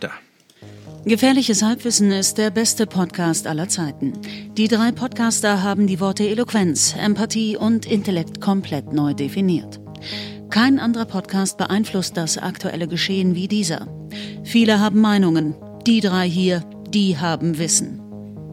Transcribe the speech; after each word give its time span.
da. 0.00 0.10
Gefährliches 1.04 1.62
Halbwissen 1.62 2.10
ist 2.10 2.38
der 2.38 2.50
beste 2.50 2.86
Podcast 2.86 3.46
aller 3.46 3.68
Zeiten. 3.68 4.12
Die 4.56 4.68
drei 4.68 4.92
Podcaster 4.92 5.62
haben 5.62 5.86
die 5.86 6.00
Worte 6.00 6.28
Eloquenz, 6.28 6.94
Empathie 6.98 7.56
und 7.56 7.86
Intellekt 7.86 8.40
komplett 8.40 8.92
neu 8.92 9.14
definiert. 9.14 9.80
Kein 10.50 10.78
anderer 10.78 11.04
Podcast 11.04 11.56
beeinflusst 11.56 12.16
das 12.16 12.36
aktuelle 12.36 12.88
Geschehen 12.88 13.34
wie 13.34 13.48
dieser. 13.48 13.86
Viele 14.44 14.80
haben 14.80 15.00
Meinungen. 15.00 15.54
Die 15.86 16.00
drei 16.00 16.28
hier, 16.28 16.62
die 16.90 17.16
haben 17.18 17.58
Wissen. 17.58 18.00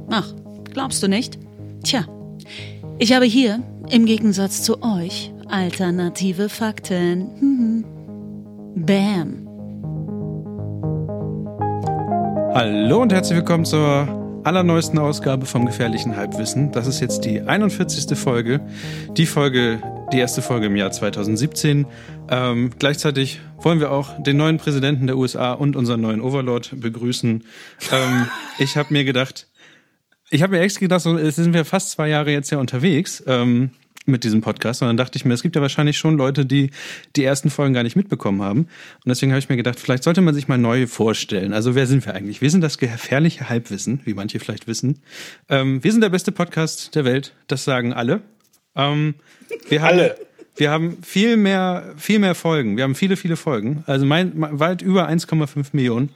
Ach, 0.09 0.34
glaubst 0.71 1.02
du 1.02 1.07
nicht? 1.07 1.39
Tja, 1.84 2.05
ich 2.98 3.14
habe 3.14 3.25
hier, 3.25 3.62
im 3.89 4.05
Gegensatz 4.05 4.62
zu 4.62 4.82
euch, 4.82 5.34
alternative 5.48 6.48
Fakten. 6.50 7.84
Bam. 8.75 9.45
Hallo 12.56 13.02
und 13.02 13.12
herzlich 13.12 13.36
willkommen 13.36 13.66
zur 13.66 14.41
allerneuesten 14.45 14.98
Ausgabe 14.98 15.46
vom 15.46 15.66
gefährlichen 15.66 16.16
Halbwissen. 16.16 16.72
Das 16.72 16.88
ist 16.88 17.02
jetzt 17.02 17.26
die 17.26 17.41
41. 17.41 18.18
Folge. 18.18 18.62
Die 19.18 19.26
Folge, 19.26 19.82
die 20.13 20.20
erste 20.20 20.41
Folge 20.41 20.68
im 20.68 20.77
Jahr 20.77 20.90
2017. 20.90 21.86
Ähm, 22.30 22.72
gleichzeitig 22.80 23.41
wollen 23.58 23.82
wir 23.82 23.91
auch 23.91 24.23
den 24.23 24.38
neuen 24.38 24.58
Präsidenten 24.58 25.05
der 25.05 25.18
USA 25.18 25.52
und 25.52 25.76
unseren 25.76 25.99
neuen 25.99 26.22
Overlord 26.22 26.80
begrüßen. 26.80 27.44
Ähm, 27.91 28.27
ich 28.58 28.77
habe 28.77 28.94
mir 28.94 29.04
gedacht, 29.04 29.49
ich 30.30 30.41
habe 30.41 30.55
mir 30.55 30.62
extra 30.62 30.80
gedacht, 30.80 31.02
so, 31.02 31.18
jetzt 31.20 31.35
sind 31.35 31.54
wir 31.54 31.66
fast 31.66 31.91
zwei 31.91 32.08
Jahre 32.08 32.32
jetzt 32.32 32.52
ja 32.52 32.58
unterwegs. 32.58 33.22
Ähm, 33.27 33.72
mit 34.05 34.23
diesem 34.23 34.41
Podcast. 34.41 34.82
Und 34.82 34.88
dann 34.88 34.98
dachte 34.98 35.18
ich 35.18 35.26
mir, 35.26 35.34
es 35.34 35.41
gibt 35.41 35.55
ja 35.55 35.62
wahrscheinlich 35.62 35.98
schon 35.98 36.18
Leute, 36.18 36.46
die 36.46 36.72
die 37.16 37.23
ersten 37.23 37.50
Folgen 37.50 37.73
gar 37.73 37.84
nicht 37.84 37.96
mitbekommen 37.96 38.41
haben. 38.41 38.62
Und 38.62 39.08
deswegen 39.08 39.32
habe 39.32 39.40
ich 39.40 39.50
mir 39.50 39.58
gedacht, 39.58 39.80
vielleicht 39.80 40.04
sollte 40.04 40.22
man 40.22 40.34
sich 40.34 40.48
mal 40.48 40.58
neu 40.58 40.88
vorstellen. 40.88 41.54
Also 41.54 41.76
wer 41.76 41.88
sind 41.88 42.05
wir 42.05 42.13
eigentlich? 42.13 42.41
Wir 42.41 42.49
sind 42.49 42.62
das 42.62 42.77
gefährliche 42.77 43.49
Halbwissen, 43.49 44.02
wie 44.05 44.13
manche 44.13 44.40
vielleicht 44.40 44.68
wissen. 44.68 44.99
Ähm, 45.49 45.84
wir 45.84 45.91
sind 45.91 46.02
der 46.02 46.10
beste 46.10 46.32
Podcast 46.32 46.96
der 46.96 47.05
Welt. 47.05 47.34
Das 47.48 47.63
sagen 47.63 47.94
alle. 47.94 48.21
Ähm, 48.76 49.16
wir 49.70 49.82
haben, 49.82 49.99
alle. 49.99 50.16
Wir 50.55 50.72
haben 50.72 50.98
viel 51.04 51.38
mehr, 51.38 51.94
viel 51.98 52.20
mehr 52.20 52.35
Folgen. 52.35 52.77
Wir 52.77 52.84
haben 52.84 52.96
viele, 52.96 53.18
viele 53.18 53.35
Folgen. 53.35 53.84
Also 53.88 54.05
mein, 54.05 54.32
weit 54.35 54.82
über 54.82 55.10
1,5 55.10 55.68
Millionen. 55.74 56.10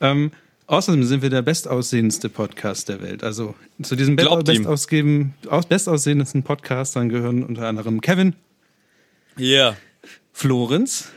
Ähm, 0.00 0.30
Außerdem 0.68 1.02
sind 1.04 1.22
wir 1.22 1.30
der 1.30 1.40
bestaussehendste 1.40 2.28
Podcast 2.28 2.90
der 2.90 3.00
Welt. 3.00 3.24
Also 3.24 3.54
zu 3.82 3.96
diesem 3.96 4.16
bestausgeben, 4.16 5.32
aus, 5.48 5.64
bestaussehendsten 5.64 6.42
Podcastern 6.42 7.08
gehören 7.08 7.42
unter 7.42 7.66
anderem 7.66 8.02
Kevin. 8.02 8.34
Ja. 9.38 9.46
Yeah. 9.70 9.76
Florenz. 10.34 11.08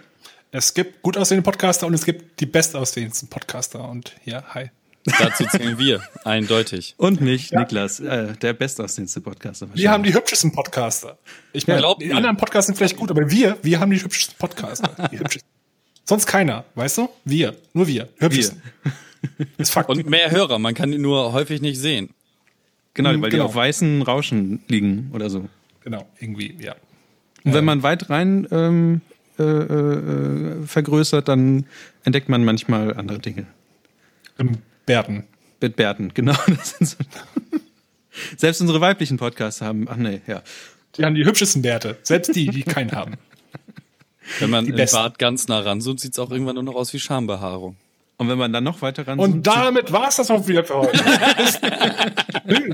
Es 0.51 0.73
gibt 0.73 1.01
gut 1.01 1.17
aussehende 1.17 1.43
Podcaster 1.43 1.85
und 1.85 1.93
es 1.93 2.05
gibt 2.05 2.39
die 2.39 2.45
bestaussehendsten 2.45 3.27
Podcaster. 3.27 3.89
Und 3.89 4.15
ja, 4.23 4.41
hi. 4.53 4.71
Dazu 5.19 5.43
zählen 5.43 5.77
wir, 5.77 6.01
eindeutig. 6.23 6.95
Und 6.95 7.19
mich, 7.19 7.49
ja. 7.49 7.59
Niklas, 7.59 7.99
äh, 7.99 8.31
der 8.37 8.53
bestaussehendste 8.53 9.19
Podcaster. 9.19 9.67
Wir 9.73 9.91
haben 9.91 10.03
die 10.03 10.13
hübschesten 10.13 10.53
Podcaster. 10.53 11.17
Ich 11.51 11.67
meine, 11.67 11.81
ja, 11.81 11.95
die 11.99 12.13
anderen 12.13 12.37
Podcaster 12.37 12.67
sind 12.67 12.77
vielleicht 12.77 12.95
gut, 12.95 13.11
aber 13.11 13.29
wir, 13.29 13.57
wir 13.61 13.81
haben 13.81 13.91
die 13.91 14.01
hübschesten 14.01 14.37
Podcaster. 14.37 15.09
Die 15.11 15.19
hübschesten. 15.19 15.49
Sonst 16.05 16.25
keiner, 16.25 16.63
weißt 16.75 16.99
du? 16.99 17.09
Wir, 17.25 17.57
nur 17.73 17.87
wir, 17.87 18.07
hübschesten. 18.17 18.61
Wir. 18.83 18.93
Ist 19.57 19.71
Fakt. 19.71 19.89
Und 19.89 20.09
mehr 20.09 20.31
Hörer, 20.31 20.59
man 20.59 20.73
kann 20.73 20.91
die 20.91 20.97
nur 20.97 21.33
häufig 21.33 21.61
nicht 21.61 21.79
sehen. 21.79 22.09
Genau, 22.93 23.09
weil 23.09 23.17
genau. 23.17 23.29
die 23.29 23.41
auf 23.41 23.55
weißen 23.55 24.01
Rauschen 24.01 24.63
liegen 24.67 25.11
oder 25.13 25.29
so. 25.29 25.47
Genau, 25.83 26.07
irgendwie, 26.19 26.55
ja. 26.59 26.75
Und 27.43 27.53
wenn 27.53 27.65
man 27.65 27.83
weit 27.83 28.09
rein 28.09 28.47
ähm, 28.51 29.01
äh, 29.39 29.43
äh, 29.43 30.65
vergrößert, 30.65 31.27
dann 31.27 31.65
entdeckt 32.03 32.29
man 32.29 32.43
manchmal 32.43 32.93
andere 32.95 33.19
Dinge. 33.19 33.47
Im 34.37 34.57
Bärten. 34.85 35.23
Mit 35.59 35.75
Bärten, 35.75 36.11
genau. 36.13 36.35
So 36.79 36.95
Selbst 38.37 38.59
unsere 38.61 38.81
weiblichen 38.81 39.17
Podcasts 39.17 39.61
haben, 39.61 39.87
ach 39.89 39.95
nee, 39.95 40.21
ja. 40.27 40.43
Die 40.97 41.05
haben 41.05 41.15
die 41.15 41.25
hübschesten 41.25 41.61
Bärte. 41.61 41.97
Selbst 42.03 42.35
die, 42.35 42.47
die 42.47 42.63
keinen 42.63 42.91
haben. 42.91 43.13
Wenn 44.39 44.49
man 44.49 44.65
den 44.65 44.89
Bart 44.91 45.17
ganz 45.17 45.47
nah 45.47 45.59
ranzoomt, 45.59 45.99
sieht 45.99 46.13
es 46.13 46.19
auch 46.19 46.29
irgendwann 46.29 46.55
nur 46.55 46.63
noch 46.63 46.75
aus 46.75 46.93
wie 46.93 46.99
Schambehaarung. 46.99 47.77
Und 48.21 48.29
wenn 48.29 48.37
man 48.37 48.53
dann 48.53 48.63
noch 48.63 48.83
weiter 48.83 49.07
ran. 49.07 49.17
Und 49.17 49.47
damit 49.47 49.91
war 49.91 50.07
es 50.07 50.17
das 50.17 50.29
auch 50.29 50.47
wieder 50.47 50.63
für 50.63 50.75
heute. 50.75 51.03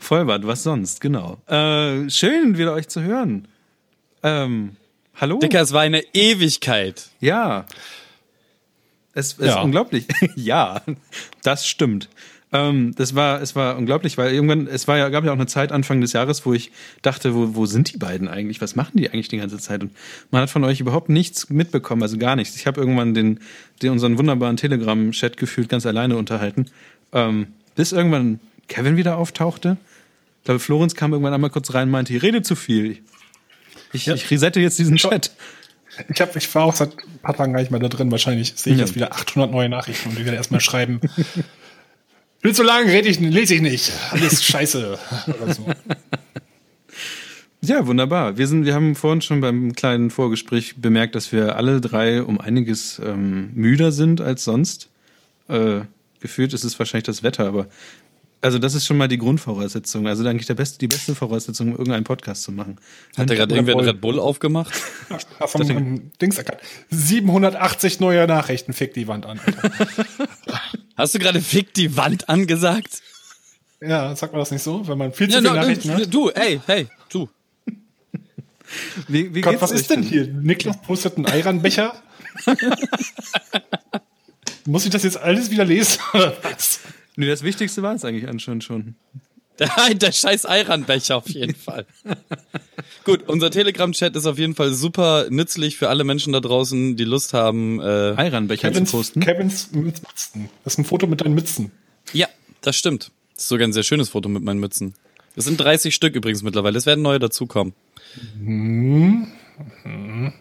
Vollbart, 0.00 0.44
was 0.44 0.64
sonst, 0.64 1.00
genau. 1.00 1.36
Äh, 1.46 2.10
schön, 2.10 2.58
wieder 2.58 2.72
euch 2.72 2.88
zu 2.88 3.02
hören. 3.02 3.46
Ähm, 4.24 4.74
hallo? 5.14 5.38
Dicker, 5.38 5.60
es 5.60 5.72
war 5.72 5.82
eine 5.82 6.02
Ewigkeit. 6.12 7.10
Ja. 7.20 7.66
Es, 9.14 9.38
es 9.38 9.46
ja. 9.46 9.58
ist 9.58 9.64
unglaublich. 9.64 10.08
ja, 10.34 10.82
das 11.44 11.68
stimmt. 11.68 12.08
Ähm, 12.52 12.94
das 12.96 13.14
war, 13.14 13.40
es 13.40 13.54
war 13.54 13.76
unglaublich, 13.76 14.18
weil 14.18 14.32
irgendwann, 14.34 14.66
es 14.66 14.88
war 14.88 14.98
ja, 14.98 15.08
gab 15.08 15.24
ja 15.24 15.30
auch 15.30 15.36
eine 15.36 15.46
Zeit 15.46 15.70
Anfang 15.70 16.00
des 16.00 16.12
Jahres, 16.12 16.44
wo 16.44 16.52
ich 16.52 16.72
dachte, 17.02 17.34
wo, 17.34 17.54
wo 17.54 17.66
sind 17.66 17.92
die 17.92 17.96
beiden 17.96 18.26
eigentlich? 18.26 18.60
Was 18.60 18.74
machen 18.74 18.92
die 18.96 19.08
eigentlich 19.08 19.28
die 19.28 19.38
ganze 19.38 19.58
Zeit? 19.58 19.82
Und 19.82 19.92
man 20.30 20.42
hat 20.42 20.50
von 20.50 20.64
euch 20.64 20.80
überhaupt 20.80 21.08
nichts 21.08 21.48
mitbekommen, 21.48 22.02
also 22.02 22.18
gar 22.18 22.34
nichts. 22.34 22.56
Ich 22.56 22.66
habe 22.66 22.80
irgendwann 22.80 23.14
den, 23.14 23.38
den 23.82 23.92
unseren 23.92 24.18
wunderbaren 24.18 24.56
Telegram-Chat 24.56 25.36
gefühlt 25.36 25.68
ganz 25.68 25.86
alleine 25.86 26.16
unterhalten, 26.16 26.66
ähm, 27.12 27.48
bis 27.76 27.92
irgendwann 27.92 28.40
Kevin 28.66 28.96
wieder 28.96 29.16
auftauchte. 29.16 29.76
Ich 30.40 30.44
glaube, 30.44 30.60
Florenz 30.60 30.94
kam 30.94 31.12
irgendwann 31.12 31.34
einmal 31.34 31.50
kurz 31.50 31.72
rein 31.74 31.88
und 31.88 31.92
meinte, 31.92 32.14
ich 32.14 32.22
rede 32.22 32.42
zu 32.42 32.56
viel. 32.56 32.98
Ich, 33.92 34.06
ja. 34.06 34.14
ich 34.14 34.28
resette 34.30 34.58
jetzt 34.60 34.78
diesen 34.78 34.96
Chat. 34.96 35.32
Ich, 36.08 36.20
hab, 36.20 36.34
ich 36.34 36.52
war 36.54 36.64
auch 36.64 36.74
seit 36.74 36.92
ein 36.92 37.18
paar 37.22 37.36
Tagen 37.36 37.52
gar 37.52 37.60
nicht 37.60 37.70
mehr 37.70 37.80
da 37.80 37.88
drin. 37.88 38.10
Wahrscheinlich 38.10 38.54
sehe 38.56 38.72
ich 38.72 38.78
ja. 38.78 38.86
jetzt 38.86 38.94
wieder 38.94 39.12
800 39.12 39.50
neue 39.50 39.68
Nachrichten 39.68 40.08
und 40.08 40.18
ich 40.18 40.24
werde 40.24 40.36
erstmal 40.36 40.60
schreiben, 40.60 41.00
Viel 42.40 42.54
zu 42.54 42.62
lang 42.62 42.88
rede 42.88 43.08
ich, 43.08 43.20
lese 43.20 43.54
ich 43.54 43.60
nicht. 43.60 43.92
Alles 44.10 44.42
scheiße. 44.44 44.98
Oder 45.26 45.54
so. 45.54 45.66
Ja, 47.60 47.86
wunderbar. 47.86 48.38
Wir 48.38 48.46
sind, 48.46 48.64
wir 48.64 48.74
haben 48.74 48.94
vorhin 48.94 49.20
schon 49.20 49.42
beim 49.42 49.74
kleinen 49.74 50.10
Vorgespräch 50.10 50.76
bemerkt, 50.78 51.14
dass 51.14 51.32
wir 51.32 51.56
alle 51.56 51.82
drei 51.82 52.22
um 52.22 52.40
einiges 52.40 52.98
ähm, 53.04 53.50
müder 53.54 53.92
sind 53.92 54.22
als 54.22 54.44
sonst. 54.44 54.88
Äh, 55.48 55.80
gefühlt 56.20 56.54
ist 56.54 56.64
es 56.64 56.78
wahrscheinlich 56.78 57.04
das 57.04 57.22
Wetter, 57.22 57.46
aber 57.46 57.66
also 58.40 58.58
das 58.58 58.74
ist 58.74 58.86
schon 58.86 58.96
mal 58.96 59.08
die 59.08 59.18
Grundvoraussetzung. 59.18 60.08
Also 60.08 60.26
eigentlich 60.26 60.46
der 60.46 60.54
beste, 60.54 60.78
die 60.78 60.88
beste 60.88 61.14
Voraussetzung, 61.14 61.68
um 61.68 61.72
irgendeinen 61.72 62.04
Podcast 62.04 62.42
zu 62.42 62.52
machen. 62.52 62.78
Hat 63.18 63.28
da 63.28 63.34
gerade 63.34 63.54
irgendwer 63.54 63.76
einen 63.76 63.86
Red 63.86 64.00
Bull 64.00 64.18
aufgemacht? 64.18 64.72
Vom 65.46 66.10
Dings 66.22 66.38
erkannt. 66.38 66.60
780 66.88 68.00
neue 68.00 68.26
Nachrichten, 68.26 68.72
fick 68.72 68.94
die 68.94 69.06
Wand 69.06 69.26
an. 69.26 69.40
Hast 71.00 71.14
du 71.14 71.18
gerade 71.18 71.40
fick 71.40 71.72
die 71.72 71.96
Wand 71.96 72.28
angesagt? 72.28 73.00
Ja, 73.80 74.14
sagt 74.14 74.34
man 74.34 74.40
das 74.40 74.50
nicht 74.50 74.62
so, 74.62 74.86
wenn 74.86 74.98
man 74.98 75.14
viel 75.14 75.28
zu 75.28 75.36
ja, 75.36 75.40
viele 75.40 75.54
no, 75.54 75.56
Nachrichten 75.58 75.94
hat? 75.94 76.12
Du, 76.12 76.28
ey, 76.28 76.60
hey, 76.66 76.88
du. 77.08 77.26
Wie, 79.08 79.34
wie 79.34 79.40
Gott, 79.40 79.60
was 79.62 79.70
ist 79.70 79.88
denn 79.88 80.02
hier? 80.02 80.26
Niklas 80.26 80.80
postet 80.82 81.16
einen 81.16 81.24
Eiranbecher. 81.24 81.94
Muss 84.66 84.84
ich 84.84 84.90
das 84.90 85.02
jetzt 85.02 85.16
alles 85.16 85.50
wieder 85.50 85.64
lesen? 85.64 85.98
Nee, 87.16 87.26
das 87.26 87.42
Wichtigste 87.42 87.82
war 87.82 87.94
es 87.94 88.04
eigentlich 88.04 88.28
anscheinend 88.28 88.62
schon. 88.62 88.94
Der 89.94 90.12
scheiß 90.12 90.46
Eiranbecher 90.46 91.16
auf 91.16 91.28
jeden 91.28 91.54
Fall. 91.54 91.86
Gut, 93.04 93.28
unser 93.28 93.50
Telegram-Chat 93.50 94.16
ist 94.16 94.26
auf 94.26 94.38
jeden 94.38 94.54
Fall 94.54 94.72
super 94.72 95.26
nützlich 95.30 95.76
für 95.76 95.88
alle 95.88 96.04
Menschen 96.04 96.32
da 96.32 96.40
draußen, 96.40 96.96
die 96.96 97.04
Lust 97.04 97.34
haben, 97.34 97.80
äh, 97.80 98.14
Eiranbecher 98.16 98.72
zu 98.72 98.84
posten. 98.84 99.20
Kevins 99.20 99.70
Mützen. 99.72 100.48
Das 100.64 100.74
ist 100.74 100.78
ein 100.78 100.84
Foto 100.84 101.06
mit 101.06 101.20
deinen 101.20 101.34
Mützen. 101.34 101.72
Ja, 102.12 102.28
das 102.60 102.76
stimmt. 102.76 103.10
Das 103.34 103.44
ist 103.44 103.48
sogar 103.48 103.66
ein 103.66 103.72
sehr 103.72 103.82
schönes 103.82 104.10
Foto 104.10 104.28
mit 104.28 104.42
meinen 104.42 104.60
Mützen. 104.60 104.94
Das 105.36 105.44
sind 105.44 105.60
30 105.60 105.94
Stück 105.94 106.14
übrigens 106.14 106.42
mittlerweile. 106.42 106.76
Es 106.76 106.86
werden 106.86 107.02
neue 107.02 107.18
dazukommen. 107.18 107.74
Mhm. 108.38 109.28
Mhm. 109.84 110.32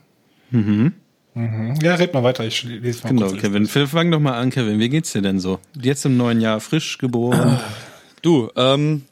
Mhm. 0.52 1.76
Ja, 1.82 1.96
red 1.96 2.14
mal 2.14 2.24
weiter, 2.24 2.46
ich 2.46 2.64
lese 2.64 3.04
mal 3.04 3.10
Genau, 3.10 3.32
Kevin, 3.32 3.68
fang 3.68 4.12
doch 4.12 4.20
mal 4.20 4.34
an, 4.34 4.50
Kevin. 4.50 4.80
Wie 4.80 4.90
geht's 4.90 5.14
dir 5.14 5.22
denn 5.22 5.40
so? 5.40 5.60
Jetzt 5.80 6.06
im 6.06 6.18
neuen 6.18 6.42
Jahr 6.42 6.60
frisch 6.60 6.98
geboren? 6.98 7.60
Du, 8.22 8.50
ähm, 8.56 9.04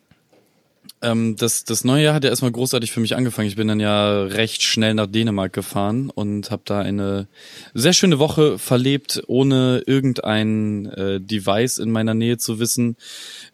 ähm, 1.01 1.35
das, 1.35 1.63
das 1.63 1.83
neue 1.83 2.03
Jahr 2.05 2.13
hat 2.15 2.23
ja 2.23 2.29
erstmal 2.29 2.51
großartig 2.51 2.91
für 2.91 2.99
mich 2.99 3.15
angefangen. 3.15 3.47
Ich 3.47 3.55
bin 3.55 3.67
dann 3.67 3.79
ja 3.79 4.23
recht 4.23 4.63
schnell 4.63 4.93
nach 4.93 5.07
Dänemark 5.07 5.53
gefahren 5.53 6.09
und 6.09 6.49
habe 6.49 6.63
da 6.65 6.79
eine 6.79 7.27
sehr 7.73 7.93
schöne 7.93 8.19
Woche 8.19 8.57
verlebt, 8.57 9.21
ohne 9.27 9.83
irgendein 9.85 10.87
äh, 10.87 11.21
Device 11.21 11.77
in 11.77 11.91
meiner 11.91 12.13
Nähe 12.13 12.37
zu 12.37 12.59
wissen. 12.59 12.95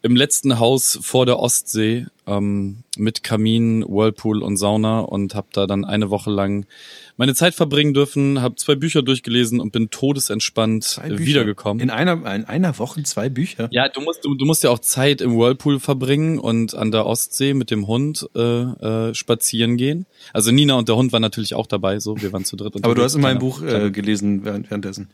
Im 0.02 0.16
letzten 0.16 0.58
Haus 0.58 0.98
vor 1.02 1.26
der 1.26 1.38
Ostsee 1.38 2.06
ähm, 2.26 2.84
mit 2.96 3.22
Kamin, 3.22 3.84
Whirlpool 3.86 4.42
und 4.42 4.56
Sauna 4.56 5.00
und 5.00 5.34
habe 5.34 5.48
da 5.52 5.66
dann 5.66 5.84
eine 5.84 6.10
Woche 6.10 6.30
lang 6.30 6.66
meine 7.16 7.34
Zeit 7.34 7.54
verbringen 7.54 7.94
dürfen, 7.94 8.40
habe 8.42 8.56
zwei 8.56 8.74
Bücher 8.74 9.02
durchgelesen 9.02 9.60
und 9.60 9.72
bin 9.72 9.90
todesentspannt 9.90 11.00
äh, 11.04 11.18
wiedergekommen. 11.18 11.80
In 11.82 11.90
einer, 11.90 12.14
in 12.34 12.44
einer 12.44 12.78
Woche 12.78 13.02
zwei 13.04 13.28
Bücher. 13.28 13.68
ja, 13.70 13.88
du 13.88 14.00
musst, 14.00 14.24
du, 14.24 14.34
du 14.34 14.44
musst 14.44 14.64
ja 14.64 14.70
auch 14.70 14.80
Zeit 14.80 15.20
im 15.20 15.36
Whirlpool 15.36 15.78
verbringen 15.80 16.38
und 16.38 16.74
an 16.74 16.90
der 16.90 17.06
Ostsee 17.06 17.54
mit 17.54 17.70
dem 17.70 17.86
Hund 17.86 18.28
äh, 18.34 18.40
äh, 18.40 19.14
spazieren 19.14 19.76
gehen. 19.76 20.06
Also 20.32 20.50
Nina 20.50 20.74
und 20.74 20.88
der 20.88 20.96
Hund 20.96 21.12
waren 21.12 21.22
natürlich 21.22 21.54
auch 21.54 21.66
dabei, 21.66 22.00
so 22.00 22.20
wir 22.20 22.32
waren 22.32 22.44
zu 22.44 22.56
dritt. 22.56 22.74
Aber 22.82 22.94
du 22.94 23.02
hast 23.02 23.14
immer 23.14 23.28
ein 23.28 23.38
Kleiner- 23.38 23.40
Buch 23.40 23.62
äh, 23.62 23.90
gelesen 23.90 24.44
während, 24.44 24.70
währenddessen. 24.70 25.10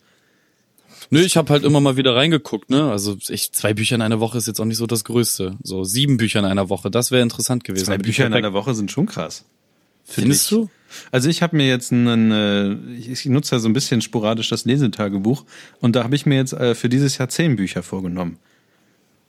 Nö, 1.12 1.20
ich 1.20 1.37
habe 1.37 1.53
halt 1.53 1.64
immer 1.64 1.81
mal 1.81 1.96
wieder 1.96 2.14
reingeguckt, 2.14 2.70
ne? 2.70 2.88
Also 2.91 3.17
ich, 3.29 3.50
zwei 3.53 3.75
Bücher 3.75 3.96
in 3.96 4.03
einer 4.03 4.20
Woche 4.20 4.38
ist 4.38 4.46
jetzt 4.46 4.61
auch 4.61 4.64
nicht 4.64 4.76
so 4.76 4.87
das 4.87 5.03
Größte. 5.03 5.56
So 5.62 5.82
sieben 5.82 6.19
Bücher 6.19 6.38
in 6.38 6.44
einer 6.44 6.69
Woche, 6.69 6.88
das 6.91 7.11
wäre 7.11 7.23
interessant 7.23 7.64
gewesen. 7.64 7.87
Zwei 7.87 7.99
Bücher 7.99 8.26
in 8.26 8.32
einer 8.35 8.53
Woche 8.53 8.75
sind 8.75 8.91
schon 8.93 9.06
krass. 9.06 9.44
Findest 10.10 10.44
ich. 10.44 10.50
du? 10.50 10.68
Also 11.12 11.28
ich 11.28 11.42
habe 11.42 11.56
mir 11.56 11.68
jetzt 11.68 11.92
einen, 11.92 12.32
äh, 12.32 12.72
ich 12.98 13.24
nutze 13.26 13.54
ja 13.54 13.58
so 13.60 13.68
ein 13.68 13.72
bisschen 13.72 14.02
sporadisch 14.02 14.48
das 14.48 14.64
Lesetagebuch 14.64 15.44
und 15.80 15.94
da 15.94 16.04
habe 16.04 16.16
ich 16.16 16.26
mir 16.26 16.36
jetzt 16.36 16.52
äh, 16.52 16.74
für 16.74 16.88
dieses 16.88 17.16
Jahr 17.18 17.28
zehn 17.28 17.56
Bücher 17.56 17.82
vorgenommen. 17.82 18.38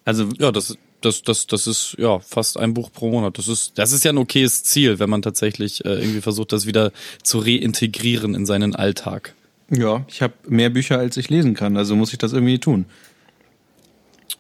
Also 0.04 0.30
Ja, 0.40 0.52
das, 0.52 0.78
das, 1.02 1.22
das, 1.22 1.46
das 1.48 1.68
ist 1.68 1.96
ja 2.00 2.20
fast 2.20 2.58
ein 2.58 2.74
Buch 2.74 2.92
pro 2.92 3.12
Monat. 3.12 3.38
Das 3.38 3.48
ist, 3.48 3.74
das 3.78 3.92
ist 3.92 4.04
ja 4.04 4.12
ein 4.12 4.18
okayes 4.18 4.64
Ziel, 4.64 5.00
wenn 5.00 5.10
man 5.10 5.22
tatsächlich 5.22 5.86
äh, 5.86 6.00
irgendwie 6.00 6.22
versucht, 6.22 6.52
das 6.52 6.66
wieder 6.66 6.92
zu 7.22 7.40
reintegrieren 7.40 8.34
in 8.34 8.46
seinen 8.46 8.76
Alltag. 8.76 9.36
ja, 9.70 10.04
ich 10.08 10.22
habe 10.22 10.34
mehr 10.48 10.72
Bücher 10.72 10.98
als 10.98 11.16
ich 11.18 11.30
lesen 11.30 11.54
kann, 11.54 11.78
also 11.78 11.96
muss 11.96 12.12
ich 12.12 12.18
das 12.18 12.34
irgendwie 12.34 12.60
tun. 12.60 12.86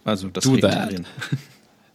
Also 0.04 0.30
das 0.30 0.44
Do 0.44 0.58
that. 0.58 1.04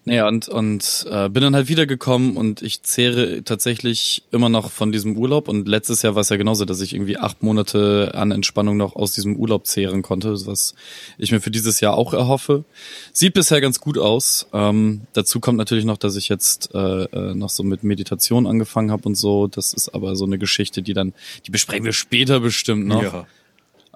Naja, 0.09 0.29
und, 0.29 0.49
und 0.49 1.05
äh, 1.11 1.29
bin 1.29 1.43
dann 1.43 1.57
halt 1.57 1.69
wiedergekommen 1.69 2.37
und 2.37 2.63
ich 2.63 2.85
zehre 2.85 3.43
tatsächlich 3.43 4.23
immer 4.31 4.49
noch 4.49 4.71
von 4.71 4.93
diesem 4.93 5.17
Urlaub. 5.17 5.49
Und 5.49 5.67
letztes 5.67 6.03
Jahr 6.03 6.15
war 6.15 6.21
es 6.21 6.29
ja 6.29 6.37
genauso, 6.37 6.65
dass 6.65 6.81
ich 6.81 6.95
irgendwie 6.95 7.19
acht 7.19 7.43
Monate 7.43 8.13
an 8.15 8.31
Entspannung 8.31 8.77
noch 8.77 8.95
aus 8.95 9.15
diesem 9.15 9.35
Urlaub 9.35 9.67
zehren 9.67 10.03
konnte, 10.03 10.47
was 10.47 10.77
ich 11.19 11.33
mir 11.33 11.41
für 11.41 11.51
dieses 11.51 11.81
Jahr 11.81 11.95
auch 11.95 12.15
erhoffe. 12.15 12.65
Sieht 13.13 13.35
bisher 13.35 13.61
ganz 13.61 13.81
gut 13.81 13.99
aus. 13.99 14.47
Ähm, 14.53 15.03
dazu 15.13 15.41
kommt 15.41 15.59
natürlich 15.59 15.85
noch, 15.85 15.99
dass 15.99 16.15
ich 16.15 16.29
jetzt 16.29 16.73
äh, 16.73 16.79
äh, 16.79 17.35
noch 17.35 17.51
so 17.51 17.65
mit 17.65 17.83
Meditation 17.83 18.47
angefangen 18.47 18.93
habe 18.93 19.09
und 19.09 19.17
so. 19.17 19.49
Das 19.49 19.75
ist 19.75 19.89
aber 19.89 20.15
so 20.15 20.25
eine 20.25 20.39
Geschichte, 20.39 20.83
die 20.83 20.95
dann, 20.95 21.15
die 21.47 21.51
besprechen 21.51 21.85
wir 21.85 21.93
später 21.93 22.39
bestimmt 22.39 22.87
noch. 22.87 23.03
Ja. 23.03 23.27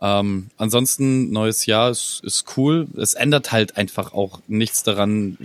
Ähm, 0.02 0.48
ansonsten, 0.56 1.30
neues 1.30 1.66
Jahr 1.66 1.90
ist, 1.90 2.22
ist 2.24 2.56
cool. 2.56 2.88
Es 2.96 3.14
ändert 3.14 3.52
halt 3.52 3.76
einfach 3.76 4.14
auch 4.14 4.40
nichts 4.48 4.82
daran, 4.82 5.36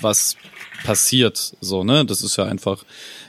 was 0.00 0.36
passiert. 0.84 1.56
So, 1.60 1.84
ne? 1.84 2.04
Das 2.04 2.22
ist 2.22 2.36
ja 2.36 2.44
einfach 2.44 2.84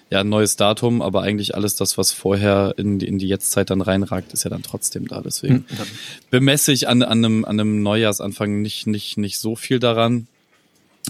ja 0.10 0.22
ein 0.22 0.30
neues 0.30 0.56
Datum, 0.56 1.02
aber 1.02 1.22
eigentlich 1.22 1.56
alles 1.56 1.76
das, 1.76 1.98
was 1.98 2.12
vorher 2.12 2.74
in 2.78 3.00
die, 3.00 3.08
in 3.08 3.20
die 3.20 3.28
Jetztzeit 3.28 3.70
dann 3.70 3.82
reinragt, 3.82 4.34
ist 4.34 4.44
ja 4.44 4.50
dann 4.50 4.64
trotzdem 4.64 5.08
da. 5.08 5.22
Deswegen 5.22 5.66
bemesse 6.32 6.72
ich 6.72 6.88
an, 6.88 7.04
an, 7.04 7.24
einem, 7.24 7.46
an 7.46 7.60
einem 7.60 7.84
Neujahrsanfang 7.84 8.62
nicht, 8.62 8.88
nicht, 8.88 9.18
nicht 9.18 9.40
so 9.40 9.56
viel 9.56 9.80
daran. 9.80 10.28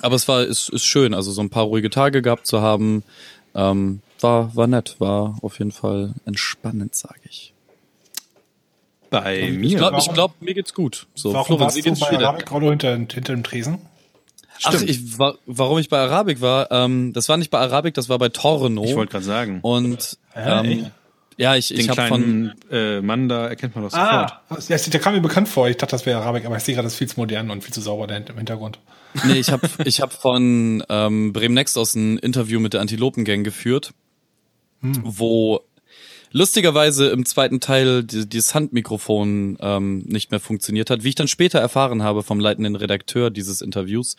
Aber 0.01 0.15
es 0.15 0.27
war, 0.27 0.43
ist, 0.43 0.69
ist 0.69 0.85
schön, 0.85 1.13
also 1.13 1.31
so 1.31 1.41
ein 1.41 1.49
paar 1.49 1.65
ruhige 1.65 1.89
Tage 1.89 2.21
gehabt 2.21 2.47
zu 2.47 2.61
haben. 2.61 3.03
Ähm, 3.55 4.01
war, 4.19 4.55
war 4.55 4.67
nett, 4.67 4.95
war 4.99 5.37
auf 5.41 5.59
jeden 5.59 5.71
Fall 5.71 6.13
entspannend, 6.25 6.95
sage 6.95 7.19
ich. 7.29 7.53
Bei 9.21 9.39
Ich 9.39 9.51
mir. 9.57 9.77
glaube, 9.77 9.97
ich 9.99 10.11
glaub, 10.11 10.41
mir 10.41 10.53
geht's 10.53 10.73
gut. 10.73 11.07
So, 11.13 11.33
Warum 11.33 11.45
Florenz, 11.45 11.61
warst 11.75 11.77
du 11.77 11.81
geht's 11.83 11.99
bei? 11.99 12.17
Arabic 12.17 12.51
Rollo 12.51 12.69
hinter, 12.71 12.95
hinter 12.95 13.21
dem 13.21 13.43
Tresen? 13.43 13.79
Ach, 14.63 14.81
ich, 14.81 15.19
wa 15.19 15.35
warum 15.45 15.77
ich 15.77 15.89
bei 15.89 15.99
Arabik 15.99 16.41
war, 16.41 16.71
ähm, 16.71 17.11
das 17.13 17.29
war 17.29 17.37
nicht 17.37 17.51
bei 17.51 17.59
Arabik, 17.59 17.93
das 17.93 18.09
war 18.09 18.17
bei 18.17 18.29
Torno. 18.29 18.83
ich 18.85 18.95
wollte 18.95 19.11
gerade 19.11 19.25
sagen. 19.25 19.59
Und 19.61 20.17
ähm, 20.35 20.87
ja, 21.37 21.55
ich, 21.55 21.69
Den 21.69 21.79
ich 21.79 21.89
habe 21.89 22.07
von 22.07 22.53
äh, 22.71 23.01
Mann 23.01 23.27
da 23.29 23.47
erkennt 23.47 23.75
man 23.75 23.83
sofort. 23.89 24.03
Ah, 24.03 24.41
ja, 24.67 24.77
der 24.77 24.99
kam 24.99 25.13
mir 25.15 25.21
bekannt 25.21 25.47
vor. 25.49 25.67
Ich 25.67 25.77
dachte, 25.77 25.91
das 25.91 26.05
wäre 26.05 26.21
Arabic, 26.21 26.45
aber 26.45 26.57
ich 26.57 26.63
sehe 26.63 26.75
gerade, 26.75 26.85
das 26.85 26.93
ist 26.93 26.99
viel 26.99 27.09
zu 27.09 27.19
modern 27.19 27.49
und 27.51 27.63
viel 27.63 27.73
zu 27.73 27.81
sauber 27.81 28.07
da 28.07 28.15
im 28.17 28.37
Hintergrund. 28.37 28.79
nee, 29.25 29.33
ich 29.39 29.51
habe 29.51 29.67
ich 29.85 30.01
hab 30.01 30.13
von 30.13 30.83
ähm, 30.89 31.33
Bremen 31.33 31.55
Next 31.55 31.77
aus 31.77 31.95
ein 31.95 32.17
Interview 32.19 32.59
mit 32.59 32.73
der 32.73 32.81
Antilopengang 32.81 33.43
geführt, 33.43 33.93
wo 34.81 35.61
lustigerweise 36.33 37.09
im 37.09 37.25
zweiten 37.25 37.61
Teil 37.61 38.03
die, 38.03 38.27
dieses 38.27 38.53
Handmikrofon 38.53 39.57
ähm, 39.61 39.99
nicht 39.99 40.31
mehr 40.31 40.41
funktioniert 40.41 40.89
hat. 40.89 41.05
Wie 41.05 41.09
ich 41.09 41.15
dann 41.15 41.29
später 41.29 41.59
erfahren 41.59 42.03
habe 42.03 42.23
vom 42.23 42.39
leitenden 42.39 42.75
Redakteur 42.75 43.29
dieses 43.29 43.61
Interviews, 43.61 44.17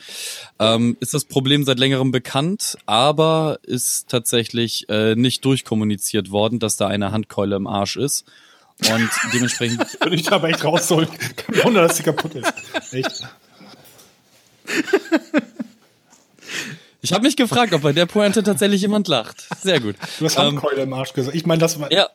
ähm, 0.59 0.97
ist 1.01 1.13
das 1.13 1.25
Problem 1.27 1.65
seit 1.65 1.79
längerem 1.79 2.13
bekannt, 2.13 2.79
aber 2.87 3.59
ist 3.63 4.09
tatsächlich 4.09 4.89
äh, 4.89 5.15
nicht 5.17 5.45
durchkommuniziert 5.45 6.31
worden, 6.31 6.59
dass 6.61 6.77
da 6.77 6.87
eine 6.87 7.13
Handkeule 7.13 7.57
im 7.57 7.67
Arsch 7.67 7.97
ist. 7.97 8.25
Und 8.89 9.11
dementsprechend 9.35 9.81
Würde 10.01 10.17
ich 10.17 10.23
da 10.23 10.37
aber 10.37 10.49
echt 10.49 10.65
rausholen. 10.65 11.09
Kein 11.37 11.65
Wunder, 11.65 11.83
dass 11.83 11.97
die 11.97 12.05
kaputt 12.05 12.35
ist. 12.35 12.53
Echt. 12.93 13.23
Ich 17.05 17.13
habe 17.13 17.23
mich 17.25 17.37
gefragt, 17.37 17.75
ob 17.75 17.83
bei 17.83 17.93
der 17.93 18.07
Pointe 18.07 18.43
tatsächlich 18.43 18.81
jemand 18.81 19.09
lacht. 19.09 19.47
Sehr 19.63 19.79
gut. 19.79 19.95
Du 20.19 20.25
hast 20.25 20.37
Ähm, 20.39 20.43
Handkeule 20.47 20.83
im 20.83 20.93
Arsch 20.95 21.13
gesagt. 21.13 21.37
Ich 21.37 21.45
meine, 21.45 21.61
das 21.61 21.79
war. 21.79 21.93
ja, 21.93 22.09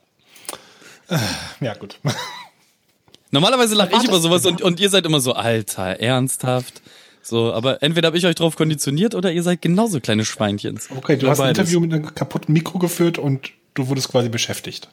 ja 1.59 1.74
gut. 1.75 2.00
normalerweise 3.31 3.75
lache 3.75 3.91
ich 3.95 4.03
über 4.03 4.19
sowas 4.19 4.45
und, 4.47 4.63
und 4.63 4.80
ihr 4.80 4.89
seid 4.89 5.06
immer 5.06 5.19
so, 5.19 5.33
Alter, 5.33 6.00
ernsthaft. 6.00 6.81
So, 7.21 7.53
aber 7.53 7.83
entweder 7.83 8.07
habe 8.07 8.18
ich 8.18 8.25
euch 8.25 8.33
drauf 8.33 8.56
konditioniert 8.56 9.13
oder 9.13 9.31
ihr 9.31 9.44
seid 9.44 9.62
genauso 9.62 10.00
kleine 10.00 10.25
Schweinchens. 10.25 10.89
Okay, 10.95 11.18
du 11.18 11.25
Ja, 11.27 11.33
hast 11.33 11.39
ein 11.39 11.47
beides. 11.50 11.59
Interview 11.59 11.80
mit 11.81 11.94
einem 11.94 12.15
kaputten 12.15 12.53
Mikro 12.53 12.80
geführt 12.80 13.19
und 13.19 13.51
du 13.75 13.88
wurdest 13.89 14.09
quasi 14.09 14.30
beschäftigt. 14.30 14.89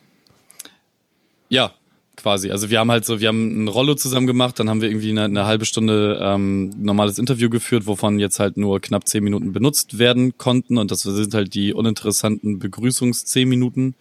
Ja, 1.49 1.73
quasi. 2.17 2.51
Also 2.51 2.71
wir 2.71 2.81
haben 2.81 2.91
halt 2.91 3.05
so, 3.05 3.21
wir 3.21 3.29
haben 3.29 3.65
ein 3.65 3.69
Rollo 3.69 3.95
zusammen 3.95 4.27
gemacht, 4.27 4.59
dann 4.59 4.69
haben 4.69 4.81
wir 4.81 4.89
irgendwie 4.89 5.11
eine, 5.11 5.25
eine 5.25 5.47
halbe 5.47 5.65
Stunde 5.65 6.19
ähm, 6.23 6.71
normales 6.77 7.19
Interview 7.19 7.51
geführt, 7.51 7.87
wovon 7.87 8.19
jetzt 8.19 8.41
halt 8.41 8.57
nur 8.57 8.81
knapp 8.81 9.07
zehn 9.07 9.23
Minuten 9.23 9.53
benutzt 9.53 9.99
werden 9.99 10.37
konnten 10.39 10.79
und 10.79 10.91
das 10.91 11.03
sind 11.03 11.35
halt 11.35 11.55
die 11.55 11.73
uninteressanten 11.73 12.59
Begrüßungs-zehn 12.59 13.49
Minuten. 13.49 13.95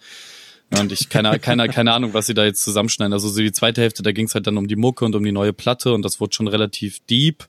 Und 0.76 0.90
ich 0.90 1.08
keine, 1.08 1.38
keine, 1.38 1.68
keine 1.68 1.92
Ahnung, 1.92 2.12
was 2.12 2.26
sie 2.26 2.34
da 2.34 2.44
jetzt 2.44 2.64
zusammenschneiden. 2.64 3.12
Also 3.12 3.28
so 3.28 3.40
die 3.40 3.52
zweite 3.52 3.82
Hälfte, 3.82 4.02
da 4.02 4.10
ging 4.10 4.26
es 4.26 4.34
halt 4.34 4.48
dann 4.48 4.56
um 4.56 4.66
die 4.66 4.74
Mucke 4.74 5.04
und 5.04 5.14
um 5.14 5.22
die 5.22 5.30
neue 5.30 5.52
Platte 5.52 5.94
und 5.94 6.02
das 6.02 6.18
wurde 6.18 6.34
schon 6.34 6.48
relativ 6.48 6.98
deep. 7.08 7.46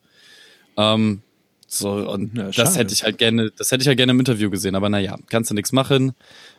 Ähm, 0.77 1.21
so, 1.67 1.91
und 1.91 2.37
Ja, 2.37 2.49
das 2.51 2.77
hätte 2.77 2.93
ich 2.93 3.03
halt 3.03 3.17
gerne, 3.17 3.51
das 3.51 3.71
hätte 3.71 3.81
ich 3.81 3.87
halt 3.87 3.97
gerne 3.97 4.11
im 4.11 4.19
Interview 4.19 4.49
gesehen, 4.49 4.75
aber 4.75 4.89
naja, 4.89 5.17
kannst 5.29 5.51
du 5.51 5.55
nichts 5.55 5.73
machen. 5.73 6.13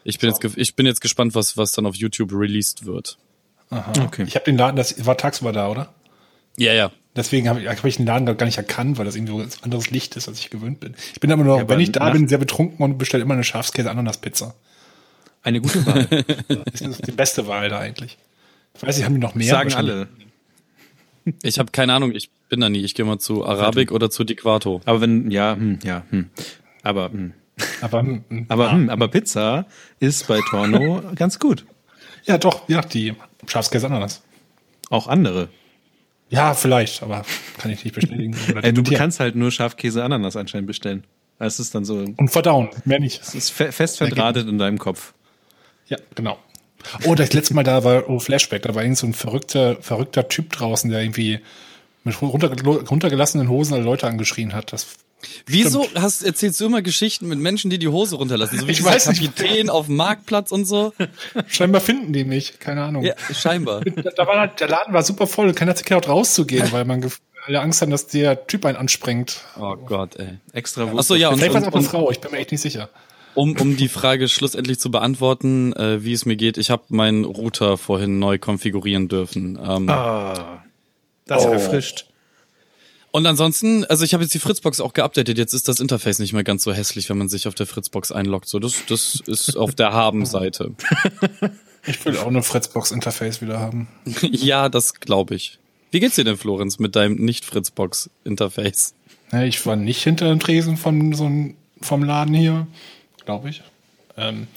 Ich 0.04 0.18
bin 0.18 0.30
jetzt, 0.30 0.44
ich 0.56 0.74
bin 0.74 0.84
jetzt 0.84 1.00
gespannt, 1.00 1.34
was, 1.34 1.56
was 1.56 1.72
dann 1.72 1.86
auf 1.86 1.94
YouTube 1.94 2.32
released 2.32 2.84
wird. 2.84 3.18
Aha. 3.70 3.92
Okay. 4.04 4.24
Ich 4.26 4.34
habe 4.34 4.44
den 4.44 4.56
Laden, 4.56 4.76
das 4.76 5.04
war 5.06 5.16
tagsüber 5.16 5.52
da, 5.52 5.68
oder? 5.68 5.92
Ja, 6.56 6.72
ja. 6.72 6.90
Deswegen 7.14 7.48
habe 7.48 7.60
ich, 7.60 7.68
hab 7.68 7.84
ich 7.84 7.96
den 7.96 8.06
Laden 8.06 8.24
gar 8.36 8.46
nicht 8.46 8.58
erkannt, 8.58 8.98
weil 8.98 9.04
das 9.04 9.16
irgendwie 9.16 9.32
so 9.32 9.38
ein 9.40 9.48
anderes 9.62 9.90
Licht 9.90 10.16
ist, 10.16 10.28
als 10.28 10.38
ich 10.38 10.50
gewöhnt 10.50 10.80
bin. 10.80 10.94
Ich 11.12 11.20
bin 11.20 11.32
aber 11.32 11.42
nur, 11.42 11.56
Ja, 11.56 11.62
aber 11.62 11.74
wenn 11.74 11.80
ich 11.80 11.92
da 11.92 12.10
bin, 12.10 12.28
sehr 12.28 12.38
betrunken 12.38 12.84
und 12.84 12.98
bestelle 12.98 13.22
immer 13.22 13.34
eine 13.34 13.44
Schafskäse-Ananas-Pizza. 13.44 14.54
Eine 15.42 15.60
gute 15.60 15.84
Wahl. 15.86 16.06
Das 16.72 16.80
ist 16.80 17.06
die 17.06 17.12
beste 17.12 17.46
Wahl 17.46 17.68
da 17.68 17.78
eigentlich. 17.78 18.18
Ich 18.74 18.82
weiß 18.82 18.96
nicht, 18.96 19.04
haben 19.04 19.14
die 19.14 19.20
noch 19.20 19.34
mehr? 19.34 19.48
Sagen 19.48 19.74
alle. 19.74 20.08
Ich 21.42 21.58
habe 21.58 21.72
keine 21.72 21.92
Ahnung, 21.92 22.12
ich 22.14 22.30
bin 22.48 22.60
da 22.60 22.68
nie. 22.68 22.84
Ich 22.84 22.94
gehe 22.94 23.04
mal 23.04 23.18
zu 23.18 23.44
Arabik 23.44 23.92
oder 23.92 24.10
zu 24.10 24.24
Diquato. 24.24 24.80
Aber 24.84 25.00
wenn, 25.00 25.30
ja, 25.30 25.54
hm, 25.54 25.78
ja, 25.84 26.04
hm. 26.10 26.30
Aber, 26.82 27.10
hm. 27.10 27.32
Aber, 27.80 28.00
hm, 28.00 28.24
hm. 28.28 28.46
aber, 28.48 28.72
hm, 28.72 28.90
aber 28.90 29.08
Pizza 29.08 29.66
ist 29.98 30.28
bei 30.28 30.40
Torno 30.50 31.02
ganz 31.16 31.38
gut. 31.38 31.66
ja, 32.24 32.38
doch, 32.38 32.68
ja, 32.68 32.80
die 32.82 33.14
Schafskäse-Ananas. 33.46 34.22
Auch 34.90 35.06
andere. 35.06 35.48
Ja, 36.30 36.54
vielleicht, 36.54 37.02
aber 37.02 37.24
kann 37.58 37.70
ich 37.70 37.84
nicht 37.84 37.94
bestätigen. 37.94 38.36
oder 38.50 38.64
Ey, 38.64 38.72
du 38.72 38.82
kannst 38.82 39.20
halt 39.20 39.36
nur 39.36 39.50
Schafkäse 39.50 40.04
Ananas 40.04 40.36
anscheinend 40.36 40.66
bestellen. 40.66 41.04
Das 41.38 41.60
ist 41.60 41.74
dann 41.74 41.84
so, 41.84 42.04
Und 42.16 42.30
verdauen, 42.30 42.68
mehr 42.84 42.98
nicht. 42.98 43.22
es 43.22 43.34
ist 43.34 43.50
fe 43.50 43.70
fest 43.70 43.98
verdrahtet 43.98 44.48
in 44.48 44.58
deinem 44.58 44.78
Kopf. 44.78 45.14
Ja, 45.86 45.96
genau. 46.14 46.38
Oh, 47.04 47.14
das 47.14 47.32
letzte 47.32 47.54
Mal 47.54 47.64
da 47.64 47.84
war 47.84 48.08
oh, 48.08 48.18
Flashback, 48.18 48.62
da 48.62 48.74
war 48.74 48.82
irgend 48.82 48.98
so 48.98 49.06
ein 49.06 49.14
verrückter, 49.14 49.76
verrückter 49.80 50.28
Typ 50.28 50.50
draußen, 50.50 50.90
der 50.90 51.00
irgendwie 51.00 51.40
mit 52.04 52.20
runter, 52.20 52.50
runtergelassenen 52.88 53.48
Hosen 53.48 53.74
alle 53.74 53.84
Leute 53.84 54.06
angeschrien 54.06 54.52
hat. 54.52 54.72
Das 54.72 54.86
Wieso 55.46 55.86
hast, 55.94 56.22
erzählst 56.22 56.60
du 56.60 56.66
immer 56.66 56.80
Geschichten 56.82 57.26
mit 57.28 57.38
Menschen, 57.38 57.70
die 57.70 57.78
die 57.78 57.88
Hose 57.88 58.16
runterlassen? 58.16 58.58
So 58.60 58.66
wie 58.68 58.72
Ich 58.78 58.84
weiß 58.84 59.08
nicht. 59.08 59.22
Kapitän 59.36 59.68
auf 59.70 59.86
dem 59.86 59.96
Marktplatz 59.96 60.52
und 60.52 60.64
so? 60.64 60.92
scheinbar 61.48 61.80
finden 61.80 62.12
die 62.12 62.24
mich, 62.24 62.58
keine 62.60 62.84
Ahnung. 62.84 63.04
Ja, 63.04 63.14
scheinbar. 63.34 63.82
Da, 64.16 64.26
war 64.26 64.38
halt, 64.38 64.60
der 64.60 64.68
Laden 64.68 64.94
war 64.94 65.02
super 65.02 65.26
voll, 65.26 65.52
keiner 65.54 65.70
hat 65.70 65.78
sich 65.78 65.86
getraut 65.86 66.08
rauszugehen, 66.08 66.70
weil 66.72 66.84
man 66.84 67.04
alle 67.46 67.60
Angst 67.60 67.82
haben, 67.82 67.90
dass 67.90 68.06
der 68.06 68.46
Typ 68.46 68.64
einen 68.66 68.76
anspringt. 68.76 69.40
Oh 69.58 69.74
Gott, 69.76 70.16
ey. 70.16 70.38
Extra 70.52 70.88
Ach 70.96 71.02
so, 71.02 71.14
ja, 71.14 71.28
und, 71.30 71.38
Vielleicht 71.38 71.54
war 71.54 71.62
es 71.62 71.68
auch 71.68 71.74
eine 71.74 71.84
Frau, 71.84 72.10
ich 72.10 72.20
bin 72.20 72.30
mir 72.30 72.38
echt 72.38 72.52
nicht 72.52 72.60
sicher. 72.60 72.88
um, 73.34 73.56
um 73.58 73.76
die 73.76 73.88
Frage 73.88 74.28
schlussendlich 74.28 74.78
zu 74.78 74.90
beantworten, 74.90 75.72
äh, 75.74 76.04
wie 76.04 76.12
es 76.12 76.26
mir 76.26 76.36
geht, 76.36 76.58
ich 76.58 76.70
habe 76.70 76.84
meinen 76.88 77.24
Router 77.24 77.76
vorhin 77.78 78.18
neu 78.18 78.38
konfigurieren 78.38 79.08
dürfen. 79.08 79.58
Ähm, 79.62 79.88
Ah, 79.88 80.62
das 81.26 81.44
Oh. 81.46 81.50
erfrischt. 81.50 82.06
Und 83.10 83.26
ansonsten, 83.26 83.84
also 83.86 84.04
ich 84.04 84.12
habe 84.12 84.22
jetzt 84.22 84.34
die 84.34 84.38
Fritzbox 84.38 84.80
auch 84.80 84.92
geupdatet. 84.92 85.38
Jetzt 85.38 85.54
ist 85.54 85.68
das 85.68 85.80
Interface 85.80 86.18
nicht 86.18 86.32
mehr 86.34 86.44
ganz 86.44 86.62
so 86.62 86.72
hässlich, 86.72 87.08
wenn 87.08 87.18
man 87.18 87.28
sich 87.28 87.48
auf 87.48 87.54
der 87.54 87.66
Fritzbox 87.66 88.12
einloggt. 88.12 88.48
So, 88.48 88.58
das, 88.58 88.82
das 88.86 89.22
ist 89.26 89.56
auf 89.56 89.74
der 89.74 89.92
Haben-Seite. 89.92 90.74
Ich 91.86 92.04
will 92.04 92.18
auch 92.18 92.26
eine 92.26 92.42
Fritzbox-Interface 92.42 93.40
wieder 93.40 93.60
haben. 93.60 93.88
ja, 94.20 94.68
das 94.68 94.94
glaube 94.94 95.36
ich. 95.36 95.58
Wie 95.90 96.00
geht's 96.00 96.16
dir 96.16 96.24
denn, 96.24 96.36
Florenz, 96.36 96.78
mit 96.78 96.96
deinem 96.96 97.14
Nicht-Fritzbox-Interface? 97.14 98.94
Ja, 99.32 99.42
ich 99.42 99.64
war 99.64 99.76
nicht 99.76 100.02
hinter 100.02 100.28
dem 100.28 100.38
Tresen 100.38 100.76
von 100.76 101.14
so 101.14 101.24
einem, 101.24 101.56
vom 101.80 102.02
Laden 102.02 102.34
hier, 102.34 102.66
glaube 103.24 103.48
ich. 103.48 103.62
Ähm, 104.18 104.48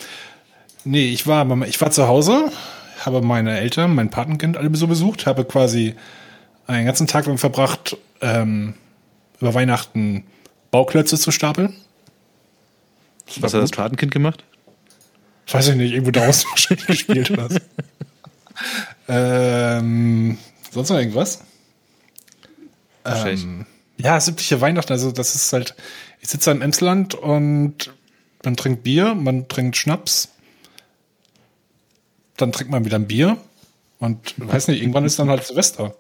nee, 0.83 1.09
ich 1.09 1.25
war, 1.25 1.47
ich 1.65 1.79
war 1.79 1.91
zu 1.91 2.07
Hause, 2.07 2.51
habe 2.99 3.21
meine 3.21 3.57
Eltern, 3.57 3.95
mein 3.95 4.09
Patenkind 4.09 4.57
alle 4.57 4.75
so 4.75 4.87
besucht, 4.87 5.25
habe 5.25 5.45
quasi 5.45 5.95
einen 6.67 6.85
ganzen 6.85 7.07
Tag 7.07 7.25
damit 7.25 7.39
verbracht, 7.39 7.97
ähm, 8.21 8.75
über 9.39 9.53
Weihnachten 9.53 10.25
Bauklötze 10.71 11.17
zu 11.17 11.31
stapeln. 11.31 11.75
Was 13.39 13.53
hat 13.53 13.61
das 13.61 13.71
Patenkind 13.71 14.11
gemacht? 14.11 14.43
Weiß 15.49 15.67
ich 15.69 15.75
nicht, 15.75 15.93
irgendwo 15.93 16.11
draußen 16.11 16.49
wahrscheinlich 16.49 16.87
gespielt 16.87 17.31
oder 17.31 17.49
so. 17.49 17.59
ähm, 19.07 20.37
sonst 20.71 20.89
noch 20.89 20.97
irgendwas? 20.97 21.43
Ähm, 23.03 23.65
ja, 23.97 24.19
siebtliche 24.19 24.61
Weihnachten, 24.61 24.93
also 24.93 25.11
das 25.11 25.35
ist 25.35 25.51
halt, 25.53 25.75
ich 26.19 26.29
sitze 26.29 26.51
im 26.51 26.61
Emsland 26.61 27.15
und 27.15 27.91
man 28.43 28.55
trinkt 28.55 28.83
Bier, 28.83 29.15
man 29.15 29.47
trinkt 29.47 29.77
Schnaps, 29.77 30.29
dann 32.37 32.51
trinkt 32.51 32.71
man 32.71 32.85
wieder 32.85 32.97
ein 32.97 33.07
Bier 33.07 33.37
und 33.99 34.33
weiß 34.37 34.67
nicht, 34.67 34.81
irgendwann 34.81 35.05
ist 35.05 35.19
dann 35.19 35.29
halt 35.29 35.43
Silvester. 35.43 35.95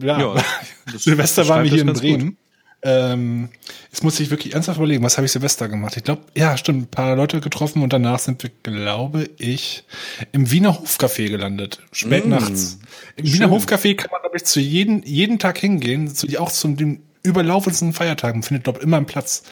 Ja, 0.00 0.20
ja 0.20 0.44
Silvester 0.96 1.48
waren 1.48 1.64
wir 1.64 1.70
hier 1.70 1.82
in 1.82 1.92
Bremen. 1.92 2.36
Ähm, 2.82 3.50
jetzt 3.90 4.02
muss 4.02 4.18
ich 4.20 4.30
wirklich 4.30 4.54
ernsthaft 4.54 4.78
überlegen, 4.78 5.04
was 5.04 5.18
habe 5.18 5.26
ich 5.26 5.32
Silvester 5.32 5.68
gemacht? 5.68 5.96
Ich 5.98 6.04
glaube, 6.04 6.22
ja, 6.34 6.56
stimmt, 6.56 6.82
ein 6.82 6.86
paar 6.86 7.14
Leute 7.14 7.40
getroffen 7.40 7.82
und 7.82 7.92
danach 7.92 8.18
sind 8.18 8.42
wir, 8.42 8.50
glaube 8.62 9.28
ich, 9.36 9.84
im 10.32 10.50
Wiener 10.50 10.78
Hofcafé 10.80 11.28
gelandet. 11.28 11.80
Spät 11.92 12.24
mm, 12.24 12.30
nachts. 12.30 12.78
Im 13.16 13.26
schön. 13.26 13.34
Wiener 13.34 13.50
Hofcafé 13.50 13.96
kann 13.96 14.10
man, 14.10 14.22
glaube 14.22 14.36
ich, 14.36 14.44
zu 14.44 14.60
jeden, 14.60 15.02
jeden 15.02 15.38
Tag 15.38 15.58
hingehen, 15.58 16.14
zu, 16.14 16.26
auch 16.38 16.50
zu 16.50 16.68
den 16.68 17.02
überlaufendsten 17.22 17.92
Feiertagen, 17.92 18.42
findet, 18.42 18.64
glaube 18.64 18.78
ich, 18.78 18.84
immer 18.84 18.96
einen 18.96 19.06
Platz. 19.06 19.42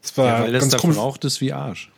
Das 0.00 0.16
war 0.16 0.26
ja, 0.26 0.44
weil 0.44 0.52
ganz 0.52 0.68
das 0.68 0.80
da 0.80 0.88
raucht 0.88 1.24
es 1.26 1.42
wie 1.42 1.52
Arsch. 1.52 1.90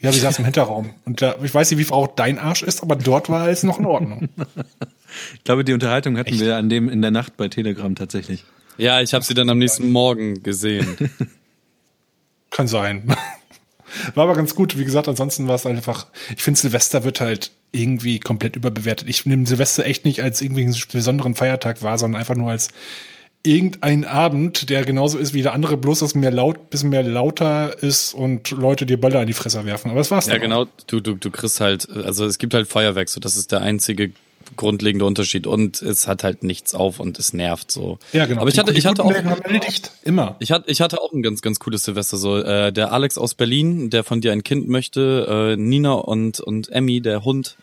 Ja, 0.00 0.12
wir 0.12 0.20
saßen 0.20 0.42
im 0.42 0.44
Hinterraum. 0.44 0.90
Und 1.04 1.22
da, 1.22 1.36
ich 1.42 1.54
weiß 1.54 1.70
nicht, 1.70 1.80
wie 1.80 1.84
verraucht 1.84 2.12
dein 2.16 2.38
Arsch 2.38 2.62
ist, 2.62 2.82
aber 2.82 2.96
dort 2.96 3.28
war 3.28 3.48
es 3.48 3.62
noch 3.62 3.78
in 3.78 3.86
Ordnung. 3.86 4.28
ich 5.34 5.44
glaube, 5.44 5.64
die 5.64 5.72
Unterhaltung 5.72 6.18
hatten 6.18 6.30
Echt? 6.30 6.40
wir 6.40 6.56
an 6.56 6.68
dem 6.68 6.88
in 6.88 7.00
der 7.00 7.10
Nacht 7.10 7.36
bei 7.36 7.48
Telegram 7.48 7.94
tatsächlich. 7.94 8.44
Ja, 8.78 9.00
ich 9.00 9.14
habe 9.14 9.24
sie 9.24 9.34
dann 9.34 9.48
am 9.48 9.58
nächsten 9.58 9.90
Morgen 9.90 10.42
gesehen. 10.42 10.96
Kann 12.50 12.68
sein. 12.68 13.04
War 14.14 14.24
aber 14.24 14.34
ganz 14.34 14.54
gut. 14.54 14.78
Wie 14.78 14.84
gesagt, 14.84 15.08
ansonsten 15.08 15.48
war 15.48 15.54
es 15.54 15.64
einfach, 15.64 16.06
ich 16.34 16.42
finde 16.42 16.60
Silvester 16.60 17.04
wird 17.04 17.20
halt 17.20 17.52
irgendwie 17.72 18.18
komplett 18.18 18.56
überbewertet. 18.56 19.08
Ich 19.08 19.24
nehme 19.26 19.46
Silvester 19.46 19.86
echt 19.86 20.04
nicht 20.04 20.22
als 20.22 20.42
irgendwie 20.42 20.62
einen 20.62 20.76
besonderen 20.92 21.34
Feiertag 21.34 21.82
wahr, 21.82 21.96
sondern 21.96 22.20
einfach 22.20 22.34
nur 22.34 22.50
als 22.50 22.68
irgendein 23.46 24.04
Abend, 24.04 24.68
der 24.70 24.84
genauso 24.84 25.18
ist 25.18 25.32
wie 25.32 25.42
der 25.42 25.52
andere, 25.52 25.76
bloß 25.76 26.00
dass 26.00 26.14
mehr 26.14 26.30
laut, 26.30 26.70
bisschen 26.70 26.90
mehr 26.90 27.02
lauter 27.02 27.82
ist 27.82 28.14
und 28.14 28.50
Leute 28.50 28.86
dir 28.86 29.00
Böller 29.00 29.20
an 29.20 29.26
die 29.26 29.32
Fresse 29.32 29.64
werfen. 29.64 29.90
Aber 29.90 30.00
das 30.00 30.10
war's. 30.10 30.26
Ja, 30.26 30.38
genau. 30.38 30.66
Du, 30.86 31.00
du, 31.00 31.14
du 31.14 31.30
kriegst 31.30 31.60
halt, 31.60 31.88
also 31.90 32.26
es 32.26 32.38
gibt 32.38 32.54
halt 32.54 32.68
Feuerwerk, 32.68 33.08
so 33.08 33.20
das 33.20 33.36
ist 33.36 33.52
der 33.52 33.62
einzige 33.62 34.10
grundlegende 34.56 35.04
Unterschied 35.04 35.46
und 35.46 35.82
es 35.82 36.08
hat 36.08 36.24
halt 36.24 36.42
nichts 36.42 36.74
auf 36.74 37.00
und 37.00 37.18
es 37.18 37.32
nervt 37.32 37.70
so. 37.70 37.98
Ja, 38.12 38.26
genau. 38.26 38.40
Aber 38.40 38.50
ich 38.50 38.58
hatte, 38.58 38.72
ich 38.72 38.86
hatte 38.86 39.04
auch 39.04 39.12
immer. 40.02 40.36
Ich 40.40 40.50
hatte, 40.50 40.70
ich 40.70 40.80
hatte 40.80 41.00
auch 41.00 41.12
ein 41.12 41.22
ganz, 41.22 41.42
ganz 41.42 41.58
cooles 41.58 41.84
Silvester 41.84 42.16
so. 42.16 42.38
Äh, 42.38 42.72
der 42.72 42.92
Alex 42.92 43.18
aus 43.18 43.34
Berlin, 43.34 43.90
der 43.90 44.04
von 44.04 44.20
dir 44.20 44.32
ein 44.32 44.42
Kind 44.42 44.68
möchte, 44.68 45.54
äh, 45.56 45.60
Nina 45.60 45.92
und 45.92 46.40
und 46.40 46.70
Emmy, 46.70 47.00
der 47.00 47.24
Hund, 47.24 47.56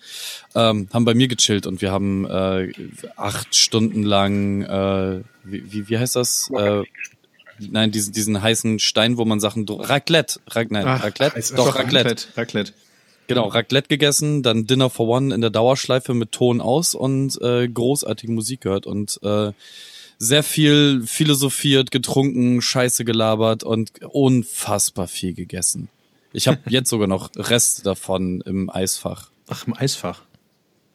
ähm, 0.56 0.88
haben 0.94 1.06
bei 1.06 1.14
mir 1.14 1.28
gechillt 1.28 1.68
und 1.68 1.82
wir 1.82 1.92
haben 1.92 2.26
äh, 2.26 2.72
acht 3.16 3.56
Stunden 3.56 4.04
lang, 4.04 4.62
äh, 4.62 5.22
wie, 5.44 5.72
wie, 5.72 5.90
wie 5.90 5.98
heißt 5.98 6.16
das? 6.16 6.50
Äh, 6.56 6.84
nein, 7.60 7.92
diesen, 7.92 8.14
diesen 8.14 8.42
heißen 8.42 8.80
Stein, 8.80 9.18
wo 9.18 9.26
man 9.26 9.40
Sachen 9.40 9.66
Raclette, 9.68 10.40
Rac, 10.48 10.72
nein, 10.72 10.86
Ach, 10.88 11.04
Raclette, 11.04 11.56
doch 11.56 11.76
Raclette. 11.76 12.28
Raclette. 12.36 12.74
Genau, 13.28 13.48
Raclette 13.48 13.88
gegessen, 13.88 14.44
dann 14.44 14.68
Dinner 14.68 14.90
for 14.90 15.08
One 15.08 15.34
in 15.34 15.42
der 15.42 15.50
Dauerschleife 15.50 16.14
mit 16.14 16.32
Ton 16.32 16.62
aus 16.62 16.94
und 16.96 17.42
äh, 17.42 17.68
großartige 17.68 18.32
Musik 18.32 18.62
gehört 18.62 18.86
und 18.86 19.20
äh, 19.24 19.52
sehr 20.18 20.44
viel 20.44 21.04
philosophiert, 21.06 21.92
getrunken, 21.92 22.62
Scheiße 22.62 23.06
gelabert 23.06 23.64
und 23.64 23.92
unfassbar 24.04 25.08
viel 25.08 25.34
gegessen. 25.34 25.90
Ich 26.32 26.48
habe 26.48 26.60
jetzt 26.70 26.90
sogar 26.90 27.08
noch 27.08 27.30
Reste 27.36 27.84
davon 27.84 28.42
im 28.42 28.70
Eisfach. 28.70 29.32
Ach, 29.48 29.68
im 29.68 29.76
Eisfach. 29.76 30.24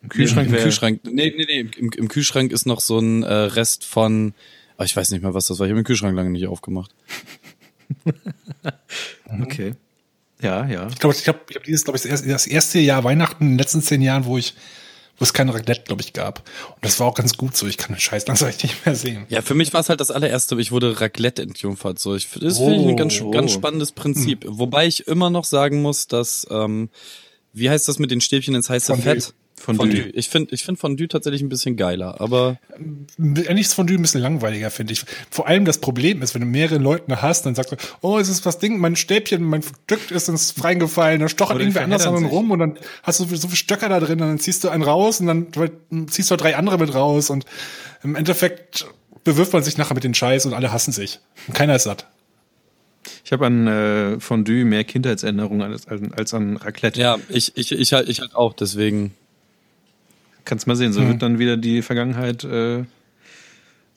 Im 0.02 0.08
Kühlschrank? 0.08 0.48
Im, 0.48 0.54
im 0.54 0.62
Kühlschrank. 0.62 1.00
Nee, 1.04 1.34
nee, 1.36 1.46
nee. 1.46 1.60
Im, 1.76 1.90
Im, 1.92 2.08
Kühlschrank 2.08 2.52
ist 2.52 2.66
noch 2.66 2.80
so 2.80 2.98
ein 2.98 3.22
äh, 3.22 3.32
Rest 3.32 3.84
von. 3.84 4.34
Oh, 4.78 4.84
ich 4.84 4.96
weiß 4.96 5.10
nicht 5.10 5.22
mehr, 5.22 5.34
was 5.34 5.46
das 5.46 5.58
war. 5.58 5.66
Ich 5.66 5.70
habe 5.70 5.80
den 5.80 5.86
Kühlschrank 5.86 6.16
lange 6.16 6.30
nicht 6.30 6.46
aufgemacht. 6.46 6.94
okay. 9.42 9.74
Ja, 10.40 10.66
ja. 10.66 10.88
Ich 10.88 10.98
glaube, 10.98 11.16
ich 11.18 11.26
habe 11.26 11.38
ich 11.48 11.56
hab 11.56 11.64
dieses, 11.64 11.84
glaube 11.84 11.98
ich, 11.98 12.04
das 12.04 12.46
erste 12.46 12.78
Jahr 12.78 13.04
Weihnachten 13.04 13.44
in 13.44 13.50
den 13.50 13.58
letzten 13.58 13.82
zehn 13.82 14.02
Jahren, 14.02 14.24
wo 14.24 14.38
ich 14.38 14.54
wo 15.18 15.24
es 15.24 15.32
keine 15.32 15.52
Raclette, 15.52 15.82
glaube 15.82 16.00
ich, 16.00 16.12
gab. 16.12 16.48
Und 16.76 16.84
das 16.84 17.00
war 17.00 17.08
auch 17.08 17.14
ganz 17.14 17.36
gut 17.36 17.56
so. 17.56 17.66
Ich 17.66 17.76
kann 17.76 17.92
den 17.92 18.00
Scheiß 18.00 18.26
langsam 18.28 18.50
nicht 18.62 18.86
mehr 18.86 18.94
sehen. 18.94 19.26
Ja, 19.28 19.42
für 19.42 19.54
mich 19.54 19.72
war 19.72 19.80
es 19.80 19.88
halt 19.88 20.00
das 20.00 20.10
allererste. 20.10 20.58
Ich 20.60 20.70
wurde 20.70 21.00
Raclette 21.00 21.42
entjungfert. 21.42 21.98
So, 21.98 22.14
ich, 22.14 22.28
das 22.40 22.60
oh, 22.60 22.68
finde 22.68 22.84
ich 22.84 22.88
ein 22.88 22.96
ganz, 22.96 23.20
oh. 23.20 23.30
ganz 23.30 23.50
spannendes 23.52 23.92
Prinzip. 23.92 24.44
Hm. 24.44 24.58
Wobei 24.58 24.86
ich 24.86 25.08
immer 25.08 25.28
noch 25.30 25.44
sagen 25.44 25.82
muss, 25.82 26.06
dass, 26.06 26.46
ähm, 26.50 26.88
wie 27.52 27.68
heißt 27.68 27.88
das 27.88 27.98
mit 27.98 28.12
den 28.12 28.20
Stäbchen 28.20 28.54
ins 28.54 28.70
heiße 28.70 28.92
Fondue. 28.92 29.14
Fett? 29.14 29.34
Fondue. 29.58 29.86
Fondue. 29.86 30.10
Ich 30.10 30.28
finde 30.28 30.54
ich 30.54 30.64
find 30.64 30.78
Fondue 30.78 31.08
tatsächlich 31.08 31.42
ein 31.42 31.48
bisschen 31.48 31.76
geiler, 31.76 32.20
aber. 32.20 32.58
Nichts 33.16 33.74
Fondue 33.74 33.96
ein 33.96 34.02
bisschen 34.02 34.20
langweiliger, 34.20 34.70
finde 34.70 34.92
ich. 34.92 35.04
Vor 35.30 35.46
allem 35.46 35.64
das 35.64 35.78
Problem 35.78 36.22
ist, 36.22 36.34
wenn 36.34 36.42
du 36.42 36.46
mehrere 36.46 36.78
Leute 36.78 37.22
hast, 37.22 37.46
dann 37.46 37.54
sagst 37.54 37.72
du, 37.72 37.76
oh, 38.00 38.18
es 38.18 38.28
ist 38.28 38.46
was 38.46 38.58
Ding, 38.58 38.78
mein 38.78 38.96
Stäbchen, 38.96 39.42
mein 39.42 39.62
Stück 39.62 40.10
ist 40.10 40.28
ins 40.28 40.50
Freigefallen, 40.52 41.20
da 41.20 41.28
stochert 41.28 41.58
irgendwer 41.58 41.82
anders 41.82 42.06
an 42.06 42.24
rum 42.24 42.50
und 42.50 42.58
dann 42.58 42.78
hast 43.02 43.20
du 43.20 43.24
so 43.24 43.48
viele 43.48 43.56
Stöcker 43.56 43.88
da 43.88 44.00
drin 44.00 44.20
und 44.20 44.28
dann 44.28 44.38
ziehst 44.38 44.64
du 44.64 44.68
einen 44.68 44.82
raus 44.82 45.20
und 45.20 45.26
dann 45.26 46.08
ziehst 46.08 46.30
du 46.30 46.36
drei 46.36 46.56
andere 46.56 46.78
mit 46.78 46.94
raus 46.94 47.30
und 47.30 47.44
im 48.02 48.14
Endeffekt 48.14 48.86
bewirft 49.24 49.52
man 49.52 49.62
sich 49.62 49.76
nachher 49.76 49.94
mit 49.94 50.04
den 50.04 50.14
Scheiß 50.14 50.46
und 50.46 50.54
alle 50.54 50.72
hassen 50.72 50.92
sich. 50.92 51.20
Und 51.46 51.54
keiner 51.54 51.76
ist 51.76 51.84
satt. 51.84 52.06
Ich 53.24 53.32
habe 53.32 53.46
an 53.46 53.66
äh, 53.66 54.20
Fondue 54.20 54.64
mehr 54.64 54.84
Kindheitserinnerungen 54.84 55.72
als, 55.72 55.86
als 55.86 56.34
an 56.34 56.56
Raclette. 56.56 57.00
Ja, 57.00 57.18
ich, 57.28 57.56
ich, 57.56 57.72
ich 57.72 57.92
halt, 57.92 58.08
ich 58.08 58.20
halt 58.20 58.34
auch, 58.34 58.52
deswegen. 58.52 59.14
Kannst 60.48 60.66
mal 60.66 60.76
sehen, 60.76 60.94
so 60.94 61.02
hm. 61.02 61.08
wird 61.08 61.22
dann 61.22 61.38
wieder 61.38 61.58
die 61.58 61.82
Vergangenheit. 61.82 62.42
Äh, 62.42 62.84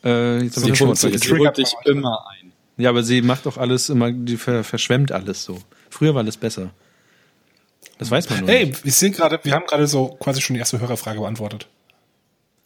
äh, 0.04 0.44
jetzt 0.44 0.60
sie 0.60 0.74
holt 0.74 1.58
dich 1.58 1.74
immer 1.86 2.26
ein. 2.30 2.52
Ja, 2.76 2.90
aber 2.90 3.04
sie 3.04 3.22
macht 3.22 3.46
doch 3.46 3.58
alles 3.58 3.88
immer, 3.88 4.12
die 4.12 4.36
ver 4.36 4.66
verschwemmt 4.66 5.14
alles 5.14 5.46
so. 5.46 5.60
Früher 5.90 6.14
war 6.14 6.24
alles 6.24 6.36
besser. 6.36 6.72
Das 8.00 8.12
weiß 8.12 8.30
man 8.30 8.42
nur. 8.42 8.50
Hey, 8.50 8.74
wir 8.84 8.92
sind 8.92 9.16
gerade, 9.16 9.40
wir 9.44 9.54
haben 9.54 9.66
gerade 9.66 9.88
so 9.88 10.10
quasi 10.20 10.42
schon 10.42 10.56
die 10.56 10.60
erste 10.60 10.78
Hörerfrage 10.82 11.22
beantwortet. 11.22 11.68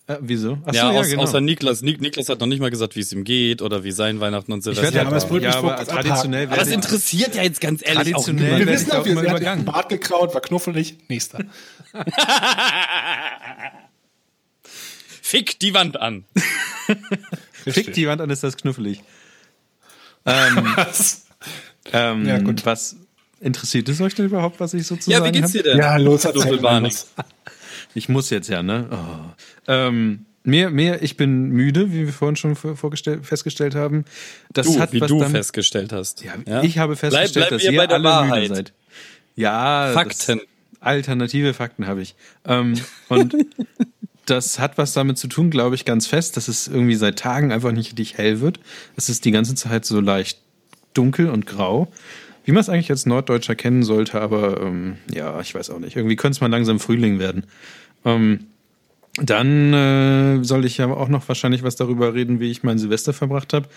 Äh, 0.07 0.17
wieso? 0.21 0.59
Achso, 0.65 0.77
ja, 0.77 0.91
ja 0.91 0.99
aus, 0.99 1.07
genau. 1.09 1.23
außer 1.23 1.41
Niklas. 1.41 1.81
Nik 1.81 1.99
Niklas 1.99 2.29
hat 2.29 2.39
noch 2.39 2.45
nicht 2.45 2.59
mal 2.59 2.69
gesagt, 2.69 2.95
wie 2.95 2.99
es 2.99 3.11
ihm 3.11 3.23
geht 3.23 3.63
oder 3.63 3.83
wie 3.83 3.91
sein 3.91 4.19
Weihnachten 4.19 4.53
und 4.53 4.61
Silvester. 4.61 4.89
Ich 4.89 4.95
ja, 4.95 5.01
aber, 5.07 5.17
es 5.17 5.23
ja, 5.41 5.55
aber 5.55 5.83
traditionell 5.83 6.45
aber 6.47 6.57
das 6.57 6.67
interessiert 6.69 7.33
ja 7.35 7.41
jetzt 7.41 7.59
ganz 7.59 7.81
ehrlich 7.83 8.13
traditionell 8.13 8.53
auch 8.53 8.59
Wir 8.59 8.67
wissen 8.67 8.91
auch, 8.91 9.03
wir 9.05 9.15
sind 9.15 9.65
Bart 9.65 9.89
gekraut, 9.89 10.33
war 10.35 10.41
knuffelig. 10.41 10.97
Nächster. 11.07 11.39
Fick 15.23 15.59
die 15.59 15.73
Wand 15.73 15.99
an. 15.99 16.25
Fick 17.63 17.93
die 17.93 18.07
Wand 18.07 18.21
an 18.21 18.29
ist 18.29 18.43
das 18.43 18.57
knuffelig. 18.57 19.01
Ähm, 20.23 20.71
was? 20.75 21.25
Ähm, 21.91 22.27
ja, 22.27 22.37
gut. 22.37 22.63
Was 22.63 22.95
interessiert 23.39 23.89
es 23.89 24.01
euch 24.01 24.13
denn 24.13 24.25
überhaupt, 24.25 24.59
was 24.59 24.75
ich 24.75 24.85
sozusagen 24.85 25.23
Ja, 25.23 25.27
wie 25.27 25.31
geht's 25.31 25.51
dir 25.51 25.63
denn? 25.63 25.79
Ja, 25.79 25.97
los, 25.97 26.25
hat 26.25 26.35
Ich 27.95 28.09
muss 28.09 28.29
jetzt 28.29 28.49
ja, 28.49 28.61
ne? 28.61 28.87
Oh. 28.91 29.31
Ähm, 29.67 30.25
mir, 30.43 30.69
mir, 30.69 31.01
ich 31.01 31.17
bin 31.17 31.49
müde, 31.49 31.91
wie 31.91 32.05
wir 32.05 32.13
vorhin 32.13 32.35
schon 32.35 32.55
vorgestellt, 32.55 33.25
festgestellt 33.25 33.73
haben. 33.73 34.05
Das 34.53 34.67
du, 34.67 34.79
hat 34.79 34.93
wie 34.93 35.01
was 35.01 35.07
du 35.07 35.19
damit, 35.19 35.35
festgestellt 35.35 35.91
hast. 35.91 36.23
Ja, 36.23 36.33
ja, 36.45 36.61
ich 36.61 36.77
habe 36.77 36.95
festgestellt, 36.95 37.33
bleib, 37.33 37.49
bleib 37.49 37.61
dass 37.61 37.71
ihr 37.71 37.89
alle 37.89 38.03
Wahrheit. 38.03 38.43
müde 38.43 38.55
seid. 38.55 38.73
Ja, 39.35 39.91
Fakten. 39.93 40.41
alternative 40.81 41.53
Fakten 41.53 41.87
habe 41.87 42.01
ich. 42.01 42.15
Ähm, 42.45 42.75
und 43.09 43.35
das 44.25 44.59
hat 44.59 44.77
was 44.77 44.93
damit 44.93 45.17
zu 45.17 45.27
tun, 45.27 45.49
glaube 45.49 45.75
ich, 45.75 45.85
ganz 45.85 46.05
fest, 46.05 46.37
dass 46.37 46.47
es 46.47 46.67
irgendwie 46.67 46.95
seit 46.95 47.17
Tagen 47.17 47.51
einfach 47.51 47.71
nicht 47.71 47.91
richtig 47.91 48.17
hell 48.17 48.39
wird. 48.39 48.59
Es 48.95 49.09
ist 49.09 49.25
die 49.25 49.31
ganze 49.31 49.55
Zeit 49.55 49.85
so 49.85 49.99
leicht 49.99 50.39
dunkel 50.93 51.29
und 51.29 51.45
grau. 51.45 51.91
Wie 52.43 52.51
man 52.51 52.61
es 52.61 52.69
eigentlich 52.69 52.91
als 52.91 53.07
Norddeutscher 53.07 53.55
kennen 53.55 53.81
sollte, 53.81 54.21
aber 54.21 54.61
ähm, 54.61 54.97
ja, 55.11 55.41
ich 55.41 55.55
weiß 55.55 55.71
auch 55.71 55.79
nicht. 55.79 55.95
Irgendwie 55.95 56.15
könnte 56.15 56.35
es 56.35 56.41
mal 56.41 56.51
langsam 56.51 56.79
Frühling 56.79 57.17
werden. 57.17 57.45
Ähm, 58.05 58.45
Dann 59.17 59.73
äh, 59.73 60.43
soll 60.43 60.65
ich 60.65 60.77
ja 60.77 60.87
auch 60.87 61.09
noch 61.09 61.27
wahrscheinlich 61.27 61.63
was 61.63 61.75
darüber 61.75 62.13
reden, 62.13 62.39
wie 62.39 62.51
ich 62.51 62.63
mein 62.63 62.77
Silvester 62.77 63.13
verbracht 63.13 63.53
habe. 63.53 63.67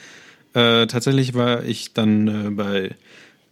Äh, 0.54 0.86
tatsächlich 0.86 1.34
war 1.34 1.64
ich 1.64 1.92
dann 1.92 2.28
äh, 2.28 2.50
bei 2.50 2.90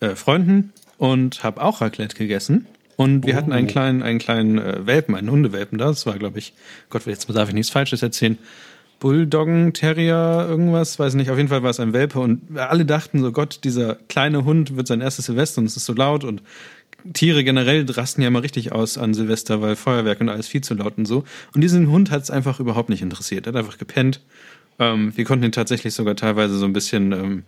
äh, 0.00 0.14
Freunden 0.14 0.73
und 0.99 1.45
habe 1.45 1.62
auch 1.62 1.80
Raclette 1.80 2.16
gegessen. 2.16 2.66
Und 2.97 3.26
wir 3.26 3.35
oh. 3.35 3.37
hatten 3.37 3.52
einen 3.52 3.66
kleinen, 3.66 4.02
einen 4.02 4.18
kleinen 4.18 4.59
äh, 4.59 4.87
Welpen, 4.87 5.14
einen 5.14 5.30
Hundewelpen 5.30 5.78
da. 5.78 5.87
Das 5.87 6.06
war, 6.06 6.18
glaube 6.18 6.38
ich, 6.38 6.54
Gott, 6.90 7.06
jetzt 7.06 7.28
darf 7.28 7.49
ich 7.49 7.54
nichts 7.54 7.71
Falsches 7.71 8.02
erzählen. 8.02 8.38
Bulldoggen, 8.99 9.75
Terrier, 9.75 10.47
irgendwas, 10.49 10.99
weiß 10.99 11.14
nicht. 11.14 11.30
Auf 11.30 11.37
jeden 11.37 11.50
Fall 11.50 11.62
war 11.62 11.71
es 11.71 11.80
ein 11.80 11.92
Welpe 11.92 12.18
und 12.18 12.56
alle 12.56 12.87
dachten 12.87 13.21
so, 13.21 13.30
Gott, 13.30 13.61
dieser 13.64 13.97
kleine 14.09 14.45
Hund 14.47 14.76
wird 14.76 14.87
sein 14.87 15.02
erstes 15.02 15.26
Silvester 15.26 15.61
und 15.61 15.66
es 15.66 15.76
ist 15.76 15.85
so 15.85 15.92
laut 15.92 16.25
und 16.25 16.40
Tiere 17.12 17.44
generell 17.44 17.84
rasten 17.90 18.22
ja 18.22 18.28
immer 18.28 18.42
richtig 18.42 18.72
aus 18.72 18.98
an 18.98 19.14
Silvester, 19.14 19.62
weil 19.62 19.76
Feuerwerk 19.76 20.20
und 20.20 20.28
alles 20.28 20.48
viel 20.48 20.60
zu 20.60 20.75
laut 20.75 20.98
und 20.98 21.06
so. 21.06 21.25
Und 21.54 21.60
diesen 21.60 21.90
Hund 21.90 22.10
hat 22.10 22.22
es 22.22 22.30
einfach 22.30 22.60
überhaupt 22.60 22.88
nicht 22.88 23.02
interessiert. 23.02 23.46
Er 23.46 23.52
hat 23.52 23.56
einfach 23.58 23.78
gepennt. 23.78 24.20
Ähm, 24.78 25.12
wir 25.16 25.25
konnten 25.25 25.44
ihn 25.44 25.52
tatsächlich 25.52 25.94
sogar 25.94 26.16
teilweise 26.16 26.58
so 26.58 26.64
ein 26.64 26.72
bisschen 26.72 27.12
ähm, 27.12 27.42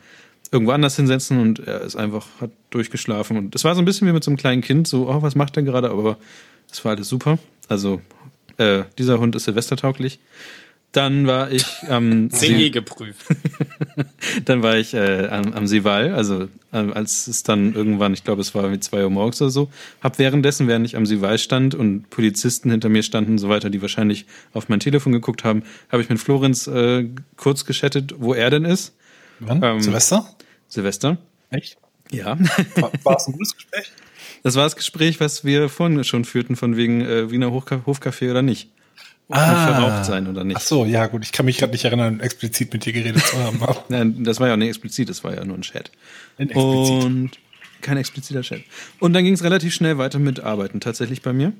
irgendwo 0.51 0.73
anders 0.73 0.97
hinsetzen 0.97 1.41
und 1.41 1.61
er 1.61 1.83
ist 1.83 1.97
einfach, 1.97 2.27
hat 2.41 2.51
durchgeschlafen. 2.71 3.37
Und 3.37 3.55
es 3.55 3.65
war 3.65 3.75
so 3.75 3.83
ein 3.83 3.85
bisschen 3.85 4.09
wie 4.09 4.13
mit 4.13 4.25
so 4.25 4.31
einem 4.31 4.39
kleinen 4.39 4.63
Kind, 4.63 4.89
so, 4.89 5.09
oh, 5.09 5.23
was 5.23 5.35
macht 5.35 5.57
er 5.57 5.63
gerade? 5.63 5.91
Aber 5.91 6.17
es 6.71 6.85
war 6.85 6.93
alles 6.93 7.09
super. 7.09 7.39
Also, 7.69 8.01
äh, 8.57 8.85
dieser 8.99 9.19
Hund 9.19 9.37
ist 9.37 9.45
silvestertauglich. 9.45 10.19
Dann 10.93 11.27
war 11.27 11.51
ich 11.51 11.67
am 11.89 12.31
See 12.31 12.71
geprüft. 12.71 13.27
dann 14.47 14.63
war 14.63 14.77
ich 14.79 14.95
äh, 14.95 15.27
am, 15.27 15.53
am 15.53 15.67
Seeval, 15.67 16.15
also 16.15 16.49
äh, 16.73 16.79
als 16.79 17.27
es 17.27 17.43
dann 17.43 17.75
irgendwann, 17.75 18.15
ich 18.15 18.25
glaube, 18.25 18.41
es 18.41 18.55
war 18.55 18.73
wie 18.73 18.81
zwei 18.81 19.05
Uhr 19.05 19.11
morgens 19.11 19.43
oder 19.43 19.51
so, 19.51 19.69
hab 20.01 20.19
währenddessen, 20.19 20.67
während 20.67 20.87
ich 20.87 20.97
am 20.97 21.05
Seeval 21.05 21.39
stand 21.39 21.75
und 21.75 22.09
Polizisten 22.09 22.71
hinter 22.71 22.89
mir 22.89 23.03
standen 23.03 23.33
und 23.33 23.39
so 23.39 23.51
weiter, 23.51 23.69
die 23.69 23.83
wahrscheinlich 23.83 24.25
auf 24.55 24.71
mein 24.71 24.81
Telefon 24.81 25.13
geguckt 25.13 25.45
haben, 25.45 25.63
habe 25.91 26.03
ich 26.03 26.09
mit 26.09 26.19
Florenz 26.21 26.67
äh, 26.67 27.07
kurz 27.37 27.67
geschattet, 27.67 28.15
wo 28.19 28.33
er 28.33 28.49
denn 28.49 28.65
ist. 28.65 28.95
Wann? 29.41 29.63
Ähm, 29.63 29.83
Silvester? 29.83 30.27
Silvester. 30.69 31.19
Echt? 31.51 31.77
Ja. 32.11 32.39
War, 32.77 32.93
war 33.03 33.17
es 33.17 33.27
ein 33.27 33.33
gutes 33.33 33.55
Gespräch? 33.55 33.93
Das 34.43 34.55
war 34.55 34.65
das 34.65 34.77
Gespräch, 34.77 35.21
was 35.21 35.45
wir 35.45 35.69
vorhin 35.69 36.03
schon 36.05 36.25
führten, 36.25 36.57
von 36.57 36.77
wegen 36.77 37.03
äh, 37.03 37.31
Wiener 37.31 37.49
Hofcafé 37.49 38.31
oder 38.31 38.41
nicht 38.41 38.71
ah. 39.37 39.67
verraucht 39.67 40.05
sein 40.05 40.27
oder 40.27 40.45
nicht. 40.45 40.57
Ach 40.57 40.63
so, 40.63 40.85
ja 40.85 41.07
gut, 41.07 41.25
ich 41.25 41.33
kann 41.33 41.47
mich 41.47 41.59
gerade 41.59 41.73
nicht 41.73 41.85
erinnern, 41.85 42.21
explizit 42.21 42.73
mit 42.73 42.85
dir 42.85 42.93
geredet 42.93 43.25
zu 43.25 43.37
haben. 43.39 43.61
Nein, 43.89 44.25
das 44.25 44.41
war 44.41 44.49
ja 44.49 44.55
auch 44.55 44.59
nicht 44.59 44.69
explizit, 44.69 45.09
das 45.09 45.25
war 45.25 45.35
ja 45.35 45.45
nur 45.45 45.57
ein 45.57 45.63
Chat. 45.63 45.91
Ein 46.39 46.51
explizit. 46.51 47.05
Und 47.05 47.31
kein 47.81 47.97
expliziter 47.97 48.43
Chat. 48.43 48.63
Und 48.99 49.13
dann 49.13 49.25
ging 49.25 49.35
es 49.35 49.45
relativ 49.45 49.75
schnell 49.75 49.99
weiter 49.99 50.19
mit 50.19 50.41
Arbeiten 50.41 50.81
tatsächlich 50.81 51.23
bei 51.23 51.33
mir. 51.33 51.53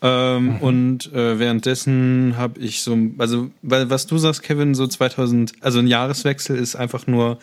Ähm, 0.00 0.44
mhm. 0.44 0.56
Und 0.58 1.12
äh, 1.12 1.38
währenddessen 1.38 2.34
habe 2.36 2.60
ich 2.60 2.82
so, 2.82 2.96
also 3.18 3.50
weil 3.62 3.90
was 3.90 4.06
du 4.06 4.16
sagst, 4.18 4.42
Kevin, 4.42 4.74
so 4.74 4.86
2000, 4.86 5.54
also 5.60 5.80
ein 5.80 5.88
Jahreswechsel 5.88 6.56
ist 6.56 6.76
einfach 6.76 7.06
nur, 7.06 7.38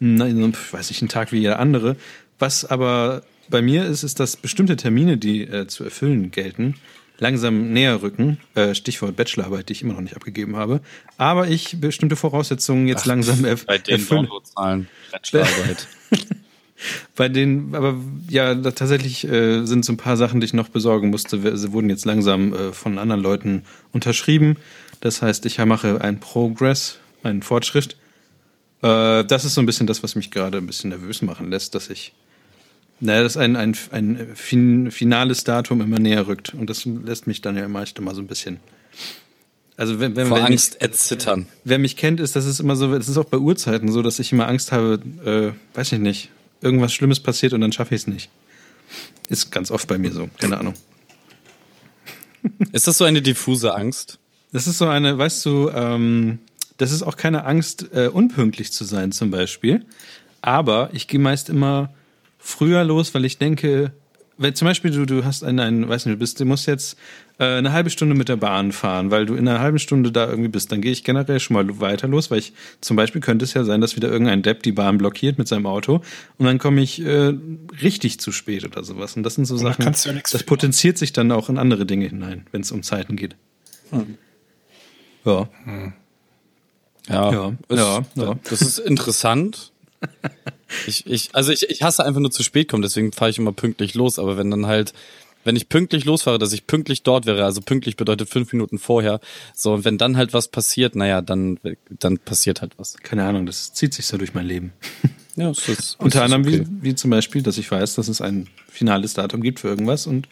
na, 0.00 0.26
weiß 0.26 0.90
ich, 0.90 1.02
ein 1.02 1.08
Tag 1.08 1.32
wie 1.32 1.38
jeder 1.38 1.58
andere. 1.58 1.96
Was 2.38 2.64
aber 2.64 3.22
bei 3.48 3.60
mir 3.60 3.84
ist, 3.84 4.02
ist, 4.02 4.20
dass 4.20 4.36
bestimmte 4.36 4.76
Termine, 4.76 5.18
die 5.18 5.42
äh, 5.42 5.66
zu 5.66 5.84
erfüllen 5.84 6.30
gelten, 6.30 6.76
langsam 7.22 7.72
näher 7.72 8.02
rücken. 8.02 8.38
Äh, 8.54 8.74
Stichwort 8.74 9.16
Bachelorarbeit, 9.16 9.68
die 9.68 9.72
ich 9.74 9.82
immer 9.82 9.94
noch 9.94 10.00
nicht 10.00 10.16
abgegeben 10.16 10.56
habe. 10.56 10.80
Aber 11.16 11.48
ich 11.48 11.80
bestimmte 11.80 12.16
Voraussetzungen 12.16 12.88
jetzt 12.88 13.02
Ach, 13.02 13.06
langsam 13.06 13.44
erf 13.44 13.64
bei 13.64 13.78
den 13.78 13.94
erfüllen. 13.94 14.26
Downloadzahlen 14.26 14.88
Bachelorarbeit. 15.12 15.88
bei 17.16 17.28
den, 17.28 17.74
aber 17.74 17.96
ja, 18.28 18.54
tatsächlich 18.54 19.24
äh, 19.24 19.64
sind 19.64 19.84
so 19.84 19.92
ein 19.92 19.96
paar 19.96 20.16
Sachen, 20.16 20.40
die 20.40 20.46
ich 20.46 20.52
noch 20.52 20.68
besorgen 20.68 21.10
musste, 21.10 21.56
sie 21.56 21.72
wurden 21.72 21.88
jetzt 21.88 22.04
langsam 22.04 22.52
äh, 22.52 22.72
von 22.72 22.98
anderen 22.98 23.22
Leuten 23.22 23.62
unterschrieben. 23.92 24.56
Das 25.00 25.22
heißt, 25.22 25.46
ich 25.46 25.58
mache 25.64 26.00
einen 26.00 26.18
Progress, 26.18 26.98
einen 27.22 27.42
Fortschritt. 27.42 27.96
Äh, 28.82 29.24
das 29.24 29.44
ist 29.44 29.54
so 29.54 29.60
ein 29.62 29.66
bisschen 29.66 29.86
das, 29.86 30.02
was 30.02 30.16
mich 30.16 30.32
gerade 30.32 30.58
ein 30.58 30.66
bisschen 30.66 30.90
nervös 30.90 31.22
machen 31.22 31.50
lässt, 31.50 31.76
dass 31.76 31.88
ich 31.88 32.12
naja, 33.02 33.24
dass 33.24 33.36
ein, 33.36 33.56
ein, 33.56 33.76
ein 33.90 34.28
fin 34.36 34.92
finales 34.92 35.42
Datum 35.42 35.80
immer 35.80 35.98
näher 35.98 36.28
rückt. 36.28 36.54
Und 36.54 36.70
das 36.70 36.84
lässt 36.84 37.26
mich 37.26 37.40
dann 37.40 37.56
ja 37.56 37.66
meist 37.66 37.98
immer 37.98 38.14
so 38.14 38.20
ein 38.20 38.28
bisschen. 38.28 38.60
Also 39.76 39.98
wenn, 39.98 40.14
wenn, 40.14 40.28
Vor 40.28 40.36
wenn 40.36 40.44
Angst 40.44 40.76
ich, 40.76 40.82
erzittern. 40.82 41.46
Wer 41.64 41.80
mich 41.80 41.96
kennt, 41.96 42.20
ist, 42.20 42.36
das 42.36 42.46
ist 42.46 42.60
immer 42.60 42.76
so, 42.76 42.96
das 42.96 43.08
ist 43.08 43.16
auch 43.16 43.24
bei 43.24 43.38
Uhrzeiten 43.38 43.90
so, 43.90 44.02
dass 44.02 44.20
ich 44.20 44.30
immer 44.30 44.46
Angst 44.46 44.70
habe, 44.70 45.00
äh, 45.24 45.76
weiß 45.76 45.90
ich 45.90 45.98
nicht, 45.98 46.30
irgendwas 46.60 46.92
Schlimmes 46.92 47.18
passiert 47.18 47.52
und 47.54 47.60
dann 47.60 47.72
schaffe 47.72 47.92
ich 47.96 48.02
es 48.02 48.06
nicht. 48.06 48.30
Ist 49.28 49.50
ganz 49.50 49.72
oft 49.72 49.88
bei 49.88 49.98
mir 49.98 50.12
so, 50.12 50.30
keine 50.38 50.58
Ahnung. 50.58 50.74
Ist 52.70 52.86
das 52.86 52.98
so 52.98 53.04
eine 53.04 53.20
diffuse 53.20 53.74
Angst? 53.74 54.20
Das 54.52 54.68
ist 54.68 54.78
so 54.78 54.86
eine, 54.86 55.18
weißt 55.18 55.44
du, 55.44 55.70
ähm, 55.74 56.38
das 56.76 56.92
ist 56.92 57.02
auch 57.02 57.16
keine 57.16 57.46
Angst, 57.46 57.88
äh, 57.92 58.06
unpünktlich 58.06 58.70
zu 58.70 58.84
sein 58.84 59.10
zum 59.10 59.32
Beispiel. 59.32 59.84
Aber 60.40 60.90
ich 60.92 61.08
gehe 61.08 61.18
meist 61.18 61.48
immer 61.48 61.92
früher 62.42 62.84
los, 62.84 63.14
weil 63.14 63.24
ich 63.24 63.38
denke, 63.38 63.92
wenn 64.36 64.54
zum 64.54 64.66
Beispiel 64.66 64.90
du, 64.90 65.06
du 65.06 65.24
hast 65.24 65.44
einen, 65.44 65.60
einen, 65.60 65.88
weiß 65.88 66.06
nicht, 66.06 66.16
du 66.16 66.18
bist, 66.18 66.40
du 66.40 66.44
musst 66.44 66.66
jetzt 66.66 66.98
äh, 67.38 67.44
eine 67.44 67.72
halbe 67.72 67.90
Stunde 67.90 68.14
mit 68.14 68.28
der 68.28 68.36
Bahn 68.36 68.72
fahren, 68.72 69.10
weil 69.10 69.26
du 69.26 69.34
in 69.34 69.46
einer 69.46 69.60
halben 69.60 69.78
Stunde 69.78 70.10
da 70.10 70.28
irgendwie 70.28 70.48
bist, 70.48 70.72
dann 70.72 70.80
gehe 70.80 70.90
ich 70.92 71.04
generell 71.04 71.38
schon 71.38 71.54
mal 71.54 71.80
weiter 71.80 72.08
los, 72.08 72.30
weil 72.30 72.38
ich 72.38 72.52
zum 72.80 72.96
Beispiel 72.96 73.20
könnte 73.20 73.44
es 73.44 73.54
ja 73.54 73.64
sein, 73.64 73.80
dass 73.80 73.94
wieder 73.94 74.08
irgendein 74.10 74.42
Depp 74.42 74.62
die 74.62 74.72
Bahn 74.72 74.98
blockiert 74.98 75.38
mit 75.38 75.48
seinem 75.48 75.66
Auto 75.66 76.02
und 76.38 76.46
dann 76.46 76.58
komme 76.58 76.80
ich 76.80 77.04
äh, 77.04 77.34
richtig 77.80 78.18
zu 78.20 78.32
spät 78.32 78.64
oder 78.64 78.82
sowas. 78.82 79.16
Und 79.16 79.22
das 79.22 79.36
sind 79.36 79.44
so 79.44 79.56
Sachen, 79.56 79.84
ja 79.84 79.90
das 79.90 80.42
potenziert 80.42 80.98
sich 80.98 81.12
dann 81.12 81.30
auch 81.30 81.48
in 81.48 81.58
andere 81.58 81.86
Dinge 81.86 82.06
hinein, 82.08 82.46
wenn 82.50 82.62
es 82.62 82.72
um 82.72 82.82
Zeiten 82.82 83.16
geht. 83.16 83.36
Hm. 83.90 84.18
Ja. 85.24 85.48
Hm. 85.64 85.92
Ja, 87.08 87.32
ja, 87.32 87.52
ja, 87.70 88.02
ja. 88.14 88.38
Das 88.48 88.62
ist 88.62 88.78
interessant. 88.78 89.72
Ich, 90.86 91.06
ich, 91.06 91.34
also 91.34 91.52
ich, 91.52 91.68
ich 91.68 91.82
hasse 91.82 92.04
einfach 92.04 92.20
nur 92.20 92.30
zu 92.30 92.42
spät 92.42 92.68
kommen, 92.68 92.82
deswegen 92.82 93.12
fahre 93.12 93.30
ich 93.30 93.38
immer 93.38 93.52
pünktlich 93.52 93.94
los. 93.94 94.18
Aber 94.18 94.36
wenn 94.36 94.50
dann 94.50 94.66
halt, 94.66 94.92
wenn 95.44 95.56
ich 95.56 95.68
pünktlich 95.68 96.04
losfahre, 96.04 96.38
dass 96.38 96.52
ich 96.52 96.66
pünktlich 96.66 97.02
dort 97.02 97.26
wäre, 97.26 97.44
also 97.44 97.60
pünktlich 97.60 97.96
bedeutet 97.96 98.28
fünf 98.28 98.52
Minuten 98.52 98.78
vorher, 98.78 99.20
so 99.54 99.74
und 99.74 99.84
wenn 99.84 99.98
dann 99.98 100.16
halt 100.16 100.32
was 100.32 100.48
passiert, 100.48 100.96
naja, 100.96 101.20
dann, 101.20 101.58
dann 101.88 102.18
passiert 102.18 102.62
halt 102.62 102.72
was. 102.78 102.96
Keine 102.98 103.24
Ahnung, 103.24 103.46
das 103.46 103.72
zieht 103.72 103.94
sich 103.94 104.06
so 104.06 104.16
durch 104.18 104.34
mein 104.34 104.46
Leben. 104.46 104.72
Ja, 105.34 105.48
es 105.48 105.66
ist, 105.66 105.98
Unter 105.98 106.24
anderem 106.24 106.42
okay. 106.42 106.66
wie, 106.68 106.90
wie 106.90 106.94
zum 106.94 107.10
Beispiel, 107.10 107.42
dass 107.42 107.56
ich 107.56 107.70
weiß, 107.70 107.94
dass 107.94 108.08
es 108.08 108.20
ein 108.20 108.48
finales 108.68 109.14
Datum 109.14 109.40
gibt 109.40 109.60
für 109.60 109.68
irgendwas 109.68 110.06
und 110.06 110.28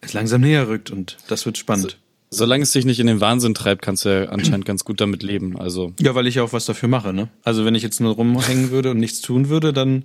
es 0.00 0.12
langsam 0.12 0.42
näher 0.42 0.68
rückt 0.68 0.92
und 0.92 1.16
das 1.26 1.46
wird 1.46 1.58
spannend. 1.58 1.90
So. 1.90 2.05
Solange 2.36 2.62
es 2.62 2.72
dich 2.72 2.84
nicht 2.84 3.00
in 3.00 3.06
den 3.06 3.20
Wahnsinn 3.20 3.54
treibt, 3.54 3.82
kannst 3.82 4.04
du 4.04 4.08
ja 4.10 4.28
anscheinend 4.28 4.66
ganz 4.66 4.84
gut 4.84 5.00
damit 5.00 5.22
leben. 5.22 5.58
Also 5.58 5.92
ja, 6.00 6.14
weil 6.14 6.26
ich 6.26 6.36
ja 6.36 6.42
auch 6.42 6.52
was 6.52 6.66
dafür 6.66 6.88
mache. 6.88 7.12
Ne? 7.12 7.28
Also 7.42 7.64
wenn 7.64 7.74
ich 7.74 7.82
jetzt 7.82 8.00
nur 8.00 8.14
rumhängen 8.14 8.70
würde 8.70 8.90
und 8.90 8.98
nichts 8.98 9.20
tun 9.20 9.48
würde, 9.48 9.72
dann 9.72 10.04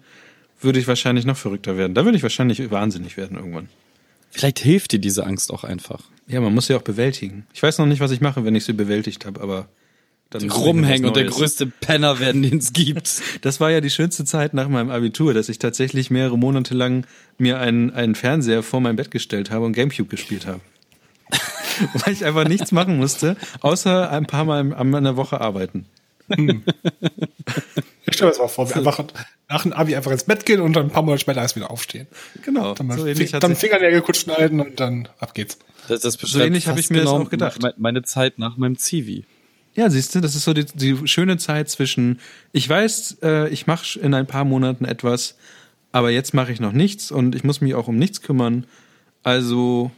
würde 0.61 0.79
ich 0.79 0.87
wahrscheinlich 0.87 1.25
noch 1.25 1.37
verrückter 1.37 1.77
werden. 1.77 1.93
Da 1.93 2.05
würde 2.05 2.17
ich 2.17 2.23
wahrscheinlich 2.23 2.71
wahnsinnig 2.71 3.17
werden 3.17 3.37
irgendwann. 3.37 3.67
Vielleicht 4.29 4.59
hilft 4.59 4.93
dir 4.93 4.99
diese 4.99 5.25
Angst 5.25 5.51
auch 5.51 5.63
einfach. 5.65 5.99
Ja, 6.27 6.39
man 6.39 6.53
muss 6.53 6.67
sie 6.67 6.75
auch 6.75 6.81
bewältigen. 6.81 7.45
Ich 7.53 7.61
weiß 7.61 7.77
noch 7.79 7.85
nicht, 7.85 7.99
was 7.99 8.11
ich 8.11 8.21
mache, 8.21 8.45
wenn 8.45 8.55
ich 8.55 8.63
sie 8.63 8.73
bewältigt 8.73 9.25
habe, 9.25 9.41
aber 9.41 9.67
dann 10.29 10.49
rumhängen 10.49 11.05
und 11.07 11.17
der 11.17 11.25
größte 11.25 11.67
Penner 11.67 12.19
werden, 12.19 12.41
den 12.41 12.59
es 12.59 12.71
gibt. 12.71 13.21
Das 13.41 13.59
war 13.59 13.71
ja 13.71 13.81
die 13.81 13.89
schönste 13.89 14.23
Zeit 14.23 14.53
nach 14.53 14.69
meinem 14.69 14.89
Abitur, 14.89 15.33
dass 15.33 15.49
ich 15.49 15.59
tatsächlich 15.59 16.09
mehrere 16.09 16.37
Monate 16.37 16.73
lang 16.73 17.05
mir 17.37 17.59
einen, 17.59 17.91
einen 17.91 18.15
Fernseher 18.15 18.63
vor 18.63 18.79
mein 18.79 18.95
Bett 18.95 19.11
gestellt 19.11 19.51
habe 19.51 19.65
und 19.65 19.73
Gamecube 19.73 20.09
gespielt 20.09 20.45
habe. 20.45 20.61
weil 21.93 22.13
ich 22.13 22.25
einfach 22.25 22.47
nichts 22.47 22.71
machen 22.71 22.97
musste, 22.97 23.37
außer 23.61 24.09
ein 24.11 24.25
paar 24.25 24.45
Mal 24.45 24.73
an 24.73 25.03
der 25.03 25.15
Woche 25.15 25.41
arbeiten. 25.41 25.85
Hm. 26.29 26.63
Ich 28.05 28.15
stelle 28.15 28.27
mir 28.27 28.31
das 28.31 28.39
mal 28.39 28.47
vor, 28.47 28.69
wir 28.69 28.77
einfach 28.77 29.03
nach 29.49 29.63
dem 29.63 29.73
Abi 29.73 29.95
einfach 29.95 30.11
ins 30.11 30.23
Bett 30.23 30.45
gehen 30.45 30.61
und 30.61 30.73
dann 30.73 30.85
ein 30.85 30.91
paar 30.91 31.03
Monate 31.03 31.21
später 31.21 31.41
erst 31.41 31.55
wieder 31.55 31.71
aufstehen. 31.71 32.07
Genau. 32.43 32.73
Dann, 32.73 32.91
so 32.91 33.05
Fing, 33.05 33.39
dann 33.39 33.55
Fingernägel 33.55 34.01
kurz 34.01 34.19
schneiden 34.19 34.59
und 34.59 34.79
dann 34.79 35.07
ab 35.19 35.33
geht's. 35.33 35.57
Das, 35.87 36.01
das 36.01 36.13
so 36.15 36.39
ähnlich 36.39 36.67
habe 36.67 36.79
ich 36.79 36.89
mir 36.89 36.99
genau 36.99 37.17
das 37.17 37.27
auch 37.27 37.29
gedacht. 37.29 37.61
Meine 37.77 38.03
Zeit 38.03 38.39
nach 38.39 38.57
meinem 38.57 38.77
Zivi. 38.77 39.25
Ja, 39.73 39.89
siehst 39.89 40.15
du, 40.15 40.19
das 40.19 40.35
ist 40.35 40.43
so 40.43 40.53
die, 40.53 40.65
die 40.65 41.07
schöne 41.07 41.37
Zeit 41.37 41.69
zwischen, 41.69 42.19
ich 42.51 42.67
weiß, 42.67 43.19
äh, 43.23 43.49
ich 43.49 43.67
mache 43.67 43.99
in 43.99 44.13
ein 44.13 44.27
paar 44.27 44.43
Monaten 44.43 44.83
etwas, 44.83 45.37
aber 45.93 46.11
jetzt 46.11 46.33
mache 46.33 46.51
ich 46.51 46.59
noch 46.59 46.73
nichts 46.73 47.11
und 47.11 47.35
ich 47.35 47.43
muss 47.43 47.61
mich 47.61 47.75
auch 47.75 47.87
um 47.87 47.97
nichts 47.97 48.21
kümmern. 48.21 48.65
Also 49.23 49.91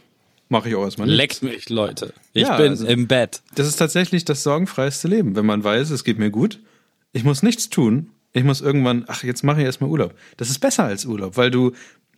mache 0.54 0.68
ich 0.68 0.76
auch 0.76 0.84
erstmal 0.84 1.08
nicht. 1.08 1.16
Leckt 1.16 1.42
mich, 1.42 1.68
Leute. 1.68 2.14
Ich 2.32 2.44
ja, 2.46 2.56
bin 2.56 2.70
also, 2.70 2.86
im 2.86 3.08
Bett. 3.08 3.42
Das 3.56 3.66
ist 3.66 3.76
tatsächlich 3.76 4.24
das 4.24 4.44
sorgenfreiste 4.44 5.08
Leben, 5.08 5.34
wenn 5.34 5.44
man 5.44 5.64
weiß, 5.64 5.90
es 5.90 6.04
geht 6.04 6.18
mir 6.18 6.30
gut. 6.30 6.60
Ich 7.12 7.24
muss 7.24 7.42
nichts 7.42 7.68
tun. 7.70 8.10
Ich 8.32 8.44
muss 8.44 8.60
irgendwann, 8.60 9.04
ach, 9.08 9.24
jetzt 9.24 9.42
mache 9.42 9.60
ich 9.60 9.66
erstmal 9.66 9.90
Urlaub. 9.90 10.14
Das 10.36 10.50
ist 10.50 10.60
besser 10.60 10.84
als 10.84 11.06
Urlaub, 11.06 11.36
weil 11.36 11.50
du 11.50 11.72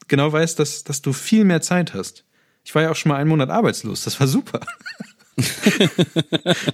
genau 0.07 0.31
weißt, 0.31 0.59
dass, 0.59 0.85
dass 0.85 1.01
du 1.01 1.15
viel 1.15 1.45
mehr 1.45 1.63
Zeit 1.63 1.95
hast. 1.95 2.25
Ich 2.63 2.75
war 2.75 2.83
ja 2.83 2.91
auch 2.91 2.97
schon 2.97 3.11
mal 3.11 3.17
einen 3.17 3.31
Monat 3.31 3.49
arbeitslos. 3.49 4.05
Das 4.05 4.21
war 4.21 4.27
super. 4.27 4.61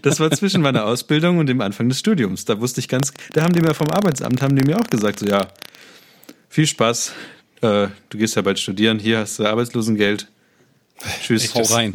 das 0.02 0.18
war 0.18 0.30
zwischen 0.32 0.62
meiner 0.62 0.84
Ausbildung 0.84 1.38
und 1.38 1.46
dem 1.46 1.60
Anfang 1.60 1.88
des 1.88 2.00
Studiums. 2.00 2.44
Da 2.44 2.60
wusste 2.60 2.80
ich 2.80 2.88
ganz, 2.88 3.12
da 3.32 3.42
haben 3.42 3.52
die 3.52 3.60
mir 3.60 3.74
vom 3.74 3.90
Arbeitsamt, 3.90 4.42
haben 4.42 4.56
die 4.56 4.64
mir 4.64 4.78
auch 4.80 4.90
gesagt, 4.90 5.20
so 5.20 5.26
ja, 5.26 5.48
viel 6.48 6.66
Spaß, 6.66 7.12
äh, 7.60 7.88
du 8.08 8.18
gehst 8.18 8.34
ja 8.34 8.42
bald 8.42 8.58
studieren, 8.58 8.98
hier 8.98 9.18
hast 9.18 9.38
du 9.38 9.46
Arbeitslosengeld, 9.46 10.28
Tschüss. 11.22 11.54
Hau 11.54 11.62
rein. 11.62 11.92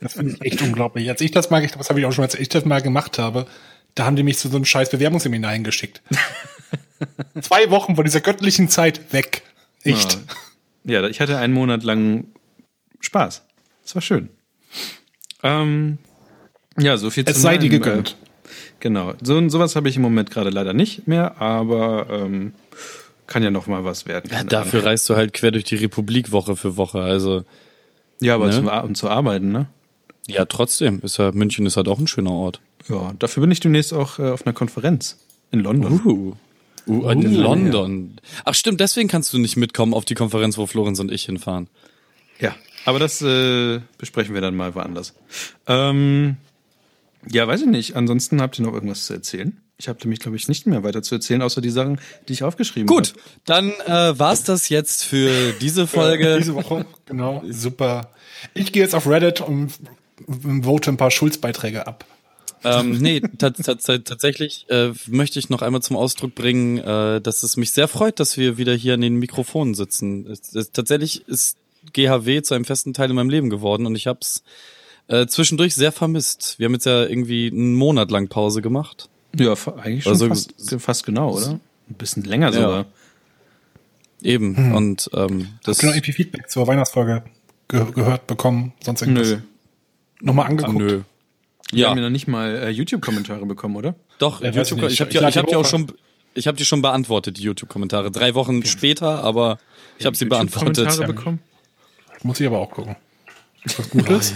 Das 0.00 0.14
finde 0.14 0.34
ich 0.34 0.42
echt 0.42 0.62
unglaublich. 0.62 1.08
Als 1.08 1.20
ich 1.20 1.30
das 1.30 1.50
mal, 1.50 1.66
das 1.66 1.88
habe 1.90 2.00
ich 2.00 2.06
auch 2.06 2.12
schon, 2.12 2.24
als 2.24 2.34
ich 2.34 2.48
das 2.48 2.64
mal 2.64 2.80
gemacht 2.80 3.18
habe, 3.18 3.46
da 3.94 4.06
haben 4.06 4.16
die 4.16 4.22
mich 4.22 4.38
zu 4.38 4.48
so 4.48 4.56
einem 4.56 4.64
scheiß 4.64 4.90
Bewerbungsseminar 4.90 5.52
hingeschickt. 5.52 6.02
Zwei 7.40 7.70
Wochen 7.70 7.96
von 7.96 8.04
dieser 8.04 8.20
göttlichen 8.20 8.68
Zeit 8.68 9.12
weg. 9.12 9.42
Echt. 9.82 10.18
Ja. 10.84 11.02
ja, 11.02 11.08
ich 11.08 11.20
hatte 11.20 11.38
einen 11.38 11.52
Monat 11.52 11.82
lang 11.82 12.26
Spaß. 13.00 13.42
Das 13.82 13.94
war 13.94 14.02
schön. 14.02 14.28
Ähm, 15.42 15.98
ja, 16.78 16.96
so 16.96 17.10
viel 17.10 17.24
es 17.24 17.32
zu 17.32 17.38
Es 17.38 17.42
sei 17.42 17.58
dir 17.58 17.70
gegönnt. 17.70 18.10
Äh, 18.10 18.50
genau. 18.80 19.14
So, 19.22 19.48
sowas 19.48 19.76
habe 19.76 19.88
ich 19.88 19.96
im 19.96 20.02
Moment 20.02 20.30
gerade 20.30 20.50
leider 20.50 20.72
nicht 20.72 21.08
mehr, 21.08 21.40
aber 21.40 22.06
ähm, 22.10 22.52
kann 23.26 23.42
ja 23.42 23.50
noch 23.50 23.66
mal 23.66 23.84
was 23.84 24.06
werden. 24.06 24.30
Ja, 24.32 24.44
dafür 24.44 24.84
reist 24.84 25.08
du 25.08 25.16
halt 25.16 25.32
quer 25.32 25.50
durch 25.50 25.64
die 25.64 25.76
Republik 25.76 26.32
Woche 26.32 26.56
für 26.56 26.76
Woche, 26.76 27.00
also. 27.00 27.44
Ja, 28.20 28.34
aber 28.34 28.46
ne? 28.46 28.52
zum, 28.52 28.68
um 28.68 28.94
zu 28.94 29.08
arbeiten, 29.08 29.52
ne? 29.52 29.66
Ja, 30.26 30.44
trotzdem. 30.44 31.00
Ist 31.00 31.18
ja, 31.18 31.32
München 31.32 31.66
ist 31.66 31.76
halt 31.76 31.88
auch 31.88 31.98
ein 31.98 32.06
schöner 32.06 32.32
Ort. 32.32 32.60
Ja, 32.88 33.12
dafür 33.18 33.40
bin 33.40 33.50
ich 33.50 33.60
demnächst 33.60 33.92
auch 33.92 34.18
äh, 34.18 34.30
auf 34.30 34.46
einer 34.46 34.52
Konferenz 34.52 35.18
in 35.50 35.60
London. 35.60 36.00
Uh. 36.04 36.32
Uh, 36.86 37.08
in 37.10 37.26
uh, 37.26 37.40
London. 37.40 38.12
Ja. 38.16 38.42
Ach 38.46 38.54
stimmt, 38.54 38.80
deswegen 38.80 39.08
kannst 39.08 39.32
du 39.32 39.38
nicht 39.38 39.56
mitkommen 39.56 39.94
auf 39.94 40.04
die 40.04 40.14
Konferenz, 40.14 40.56
wo 40.58 40.66
Florenz 40.66 40.98
und 40.98 41.10
ich 41.12 41.24
hinfahren. 41.24 41.68
Ja, 42.38 42.54
aber 42.84 42.98
das 42.98 43.20
äh, 43.22 43.80
besprechen 43.98 44.34
wir 44.34 44.40
dann 44.40 44.56
mal 44.56 44.74
woanders. 44.74 45.14
Ähm, 45.66 46.36
ja, 47.28 47.46
weiß 47.46 47.62
ich 47.62 47.66
nicht. 47.66 47.96
Ansonsten 47.96 48.40
habt 48.40 48.58
ihr 48.58 48.64
noch 48.64 48.72
irgendwas 48.72 49.06
zu 49.06 49.14
erzählen? 49.14 49.60
Ich 49.80 49.88
habe 49.88 49.98
nämlich, 50.02 50.20
glaube 50.20 50.36
ich, 50.36 50.46
nicht 50.46 50.66
mehr 50.66 50.84
weiter 50.84 51.02
zu 51.02 51.14
erzählen, 51.14 51.40
außer 51.40 51.62
die 51.62 51.70
Sachen, 51.70 51.98
die 52.28 52.34
ich 52.34 52.42
aufgeschrieben 52.42 52.86
habe. 52.88 53.00
Gut, 53.00 53.14
hab. 53.14 53.44
dann 53.46 53.70
äh, 53.86 54.18
war's 54.18 54.44
das 54.44 54.68
jetzt 54.68 55.04
für 55.04 55.54
diese 55.54 55.86
Folge. 55.86 56.36
diese 56.38 56.54
Woche, 56.54 56.84
genau. 57.06 57.42
Super. 57.48 58.10
Ich 58.52 58.72
gehe 58.72 58.82
jetzt 58.82 58.94
auf 58.94 59.06
Reddit 59.06 59.40
und 59.40 59.72
vote 60.62 60.90
ein 60.90 60.98
paar 60.98 61.10
Schulzbeiträge 61.10 61.86
ab. 61.86 62.04
ähm, 62.62 62.98
nee, 62.98 63.22
tatsächlich 63.38 64.66
äh, 64.68 64.92
möchte 65.06 65.38
ich 65.38 65.48
noch 65.48 65.62
einmal 65.62 65.80
zum 65.80 65.96
Ausdruck 65.96 66.34
bringen, 66.34 66.76
äh, 66.76 67.22
dass 67.22 67.42
es 67.42 67.56
mich 67.56 67.70
sehr 67.70 67.88
freut, 67.88 68.20
dass 68.20 68.36
wir 68.36 68.58
wieder 68.58 68.74
hier 68.74 68.94
an 68.94 69.00
den 69.00 69.16
Mikrofonen 69.16 69.74
sitzen. 69.74 70.26
Es, 70.26 70.54
es, 70.54 70.72
tatsächlich 70.72 71.26
ist 71.26 71.56
GHW 71.94 72.42
zu 72.42 72.52
einem 72.52 72.66
festen 72.66 72.92
Teil 72.92 73.08
in 73.08 73.16
meinem 73.16 73.30
Leben 73.30 73.48
geworden 73.48 73.86
und 73.86 73.96
ich 73.96 74.06
habe 74.06 74.18
es 74.20 74.42
äh, 75.08 75.26
zwischendurch 75.26 75.74
sehr 75.74 75.90
vermisst. 75.90 76.56
Wir 76.58 76.66
haben 76.66 76.74
jetzt 76.74 76.84
ja 76.84 77.06
irgendwie 77.06 77.46
einen 77.50 77.74
Monat 77.74 78.10
lang 78.10 78.28
Pause 78.28 78.60
gemacht. 78.60 79.08
Ja, 79.36 79.52
eigentlich 79.52 80.04
schon 80.04 80.12
also, 80.12 80.28
fast, 80.28 80.54
fast 80.78 81.06
genau, 81.06 81.36
oder? 81.36 81.60
Ein 81.88 81.94
bisschen 81.94 82.24
länger 82.24 82.52
sogar. 82.52 82.78
Ja. 82.80 82.86
Eben. 84.22 84.56
Hm. 84.56 84.74
Und 84.74 85.10
ähm, 85.14 85.48
das. 85.62 85.76
Hast 85.76 85.82
du 85.82 85.86
noch 85.86 85.94
irgendwie 85.94 86.12
Feedback 86.12 86.50
zur 86.50 86.66
Weihnachtsfolge 86.66 87.22
ge 87.68 87.84
gehört 87.94 88.26
bekommen? 88.26 88.72
Sonst 88.80 89.02
irgendwas? 89.02 89.28
Nö. 89.28 89.38
Nochmal 90.20 90.46
angeguckt? 90.46 90.76
Ah, 90.76 90.84
nö. 90.84 91.02
Wir 91.72 91.82
ja. 91.82 91.90
haben 91.90 91.98
ja 91.98 92.04
noch 92.04 92.10
nicht 92.10 92.26
mal 92.26 92.56
äh, 92.56 92.70
YouTube-Kommentare 92.70 93.46
bekommen, 93.46 93.76
oder? 93.76 93.94
Doch, 94.18 94.42
ja, 94.42 94.50
YouTube, 94.50 94.82
ich, 94.82 94.94
ich 94.94 95.00
habe 95.00 95.10
die, 95.10 95.18
ich 95.18 95.36
hab 95.38 95.46
die 95.46 95.56
auch 95.56 95.64
schon, 95.64 95.92
ich 96.34 96.46
habe 96.46 96.58
die 96.58 96.64
schon 96.64 96.82
beantwortet, 96.82 97.38
die 97.38 97.42
YouTube-Kommentare. 97.42 98.10
Drei 98.10 98.34
Wochen 98.34 98.58
okay. 98.58 98.68
später, 98.68 99.22
aber 99.22 99.58
ich 99.98 100.06
habe 100.06 100.16
sie 100.16 100.24
beantwortet. 100.24 100.88
Kommentare 100.88 101.06
bekommen? 101.06 101.38
Muss 102.22 102.40
ich 102.40 102.46
aber 102.46 102.58
auch 102.58 102.70
gucken. 102.70 102.96
Ist 103.64 103.78
das 103.78 103.90
Gutes? 103.90 104.34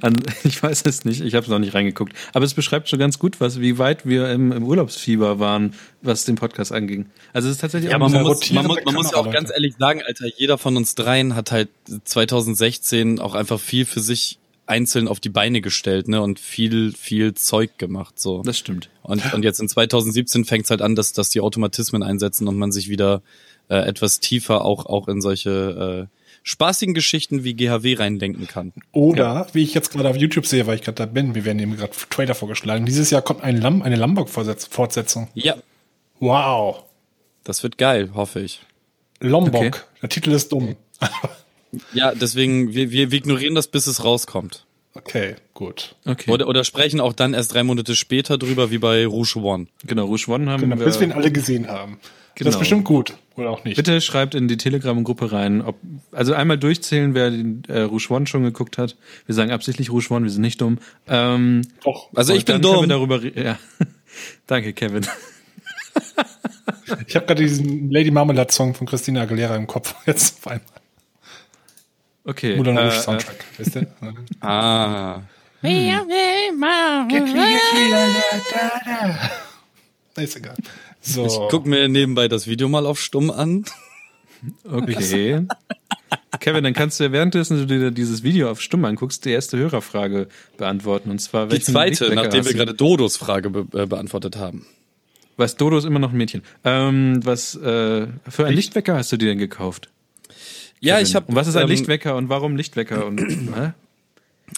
An, 0.00 0.16
ich 0.44 0.62
weiß 0.62 0.82
es 0.86 1.04
nicht, 1.04 1.20
ich 1.20 1.34
habe 1.34 1.44
es 1.44 1.50
noch 1.50 1.58
nicht 1.58 1.74
reingeguckt. 1.74 2.14
Aber 2.32 2.44
es 2.44 2.54
beschreibt 2.54 2.88
schon 2.88 2.98
ganz 2.98 3.18
gut, 3.18 3.40
was, 3.40 3.60
wie 3.60 3.78
weit 3.78 4.06
wir 4.06 4.30
im, 4.30 4.52
im 4.52 4.64
Urlaubsfieber 4.64 5.38
waren, 5.38 5.74
was 6.02 6.24
den 6.24 6.36
Podcast 6.36 6.72
anging. 6.72 7.06
Also 7.32 7.48
es 7.48 7.56
ist 7.56 7.60
tatsächlich 7.60 7.90
ja, 7.90 7.96
auch 7.96 8.00
man, 8.00 8.22
muss, 8.22 8.52
man, 8.52 8.66
muss, 8.66 8.78
man 8.84 8.94
muss 8.94 9.12
ja 9.12 9.18
auch 9.18 9.30
ganz 9.30 9.50
ehrlich 9.50 9.74
sagen, 9.78 10.02
Alter, 10.06 10.26
jeder 10.36 10.58
von 10.58 10.76
uns 10.76 10.94
dreien 10.94 11.34
hat 11.34 11.52
halt 11.52 11.68
2016 12.04 13.18
auch 13.20 13.34
einfach 13.34 13.60
viel 13.60 13.84
für 13.84 14.00
sich 14.00 14.38
einzeln 14.66 15.08
auf 15.08 15.20
die 15.20 15.28
Beine 15.28 15.60
gestellt, 15.60 16.08
ne, 16.08 16.22
und 16.22 16.38
viel, 16.38 16.92
viel 16.92 17.34
Zeug 17.34 17.78
gemacht, 17.78 18.18
so. 18.18 18.42
Das 18.42 18.58
stimmt. 18.58 18.90
Und, 19.02 19.34
und 19.34 19.44
jetzt 19.44 19.60
in 19.60 19.68
2017 19.68 20.44
fängt 20.44 20.64
es 20.64 20.70
halt 20.70 20.82
an, 20.82 20.94
dass, 20.94 21.12
dass 21.12 21.30
die 21.30 21.40
Automatismen 21.40 22.02
einsetzen 22.02 22.48
und 22.48 22.56
man 22.56 22.72
sich 22.72 22.88
wieder 22.88 23.22
äh, 23.68 23.76
etwas 23.76 24.20
tiefer 24.20 24.64
auch, 24.64 24.86
auch 24.86 25.08
in 25.08 25.20
solche 25.20 26.08
äh, 26.08 26.21
spaßigen 26.42 26.94
Geschichten 26.94 27.44
wie 27.44 27.54
GHW 27.54 27.94
reindenken 27.94 28.46
kann. 28.46 28.72
Oder, 28.92 29.22
ja. 29.22 29.46
wie 29.52 29.62
ich 29.62 29.74
jetzt 29.74 29.92
gerade 29.92 30.08
auf 30.08 30.16
YouTube 30.16 30.46
sehe, 30.46 30.66
weil 30.66 30.76
ich 30.76 30.82
gerade 30.82 30.96
da 30.96 31.06
bin, 31.06 31.34
wir 31.34 31.44
werden 31.44 31.58
eben 31.58 31.76
gerade 31.76 31.92
Trailer 32.10 32.34
vorgeschlagen, 32.34 32.86
dieses 32.86 33.10
Jahr 33.10 33.22
kommt 33.22 33.42
ein 33.42 33.60
Lam 33.60 33.82
eine 33.82 33.96
Lombok-Fortsetzung. 33.96 35.28
Ja. 35.34 35.56
Wow. 36.20 36.84
Das 37.44 37.62
wird 37.62 37.78
geil, 37.78 38.10
hoffe 38.14 38.40
ich. 38.40 38.60
Lombok. 39.20 39.54
Okay. 39.54 39.80
Der 40.02 40.08
Titel 40.08 40.32
ist 40.32 40.52
dumm. 40.52 40.76
ja, 41.92 42.14
deswegen, 42.14 42.74
wir, 42.74 42.90
wir, 42.90 43.10
wir 43.10 43.18
ignorieren 43.18 43.54
das, 43.54 43.68
bis 43.68 43.86
es 43.86 44.04
rauskommt. 44.04 44.66
Okay, 44.94 45.36
gut. 45.54 45.96
Okay. 46.04 46.30
Oder, 46.30 46.46
oder 46.46 46.64
sprechen 46.64 47.00
auch 47.00 47.14
dann 47.14 47.32
erst 47.32 47.54
drei 47.54 47.62
Monate 47.62 47.96
später 47.96 48.36
drüber, 48.36 48.70
wie 48.70 48.78
bei 48.78 49.06
Rouge 49.06 49.36
One. 49.36 49.66
Genau, 49.86 50.04
Rouge 50.04 50.28
One 50.28 50.50
haben 50.50 50.60
genau, 50.60 50.78
wir. 50.78 50.84
Bis 50.84 51.00
wir 51.00 51.06
ihn 51.06 51.12
alle 51.12 51.32
gesehen 51.32 51.68
haben. 51.68 51.98
Genau. 52.34 52.48
Das 52.48 52.56
ist 52.56 52.58
bestimmt 52.58 52.84
gut. 52.84 53.14
Oder 53.36 53.50
auch 53.50 53.64
nicht. 53.64 53.76
Bitte 53.76 54.00
schreibt 54.00 54.34
in 54.34 54.48
die 54.48 54.56
Telegram-Gruppe 54.56 55.32
rein, 55.32 55.62
ob, 55.62 55.76
also 56.10 56.34
einmal 56.34 56.58
durchzählen, 56.58 57.14
wer 57.14 57.30
den 57.30 57.62
äh, 57.68 57.80
Rouge 57.80 58.08
One 58.10 58.26
schon 58.26 58.42
geguckt 58.42 58.78
hat. 58.78 58.96
Wir 59.26 59.34
sagen 59.34 59.50
absichtlich 59.50 59.90
Rouge 59.90 60.10
One, 60.10 60.24
wir 60.24 60.30
sind 60.30 60.42
nicht 60.42 60.60
dumm. 60.60 60.78
Ähm, 61.08 61.62
Doch. 61.82 62.10
Also 62.14 62.34
ich 62.34 62.44
bin 62.44 62.60
dumm. 62.60 62.88
Darüber, 62.88 63.22
ja. 63.22 63.58
Danke, 64.46 64.72
Kevin. 64.74 65.06
ich 67.06 67.16
habe 67.16 67.26
gerade 67.26 67.42
diesen 67.42 67.90
Lady 67.90 68.10
Marmalade 68.10 68.52
Song 68.52 68.74
von 68.74 68.86
Christina 68.86 69.22
Aguilera 69.22 69.56
im 69.56 69.66
Kopf 69.66 69.94
jetzt 70.06 70.38
auf 70.38 70.46
einmal. 70.52 70.66
Okay. 72.24 72.56
Moulin 72.56 72.78
Rouge 72.78 72.94
äh, 72.94 73.00
Soundtrack, 73.00 73.44
äh. 73.58 73.60
weißt 73.60 73.74
du? 73.76 73.86
ah. 74.46 75.22
Ist 80.16 80.36
egal. 80.36 80.56
So. 81.02 81.26
Ich 81.26 81.38
guck 81.50 81.66
mir 81.66 81.88
nebenbei 81.88 82.28
das 82.28 82.46
Video 82.46 82.68
mal 82.68 82.86
auf 82.86 83.00
Stumm 83.00 83.30
an. 83.30 83.64
Okay. 84.64 85.46
Kevin, 86.40 86.64
dann 86.64 86.74
kannst 86.74 86.98
du 86.98 87.04
ja 87.04 87.12
währenddessen 87.12 87.58
du 87.58 87.66
dir 87.66 87.90
dieses 87.90 88.22
Video 88.22 88.50
auf 88.50 88.60
Stumm 88.60 88.84
anguckst, 88.84 89.24
die 89.24 89.30
erste 89.30 89.58
Hörerfrage 89.58 90.28
beantworten. 90.56 91.10
Und 91.10 91.20
zwar 91.20 91.48
Die 91.48 91.60
zweite, 91.60 92.14
nachdem 92.14 92.44
wir 92.44 92.54
gerade 92.54 92.74
Dodos 92.74 93.16
Frage 93.16 93.50
be 93.50 93.66
äh, 93.78 93.86
beantwortet 93.86 94.36
haben. 94.36 94.66
Was 95.36 95.56
Dodo 95.56 95.78
ist 95.78 95.84
immer 95.84 95.98
noch 95.98 96.12
ein 96.12 96.16
Mädchen. 96.16 96.42
Ähm, 96.64 97.20
was 97.24 97.54
äh, 97.56 98.06
für 98.28 98.46
ein 98.46 98.54
Lichtwecker 98.54 98.96
hast 98.96 99.12
du 99.12 99.16
dir 99.16 99.28
denn 99.28 99.38
gekauft? 99.38 99.90
Ja, 100.80 100.94
Kevin? 100.94 101.06
ich 101.06 101.14
habe. 101.14 101.26
Und 101.26 101.34
was 101.36 101.46
ist 101.46 101.56
ein 101.56 101.62
ähm, 101.62 101.68
Lichtwecker 101.68 102.16
und 102.16 102.28
warum 102.28 102.56
Lichtwecker 102.56 103.06
und 103.06 103.20
äh? 103.56 103.70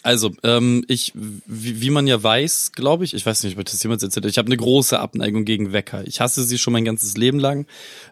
Also, 0.02 0.32
ähm, 0.42 0.84
ich, 0.88 1.12
wie, 1.14 1.80
wie 1.80 1.90
man 1.90 2.06
ja 2.06 2.22
weiß, 2.22 2.72
glaube 2.72 3.04
ich, 3.04 3.14
ich 3.14 3.24
weiß 3.24 3.42
nicht, 3.44 3.54
ob 3.54 3.60
ich 3.60 3.70
das 3.72 3.82
jemals 3.82 4.02
erzählt 4.02 4.26
ich 4.26 4.38
habe 4.38 4.46
eine 4.46 4.56
große 4.56 4.98
Abneigung 4.98 5.44
gegen 5.44 5.72
Wecker. 5.72 6.06
Ich 6.06 6.20
hasse 6.20 6.42
sie 6.44 6.58
schon 6.58 6.72
mein 6.72 6.84
ganzes 6.84 7.16
Leben 7.16 7.38
lang. 7.38 7.66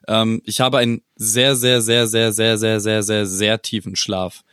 Ähm, 0.08 0.42
ich 0.44 0.60
habe 0.60 0.78
einen 0.78 1.02
sehr, 1.16 1.56
sehr, 1.56 1.82
sehr, 1.82 2.06
sehr, 2.06 2.32
sehr, 2.32 2.56
sehr, 2.58 2.80
sehr, 2.80 3.02
sehr, 3.02 3.26
sehr 3.26 3.62
tiefen 3.62 3.96
Schlaf. 3.96 4.44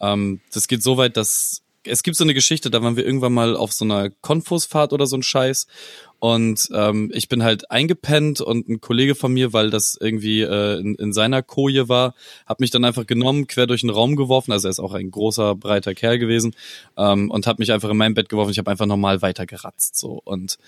Ähm, 0.00 0.40
das 0.52 0.68
geht 0.68 0.82
so 0.82 0.96
weit, 0.96 1.16
dass 1.16 1.62
es 1.84 2.02
gibt 2.02 2.16
so 2.16 2.24
eine 2.24 2.34
Geschichte, 2.34 2.70
da 2.70 2.82
waren 2.82 2.96
wir 2.96 3.04
irgendwann 3.04 3.32
mal 3.32 3.56
auf 3.56 3.72
so 3.72 3.84
einer 3.84 4.10
Konfusfahrt 4.10 4.92
oder 4.92 5.06
so 5.06 5.16
ein 5.16 5.22
Scheiß 5.22 5.66
und 6.22 6.68
ähm, 6.72 7.10
ich 7.12 7.28
bin 7.28 7.42
halt 7.42 7.72
eingepennt 7.72 8.40
und 8.40 8.68
ein 8.68 8.80
Kollege 8.80 9.16
von 9.16 9.32
mir, 9.32 9.52
weil 9.52 9.70
das 9.70 9.98
irgendwie 10.00 10.42
äh, 10.42 10.78
in, 10.78 10.94
in 10.94 11.12
seiner 11.12 11.42
Koje 11.42 11.88
war, 11.88 12.14
hat 12.46 12.60
mich 12.60 12.70
dann 12.70 12.84
einfach 12.84 13.08
genommen, 13.08 13.48
quer 13.48 13.66
durch 13.66 13.80
den 13.80 13.90
Raum 13.90 14.14
geworfen. 14.14 14.52
Also 14.52 14.68
er 14.68 14.70
ist 14.70 14.78
auch 14.78 14.94
ein 14.94 15.10
großer, 15.10 15.56
breiter 15.56 15.96
Kerl 15.96 16.20
gewesen 16.20 16.54
ähm, 16.96 17.28
und 17.28 17.48
hat 17.48 17.58
mich 17.58 17.72
einfach 17.72 17.90
in 17.90 17.96
mein 17.96 18.14
Bett 18.14 18.28
geworfen. 18.28 18.52
Ich 18.52 18.58
habe 18.58 18.70
einfach 18.70 18.86
normal 18.86 19.20
weitergeratzt. 19.20 19.98
So. 19.98 20.22
Und 20.24 20.58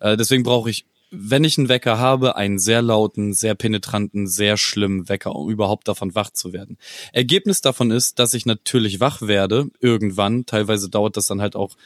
äh, 0.00 0.16
deswegen 0.16 0.44
brauche 0.44 0.70
ich 0.70 0.86
wenn 1.14 1.44
ich 1.44 1.58
einen 1.58 1.68
Wecker 1.68 1.98
habe, 1.98 2.36
einen 2.36 2.58
sehr 2.58 2.80
lauten, 2.80 3.34
sehr 3.34 3.54
penetranten, 3.54 4.26
sehr 4.26 4.56
schlimmen 4.56 5.10
Wecker, 5.10 5.36
um 5.36 5.50
überhaupt 5.50 5.86
davon 5.86 6.14
wach 6.14 6.30
zu 6.30 6.54
werden. 6.54 6.78
Ergebnis 7.12 7.60
davon 7.60 7.90
ist, 7.90 8.18
dass 8.18 8.32
ich 8.32 8.46
natürlich 8.46 8.98
wach 8.98 9.20
werde, 9.20 9.66
irgendwann. 9.78 10.46
Teilweise 10.46 10.88
dauert 10.88 11.18
das 11.18 11.26
dann 11.26 11.42
halt 11.42 11.54
auch 11.54 11.76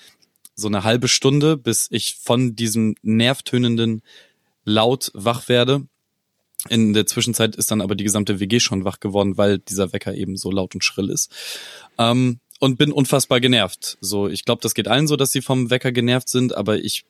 so 0.56 0.68
eine 0.68 0.84
halbe 0.84 1.06
Stunde, 1.06 1.56
bis 1.56 1.86
ich 1.90 2.16
von 2.20 2.56
diesem 2.56 2.96
nervtönenden 3.02 4.02
Laut 4.64 5.12
wach 5.14 5.48
werde. 5.48 5.86
In 6.68 6.94
der 6.94 7.06
Zwischenzeit 7.06 7.54
ist 7.54 7.70
dann 7.70 7.80
aber 7.80 7.94
die 7.94 8.04
gesamte 8.04 8.40
WG 8.40 8.58
schon 8.58 8.84
wach 8.84 8.98
geworden, 8.98 9.36
weil 9.36 9.58
dieser 9.58 9.92
Wecker 9.92 10.14
eben 10.14 10.36
so 10.36 10.50
laut 10.50 10.74
und 10.74 10.82
schrill 10.82 11.10
ist. 11.10 11.30
Ähm, 11.98 12.40
und 12.58 12.78
bin 12.78 12.90
unfassbar 12.90 13.38
genervt. 13.40 13.98
So, 14.00 14.28
ich 14.28 14.44
glaube, 14.44 14.62
das 14.62 14.74
geht 14.74 14.88
allen 14.88 15.06
so, 15.06 15.16
dass 15.16 15.30
sie 15.30 15.42
vom 15.42 15.70
Wecker 15.70 15.92
genervt 15.92 16.30
sind, 16.30 16.56
aber 16.56 16.78
ich 16.78 17.04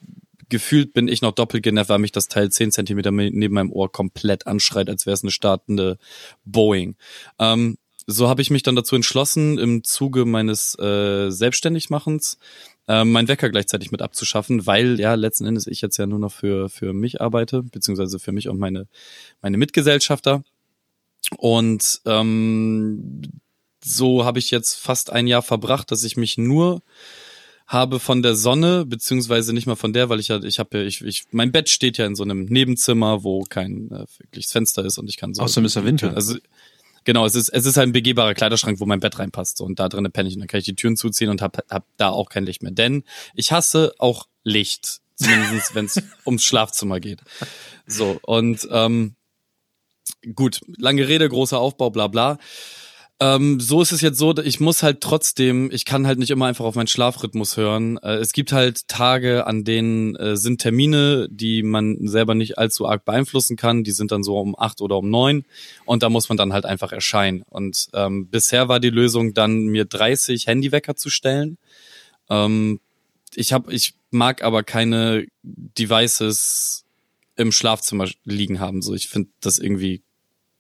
gefühlt 0.49 0.93
bin 0.93 1.09
ich 1.09 1.23
noch 1.23 1.33
doppelt 1.33 1.63
genervt, 1.63 1.91
weil 1.91 1.99
mich 1.99 2.13
das 2.13 2.29
Teil 2.29 2.51
zehn 2.51 2.71
Zentimeter 2.71 3.11
neben 3.11 3.55
meinem 3.55 3.73
Ohr 3.73 3.91
komplett 3.91 4.47
anschreit, 4.47 4.89
als 4.89 5.07
wäre 5.07 5.15
es 5.15 5.23
eine 5.23 5.33
startende 5.33 5.99
Boeing. 6.45 6.97
Ähm, 7.39 7.79
so 8.07 8.29
habe 8.29 8.43
ich 8.43 8.51
mich 8.51 8.63
dann 8.63 8.77
dazu 8.77 8.95
entschlossen, 8.95 9.59
im 9.59 9.83
Zuge 9.83 10.25
meines 10.25 10.79
äh, 10.79 11.31
Selbstständigmachens 11.31 12.39
äh, 12.88 13.05
mein 13.05 13.29
Wecker 13.29 13.51
gleichzeitig 13.51 13.90
mit 13.90 14.03
abzuschaffen, 14.03 14.66
weil 14.66 15.01
ja 15.01 15.14
letzten 15.14 15.46
Endes 15.46 15.66
ich 15.66 15.81
jetzt 15.81 15.96
ja 15.96 16.07
nur 16.07 16.18
noch 16.18 16.33
für 16.33 16.68
für 16.68 16.92
mich 16.92 17.20
arbeite, 17.20 17.62
beziehungsweise 17.62 18.18
für 18.18 18.33
mich 18.33 18.49
und 18.49 18.59
meine 18.59 18.87
meine 19.42 19.59
Mitgesellschafter. 19.59 20.42
Und 21.38 22.01
ähm, 22.07 23.22
so 23.85 24.25
habe 24.25 24.38
ich 24.38 24.51
jetzt 24.51 24.75
fast 24.75 25.11
ein 25.11 25.27
Jahr 25.27 25.42
verbracht, 25.42 25.90
dass 25.90 26.05
ich 26.05 26.16
mich 26.16 26.38
nur 26.38 26.83
habe 27.66 27.99
von 27.99 28.22
der 28.22 28.37
Sonne, 28.37 28.87
beziehungsweise 28.87 29.53
nicht 29.53 29.66
mal 29.66 29.75
von 29.75 29.92
der, 29.92 30.09
weil 30.09 30.20
ich 30.20 30.29
ja, 30.29 30.42
ich 30.42 30.61
habe 30.61 30.79
ja, 30.79 30.85
ich, 30.85 31.03
ich, 31.03 31.25
mein 31.33 31.51
Bett 31.51 31.68
steht 31.68 31.99
ja 31.99 32.07
in 32.07 32.14
so 32.14 32.22
einem 32.22 32.44
Nebenzimmer, 32.44 33.25
wo 33.25 33.42
kein 33.42 33.90
äh, 33.90 34.07
wirkliches 34.18 34.53
Fenster 34.53 34.85
ist 34.85 34.99
und 34.99 35.09
ich 35.09 35.16
kann 35.16 35.35
so. 35.35 35.42
Außerdem 35.42 35.66
ist 35.66 35.75
ja 35.75 35.85
Winter. 35.85 36.14
Also 36.14 36.37
genau, 37.07 37.25
es 37.25 37.35
ist, 37.35 37.49
es 37.49 37.64
ist 37.64 37.79
halt 37.79 37.88
ein 37.88 37.92
begehbarer 37.92 38.35
Kleiderschrank, 38.35 38.79
wo 38.81 38.85
mein 38.85 39.01
Bett 39.01 39.19
reinpasst. 39.19 39.57
So, 39.57 39.64
und 39.64 39.79
da 39.79 39.88
drinnen 39.88 40.12
penne 40.12 40.29
ich 40.29 40.35
und 40.35 40.40
dann 40.40 40.49
kann 40.49 40.59
ich 40.59 40.66
die 40.66 40.75
Türen 40.75 40.97
zuziehen 40.97 41.31
und 41.31 41.40
hab, 41.40 41.57
hab 41.71 41.87
da 41.97 42.11
auch 42.11 42.29
kein 42.29 42.45
Licht 42.45 42.62
mehr. 42.62 42.73
Denn 42.73 43.05
ich 43.35 43.53
hasse 43.53 43.95
auch 43.99 44.29
Licht. 44.42 45.01
Zumindest 45.14 45.75
wenn 45.75 45.87
es 45.87 46.03
ums 46.27 46.45
Schlafzimmer 46.45 47.01
geht. 47.01 47.21
So, 47.87 48.21
und 48.23 48.69
ähm, 48.71 49.14
gut, 50.35 50.61
lange 50.77 51.09
Rede, 51.09 51.27
großer 51.27 51.59
Aufbau, 51.59 51.88
bla 51.88 52.09
bla. 52.09 52.38
Ähm, 53.18 53.61
so 53.61 53.81
ist 53.81 53.92
es 53.92 54.02
jetzt 54.02 54.18
so, 54.18 54.37
ich 54.37 54.61
muss 54.61 54.83
halt 54.83 55.00
trotzdem, 55.00 55.70
ich 55.72 55.87
kann 55.87 56.07
halt 56.07 56.18
nicht 56.18 56.31
immer 56.31 56.46
einfach 56.46 56.66
auf 56.66 56.74
meinen 56.74 56.87
Schlafrhythmus 56.87 57.57
hören. 57.57 57.96
Äh, 57.98 58.16
es 58.16 58.35
gibt 58.35 58.52
halt 58.52 58.88
Tage, 58.88 59.46
an 59.46 59.64
denen 59.64 60.14
äh, 60.16 60.37
sind 60.37 60.61
Termine, 60.61 61.26
die 61.31 61.62
man 61.62 62.07
selber 62.09 62.35
nicht 62.35 62.59
allzu 62.59 62.87
arg 62.87 63.07
beeinflussen 63.07 63.57
kann. 63.57 63.85
Die 63.85 63.92
sind 63.92 64.12
dann 64.12 64.22
so 64.22 64.38
um 64.38 64.55
acht 64.59 64.83
oder 64.83 64.98
um 64.98 65.09
neun 65.09 65.44
und 65.87 66.02
da 66.02 66.11
muss 66.11 66.29
man 66.29 66.37
dann 66.37 66.52
halt 66.52 66.66
einfach 66.66 66.92
erscheinen. 66.92 67.42
Und 67.48 67.88
ähm, 67.94 68.29
bisher 68.29 68.68
war 68.68 68.81
die 68.81 68.90
Lösung 68.90 69.33
dann, 69.33 69.64
mir 69.64 69.87
30 69.87 70.46
Handywecker 70.46 70.94
zu 70.94 71.09
stellen. 71.09 71.57
Ähm, 72.29 72.81
ich 73.35 73.55
habe, 73.55 73.72
ich 73.72 73.94
mag 74.11 74.42
aber 74.42 74.62
keine 74.62 75.26
Devices 75.42 76.85
im 77.37 77.50
Schlafzimmer 77.50 78.09
liegen 78.24 78.61
haben. 78.61 78.83
So, 78.83 78.94
ich 78.94 79.09
finde 79.09 79.31
das 79.40 79.59
irgendwie 79.59 80.02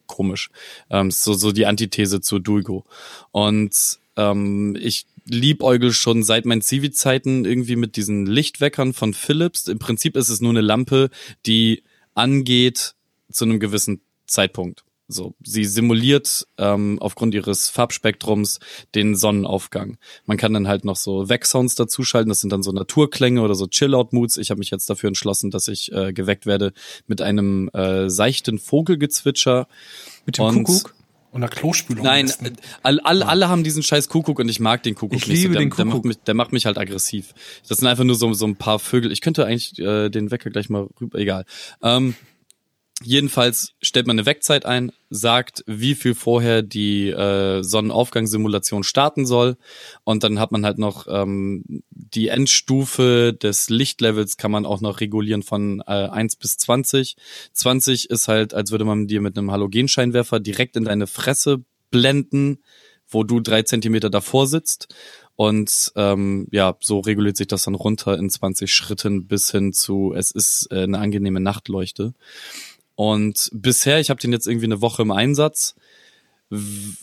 komisch. 0.06 0.50
Ähm, 0.90 1.10
so, 1.10 1.34
so 1.34 1.52
die 1.52 1.66
Antithese 1.66 2.20
zu 2.20 2.38
Duigo. 2.38 2.84
Und 3.32 3.98
ähm, 4.16 4.76
ich 4.80 5.06
liebäugel 5.28 5.92
schon 5.92 6.22
seit 6.22 6.44
meinen 6.44 6.62
Civi-Zeiten 6.62 7.44
irgendwie 7.44 7.76
mit 7.76 7.96
diesen 7.96 8.26
Lichtweckern 8.26 8.92
von 8.92 9.12
Philips. 9.12 9.68
Im 9.68 9.78
Prinzip 9.78 10.16
ist 10.16 10.28
es 10.28 10.40
nur 10.40 10.50
eine 10.50 10.60
Lampe, 10.60 11.10
die 11.46 11.82
angeht 12.14 12.94
zu 13.30 13.44
einem 13.44 13.60
gewissen 13.60 14.00
Zeitpunkt. 14.26 14.85
So, 15.08 15.34
sie 15.42 15.64
simuliert 15.64 16.46
ähm, 16.58 16.98
aufgrund 17.00 17.34
ihres 17.34 17.68
Farbspektrums 17.68 18.58
den 18.94 19.14
Sonnenaufgang. 19.14 19.98
Man 20.24 20.36
kann 20.36 20.52
dann 20.52 20.66
halt 20.66 20.84
noch 20.84 20.96
so 20.96 21.28
Wegsounds 21.28 21.76
dazuschalten, 21.76 22.28
das 22.28 22.40
sind 22.40 22.52
dann 22.52 22.64
so 22.64 22.72
Naturklänge 22.72 23.40
oder 23.40 23.54
so 23.54 23.68
Chill-Out-Moods. 23.68 24.36
Ich 24.36 24.50
habe 24.50 24.58
mich 24.58 24.70
jetzt 24.70 24.90
dafür 24.90 25.08
entschlossen, 25.08 25.50
dass 25.52 25.68
ich 25.68 25.92
äh, 25.92 26.12
geweckt 26.12 26.44
werde 26.44 26.72
mit 27.06 27.22
einem 27.22 27.68
äh, 27.72 28.10
seichten 28.10 28.58
Vogelgezwitscher. 28.58 29.68
Mit 30.24 30.38
dem 30.38 30.44
und 30.44 30.64
Kuckuck? 30.64 30.94
Und 31.30 31.42
der 31.42 31.50
Klospülung. 31.50 32.04
Nein, 32.04 32.32
all, 32.82 32.98
all, 33.00 33.22
alle 33.22 33.48
haben 33.48 33.62
diesen 33.62 33.82
scheiß 33.82 34.08
Kuckuck 34.08 34.38
und 34.38 34.48
ich 34.48 34.58
mag 34.58 34.82
den 34.82 34.94
Kuckuck 34.94 35.18
ich 35.18 35.28
nicht. 35.28 35.42
Liebe 35.42 35.52
der, 35.52 35.60
den 35.60 35.70
Kuckuck. 35.70 35.76
Der 35.76 35.94
macht, 35.94 36.04
mich, 36.04 36.16
der 36.18 36.34
macht 36.34 36.52
mich 36.52 36.66
halt 36.66 36.78
aggressiv. 36.78 37.34
Das 37.68 37.78
sind 37.78 37.86
einfach 37.86 38.04
nur 38.04 38.16
so, 38.16 38.32
so 38.32 38.46
ein 38.46 38.56
paar 38.56 38.78
Vögel. 38.78 39.12
Ich 39.12 39.20
könnte 39.20 39.44
eigentlich 39.44 39.78
äh, 39.78 40.08
den 40.08 40.30
Wecker 40.30 40.50
gleich 40.50 40.70
mal 40.70 40.88
rüber, 41.00 41.18
egal. 41.18 41.44
Ähm, 41.82 42.14
Jedenfalls 43.02 43.74
stellt 43.82 44.06
man 44.06 44.18
eine 44.18 44.24
Wegzeit 44.24 44.64
ein, 44.64 44.90
sagt, 45.10 45.62
wie 45.66 45.94
viel 45.94 46.14
vorher 46.14 46.62
die 46.62 47.10
äh, 47.10 47.62
Sonnenaufgangssimulation 47.62 48.84
starten 48.84 49.26
soll 49.26 49.58
und 50.04 50.24
dann 50.24 50.40
hat 50.40 50.50
man 50.50 50.64
halt 50.64 50.78
noch 50.78 51.06
ähm, 51.06 51.82
die 51.90 52.28
Endstufe 52.28 53.34
des 53.34 53.68
Lichtlevels 53.68 54.38
kann 54.38 54.50
man 54.50 54.64
auch 54.64 54.80
noch 54.80 55.00
regulieren 55.00 55.42
von 55.42 55.82
äh, 55.86 56.08
1 56.08 56.36
bis 56.36 56.56
20. 56.56 57.16
20 57.52 58.08
ist 58.08 58.28
halt, 58.28 58.54
als 58.54 58.70
würde 58.70 58.86
man 58.86 59.06
dir 59.06 59.20
mit 59.20 59.36
einem 59.36 59.50
Halogenscheinwerfer 59.50 60.40
direkt 60.40 60.76
in 60.76 60.84
deine 60.84 61.06
Fresse 61.06 61.64
blenden, 61.90 62.62
wo 63.08 63.24
du 63.24 63.40
drei 63.40 63.62
Zentimeter 63.62 64.08
davor 64.08 64.46
sitzt 64.46 64.88
und 65.36 65.92
ähm, 65.96 66.48
ja, 66.50 66.76
so 66.80 67.00
reguliert 67.00 67.36
sich 67.36 67.46
das 67.46 67.64
dann 67.64 67.74
runter 67.74 68.18
in 68.18 68.30
20 68.30 68.74
Schritten 68.74 69.26
bis 69.26 69.50
hin 69.50 69.74
zu, 69.74 70.14
es 70.16 70.30
ist 70.30 70.68
äh, 70.70 70.84
eine 70.84 70.98
angenehme 70.98 71.40
Nachtleuchte. 71.40 72.14
Und 72.96 73.50
bisher, 73.52 74.00
ich 74.00 74.10
habe 74.10 74.20
den 74.20 74.32
jetzt 74.32 74.46
irgendwie 74.46 74.66
eine 74.66 74.80
Woche 74.80 75.02
im 75.02 75.12
Einsatz, 75.12 75.76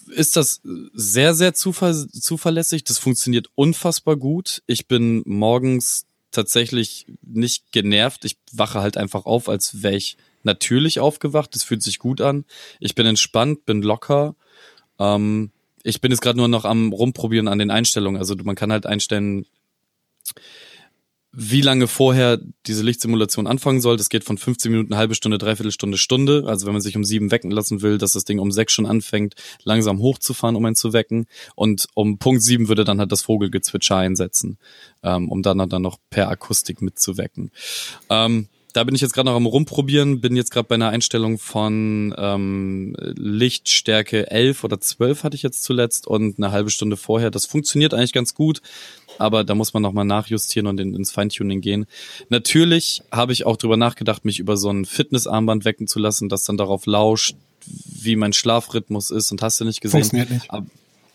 ist 0.08 0.36
das 0.36 0.62
sehr, 0.93 1.34
sehr 1.34 1.53
zuver 1.53 1.93
zuverlässig. 1.93 2.84
Das 2.84 2.97
funktioniert 2.97 3.49
unfassbar 3.56 4.15
gut. 4.15 4.63
Ich 4.67 4.88
bin 4.88 5.21
morgens 5.25 6.06
tatsächlich 6.32 7.06
nicht 7.21 7.71
genervt. 7.71 8.25
Ich 8.25 8.38
wache 8.51 8.82
halt 8.82 8.97
einfach 8.97 9.25
auf, 9.25 9.49
als 9.49 9.84
wäre 9.84 9.95
ich 9.95 10.17
natürlich 10.43 10.99
aufgewacht. 10.99 11.53
Das 11.56 11.63
fühlt 11.63 11.84
sich 11.84 11.99
gut 11.99 12.21
an. 12.21 12.45
Ich 12.79 12.95
bin 12.95 13.06
entspannt, 13.06 13.65
bin 13.65 13.82
locker. 13.82 14.36
Ähm, 14.97 15.51
ich 15.84 16.01
bin 16.01 16.12
jetzt 16.12 16.21
gerade 16.21 16.38
nur 16.38 16.47
noch 16.47 16.65
am 16.65 16.93
rumprobieren 16.93 17.47
an 17.47 17.60
den 17.60 17.69
Einstellungen. 17.69 18.19
Also 18.19 18.36
man 18.43 18.56
kann 18.56 18.71
halt 18.71 18.86
einstellen, 18.86 19.45
wie 21.36 21.62
lange 21.62 21.88
vorher 21.88 22.39
diese 22.67 22.84
Lichtsimulation 22.84 23.48
anfangen 23.48 23.82
soll. 23.82 23.98
Das 23.98 24.10
geht 24.10 24.24
von 24.24 24.38
15 24.38 24.72
Minuten, 24.72 24.96
halbe 24.96 25.15
Stunde, 25.15 25.39
dreiviertel 25.39 25.72
Stunde, 25.72 25.98
Stunde. 25.98 26.43
Also 26.46 26.67
wenn 26.67 26.74
man 26.74 26.82
sich 26.82 26.96
um 26.96 27.04
sieben 27.04 27.32
wecken 27.32 27.50
lassen 27.50 27.82
will, 27.82 27.98
dass 27.98 28.13
das 28.13 28.24
Ding 28.24 28.38
um 28.38 28.52
sechs 28.52 28.72
schon 28.72 28.86
anfängt, 28.86 29.34
langsam 29.63 30.00
hochzufahren, 30.00 30.56
um 30.56 30.63
einen 30.63 30.76
zu 30.76 30.93
wecken. 30.93 31.26
Und 31.56 31.88
um 31.96 32.19
Punkt 32.19 32.43
sieben 32.43 32.67
würde 32.67 32.84
dann 32.84 33.00
halt 33.00 33.12
das 33.12 33.24
Vogelgezwitscher 33.24 33.98
einsetzen, 33.98 34.60
ähm, 35.02 35.30
um 35.30 35.41
dann, 35.41 35.58
dann 35.69 35.82
noch 35.82 35.98
per 36.12 36.30
Akustik 36.30 36.84
mitzuwecken. 36.84 37.50
Ähm, 38.12 38.48
da 38.73 38.83
bin 38.83 38.95
ich 38.95 39.01
jetzt 39.01 39.13
gerade 39.13 39.29
noch 39.29 39.36
am 39.36 39.45
rumprobieren, 39.45 40.19
bin 40.19 40.36
jetzt 40.36 40.51
gerade 40.51 40.67
bei 40.67 40.75
einer 40.75 40.89
Einstellung 40.89 41.38
von 41.38 42.13
ähm, 42.17 42.95
Lichtstärke 42.99 44.31
11 44.31 44.63
oder 44.63 44.81
12 44.81 45.23
hatte 45.23 45.36
ich 45.36 45.43
jetzt 45.43 45.63
zuletzt 45.63 46.07
und 46.07 46.38
eine 46.38 46.51
halbe 46.51 46.71
Stunde 46.71 46.97
vorher. 46.97 47.29
Das 47.29 47.45
funktioniert 47.45 47.93
eigentlich 47.93 48.13
ganz 48.13 48.33
gut, 48.33 48.62
aber 49.19 49.43
da 49.43 49.53
muss 49.53 49.73
man 49.73 49.83
nochmal 49.83 50.05
nachjustieren 50.05 50.67
und 50.67 50.79
in, 50.79 50.95
ins 50.95 51.12
Feintuning 51.12 51.62
gehen. 51.62 51.86
Natürlich 52.29 53.03
habe 53.12 53.31
ich 53.31 53.45
auch 53.45 53.57
drüber 53.57 53.77
nachgedacht, 53.77 54.25
mich 54.25 54.39
über 54.39 54.57
so 54.57 54.71
ein 54.71 54.86
Fitnessarmband 54.86 55.65
wecken 55.65 55.88
zu 55.88 55.99
lassen, 55.99 56.27
das 56.27 56.43
dann 56.43 56.57
darauf 56.57 56.88
lauscht, 56.88 57.36
wie 57.65 58.15
mein 58.15 58.33
Schlafrhythmus 58.33 59.12
ist 59.12 59.31
und 59.31 59.41
hast 59.43 59.59
du 59.59 59.65
nicht 59.65 59.81
gesehen. 59.81 60.01
Funktioniert 60.01 60.31
nicht. 60.31 60.49
Aber, 60.49 60.65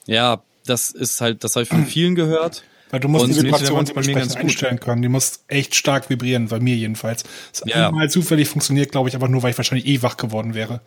ja, 0.07 0.43
das 0.65 0.91
ist 0.91 1.21
halt, 1.21 1.43
das 1.43 1.57
habe 1.57 1.65
ich 1.65 1.69
von 1.69 1.87
vielen 1.87 2.15
gehört. 2.15 2.63
Weil 2.91 3.01
du 3.01 3.09
musst 3.09 3.25
und 3.25 3.35
die 3.35 3.43
Vibration 3.43 3.85
dementsprechend 3.85 4.37
einstellen 4.37 4.81
können. 4.81 5.03
Die 5.03 5.09
muss 5.09 5.45
echt 5.49 5.75
stark 5.75 6.09
vibrieren, 6.09 6.49
bei 6.49 6.61
mir 6.61 6.75
jedenfalls. 6.75 7.25
Das 7.53 7.63
ja. 7.67 7.89
einmal 7.89 8.09
zufällig 8.11 8.49
funktioniert, 8.49 8.93
glaube 8.93 9.09
ich, 9.09 9.15
aber 9.15 9.29
nur, 9.29 9.43
weil 9.43 9.51
ich 9.51 9.59
wahrscheinlich 9.59 9.87
eh 9.87 10.03
wach 10.03 10.17
geworden 10.17 10.55
wäre. 10.55 10.81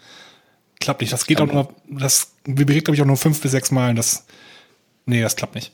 Klappt 0.79 1.01
nicht. 1.01 1.13
Das 1.13 1.27
geht 1.27 1.39
auch 1.41 1.51
nur, 1.51 1.73
das 1.87 2.33
vibriert, 2.45 2.85
glaube 2.85 2.95
ich, 2.95 3.01
auch 3.01 3.07
nur 3.07 3.17
fünf 3.17 3.39
bis 3.41 3.51
sechs 3.51 3.69
Mal. 3.69 3.93
Das, 3.93 4.25
nee, 5.05 5.21
das 5.21 5.35
klappt 5.35 5.55
nicht. 5.55 5.71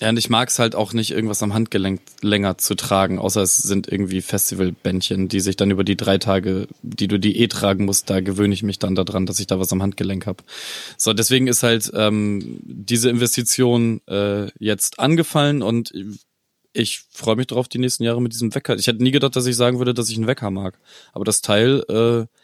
Ja, 0.00 0.10
und 0.10 0.16
ich 0.16 0.30
mag 0.30 0.48
es 0.48 0.60
halt 0.60 0.76
auch 0.76 0.92
nicht, 0.92 1.10
irgendwas 1.10 1.42
am 1.42 1.54
Handgelenk 1.54 2.00
länger 2.22 2.56
zu 2.56 2.76
tragen, 2.76 3.18
außer 3.18 3.42
es 3.42 3.56
sind 3.58 3.88
irgendwie 3.88 4.20
Festivalbändchen, 4.20 5.26
die 5.26 5.40
sich 5.40 5.56
dann 5.56 5.72
über 5.72 5.82
die 5.82 5.96
drei 5.96 6.18
Tage, 6.18 6.68
die 6.82 7.08
du 7.08 7.18
die 7.18 7.40
eh 7.40 7.48
tragen 7.48 7.84
musst, 7.84 8.08
da 8.08 8.20
gewöhne 8.20 8.54
ich 8.54 8.62
mich 8.62 8.78
dann 8.78 8.94
daran, 8.94 9.26
dass 9.26 9.40
ich 9.40 9.48
da 9.48 9.58
was 9.58 9.72
am 9.72 9.82
Handgelenk 9.82 10.26
habe. 10.26 10.44
So, 10.96 11.12
deswegen 11.12 11.48
ist 11.48 11.64
halt 11.64 11.90
ähm, 11.94 12.60
diese 12.62 13.10
Investition 13.10 14.00
äh, 14.06 14.46
jetzt 14.60 15.00
angefallen 15.00 15.62
und 15.62 15.92
ich 16.72 17.00
freue 17.10 17.34
mich 17.36 17.48
drauf, 17.48 17.66
die 17.66 17.78
nächsten 17.78 18.04
Jahre 18.04 18.22
mit 18.22 18.32
diesem 18.32 18.54
Wecker. 18.54 18.76
Ich 18.76 18.86
hätte 18.86 19.02
nie 19.02 19.10
gedacht, 19.10 19.34
dass 19.34 19.46
ich 19.46 19.56
sagen 19.56 19.78
würde, 19.78 19.94
dass 19.94 20.10
ich 20.10 20.16
einen 20.16 20.28
Wecker 20.28 20.50
mag. 20.50 20.78
Aber 21.12 21.24
das 21.24 21.40
Teil 21.40 21.82
äh, 21.88 22.37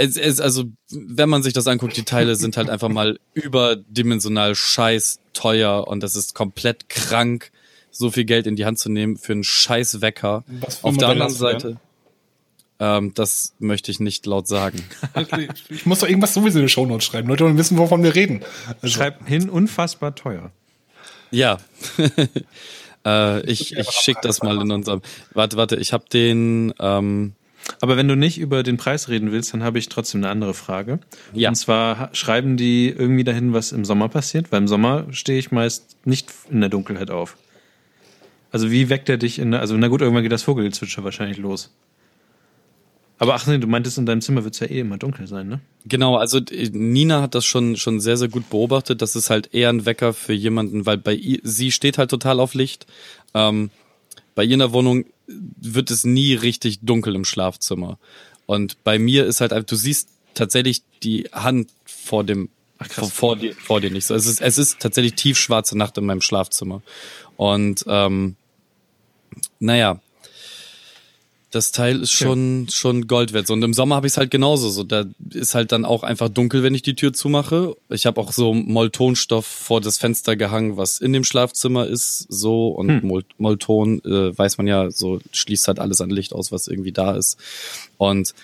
es, 0.00 0.16
es, 0.16 0.40
also, 0.40 0.64
wenn 0.90 1.28
man 1.28 1.42
sich 1.42 1.52
das 1.52 1.66
anguckt, 1.66 1.94
die 1.94 2.04
Teile 2.04 2.34
sind 2.34 2.56
halt 2.56 2.70
einfach 2.70 2.88
mal 2.88 3.18
überdimensional 3.34 4.54
scheiß 4.54 5.20
teuer 5.34 5.86
und 5.86 6.02
das 6.02 6.16
ist 6.16 6.34
komplett 6.34 6.88
krank, 6.88 7.52
so 7.90 8.10
viel 8.10 8.24
Geld 8.24 8.46
in 8.46 8.56
die 8.56 8.64
Hand 8.64 8.78
zu 8.78 8.88
nehmen 8.88 9.18
für 9.18 9.32
einen 9.32 9.44
scheiß 9.44 10.00
Wecker. 10.00 10.44
Auf 10.80 10.96
der 10.96 11.08
anderen 11.08 11.32
Seite. 11.32 11.76
Ähm, 12.78 13.12
das 13.14 13.54
möchte 13.58 13.90
ich 13.90 14.00
nicht 14.00 14.24
laut 14.24 14.48
sagen. 14.48 14.82
ich 15.68 15.84
muss 15.84 15.98
doch 15.98 16.08
irgendwas 16.08 16.32
sowieso 16.32 16.60
in 16.60 16.64
die 16.64 16.70
Shownotes 16.70 17.04
schreiben. 17.04 17.28
Leute 17.28 17.44
wollen 17.44 17.58
wissen, 17.58 17.76
wovon 17.76 18.02
wir 18.02 18.14
reden. 18.14 18.40
Also. 18.80 18.88
Schreib 18.88 19.28
hin, 19.28 19.50
unfassbar 19.50 20.14
teuer. 20.14 20.50
Ja. 21.30 21.58
äh, 23.04 23.42
ich 23.42 23.76
ich 23.76 23.90
schicke 23.90 24.20
das 24.22 24.42
mal 24.42 24.58
in 24.62 24.70
unserem. 24.70 25.02
Warte, 25.34 25.58
warte, 25.58 25.76
ich 25.76 25.92
habe 25.92 26.04
den. 26.10 26.72
Ähm, 26.80 27.34
aber 27.80 27.96
wenn 27.96 28.08
du 28.08 28.16
nicht 28.16 28.38
über 28.38 28.62
den 28.62 28.76
Preis 28.76 29.08
reden 29.08 29.32
willst, 29.32 29.52
dann 29.54 29.62
habe 29.62 29.78
ich 29.78 29.88
trotzdem 29.88 30.20
eine 30.20 30.30
andere 30.30 30.54
Frage. 30.54 30.98
Ja. 31.32 31.50
Und 31.50 31.54
zwar 31.54 32.10
schreiben 32.14 32.56
die 32.56 32.88
irgendwie 32.88 33.24
dahin, 33.24 33.52
was 33.52 33.72
im 33.72 33.84
Sommer 33.84 34.08
passiert, 34.08 34.50
weil 34.52 34.60
im 34.60 34.68
Sommer 34.68 35.06
stehe 35.10 35.38
ich 35.38 35.50
meist 35.50 35.96
nicht 36.04 36.30
in 36.50 36.60
der 36.60 36.70
Dunkelheit 36.70 37.10
auf. 37.10 37.36
Also 38.52 38.70
wie 38.70 38.88
weckt 38.88 39.08
er 39.08 39.16
dich 39.16 39.38
in 39.38 39.52
der, 39.52 39.60
also 39.60 39.76
na 39.76 39.88
gut, 39.88 40.00
irgendwann 40.00 40.22
geht 40.22 40.32
das 40.32 40.42
Vogelgezwitscher 40.42 41.04
wahrscheinlich 41.04 41.38
los. 41.38 41.70
Aber 43.18 43.34
ach 43.34 43.46
nee, 43.46 43.58
du 43.58 43.66
meintest, 43.66 43.98
in 43.98 44.06
deinem 44.06 44.22
Zimmer 44.22 44.44
wird 44.44 44.54
es 44.54 44.60
ja 44.60 44.66
eh 44.66 44.80
immer 44.80 44.96
dunkel 44.96 45.26
sein, 45.26 45.46
ne? 45.46 45.60
Genau, 45.84 46.16
also 46.16 46.40
Nina 46.72 47.20
hat 47.20 47.34
das 47.34 47.44
schon, 47.44 47.76
schon 47.76 48.00
sehr, 48.00 48.16
sehr 48.16 48.28
gut 48.28 48.48
beobachtet. 48.48 49.02
Das 49.02 49.14
ist 49.14 49.28
halt 49.28 49.52
eher 49.52 49.68
ein 49.68 49.84
Wecker 49.84 50.14
für 50.14 50.32
jemanden, 50.32 50.86
weil 50.86 50.96
bei 50.96 51.12
ihr, 51.12 51.38
sie 51.42 51.70
steht 51.70 51.98
halt 51.98 52.10
total 52.10 52.40
auf 52.40 52.54
Licht. 52.54 52.86
Ähm, 53.34 53.68
bei 54.40 54.44
ihr 54.44 54.54
in 54.54 54.60
der 54.60 54.72
Wohnung 54.72 55.04
wird 55.26 55.90
es 55.90 56.04
nie 56.04 56.32
richtig 56.32 56.78
dunkel 56.80 57.14
im 57.14 57.26
Schlafzimmer. 57.26 57.98
Und 58.46 58.82
bei 58.84 58.98
mir 58.98 59.26
ist 59.26 59.42
halt, 59.42 59.52
du 59.70 59.76
siehst 59.76 60.08
tatsächlich 60.32 60.82
die 61.02 61.28
Hand 61.30 61.68
vor 61.84 62.24
dem 62.24 62.48
Ach, 62.78 62.88
krass. 62.88 63.10
Vor, 63.10 63.10
vor, 63.10 63.36
dir, 63.36 63.54
vor 63.54 63.82
dir 63.82 63.90
nicht 63.90 64.06
so. 64.06 64.14
Es 64.14 64.24
ist, 64.24 64.40
es 64.40 64.56
ist 64.56 64.80
tatsächlich 64.80 65.12
tiefschwarze 65.12 65.76
Nacht 65.76 65.98
in 65.98 66.06
meinem 66.06 66.22
Schlafzimmer. 66.22 66.80
Und 67.36 67.84
ähm, 67.86 68.36
naja, 69.58 70.00
das 71.50 71.72
Teil 71.72 72.02
ist 72.02 72.12
schon 72.12 72.66
ja. 72.66 72.70
schon 72.70 73.06
Gold 73.08 73.32
wert. 73.32 73.50
Und 73.50 73.62
im 73.62 73.74
Sommer 73.74 73.96
habe 73.96 74.06
ich 74.06 74.12
es 74.12 74.16
halt 74.16 74.30
genauso. 74.30 74.70
So, 74.70 74.84
da 74.84 75.04
ist 75.30 75.54
halt 75.54 75.72
dann 75.72 75.84
auch 75.84 76.02
einfach 76.02 76.28
dunkel, 76.28 76.62
wenn 76.62 76.74
ich 76.74 76.82
die 76.82 76.94
Tür 76.94 77.12
zumache. 77.12 77.76
Ich 77.88 78.06
habe 78.06 78.20
auch 78.20 78.32
so 78.32 78.54
Moltonstoff 78.54 79.46
vor 79.46 79.80
das 79.80 79.98
Fenster 79.98 80.36
gehangen, 80.36 80.76
was 80.76 80.98
in 81.00 81.12
dem 81.12 81.24
Schlafzimmer 81.24 81.86
ist. 81.86 82.26
So 82.28 82.68
und 82.68 83.02
hm. 83.02 83.22
Molton 83.38 84.00
äh, 84.04 84.36
weiß 84.36 84.58
man 84.58 84.66
ja, 84.68 84.90
so 84.90 85.20
schließt 85.32 85.66
halt 85.66 85.80
alles 85.80 86.00
an 86.00 86.10
Licht 86.10 86.32
aus, 86.32 86.52
was 86.52 86.68
irgendwie 86.68 86.92
da 86.92 87.16
ist. 87.16 87.36
Und 87.98 88.34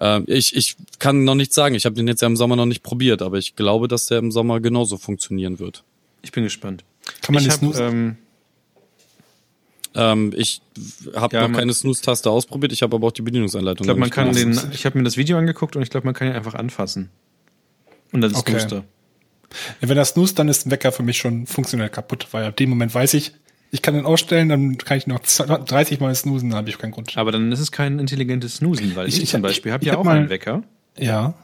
äh, 0.00 0.22
ich 0.26 0.56
ich 0.56 0.76
kann 0.98 1.24
noch 1.24 1.34
nichts 1.34 1.54
sagen. 1.54 1.74
Ich 1.74 1.84
habe 1.84 1.94
den 1.94 2.08
jetzt 2.08 2.22
ja 2.22 2.26
im 2.26 2.36
Sommer 2.36 2.56
noch 2.56 2.66
nicht 2.66 2.82
probiert, 2.82 3.20
aber 3.20 3.36
ich 3.36 3.54
glaube, 3.54 3.86
dass 3.86 4.06
der 4.06 4.18
im 4.18 4.32
Sommer 4.32 4.60
genauso 4.60 4.96
funktionieren 4.96 5.58
wird. 5.58 5.84
Ich 6.22 6.32
bin 6.32 6.44
gespannt. 6.44 6.84
Kann 7.22 7.34
man 7.34 7.42
ich 7.42 7.48
das 7.48 7.60
hab, 7.60 7.92
ähm, 7.92 8.16
ähm, 9.94 10.32
ich 10.36 10.62
habe 11.14 11.36
ja, 11.36 11.48
noch 11.48 11.58
keine 11.58 11.72
Snooze-Taste 11.72 12.30
ausprobiert, 12.30 12.72
ich 12.72 12.82
habe 12.82 12.96
aber 12.96 13.08
auch 13.08 13.12
die 13.12 13.22
Bedienungsanleitung. 13.22 13.84
Ich 13.84 13.86
glaube, 13.86 14.00
man 14.00 14.10
kann 14.10 14.32
den, 14.32 14.58
ich 14.72 14.86
habe 14.86 14.98
mir 14.98 15.04
das 15.04 15.16
Video 15.16 15.38
angeguckt 15.38 15.76
und 15.76 15.82
ich 15.82 15.90
glaube, 15.90 16.06
man 16.06 16.14
kann 16.14 16.28
ihn 16.28 16.34
einfach 16.34 16.54
anfassen. 16.54 17.10
Und 18.12 18.20
dann 18.20 18.30
ist 18.30 18.38
okay. 18.38 18.58
Snooze 18.58 18.84
ja, 19.80 19.88
wenn 19.88 19.96
das 19.96 20.10
snoost, 20.10 20.38
dann 20.38 20.48
ist 20.48 20.66
ein 20.66 20.70
Wecker 20.70 20.92
für 20.92 21.02
mich 21.02 21.18
schon 21.18 21.46
funktionell 21.46 21.88
kaputt, 21.88 22.28
weil 22.32 22.44
ab 22.44 22.56
dem 22.56 22.70
Moment 22.70 22.94
weiß 22.94 23.14
ich, 23.14 23.32
ich 23.72 23.82
kann 23.82 23.94
den 23.94 24.04
ausstellen, 24.04 24.48
dann 24.48 24.78
kann 24.78 24.98
ich 24.98 25.06
noch 25.06 25.20
30 25.20 26.00
Mal 26.00 26.14
snoosen, 26.14 26.50
dann 26.50 26.58
habe 26.58 26.68
ich 26.68 26.78
keinen 26.78 26.90
Grund. 26.90 27.16
Aber 27.16 27.30
dann 27.30 27.52
ist 27.52 27.60
es 27.60 27.70
kein 27.70 27.98
intelligentes 27.98 28.56
Snoosen, 28.56 28.96
weil 28.96 29.08
ich, 29.08 29.16
ich, 29.16 29.24
ich 29.24 29.30
zum 29.30 29.42
Beispiel 29.42 29.72
habe 29.72 29.84
ja 29.84 29.92
hab 29.92 30.00
auch 30.00 30.04
mal, 30.04 30.18
einen 30.18 30.30
Wecker. 30.30 30.62
Ja. 30.98 31.34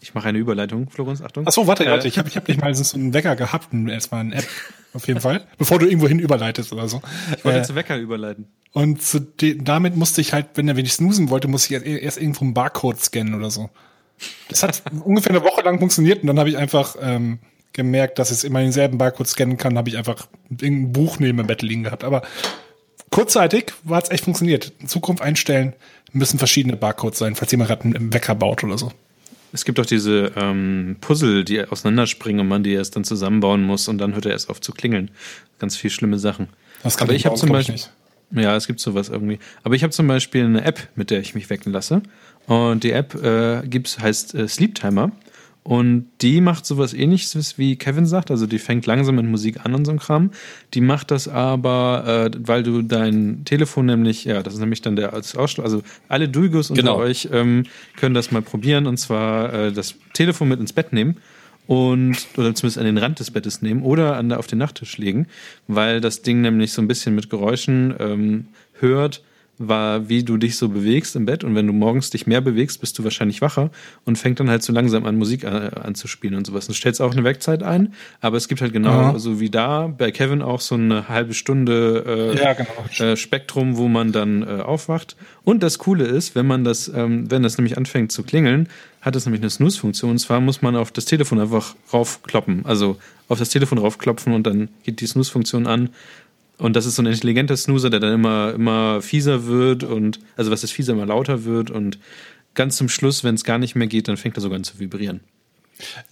Ich 0.00 0.14
mache 0.14 0.28
eine 0.28 0.38
Überleitung, 0.38 0.88
Florenz, 0.88 1.20
Achtung. 1.20 1.44
Ach 1.46 1.52
so, 1.52 1.66
warte, 1.66 1.84
äh, 1.84 1.90
warte, 1.90 2.08
ich 2.08 2.18
habe 2.18 2.28
ich 2.28 2.36
hab 2.36 2.48
nicht 2.48 2.60
mal 2.60 2.74
so 2.74 2.96
einen 2.96 3.12
Wecker 3.12 3.36
gehabt, 3.36 3.68
erstmal 3.72 4.20
eine 4.22 4.36
App, 4.36 4.46
auf 4.94 5.06
jeden 5.06 5.20
Fall, 5.20 5.46
bevor 5.58 5.78
du 5.78 5.86
irgendwo 5.86 6.08
hin 6.08 6.18
überleitest 6.18 6.72
oder 6.72 6.88
so. 6.88 7.02
Ich 7.36 7.44
wollte 7.44 7.60
äh, 7.60 7.62
zu 7.62 7.74
Wecker 7.74 7.96
überleiten. 7.98 8.46
Und 8.72 9.02
zu 9.02 9.20
damit 9.20 9.96
musste 9.96 10.20
ich 10.20 10.32
halt, 10.32 10.46
wenn 10.54 10.68
er 10.68 10.76
wenig 10.76 10.92
snoosen 10.92 11.28
wollte, 11.28 11.48
musste 11.48 11.74
ich 11.74 11.86
erst 11.86 12.18
irgendwo 12.18 12.44
einen 12.44 12.54
Barcode 12.54 12.98
scannen 13.00 13.34
oder 13.34 13.50
so. 13.50 13.68
Das 14.48 14.62
hat 14.62 14.82
ungefähr 15.04 15.30
eine 15.30 15.44
Woche 15.44 15.62
lang 15.62 15.78
funktioniert 15.78 16.22
und 16.22 16.28
dann 16.28 16.38
habe 16.38 16.48
ich 16.48 16.56
einfach 16.56 16.96
ähm, 17.00 17.38
gemerkt, 17.72 18.18
dass 18.18 18.30
es 18.30 18.42
immer 18.42 18.60
denselben 18.60 18.98
Barcode 18.98 19.28
scannen 19.28 19.58
kann, 19.58 19.76
habe 19.76 19.90
ich 19.90 19.98
einfach 19.98 20.28
irgendein 20.48 20.92
Buch 20.92 21.18
neben 21.18 21.38
dem 21.38 21.46
Bett 21.46 21.62
liegen 21.62 21.84
gehabt. 21.84 22.04
Aber 22.04 22.22
kurzzeitig 23.10 23.72
war 23.84 24.02
es 24.02 24.10
echt 24.10 24.24
funktioniert. 24.24 24.72
In 24.80 24.88
Zukunft 24.88 25.22
einstellen 25.22 25.74
müssen 26.12 26.38
verschiedene 26.38 26.76
Barcodes 26.76 27.18
sein, 27.18 27.34
falls 27.34 27.52
jemand 27.52 27.68
gerade 27.68 27.84
einen 27.84 28.12
Wecker 28.12 28.34
baut 28.34 28.64
oder 28.64 28.78
so. 28.78 28.92
Es 29.52 29.64
gibt 29.64 29.80
auch 29.80 29.86
diese 29.86 30.32
ähm, 30.36 30.96
Puzzle, 31.00 31.44
die 31.44 31.64
auseinanderspringen 31.64 32.40
und 32.40 32.48
man 32.48 32.62
die 32.62 32.72
erst 32.72 32.96
dann 32.96 33.04
zusammenbauen 33.04 33.62
muss 33.62 33.88
und 33.88 33.98
dann 33.98 34.14
hört 34.14 34.26
er 34.26 34.32
erst 34.32 34.48
auf 34.48 34.60
zu 34.60 34.72
klingeln. 34.72 35.10
Ganz 35.58 35.76
viel 35.76 35.90
schlimme 35.90 36.18
Sachen. 36.18 36.48
Das 36.82 36.96
kann 36.96 37.08
Aber 37.08 37.16
ich 37.16 37.26
habe 37.26 37.36
zum 37.36 37.50
Beispiel. 37.50 37.74
Nicht. 37.74 37.90
Ja, 38.32 38.54
es 38.54 38.66
gibt 38.66 38.78
sowas 38.78 39.08
irgendwie. 39.08 39.40
Aber 39.64 39.74
ich 39.74 39.82
habe 39.82 39.92
zum 39.92 40.06
Beispiel 40.06 40.44
eine 40.44 40.64
App, 40.64 40.88
mit 40.94 41.10
der 41.10 41.20
ich 41.20 41.34
mich 41.34 41.50
wecken 41.50 41.72
lasse. 41.72 42.02
Und 42.46 42.84
die 42.84 42.92
App 42.92 43.14
äh, 43.14 43.62
gibt's, 43.66 43.98
heißt 43.98 44.34
äh, 44.34 44.46
Sleep 44.46 44.74
Timer. 44.74 45.10
Und 45.62 46.06
die 46.22 46.40
macht 46.40 46.64
sowas 46.64 46.94
ähnliches, 46.94 47.58
wie 47.58 47.76
Kevin 47.76 48.06
sagt. 48.06 48.30
Also 48.30 48.46
die 48.46 48.58
fängt 48.58 48.86
langsam 48.86 49.16
mit 49.16 49.26
Musik 49.26 49.64
an 49.64 49.74
und 49.74 49.84
so 49.84 49.92
ein 49.92 49.98
Kram. 49.98 50.30
Die 50.72 50.80
macht 50.80 51.10
das 51.10 51.28
aber, 51.28 52.30
äh, 52.34 52.38
weil 52.38 52.62
du 52.62 52.82
dein 52.82 53.44
Telefon 53.44 53.86
nämlich, 53.86 54.24
ja, 54.24 54.42
das 54.42 54.54
ist 54.54 54.60
nämlich 54.60 54.80
dann 54.80 54.96
der 54.96 55.12
als 55.12 55.36
Ausschlag. 55.36 55.64
Also 55.64 55.82
alle 56.08 56.28
Duigos 56.28 56.70
unter 56.70 56.82
genau. 56.82 56.96
euch 56.96 57.28
ähm, 57.30 57.64
können 57.96 58.14
das 58.14 58.30
mal 58.30 58.42
probieren 58.42 58.86
und 58.86 58.96
zwar 58.96 59.52
äh, 59.52 59.72
das 59.72 59.96
Telefon 60.14 60.48
mit 60.48 60.60
ins 60.60 60.72
Bett 60.72 60.94
nehmen 60.94 61.16
und 61.66 62.16
oder 62.36 62.54
zumindest 62.54 62.78
an 62.78 62.84
den 62.84 62.98
Rand 62.98 63.20
des 63.20 63.30
Bettes 63.30 63.60
nehmen 63.60 63.82
oder 63.82 64.16
an 64.16 64.30
der, 64.30 64.38
auf 64.38 64.46
den 64.46 64.58
Nachttisch 64.58 64.96
legen, 64.98 65.26
weil 65.68 66.00
das 66.00 66.22
Ding 66.22 66.40
nämlich 66.40 66.72
so 66.72 66.80
ein 66.80 66.88
bisschen 66.88 67.14
mit 67.14 67.30
Geräuschen 67.30 67.94
ähm, 68.00 68.48
hört 68.80 69.22
war, 69.60 70.08
wie 70.08 70.24
du 70.24 70.38
dich 70.38 70.56
so 70.56 70.70
bewegst 70.70 71.14
im 71.14 71.26
Bett. 71.26 71.44
Und 71.44 71.54
wenn 71.54 71.66
du 71.66 71.72
morgens 71.72 72.08
dich 72.08 72.26
mehr 72.26 72.40
bewegst, 72.40 72.80
bist 72.80 72.98
du 72.98 73.04
wahrscheinlich 73.04 73.42
wacher 73.42 73.70
und 74.04 74.16
fängt 74.16 74.40
dann 74.40 74.48
halt 74.48 74.62
so 74.62 74.72
langsam 74.72 75.04
an, 75.04 75.16
Musik 75.16 75.44
äh, 75.44 75.46
anzuspielen 75.46 76.36
und 76.36 76.46
sowas. 76.46 76.66
Du 76.66 76.72
stellst 76.72 77.02
auch 77.02 77.12
eine 77.12 77.24
Wegzeit 77.24 77.62
ein, 77.62 77.92
aber 78.22 78.38
es 78.38 78.48
gibt 78.48 78.62
halt 78.62 78.72
genau, 78.72 79.18
so 79.18 79.38
wie 79.38 79.50
da 79.50 79.86
bei 79.86 80.10
Kevin 80.10 80.40
auch 80.40 80.62
so 80.62 80.76
eine 80.76 81.08
halbe 81.08 81.34
Stunde 81.34 82.32
äh, 82.34 82.42
ja, 82.42 82.54
genau. 82.54 83.12
äh, 83.12 83.16
Spektrum, 83.16 83.76
wo 83.76 83.88
man 83.88 84.12
dann 84.12 84.42
äh, 84.42 84.62
aufwacht. 84.62 85.16
Und 85.44 85.62
das 85.62 85.78
Coole 85.78 86.04
ist, 86.04 86.34
wenn 86.34 86.46
man 86.46 86.64
das, 86.64 86.88
ähm, 86.88 87.30
wenn 87.30 87.42
das 87.42 87.58
nämlich 87.58 87.76
anfängt 87.76 88.12
zu 88.12 88.22
klingeln, 88.22 88.68
hat 89.02 89.14
es 89.14 89.26
nämlich 89.26 89.42
eine 89.42 89.50
Snooze-Funktion. 89.50 90.12
Und 90.12 90.18
zwar 90.18 90.40
muss 90.40 90.62
man 90.62 90.74
auf 90.74 90.90
das 90.90 91.04
Telefon 91.04 91.38
einfach 91.38 91.74
raufkloppen. 91.92 92.64
Also 92.64 92.96
auf 93.28 93.38
das 93.38 93.50
Telefon 93.50 93.78
raufklopfen 93.78 94.32
und 94.32 94.46
dann 94.46 94.68
geht 94.84 95.00
die 95.00 95.06
Snooze-Funktion 95.06 95.66
an 95.66 95.90
und 96.60 96.76
das 96.76 96.86
ist 96.86 96.96
so 96.96 97.02
ein 97.02 97.06
intelligenter 97.06 97.56
Snoozer, 97.56 97.90
der 97.90 98.00
dann 98.00 98.12
immer, 98.12 98.52
immer 98.54 99.02
fieser 99.02 99.46
wird 99.46 99.82
und, 99.82 100.20
also 100.36 100.50
was 100.50 100.62
ist 100.62 100.72
fieser, 100.72 100.92
immer 100.92 101.06
lauter 101.06 101.44
wird 101.44 101.70
und 101.70 101.98
ganz 102.54 102.76
zum 102.76 102.88
Schluss, 102.88 103.24
wenn 103.24 103.34
es 103.34 103.44
gar 103.44 103.58
nicht 103.58 103.74
mehr 103.74 103.86
geht, 103.86 104.08
dann 104.08 104.16
fängt 104.16 104.36
er 104.36 104.40
sogar 104.40 104.56
an 104.56 104.64
zu 104.64 104.78
vibrieren. 104.78 105.20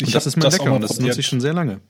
Und 0.00 0.08
ich 0.08 0.12
das 0.12 0.26
ist 0.26 0.37
mein 0.37 0.52
Wecker 0.52 0.72
und 0.72 0.82
das 0.82 0.98
nutze 0.98 1.20
ich 1.20 1.26
schon 1.26 1.40
sehr 1.40 1.52
lange. 1.52 1.80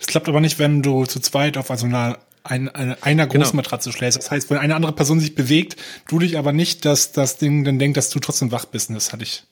Es 0.00 0.06
klappt 0.06 0.28
aber 0.28 0.40
nicht, 0.40 0.58
wenn 0.58 0.82
du 0.82 1.04
zu 1.06 1.20
zweit 1.20 1.56
auf 1.56 1.68
so 1.68 1.86
einer 1.86 2.18
ein, 2.42 2.68
eine, 2.68 3.02
einer 3.02 3.26
genau. 3.26 3.44
Großmatratze 3.44 3.90
genau. 3.90 3.98
schläfst. 3.98 4.18
Das 4.18 4.30
heißt, 4.30 4.50
wenn 4.50 4.58
eine 4.58 4.74
andere 4.74 4.92
Person 4.92 5.20
sich 5.20 5.34
bewegt, 5.34 5.76
du 6.08 6.18
dich 6.18 6.38
aber 6.38 6.52
nicht, 6.52 6.84
dass 6.84 7.12
das 7.12 7.38
Ding 7.38 7.64
dann 7.64 7.78
denkt, 7.78 7.96
dass 7.96 8.10
du 8.10 8.20
trotzdem 8.20 8.52
wach 8.52 8.66
bist. 8.66 8.88
Und 8.88 8.94
das 8.94 9.12
hatte 9.12 9.24
ich. 9.24 9.44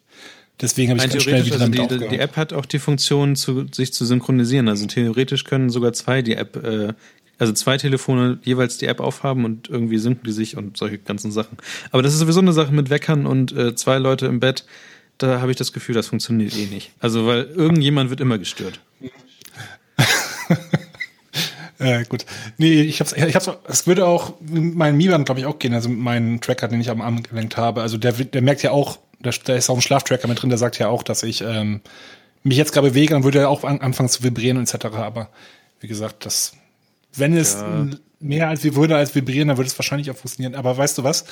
Deswegen 0.61 0.91
habe 0.91 1.05
ich 1.05 1.11
ganz 1.11 1.23
schnell 1.23 1.45
wieder 1.45 1.61
also 1.61 1.69
die, 1.69 2.09
die 2.09 2.19
App 2.19 2.37
hat 2.37 2.53
auch 2.53 2.67
die 2.67 2.79
Funktion, 2.79 3.35
zu, 3.35 3.67
sich 3.73 3.93
zu 3.93 4.05
synchronisieren. 4.05 4.69
Also 4.69 4.87
theoretisch 4.87 5.45
können 5.45 5.71
sogar 5.71 5.93
zwei 5.93 6.23
die 6.23 6.35
App 6.35 6.57
äh, 6.57 6.93
also 7.39 7.53
zwei 7.53 7.77
Telefone 7.77 8.39
jeweils 8.43 8.79
die 8.79 8.87
App 8.87 9.01
aufhaben 9.01 9.45
und 9.45 9.69
irgendwie 9.69 9.99
sinken 9.99 10.25
die 10.27 10.33
sich 10.33 10.57
und 10.57 10.77
solche 10.77 10.99
ganzen 10.99 11.33
Sachen. 11.33 11.59
Aber 11.91 12.03
das 12.03 12.13
ist 12.13 12.21
sowieso 12.21 12.41
eine 12.41 12.53
Sache 12.53 12.73
mit 12.73 12.91
Weckern 12.91 13.27
und 13.27 13.53
äh, 13.53 13.75
zwei 13.75 13.99
Leute 13.99 14.27
im 14.27 14.41
Bett. 14.41 14.65
Da 15.19 15.41
habe 15.41 15.51
ich 15.51 15.57
das 15.57 15.73
Gefühl, 15.73 15.95
das 15.95 16.09
funktioniert 16.09 16.57
eh 16.57 16.67
nicht. 16.67 16.91
Also, 17.01 17.27
weil 17.27 17.45
irgendjemand 17.45 18.11
wird 18.11 18.21
immer 18.21 18.39
gestört. 18.39 18.81
äh, 21.79 22.05
gut. 22.05 22.27
Nee, 22.59 22.83
ich 22.83 23.01
hab's, 23.01 23.13
ich 23.13 23.35
hab's, 23.35 23.51
es 23.69 23.87
würde 23.87 24.07
auch 24.07 24.35
mit 24.41 24.75
meinem 24.75 24.97
Miban, 24.97 25.25
glaube 25.25 25.41
ich, 25.41 25.47
auch 25.47 25.59
gehen, 25.59 25.75
also 25.75 25.89
mit 25.89 26.01
meinem 26.01 26.41
Tracker, 26.41 26.69
den 26.69 26.81
ich 26.81 26.91
am 26.91 27.01
Arm 27.01 27.23
gelenkt 27.23 27.57
habe. 27.57 27.83
Also 27.83 27.97
der, 27.97 28.13
der 28.13 28.43
merkt 28.43 28.63
ja 28.63 28.73
auch, 28.73 28.99
da, 29.21 29.31
da 29.45 29.55
ist 29.55 29.71
auch 29.71 29.77
ein 29.77 29.83
Schlaftracker 29.83 30.27
mit 30.27 30.43
drin, 30.43 30.51
der 30.51 30.59
sagt 30.59 30.79
ja 30.79 30.89
auch, 30.89 31.03
dass 31.05 31.23
ich 31.23 31.43
ähm, 31.43 31.81
mich 32.43 32.59
jetzt 32.59 32.73
gerade 32.73 32.89
bewege, 32.89 33.15
dann 33.15 33.25
würde 33.25 33.41
er 33.41 33.51
auch 33.51 33.65
an, 33.65 33.81
anfangen 33.81 34.09
zu 34.09 34.23
vibrieren 34.23 34.61
etc. 34.61 34.87
Aber 34.97 35.31
wie 35.81 35.89
gesagt, 35.89 36.27
das 36.27 36.55
wenn 37.17 37.37
es 37.37 37.55
ja. 37.55 37.87
mehr 38.21 38.49
als 38.49 38.65
wir 38.65 38.77
würde 38.77 38.97
als 38.97 39.15
vibrieren, 39.15 39.49
dann 39.49 39.57
würde 39.57 39.69
es 39.69 39.79
wahrscheinlich 39.79 40.11
auch 40.11 40.17
funktionieren. 40.17 40.55
Aber 40.55 40.77
weißt 40.77 40.99
du 40.99 41.05
was? 41.05 41.25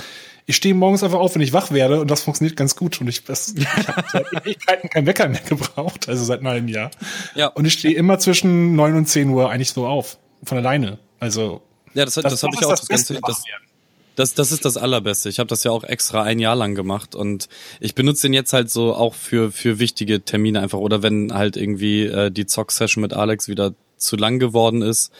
Ich 0.46 0.56
stehe 0.56 0.74
morgens 0.74 1.02
einfach 1.02 1.18
auf, 1.18 1.34
wenn 1.34 1.42
ich 1.42 1.52
wach 1.52 1.70
werde 1.70 2.00
und 2.00 2.10
das 2.10 2.22
funktioniert 2.22 2.56
ganz 2.56 2.76
gut. 2.76 3.00
Und 3.00 3.08
ich, 3.08 3.24
das, 3.24 3.54
ich 3.56 3.66
habe 3.66 4.04
seit 4.10 4.32
Ewigkeiten 4.44 4.90
keinen 4.90 5.06
Wecker 5.06 5.28
mehr 5.28 5.40
gebraucht, 5.40 6.08
also 6.08 6.24
seit 6.24 6.40
einem 6.40 6.48
halben 6.48 6.68
Jahr. 6.68 6.90
Ja. 7.34 7.48
Und 7.48 7.64
ich 7.64 7.74
stehe 7.74 7.94
immer 7.94 8.18
zwischen 8.18 8.74
neun 8.74 8.96
und 8.96 9.06
zehn 9.06 9.28
Uhr 9.30 9.50
eigentlich 9.50 9.70
so 9.70 9.86
auf. 9.86 10.18
Von 10.44 10.58
alleine. 10.58 10.98
Also. 11.20 11.62
Ja, 11.94 12.04
das, 12.04 12.14
das, 12.14 12.24
das 12.24 12.42
habe 12.42 12.54
ich 12.58 12.64
auch 12.64 12.70
das, 12.70 12.86
das. 12.86 13.06
Das, 13.06 13.42
das, 14.14 14.34
das 14.34 14.52
ist 14.52 14.64
das 14.64 14.76
Allerbeste. 14.76 15.28
Ich 15.28 15.38
habe 15.38 15.46
das 15.46 15.64
ja 15.64 15.70
auch 15.70 15.84
extra 15.84 16.22
ein 16.22 16.38
Jahr 16.38 16.56
lang 16.56 16.74
gemacht 16.74 17.14
und 17.14 17.48
ich 17.80 17.94
benutze 17.94 18.22
den 18.22 18.34
jetzt 18.34 18.52
halt 18.52 18.70
so 18.70 18.94
auch 18.94 19.14
für 19.14 19.50
für 19.52 19.78
wichtige 19.78 20.22
Termine 20.22 20.60
einfach 20.60 20.78
oder 20.78 21.02
wenn 21.02 21.32
halt 21.32 21.56
irgendwie 21.56 22.02
äh, 22.04 22.30
die 22.30 22.44
Zock-Session 22.44 23.00
mit 23.00 23.14
Alex 23.14 23.48
wieder 23.48 23.72
zu 23.96 24.16
lang 24.16 24.38
geworden 24.38 24.82
ist, 24.82 25.12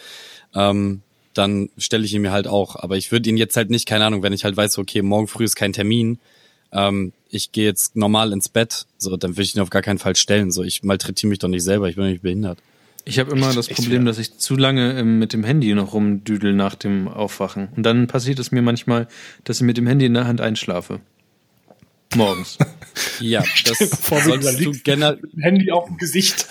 ähm, 0.53 1.01
dann 1.33 1.69
stelle 1.77 2.05
ich 2.05 2.13
ihn 2.13 2.21
mir 2.21 2.31
halt 2.31 2.47
auch. 2.47 2.75
Aber 2.75 2.97
ich 2.97 3.11
würde 3.11 3.29
ihn 3.29 3.37
jetzt 3.37 3.55
halt 3.55 3.69
nicht, 3.69 3.87
keine 3.87 4.05
Ahnung, 4.05 4.23
wenn 4.23 4.33
ich 4.33 4.43
halt 4.43 4.55
weiß, 4.55 4.77
okay, 4.77 5.01
morgen 5.01 5.27
früh 5.27 5.43
ist 5.43 5.55
kein 5.55 5.73
Termin, 5.73 6.19
ähm, 6.71 7.13
ich 7.29 7.51
gehe 7.51 7.65
jetzt 7.65 7.95
normal 7.95 8.31
ins 8.31 8.49
Bett, 8.49 8.85
so, 8.97 9.15
dann 9.17 9.31
würde 9.31 9.43
ich 9.43 9.55
ihn 9.55 9.61
auf 9.61 9.69
gar 9.69 9.81
keinen 9.81 9.99
Fall 9.99 10.15
stellen. 10.15 10.51
So, 10.51 10.63
ich 10.63 10.83
malträtiere 10.83 11.29
mich 11.29 11.39
doch 11.39 11.47
nicht 11.47 11.63
selber, 11.63 11.89
ich 11.89 11.95
bin 11.95 12.05
nicht 12.05 12.21
behindert. 12.21 12.59
Ich 13.05 13.19
habe 13.19 13.31
immer 13.31 13.53
das 13.53 13.67
Problem, 13.67 14.05
dass 14.05 14.17
ich 14.17 14.37
zu 14.37 14.55
lange 14.55 14.97
ähm, 14.97 15.19
mit 15.19 15.33
dem 15.33 15.43
Handy 15.43 15.73
noch 15.73 15.93
rumdüdel 15.93 16.53
nach 16.53 16.75
dem 16.75 17.07
Aufwachen. 17.07 17.67
Und 17.75 17.83
dann 17.83 18.07
passiert 18.07 18.39
es 18.39 18.51
mir 18.51 18.61
manchmal, 18.61 19.07
dass 19.43 19.57
ich 19.57 19.63
mit 19.63 19.77
dem 19.77 19.87
Handy 19.87 20.05
in 20.05 20.13
der 20.13 20.25
Hand 20.25 20.39
einschlafe. 20.39 21.01
Morgens. 22.15 22.57
ja, 23.19 23.43
das 23.65 23.89
vor, 23.99 24.21
solltest 24.21 24.63
du 24.63 24.71
generell. 24.83 25.19
Handy 25.37 25.71
auf 25.71 25.87
dem 25.87 25.97
Gesicht. 25.97 26.47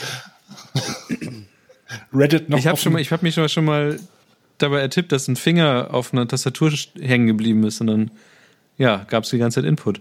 Reddit 2.12 2.48
noch. 2.48 2.58
Ich 2.58 2.66
habe 2.66 2.78
habe 2.78 3.24
mich 3.24 3.52
schon 3.52 3.64
mal 3.64 3.98
dabei 4.58 4.80
ertippt, 4.80 5.12
dass 5.12 5.28
ein 5.28 5.36
Finger 5.36 5.88
auf 5.90 6.12
einer 6.12 6.26
Tastatur 6.26 6.72
hängen 7.00 7.26
geblieben 7.26 7.64
ist 7.64 7.80
und 7.80 7.88
dann 7.88 8.10
ja 8.78 9.04
gab 9.08 9.24
es 9.24 9.30
die 9.30 9.38
ganze 9.38 9.60
Zeit 9.60 9.68
Input. 9.68 10.00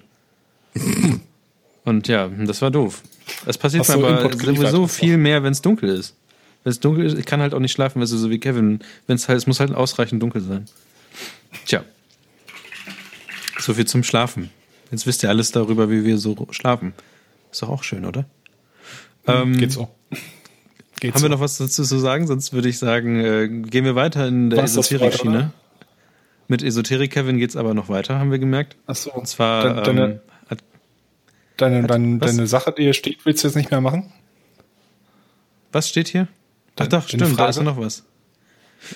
und 1.85 2.07
ja, 2.07 2.27
das 2.27 2.61
war 2.61 2.71
doof. 2.71 3.01
Das 3.45 3.57
passiert 3.57 3.87
mir 3.87 3.95
aber 3.95 4.31
sowieso 4.37 4.87
viel 4.87 5.17
mehr, 5.17 5.43
wenn 5.43 5.51
es 5.51 5.61
dunkel 5.61 5.89
ist. 5.89 6.15
Wenn 6.63 6.71
es 6.71 6.79
dunkel 6.79 7.05
ist, 7.05 7.17
ich 7.17 7.25
kann 7.25 7.41
halt 7.41 7.53
auch 7.53 7.59
nicht 7.59 7.71
schlafen, 7.71 8.01
weißt 8.01 8.11
du, 8.11 8.17
so 8.17 8.29
wie 8.29 8.39
Kevin. 8.39 8.79
Wenn 9.07 9.15
es 9.15 9.27
halt, 9.27 9.37
es 9.37 9.47
muss 9.47 9.59
halt 9.59 9.73
ausreichend 9.73 10.21
dunkel 10.21 10.41
sein. 10.41 10.65
Tja. 11.65 11.83
So 13.59 13.73
viel 13.73 13.85
zum 13.85 14.03
Schlafen. 14.03 14.49
Jetzt 14.91 15.07
wisst 15.07 15.23
ihr 15.23 15.29
alles 15.29 15.51
darüber, 15.51 15.89
wie 15.89 16.03
wir 16.03 16.17
so 16.17 16.47
schlafen. 16.51 16.93
Ist 17.51 17.61
doch 17.61 17.69
auch 17.69 17.83
schön, 17.83 18.05
oder? 18.05 18.25
Ähm, 19.27 19.57
Geht 19.57 19.71
so. 19.71 19.89
Geht's 21.01 21.15
Haben 21.15 21.21
so. 21.21 21.25
wir 21.25 21.29
noch 21.29 21.39
was 21.39 21.57
dazu 21.57 21.83
zu 21.83 21.97
sagen? 21.97 22.27
Sonst 22.27 22.53
würde 22.53 22.69
ich 22.69 22.77
sagen, 22.77 23.19
äh, 23.19 23.47
gehen 23.47 23.85
wir 23.85 23.95
weiter 23.95 24.27
in 24.27 24.51
der 24.51 24.63
Esoterik-Schiene. 24.63 25.51
Mit 26.47 26.61
Esoterik 26.61 27.11
Kevin 27.11 27.39
geht's 27.39 27.55
aber 27.55 27.73
noch 27.73 27.89
weiter, 27.89 28.19
haben 28.19 28.29
wir 28.29 28.37
gemerkt. 28.37 28.77
Ach 28.85 28.95
so. 28.95 29.11
Und 29.11 29.27
zwar 29.27 29.81
deine, 29.81 30.03
ähm, 30.03 30.19
hat, 30.47 30.59
deine, 31.57 31.87
deine, 31.87 32.19
deine 32.19 32.45
Sache, 32.45 32.71
die 32.77 32.83
hier 32.83 32.93
steht, 32.93 33.25
willst 33.25 33.43
du 33.43 33.47
jetzt 33.47 33.55
nicht 33.55 33.71
mehr 33.71 33.81
machen? 33.81 34.13
Was 35.71 35.89
steht 35.89 36.07
hier? 36.07 36.27
Ach 36.77 36.87
doch, 36.87 37.07
stimmt, 37.07 37.39
da 37.39 37.49
ist 37.49 37.61
noch 37.63 37.77
was. 37.77 38.03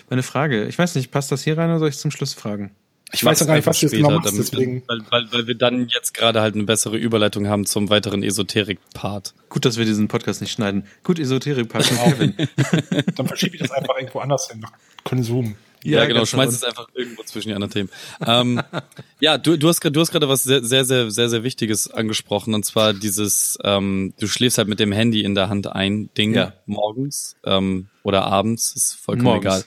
Meine 0.09 0.21
Frage, 0.21 0.65
ich 0.65 0.77
weiß 0.77 0.93
nicht, 0.95 1.09
passt 1.09 1.31
das 1.31 1.43
hier 1.43 1.57
rein 1.57 1.71
oder 1.71 1.79
soll 1.79 1.89
ich 1.89 1.97
zum 1.97 2.11
Schluss 2.11 2.33
fragen? 2.35 2.71
Ich 3.11 3.23
weiß 3.23 3.39
ja 3.39 3.45
gar 3.45 3.55
nicht, 3.55 3.65
was 3.65 3.79
du 3.79 3.85
jetzt 3.85 3.93
genau 3.93 4.11
machst, 4.11 4.37
deswegen. 4.37 4.83
Weil, 4.87 4.99
weil, 5.09 5.31
weil 5.31 5.47
wir 5.47 5.55
dann 5.55 5.87
jetzt 5.87 6.13
gerade 6.13 6.41
halt 6.41 6.55
eine 6.55 6.63
bessere 6.63 6.97
Überleitung 6.97 7.47
haben 7.47 7.65
zum 7.65 7.89
weiteren 7.89 8.23
Esoterik-Part. 8.23 9.33
Gut, 9.49 9.65
dass 9.65 9.77
wir 9.77 9.85
diesen 9.85 10.07
Podcast 10.07 10.41
nicht 10.41 10.51
schneiden. 10.51 10.85
Gut, 11.03 11.19
Esoterik-Part 11.19 11.87
Kevin. 11.87 12.35
dann 13.15 13.27
verschiebe 13.27 13.55
ich 13.55 13.61
das 13.61 13.71
einfach 13.71 13.95
irgendwo 13.97 14.19
anders 14.19 14.49
hin, 14.49 14.59
nach 14.59 14.71
Konsum. 15.03 15.55
Ja, 15.85 15.99
ja 15.99 16.05
genau, 16.07 16.25
schmeiß 16.25 16.51
es 16.51 16.63
einfach 16.63 16.87
irgendwo 16.95 17.21
zwischen 17.23 17.49
die 17.49 17.53
anderen 17.53 17.71
Themen. 17.71 17.89
ähm, 18.25 18.59
ja, 19.19 19.37
du, 19.37 19.55
du 19.55 19.67
hast 19.67 19.81
gerade 19.81 19.93
du 19.93 19.99
hast 19.99 20.11
gerade 20.11 20.27
was 20.27 20.41
sehr, 20.41 20.63
sehr, 20.63 20.83
sehr, 20.83 21.11
sehr, 21.11 21.29
sehr 21.29 21.43
Wichtiges 21.43 21.91
angesprochen, 21.91 22.55
und 22.55 22.65
zwar 22.65 22.93
dieses, 22.93 23.59
ähm, 23.63 24.15
du 24.19 24.27
schläfst 24.27 24.57
halt 24.57 24.67
mit 24.67 24.79
dem 24.79 24.91
Handy 24.91 25.21
in 25.21 25.35
der 25.35 25.47
Hand 25.47 25.67
ein, 25.67 26.09
Ding 26.17 26.33
ja. 26.33 26.53
morgens 26.65 27.37
ähm, 27.45 27.87
oder 28.01 28.25
abends, 28.25 28.75
ist 28.75 28.93
vollkommen 28.93 29.25
morgens. 29.25 29.45
egal. 29.45 29.63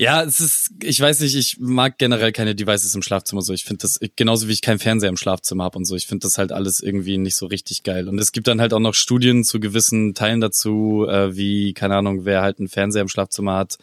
Ja, 0.00 0.22
es 0.22 0.38
ist, 0.38 0.70
ich 0.80 1.00
weiß 1.00 1.18
nicht, 1.20 1.34
ich 1.34 1.58
mag 1.58 1.98
generell 1.98 2.30
keine 2.30 2.54
Devices 2.54 2.94
im 2.94 3.02
Schlafzimmer 3.02 3.42
so. 3.42 3.52
Ich 3.52 3.64
finde 3.64 3.82
das, 3.82 3.98
genauso 4.14 4.46
wie 4.46 4.52
ich 4.52 4.62
keinen 4.62 4.78
Fernseher 4.78 5.08
im 5.08 5.16
Schlafzimmer 5.16 5.64
habe 5.64 5.76
und 5.76 5.86
so, 5.86 5.96
ich 5.96 6.06
finde 6.06 6.22
das 6.24 6.38
halt 6.38 6.52
alles 6.52 6.78
irgendwie 6.80 7.18
nicht 7.18 7.34
so 7.34 7.46
richtig 7.46 7.82
geil. 7.82 8.08
Und 8.08 8.16
es 8.20 8.30
gibt 8.30 8.46
dann 8.46 8.60
halt 8.60 8.72
auch 8.72 8.78
noch 8.78 8.94
Studien 8.94 9.42
zu 9.42 9.58
gewissen 9.58 10.14
Teilen 10.14 10.40
dazu, 10.40 11.04
äh, 11.08 11.34
wie, 11.36 11.72
keine 11.72 11.96
Ahnung, 11.96 12.24
wer 12.24 12.42
halt 12.42 12.60
einen 12.60 12.68
Fernseher 12.68 13.02
im 13.02 13.08
Schlafzimmer 13.08 13.56
hat. 13.56 13.78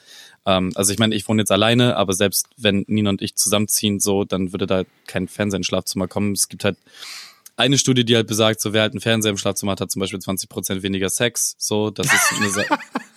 Ähm, 0.46 0.72
also 0.76 0.94
ich 0.94 1.00
meine, 1.00 1.14
ich 1.16 1.28
wohne 1.28 1.42
jetzt 1.42 1.52
alleine, 1.52 1.98
aber 1.98 2.14
selbst 2.14 2.48
wenn 2.56 2.86
Nina 2.88 3.10
und 3.10 3.22
ich 3.22 3.36
zusammenziehen, 3.36 4.00
so, 4.00 4.24
dann 4.24 4.54
würde 4.54 4.68
da 4.68 4.84
kein 5.08 5.28
Fernseher 5.28 5.58
ins 5.58 5.68
Schlafzimmer 5.68 6.08
kommen. 6.08 6.32
Es 6.32 6.48
gibt 6.48 6.64
halt 6.64 6.78
eine 7.58 7.78
Studie, 7.78 8.06
die 8.06 8.16
halt 8.16 8.28
besagt, 8.28 8.62
so 8.62 8.72
wer 8.72 8.84
halt 8.84 8.94
einen 8.94 9.02
Fernseher 9.02 9.32
im 9.32 9.38
Schlafzimmer 9.38 9.74
hat, 9.74 9.82
hat 9.82 9.92
zum 9.92 10.00
Beispiel 10.00 10.20
20 10.20 10.48
Prozent 10.48 10.82
weniger 10.82 11.10
Sex. 11.10 11.56
So, 11.58 11.90
das 11.90 12.08
ist 12.08 12.34
eine 12.40 12.50
Sache. 12.52 12.78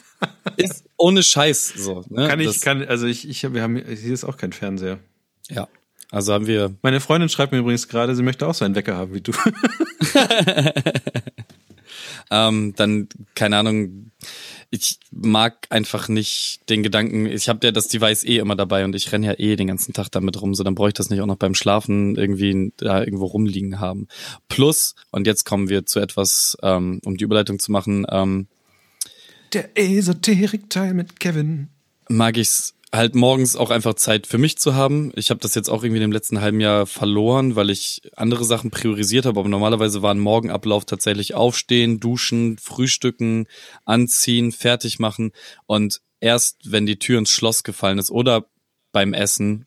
ist 0.57 0.85
ohne 0.97 1.23
Scheiß 1.23 1.75
so. 1.77 2.05
Ne? 2.09 2.29
Kann 2.29 2.41
ich, 2.41 2.47
das, 2.47 2.61
kann, 2.61 2.85
also 2.85 3.07
ich, 3.07 3.29
ich, 3.29 3.53
wir 3.53 3.63
haben, 3.63 3.77
hier 3.77 4.13
ist 4.13 4.25
auch 4.25 4.37
kein 4.37 4.53
Fernseher. 4.53 4.99
Ja. 5.49 5.69
Also 6.11 6.33
haben 6.33 6.47
wir. 6.47 6.75
Meine 6.83 7.01
Freundin 7.01 7.29
schreibt 7.29 7.53
mir 7.53 7.59
übrigens 7.59 7.89
gerade, 7.89 8.15
sie 8.15 8.23
möchte 8.23 8.47
auch 8.47 8.55
so 8.55 8.65
einen 8.65 8.75
Wecker 8.75 8.97
haben 8.97 9.15
wie 9.15 9.21
du. 9.21 9.33
ähm, 12.31 12.75
dann, 12.77 13.09
keine 13.35 13.59
Ahnung, 13.59 14.11
ich 14.71 14.99
mag 15.11 15.67
einfach 15.71 16.09
nicht 16.09 16.61
den 16.69 16.83
Gedanken, 16.83 17.27
ich 17.27 17.49
habe 17.49 17.67
ja 17.67 17.73
das 17.73 17.89
Device 17.89 18.25
eh 18.25 18.39
immer 18.39 18.57
dabei 18.57 18.85
und 18.85 18.95
ich 18.95 19.11
renne 19.13 19.27
ja 19.27 19.35
eh 19.39 19.57
den 19.57 19.69
ganzen 19.69 19.95
Tag 19.95 20.11
damit 20.11 20.41
rum, 20.41 20.55
so 20.55 20.63
dann 20.63 20.75
brauche 20.75 20.89
ich 20.89 20.95
das 20.95 21.11
nicht 21.11 21.21
auch 21.21 21.27
noch 21.27 21.37
beim 21.37 21.55
Schlafen 21.55 22.17
irgendwie 22.17 22.73
da 22.77 23.01
irgendwo 23.01 23.27
rumliegen 23.27 23.81
haben. 23.81 24.09
Plus, 24.49 24.95
und 25.11 25.27
jetzt 25.27 25.45
kommen 25.45 25.69
wir 25.69 25.87
zu 25.87 26.01
etwas, 26.01 26.57
ähm, 26.63 27.01
um 27.05 27.17
die 27.17 27.25
Überleitung 27.25 27.59
zu 27.59 27.73
machen, 27.73 28.07
ähm, 28.11 28.49
der 29.55 29.77
Esoterik-Teil 29.77 30.95
mit 30.95 31.21
Kevin. 31.21 31.69
Mag 32.09 32.37
ich's 32.37 32.75
halt 32.93 33.15
morgens 33.15 33.55
auch 33.57 33.71
einfach 33.71 33.95
Zeit 33.95 34.27
für 34.27 34.39
mich 34.39 34.59
zu 34.59 34.75
haben. 34.75 35.13
Ich 35.15 35.31
habe 35.31 35.41
das 35.41 35.55
jetzt 35.55 35.69
auch 35.69 35.83
irgendwie 35.83 36.03
im 36.03 36.13
letzten 36.13 36.41
halben 36.41 36.61
Jahr 36.61 36.87
verloren, 36.87 37.55
weil 37.55 37.71
ich 37.71 38.01
andere 38.17 38.45
Sachen 38.45 38.71
priorisiert 38.71 39.27
habe. 39.27 39.41
Aber 39.41 39.49
normalerweise 39.49 40.03
war 40.03 40.15
ein 40.15 40.21
Morgenablauf 40.21 40.85
tatsächlich 40.87 41.35
aufstehen, 41.35 42.01
duschen, 42.01 42.57
frühstücken, 42.59 43.47
anziehen, 43.85 44.53
fertig 44.53 44.99
machen. 44.99 45.33
Und 45.67 46.01
erst 46.21 46.73
wenn 46.73 46.87
die 46.87 46.99
Tür 46.99 47.19
ins 47.19 47.31
Schloss 47.31 47.63
gefallen 47.63 47.99
ist 47.99 48.11
oder 48.11 48.47
beim 48.93 49.13
Essen, 49.13 49.67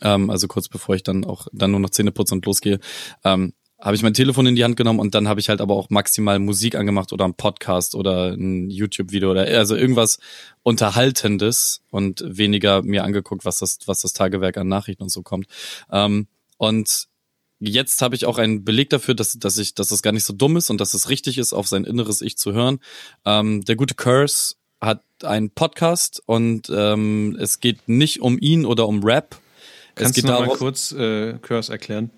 ähm, 0.00 0.30
also 0.30 0.48
kurz 0.48 0.68
bevor 0.68 0.94
ich 0.94 1.02
dann 1.02 1.24
auch 1.24 1.46
dann 1.52 1.72
nur 1.72 1.80
noch 1.80 1.90
Zähne 1.90 2.12
putze 2.12 2.34
und 2.34 2.46
losgehe, 2.46 2.80
ähm, 3.24 3.52
habe 3.80 3.96
ich 3.96 4.02
mein 4.02 4.14
Telefon 4.14 4.46
in 4.46 4.56
die 4.56 4.64
Hand 4.64 4.76
genommen 4.76 5.00
und 5.00 5.14
dann 5.14 5.28
habe 5.28 5.40
ich 5.40 5.48
halt 5.48 5.60
aber 5.60 5.74
auch 5.74 5.88
maximal 5.88 6.38
Musik 6.38 6.74
angemacht 6.74 7.12
oder 7.12 7.24
ein 7.24 7.34
Podcast 7.34 7.94
oder 7.94 8.32
ein 8.32 8.68
YouTube-Video 8.68 9.30
oder 9.30 9.42
also 9.42 9.74
irgendwas 9.74 10.18
Unterhaltendes 10.62 11.82
und 11.90 12.22
weniger 12.26 12.82
mir 12.82 13.04
angeguckt, 13.04 13.44
was 13.44 13.58
das, 13.58 13.78
was 13.86 14.02
das 14.02 14.12
Tagewerk 14.12 14.58
an 14.58 14.68
Nachrichten 14.68 15.02
und 15.02 15.08
so 15.08 15.22
kommt. 15.22 15.46
Ähm, 15.90 16.26
und 16.58 17.08
jetzt 17.58 18.02
habe 18.02 18.14
ich 18.14 18.26
auch 18.26 18.38
einen 18.38 18.64
Beleg 18.64 18.90
dafür, 18.90 19.14
dass, 19.14 19.38
dass 19.38 19.56
ich, 19.56 19.74
dass 19.74 19.88
das 19.88 20.02
gar 20.02 20.12
nicht 20.12 20.24
so 20.24 20.34
dumm 20.34 20.56
ist 20.56 20.68
und 20.70 20.80
dass 20.80 20.92
es 20.92 21.08
richtig 21.08 21.38
ist, 21.38 21.54
auf 21.54 21.66
sein 21.66 21.84
inneres 21.84 22.20
Ich 22.20 22.36
zu 22.36 22.52
hören. 22.52 22.80
Ähm, 23.24 23.64
der 23.64 23.76
gute 23.76 23.94
Curse 23.94 24.56
hat 24.80 25.02
einen 25.22 25.50
Podcast 25.50 26.22
und 26.26 26.70
ähm, 26.74 27.36
es 27.40 27.60
geht 27.60 27.88
nicht 27.88 28.20
um 28.20 28.38
ihn 28.38 28.66
oder 28.66 28.86
um 28.86 29.02
Rap. 29.02 29.38
Kannst 29.94 30.10
es 30.10 30.14
geht 30.16 30.24
du 30.24 30.32
noch 30.32 30.46
mal 30.46 30.56
kurz 30.56 30.92
äh, 30.92 31.34
Curse 31.40 31.72
erklären? 31.72 32.10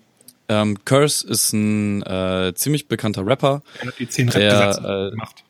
Ähm, 0.61 0.77
Curse 0.85 1.27
ist 1.27 1.53
ein 1.53 2.03
äh, 2.03 2.53
ziemlich 2.55 2.87
bekannter 2.87 3.25
Rapper. 3.25 3.63
Er 3.79 3.87
hat 3.87 3.99
die 3.99 4.07
zehn 4.07 4.29
Rap-Gesetze 4.29 5.07
äh, 5.07 5.11
gemacht. 5.11 5.43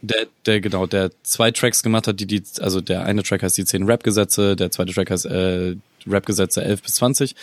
Der, 0.00 0.26
der, 0.46 0.60
genau, 0.60 0.86
der 0.86 1.10
zwei 1.24 1.50
Tracks 1.50 1.82
gemacht 1.82 2.06
hat, 2.06 2.20
die, 2.20 2.26
die, 2.26 2.42
also 2.60 2.80
der 2.80 3.04
eine 3.04 3.22
Track 3.22 3.42
heißt 3.42 3.58
die 3.58 3.64
zehn 3.64 3.84
Rap-Gesetze, 3.84 4.54
der 4.54 4.70
zweite 4.70 4.92
Track 4.92 5.10
heißt 5.10 5.26
äh, 5.26 5.76
Rap-Gesetze 6.06 6.62
11 6.62 6.82
bis 6.82 6.94
20. 6.94 7.34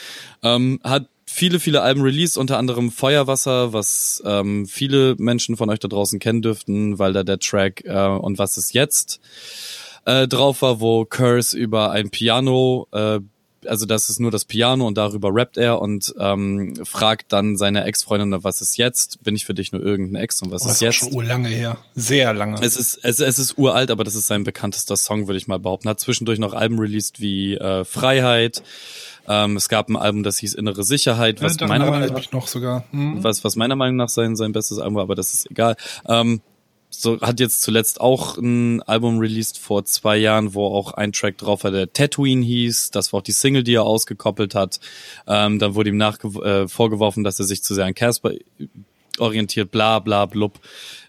Ähm, 0.42 0.80
hat 0.84 1.08
viele, 1.26 1.60
viele 1.60 1.82
Alben 1.82 2.02
released, 2.02 2.38
unter 2.38 2.58
anderem 2.58 2.92
Feuerwasser, 2.92 3.74
was 3.74 4.24
ähm, 4.26 4.66
viele 4.68 5.16
Menschen 5.18 5.58
von 5.58 5.70
euch 5.70 5.80
da 5.80 5.88
draußen 5.88 6.20
kennen 6.20 6.42
dürften, 6.42 6.98
weil 6.98 7.14
da 7.14 7.24
der 7.24 7.40
Track 7.40 7.84
äh, 7.86 8.08
und 8.08 8.38
was 8.38 8.58
ist 8.58 8.74
jetzt 8.74 9.20
äh, 10.06 10.28
drauf 10.28 10.62
war, 10.62 10.80
wo 10.80 11.04
Curse 11.04 11.58
über 11.58 11.92
ein 11.92 12.10
Piano 12.10 12.88
äh, 12.92 13.20
also 13.68 13.86
das 13.86 14.10
ist 14.10 14.20
nur 14.20 14.32
das 14.32 14.46
Piano 14.46 14.88
und 14.88 14.98
darüber 14.98 15.34
rappt 15.34 15.58
er 15.58 15.82
und 15.82 16.14
ähm, 16.20 16.74
fragt 16.84 17.32
dann 17.34 17.58
seine 17.58 17.84
Ex-Freundin, 17.84 18.44
was 18.44 18.62
ist 18.62 18.78
jetzt? 18.78 19.24
Bin 19.24 19.36
ich 19.36 19.46
für 19.46 19.54
dich 19.54 19.72
nur 19.72 19.82
irgendein 19.82 20.22
Ex 20.22 20.42
und 20.42 20.52
was 20.52 20.66
oh, 20.66 20.70
ist 20.70 20.82
jetzt? 20.82 21.02
Das 21.02 21.08
ist 21.08 21.10
schon 21.10 21.18
urlange 21.18 21.50
her. 21.50 21.78
Sehr 21.96 22.34
lange. 22.34 22.60
Es 22.62 22.78
ist, 22.78 23.00
es, 23.04 23.20
es 23.20 23.40
ist 23.40 23.58
uralt, 23.58 23.92
aber 23.92 24.04
das 24.04 24.16
ist 24.16 24.28
sein 24.28 24.44
bekanntester 24.44 24.96
Song, 24.96 25.28
würde 25.28 25.38
ich 25.38 25.48
mal 25.48 25.60
behaupten. 25.60 25.90
Hat 25.90 26.00
zwischendurch 26.00 26.40
noch 26.40 26.54
Alben 26.54 26.80
released 26.80 27.20
wie 27.20 27.56
äh, 27.56 27.84
Freiheit. 27.86 28.64
Ähm, 29.28 29.58
es 29.58 29.70
gab 29.70 29.90
ein 29.90 29.96
Album, 29.96 30.24
das 30.24 30.38
hieß 30.38 30.54
Innere 30.54 30.84
Sicherheit, 30.84 31.42
was 31.42 31.60
ja, 31.60 31.68
meiner 31.68 31.90
Meinung 31.90 32.14
nach 32.14 32.32
noch 32.32 32.48
sogar. 32.48 32.86
Hm. 32.92 33.24
was 33.24 33.44
was 33.44 33.56
meiner 33.56 33.76
Meinung 33.76 33.96
nach 33.96 34.10
sein 34.10 34.36
sein 34.36 34.52
bestes 34.52 34.78
Album 34.78 34.96
war, 34.96 35.04
aber 35.04 35.16
das 35.16 35.34
ist 35.34 35.50
egal. 35.50 35.76
Ähm, 36.08 36.42
so 36.90 37.20
hat 37.22 37.40
jetzt 37.40 37.62
zuletzt 37.62 38.00
auch 38.02 38.38
ein 38.38 38.82
Album 38.84 39.20
released 39.20 39.58
vor 39.58 39.86
zwei 39.86 40.18
Jahren, 40.18 40.54
wo 40.54 40.66
auch 40.66 40.94
ein 40.94 41.12
Track 41.12 41.38
drauf 41.38 41.64
war, 41.64 41.72
der 41.72 41.92
Tatooine 41.92 42.46
hieß. 42.46 42.92
Das 42.92 43.12
war 43.12 43.20
auch 43.20 43.24
die 43.24 43.32
Single, 43.32 43.64
die 43.64 43.76
er 43.76 43.84
ausgekoppelt 43.84 44.56
hat. 44.56 44.80
Ähm, 45.28 45.60
dann 45.60 45.76
wurde 45.76 45.90
ihm 45.90 45.98
nach 45.98 46.24
äh, 46.24 46.68
vorgeworfen, 46.68 47.24
dass 47.24 47.40
er 47.40 47.46
sich 47.46 47.64
zu 47.64 47.74
sehr 47.74 47.86
an 47.86 47.96
Casper 47.96 48.32
orientiert, 49.20 49.72
bla 49.72 50.00
bla 50.00 50.26
blub. 50.26 50.60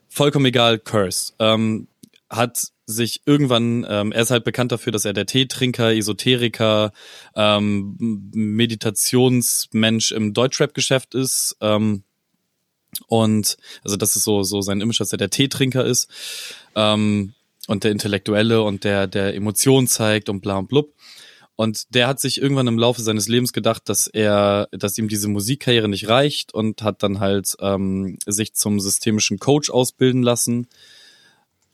Vollkommen 0.09 0.47
egal, 0.47 0.79
Curse. 0.79 1.33
Ähm, 1.39 1.89
hat 2.31 2.69
sich 2.87 3.23
irgendwann, 3.27 3.87
ähm, 3.89 4.13
er 4.13 4.23
ist 4.23 4.31
halt 4.31 4.45
bekannt 4.45 4.73
dafür, 4.73 4.93
dass 4.93 5.05
er 5.05 5.13
der 5.13 5.27
Teetrinker, 5.27 5.95
Esoteriker, 5.95 6.93
ähm, 7.35 7.97
Meditationsmensch 8.33 10.13
im 10.13 10.33
Deutschrap-Geschäft 10.33 11.15
ist. 11.15 11.57
Ähm, 11.61 12.05
und 13.07 13.57
also 13.85 13.97
das 13.97 14.17
ist 14.17 14.25
so, 14.25 14.43
so 14.43 14.61
sein 14.61 14.81
Image, 14.81 15.01
dass 15.01 15.13
er 15.13 15.19
der 15.19 15.31
Teetrinker 15.31 15.85
ist 15.85 16.09
ähm, 16.75 17.35
und 17.67 17.85
der 17.85 17.93
Intellektuelle 17.93 18.63
und 18.63 18.85
der, 18.85 19.07
der 19.07 19.35
Emotionen 19.35 19.87
zeigt 19.87 20.29
und 20.29 20.41
bla 20.41 20.59
und 20.59 20.69
blub. 20.69 20.93
Und 21.57 21.95
der 21.95 22.07
hat 22.07 22.21
sich 22.21 22.41
irgendwann 22.41 22.67
im 22.67 22.79
Laufe 22.79 23.01
seines 23.01 23.29
Lebens 23.29 23.55
gedacht, 23.55 23.89
dass 23.89 24.07
er, 24.07 24.69
dass 24.73 24.99
ihm 24.99 25.09
diese 25.09 25.29
Musikkarriere 25.29 25.89
nicht 25.89 26.07
reicht 26.07 26.53
und 26.53 26.83
hat 26.83 27.03
dann 27.03 27.19
halt 27.19 27.57
ähm, 27.61 28.19
sich 28.27 28.53
zum 28.53 28.79
systemischen 28.79 29.39
Coach 29.39 29.71
ausbilden 29.71 30.23
lassen. 30.23 30.69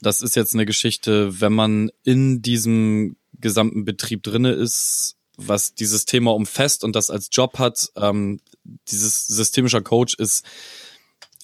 Das 0.01 0.21
ist 0.21 0.37
jetzt 0.37 0.53
eine 0.53 0.65
Geschichte, 0.65 1.41
wenn 1.41 1.51
man 1.51 1.91
in 2.03 2.41
diesem 2.41 3.17
gesamten 3.39 3.83
Betrieb 3.83 4.23
drinne 4.23 4.53
ist, 4.53 5.17
was 5.35 5.73
dieses 5.73 6.05
Thema 6.05 6.33
umfasst 6.33 6.85
und 6.85 6.95
das 6.95 7.09
als 7.09 7.27
Job 7.31 7.59
hat. 7.59 7.91
Ähm, 7.97 8.39
dieses 8.87 9.27
systemischer 9.27 9.81
Coach 9.81 10.15
ist 10.15 10.45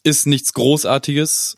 ist 0.04 0.28
nichts 0.28 0.54
Großartiges, 0.54 1.58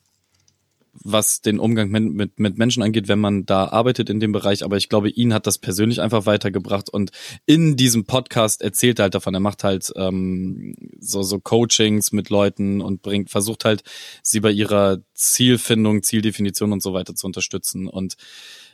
was 0.94 1.42
den 1.42 1.60
Umgang 1.60 1.90
mit, 1.90 2.38
mit, 2.38 2.58
Menschen 2.58 2.84
angeht, 2.84 3.08
wenn 3.08 3.20
man 3.20 3.46
da 3.46 3.66
arbeitet 3.70 4.10
in 4.10 4.20
dem 4.20 4.32
Bereich. 4.32 4.64
Aber 4.64 4.78
ich 4.78 4.90
glaube, 4.90 5.10
ihn 5.10 5.34
hat 5.34 5.48
das 5.48 5.58
persönlich 5.58 6.02
einfach 6.02 6.26
weitergebracht. 6.26 6.90
Und 6.90 7.12
in 7.46 7.78
diesem 7.78 8.06
Podcast 8.06 8.62
erzählt 8.62 9.00
er 9.00 9.04
halt 9.04 9.16
davon. 9.16 9.34
Er 9.34 9.40
macht 9.40 9.64
halt 9.64 9.92
ähm, 9.96 10.76
so, 11.00 11.24
so 11.24 11.40
Coachings 11.40 12.12
mit 12.12 12.30
Leuten 12.30 12.82
und 12.82 13.02
bringt, 13.02 13.30
versucht 13.30 13.66
halt, 13.66 13.84
sie 14.22 14.42
bei 14.42 14.52
ihrer 14.52 15.00
Zielfindung, 15.14 16.04
Zieldefinition 16.04 16.74
und 16.74 16.84
so 16.84 16.94
weiter 16.94 17.16
zu 17.16 17.26
unterstützen. 17.26 17.88
Und 17.88 18.16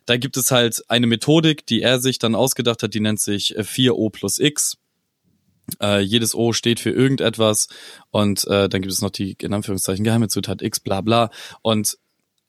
da 0.06 0.18
gibt 0.18 0.38
es 0.38 0.52
halt 0.52 0.84
eine 0.88 1.08
Methodik, 1.08 1.66
die 1.66 1.82
er 1.82 2.00
sich 2.00 2.18
dann 2.18 2.36
ausgedacht 2.36 2.82
hat, 2.82 2.94
die 2.94 3.00
nennt 3.00 3.20
sich 3.20 3.58
4O 3.58 4.10
plus 4.10 4.40
X 4.40 4.78
äh, 5.82 6.00
jedes 6.00 6.36
O 6.36 6.54
steht 6.54 6.80
für 6.80 6.92
irgendetwas 6.92 7.68
und 8.12 8.46
äh, 8.48 8.70
dann 8.70 8.82
gibt 8.82 8.92
es 8.92 9.02
noch 9.02 9.10
die 9.10 9.36
in 9.42 9.54
Anführungszeichen 9.54 10.04
geheime 10.04 10.28
Zutat 10.28 10.62
X, 10.62 10.80
bla 10.80 11.02
bla. 11.02 11.30
Und 11.62 11.98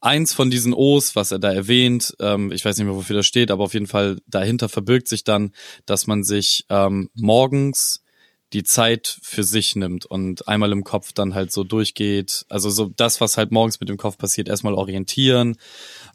eins 0.01 0.33
von 0.33 0.51
diesen 0.51 0.75
O's, 0.75 1.16
was 1.16 1.33
er 1.33 1.39
da 1.39 1.53
erwähnt, 1.53 2.16
ähm, 2.21 2.53
ich 2.53 2.64
weiß 2.64 2.77
nicht 2.77 2.87
mehr, 2.87 2.95
wofür 2.95 3.16
das 3.16 3.27
steht, 3.27 3.51
aber 3.51 3.64
auf 3.64 3.75
jeden 3.75 3.87
Fall 3.87 4.19
dahinter 4.27 4.69
verbirgt 4.69 5.09
sich 5.09 5.25
dann, 5.25 5.53
dass 5.87 6.07
man 6.07 6.25
sich 6.25 6.66
ähm, 6.69 7.11
morgens 7.14 8.03
die 8.53 8.62
Zeit 8.62 9.19
für 9.23 9.45
sich 9.45 9.77
nimmt 9.77 10.07
und 10.07 10.49
einmal 10.49 10.73
im 10.73 10.85
Kopf 10.85 11.12
dann 11.12 11.35
halt 11.35 11.53
so 11.53 11.64
durchgeht. 11.64 12.47
Also 12.49 12.71
so 12.71 12.91
das, 12.97 13.21
was 13.21 13.37
halt 13.37 13.53
morgens 13.53 13.79
mit 13.81 13.89
dem 13.89 13.99
Kopf 13.99 14.16
passiert, 14.16 14.49
erstmal 14.49 14.75
orientieren, 14.75 15.57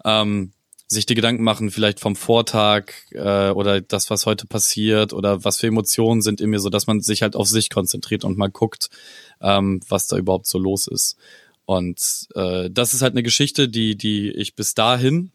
ähm, 0.03 0.53
sich 0.93 1.05
die 1.05 1.15
Gedanken 1.15 1.43
machen, 1.43 1.71
vielleicht 1.71 1.99
vom 1.99 2.15
Vortag 2.15 2.93
äh, 3.11 3.49
oder 3.49 3.81
das, 3.81 4.09
was 4.09 4.25
heute 4.25 4.47
passiert 4.47 5.13
oder 5.13 5.43
was 5.43 5.59
für 5.59 5.67
Emotionen 5.67 6.21
sind 6.21 6.39
in 6.39 6.49
mir, 6.49 6.59
so 6.59 6.69
dass 6.69 6.87
man 6.87 7.01
sich 7.01 7.21
halt 7.21 7.35
auf 7.35 7.47
sich 7.47 7.69
konzentriert 7.69 8.23
und 8.23 8.37
mal 8.37 8.49
guckt, 8.49 8.89
ähm, 9.41 9.81
was 9.89 10.07
da 10.07 10.17
überhaupt 10.17 10.47
so 10.47 10.57
los 10.57 10.87
ist. 10.87 11.17
Und 11.65 12.27
äh, 12.35 12.69
das 12.69 12.93
ist 12.93 13.01
halt 13.01 13.13
eine 13.13 13.23
Geschichte, 13.23 13.67
die, 13.69 13.97
die 13.97 14.31
ich 14.31 14.55
bis 14.55 14.73
dahin 14.73 15.31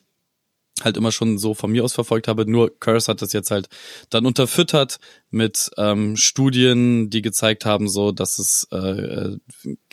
halt 0.84 0.96
immer 0.96 1.12
schon 1.12 1.38
so 1.38 1.54
von 1.54 1.70
mir 1.70 1.84
aus 1.84 1.92
verfolgt 1.92 2.28
habe. 2.28 2.50
Nur 2.50 2.78
Curse 2.78 3.10
hat 3.10 3.22
das 3.22 3.32
jetzt 3.32 3.50
halt 3.50 3.68
dann 4.10 4.26
unterfüttert 4.26 4.98
mit 5.30 5.70
ähm, 5.76 6.16
Studien, 6.16 7.10
die 7.10 7.22
gezeigt 7.22 7.64
haben, 7.64 7.88
so 7.88 8.12
dass 8.12 8.38
es 8.38 8.66
äh, 8.70 9.36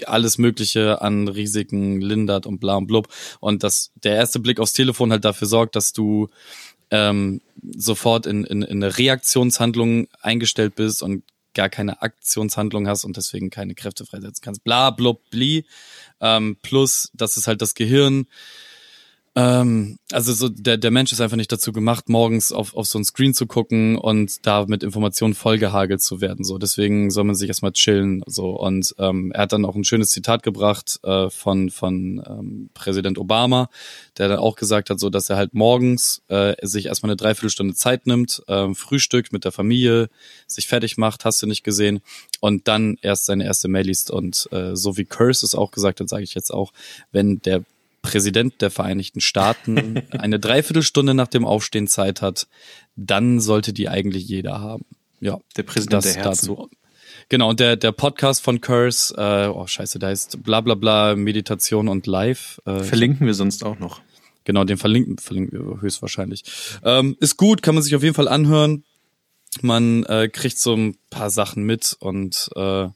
alles 0.05 0.37
Mögliche 0.37 1.01
an 1.01 1.27
Risiken 1.27 2.01
lindert 2.01 2.45
und 2.45 2.59
bla 2.59 2.75
und 2.75 2.87
blub. 2.87 3.07
Und 3.39 3.63
dass 3.63 3.91
der 4.03 4.15
erste 4.15 4.39
Blick 4.39 4.59
aufs 4.59 4.73
Telefon 4.73 5.11
halt 5.11 5.25
dafür 5.25 5.47
sorgt, 5.47 5.75
dass 5.75 5.93
du 5.93 6.29
ähm, 6.91 7.41
sofort 7.75 8.25
in, 8.25 8.43
in, 8.43 8.61
in 8.61 8.83
eine 8.83 8.97
Reaktionshandlung 8.97 10.07
eingestellt 10.21 10.75
bist 10.75 11.01
und 11.01 11.23
gar 11.55 11.69
keine 11.69 12.01
Aktionshandlung 12.01 12.87
hast 12.87 13.05
und 13.05 13.17
deswegen 13.17 13.49
keine 13.49 13.73
Kräfte 13.73 14.05
freisetzen 14.05 14.43
kannst. 14.43 14.63
Bla, 14.63 14.91
blub, 14.91 15.27
bli. 15.31 15.65
Ähm, 16.21 16.57
plus, 16.61 17.09
dass 17.13 17.37
es 17.37 17.47
halt 17.47 17.61
das 17.61 17.73
Gehirn 17.73 18.27
ähm, 19.37 19.97
also 20.11 20.31
so 20.33 20.47
der, 20.47 20.77
der 20.77 20.91
Mensch 20.91 21.11
ist 21.11 21.19
einfach 21.19 21.35
nicht 21.35 21.51
dazu 21.51 21.73
gemacht, 21.73 22.07
morgens 22.07 22.53
auf, 22.53 22.73
auf 22.73 22.87
so 22.87 22.97
ein 22.97 23.03
Screen 23.03 23.33
zu 23.33 23.47
gucken 23.47 23.97
und 23.97 24.45
da 24.45 24.65
mit 24.65 24.81
Informationen 24.81 25.33
vollgehagelt 25.33 26.01
zu 26.01 26.21
werden. 26.21 26.45
So, 26.45 26.57
deswegen 26.57 27.11
soll 27.11 27.25
man 27.25 27.35
sich 27.35 27.49
erstmal 27.49 27.73
chillen. 27.73 28.23
So 28.27 28.51
und 28.51 28.95
ähm, 28.97 29.33
er 29.33 29.41
hat 29.41 29.51
dann 29.51 29.65
auch 29.65 29.75
ein 29.75 29.83
schönes 29.83 30.09
Zitat 30.09 30.41
gebracht 30.41 30.99
äh, 31.03 31.29
von 31.29 31.69
von 31.69 32.23
ähm, 32.25 32.69
Präsident 32.73 33.17
Obama, 33.17 33.69
der 34.17 34.29
dann 34.29 34.39
auch 34.39 34.55
gesagt 34.55 34.89
hat, 34.89 34.99
so 35.01 35.09
dass 35.09 35.29
er 35.29 35.35
halt 35.35 35.53
morgens 35.53 36.21
äh, 36.29 36.55
sich 36.65 36.85
erstmal 36.85 37.09
eine 37.09 37.17
Dreiviertelstunde 37.17 37.75
Zeit 37.75 38.07
nimmt, 38.07 38.41
äh, 38.47 38.73
Frühstück 38.73 39.33
mit 39.33 39.43
der 39.43 39.51
Familie, 39.51 40.09
sich 40.47 40.67
fertig 40.67 40.97
macht, 40.97 41.25
hast 41.25 41.41
du 41.41 41.47
nicht 41.47 41.63
gesehen, 41.63 41.99
und 42.39 42.67
dann 42.69 42.97
erst 43.01 43.25
seine 43.25 43.43
erste 43.43 43.67
Mail 43.67 43.87
liest. 43.87 44.11
Und 44.11 44.47
äh, 44.51 44.75
so 44.75 44.97
wie 44.97 45.05
Curse 45.05 45.45
es 45.45 45.55
auch 45.55 45.71
gesagt 45.71 45.99
hat, 45.99 46.07
sage 46.07 46.23
ich 46.23 46.35
jetzt 46.35 46.53
auch, 46.53 46.71
wenn 47.11 47.39
der 47.39 47.63
Präsident 48.05 48.61
der 48.61 48.71
Vereinigten 48.71 49.21
Staaten 49.21 50.03
eine 50.11 50.39
Dreiviertelstunde 50.39 51.13
nach 51.13 51.27
dem 51.27 51.45
Aufstehen 51.45 51.87
Zeit 51.87 52.21
hat, 52.21 52.47
dann 52.95 53.39
sollte 53.39 53.73
die 53.73 53.89
eigentlich 53.89 54.27
jeder 54.27 54.59
haben. 54.59 54.85
Ja, 55.19 55.39
der 55.57 55.63
Präsident 55.63 56.05
das 56.05 56.13
der 56.13 56.23
Herzen. 56.23 56.47
dazu. 56.47 56.69
Genau, 57.29 57.49
und 57.49 57.59
der, 57.59 57.75
der 57.75 57.91
Podcast 57.91 58.43
von 58.43 58.61
Curse, 58.61 59.15
äh, 59.17 59.47
oh 59.47 59.65
scheiße, 59.65 59.99
da 59.99 60.07
heißt 60.07 60.43
bla 60.43 60.61
bla 60.61 60.75
bla 60.75 61.15
Meditation 61.15 61.87
und 61.87 62.07
Live. 62.07 62.61
Äh, 62.65 62.83
verlinken 62.83 63.25
wir 63.25 63.33
sonst 63.33 63.63
auch 63.63 63.79
noch. 63.79 64.01
Genau, 64.43 64.63
den 64.63 64.77
verlinken, 64.77 65.17
verlinken 65.17 65.59
wir 65.59 65.81
höchstwahrscheinlich. 65.81 66.43
Ähm, 66.83 67.17
ist 67.19 67.37
gut, 67.37 67.63
kann 67.63 67.73
man 67.73 67.83
sich 67.83 67.95
auf 67.95 68.03
jeden 68.03 68.13
Fall 68.13 68.27
anhören. 68.27 68.83
Man 69.61 70.03
äh, 70.03 70.27
kriegt 70.27 70.59
so 70.59 70.75
ein 70.75 70.97
paar 71.09 71.29
Sachen 71.29 71.63
mit 71.63 71.95
und 71.99 72.49
äh, 72.55 72.87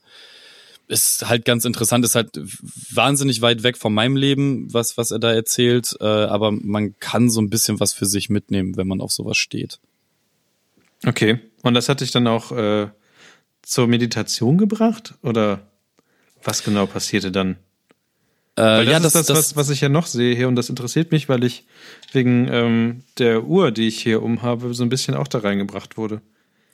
ist 0.90 1.30
halt 1.30 1.46
ganz 1.46 1.66
interessant, 1.66 2.04
ist 2.04 2.16
halt 2.16 2.40
wahnsinnig 2.92 3.42
weit 3.42 3.62
weg 3.64 3.78
von 3.78 3.94
meinem 3.94 4.16
Leben, 4.16 4.74
was, 4.74 4.98
was 4.98 5.12
er 5.12 5.20
da 5.20 5.32
erzählt, 5.32 5.96
äh, 6.02 6.06
aber 6.06 6.52
man 6.52 6.98
kann 7.00 7.30
so 7.30 7.40
ein 7.40 7.50
bisschen 7.50 7.80
was 7.80 7.94
für 7.94 8.08
sich 8.08 8.30
mitnehmen, 8.30 8.76
wenn 8.76 8.88
man 8.88 9.00
auf 9.00 9.12
sowas 9.12 9.38
steht. 9.38 9.80
Okay, 11.06 11.40
und 11.62 11.76
das 11.76 11.90
hat 11.90 12.02
dich 12.02 12.12
dann 12.12 12.28
auch 12.28 12.52
äh, 12.52 12.88
zur 13.62 13.88
Meditation 13.88 14.58
gebracht 14.58 15.14
oder 15.22 15.62
was 16.44 16.64
genau 16.64 16.88
passierte 16.88 17.32
dann? 17.32 17.58
Äh, 18.56 18.62
weil 18.62 18.86
das 18.86 18.92
ja, 18.92 18.98
ist 18.98 19.16
das, 19.16 19.26
das, 19.28 19.38
was, 19.38 19.56
was 19.56 19.70
ich 19.70 19.82
ja 19.82 19.90
noch 19.90 20.08
sehe 20.08 20.36
hier 20.36 20.48
und 20.48 20.56
das 20.56 20.70
interessiert 20.70 21.12
mich, 21.12 21.30
weil 21.30 21.44
ich 21.44 21.66
wegen 22.12 22.48
ähm, 22.52 23.04
der 23.20 23.44
Uhr, 23.44 23.72
die 23.72 23.88
ich 23.88 24.02
hier 24.02 24.24
umhabe, 24.24 24.74
so 24.74 24.84
ein 24.84 24.90
bisschen 24.90 25.14
auch 25.14 25.28
da 25.28 25.38
reingebracht 25.38 25.98
wurde. 25.98 26.22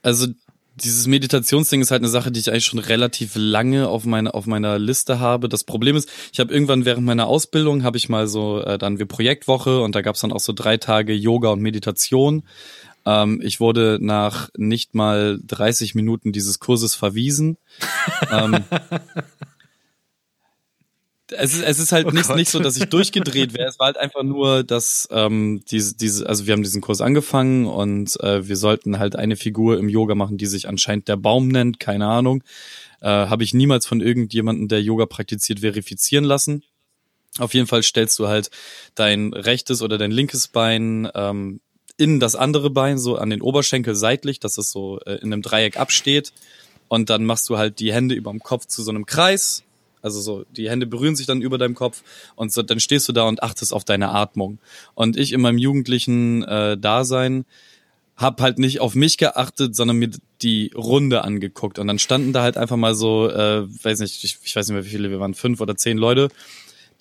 Also 0.01 0.27
dieses 0.75 1.07
Meditationsding 1.07 1.81
ist 1.81 1.91
halt 1.91 2.01
eine 2.01 2.09
Sache, 2.09 2.31
die 2.31 2.39
ich 2.39 2.51
eigentlich 2.51 2.65
schon 2.65 2.79
relativ 2.79 3.31
lange 3.35 3.87
auf 3.87 4.05
meiner 4.05 4.35
auf 4.35 4.45
meiner 4.45 4.77
Liste 4.77 5.19
habe. 5.19 5.47
Das 5.47 5.63
Problem 5.63 5.95
ist, 5.95 6.09
ich 6.33 6.39
habe 6.39 6.53
irgendwann 6.53 6.85
während 6.85 7.05
meiner 7.05 7.27
Ausbildung 7.27 7.83
habe 7.83 7.97
ich 7.97 8.09
mal 8.09 8.27
so 8.27 8.61
äh, 8.61 8.77
dann 8.77 8.99
wie 8.99 9.05
Projektwoche 9.05 9.81
und 9.81 9.95
da 9.95 10.01
gab's 10.01 10.21
dann 10.21 10.33
auch 10.33 10.39
so 10.39 10.53
drei 10.53 10.77
Tage 10.77 11.13
Yoga 11.13 11.49
und 11.49 11.61
Meditation. 11.61 12.43
Ähm, 13.05 13.41
ich 13.43 13.59
wurde 13.59 13.99
nach 14.01 14.49
nicht 14.57 14.95
mal 14.95 15.39
30 15.45 15.95
Minuten 15.95 16.33
dieses 16.33 16.59
Kurses 16.59 16.93
verwiesen. 16.95 17.57
ähm, 18.31 18.63
es 21.37 21.53
ist, 21.53 21.63
es 21.63 21.79
ist 21.79 21.91
halt 21.91 22.07
oh 22.07 22.11
nicht, 22.11 22.33
nicht 22.35 22.49
so, 22.49 22.59
dass 22.59 22.77
ich 22.77 22.85
durchgedreht 22.85 23.53
wäre. 23.53 23.67
Es 23.67 23.79
war 23.79 23.87
halt 23.87 23.97
einfach 23.97 24.23
nur, 24.23 24.63
dass 24.63 25.07
ähm, 25.11 25.63
diese, 25.69 25.95
diese, 25.95 26.27
also 26.27 26.45
wir 26.45 26.53
haben 26.53 26.63
diesen 26.63 26.81
Kurs 26.81 27.01
angefangen 27.01 27.65
und 27.65 28.19
äh, 28.21 28.47
wir 28.47 28.57
sollten 28.57 28.99
halt 28.99 29.15
eine 29.15 29.35
Figur 29.35 29.77
im 29.77 29.89
Yoga 29.89 30.15
machen, 30.15 30.37
die 30.37 30.45
sich 30.45 30.67
anscheinend 30.67 31.07
der 31.07 31.17
Baum 31.17 31.47
nennt, 31.47 31.79
keine 31.79 32.07
Ahnung. 32.07 32.43
Äh, 33.01 33.07
Habe 33.07 33.43
ich 33.43 33.53
niemals 33.53 33.85
von 33.85 34.01
irgendjemandem, 34.01 34.67
der 34.67 34.81
Yoga 34.81 35.05
praktiziert, 35.05 35.59
verifizieren 35.59 36.23
lassen. 36.23 36.63
Auf 37.37 37.53
jeden 37.53 37.67
Fall 37.67 37.83
stellst 37.83 38.17
du 38.19 38.27
halt 38.27 38.49
dein 38.95 39.33
rechtes 39.33 39.81
oder 39.81 39.97
dein 39.97 40.11
linkes 40.11 40.47
Bein 40.47 41.09
ähm, 41.13 41.59
in 41.97 42.19
das 42.19 42.35
andere 42.35 42.69
Bein, 42.69 42.97
so 42.97 43.17
an 43.17 43.29
den 43.29 43.41
Oberschenkel 43.41 43.95
seitlich, 43.95 44.39
dass 44.39 44.57
es 44.57 44.71
so 44.71 44.99
äh, 45.05 45.15
in 45.15 45.31
einem 45.31 45.41
Dreieck 45.41 45.77
absteht. 45.77 46.33
Und 46.87 47.09
dann 47.09 47.25
machst 47.25 47.49
du 47.49 47.57
halt 47.57 47.79
die 47.79 47.93
Hände 47.93 48.15
über 48.15 48.31
dem 48.31 48.41
Kopf 48.41 48.67
zu 48.67 48.83
so 48.83 48.91
einem 48.91 49.05
Kreis 49.05 49.64
also 50.05 50.21
so, 50.21 50.45
die 50.55 50.69
Hände 50.69 50.85
berühren 50.85 51.15
sich 51.15 51.25
dann 51.25 51.41
über 51.41 51.57
deinem 51.57 51.73
Kopf 51.73 52.03
und 52.35 52.53
so, 52.53 52.61
dann 52.61 52.79
stehst 52.79 53.09
du 53.09 53.11
da 53.11 53.23
und 53.23 53.41
achtest 53.41 53.73
auf 53.73 53.83
deine 53.83 54.09
Atmung. 54.09 54.59
Und 54.93 55.17
ich 55.17 55.33
in 55.33 55.41
meinem 55.41 55.57
jugendlichen 55.57 56.43
äh, 56.43 56.77
Dasein 56.77 57.43
hab 58.15 58.39
halt 58.39 58.59
nicht 58.59 58.79
auf 58.79 58.93
mich 58.93 59.17
geachtet, 59.17 59.75
sondern 59.75 59.97
mir 59.97 60.11
die 60.43 60.71
Runde 60.75 61.23
angeguckt. 61.23 61.79
Und 61.79 61.87
dann 61.87 61.97
standen 61.97 62.33
da 62.33 62.43
halt 62.43 62.55
einfach 62.55 62.77
mal 62.77 62.93
so, 62.93 63.29
äh, 63.29 63.67
weiß 63.83 63.99
nicht, 63.99 64.23
ich, 64.23 64.37
ich 64.43 64.55
weiß 64.55 64.67
nicht 64.67 64.75
mehr, 64.75 64.85
wie 64.85 64.89
viele 64.89 65.09
wir 65.09 65.19
waren, 65.19 65.33
fünf 65.33 65.59
oder 65.59 65.75
zehn 65.75 65.97
Leute, 65.97 66.29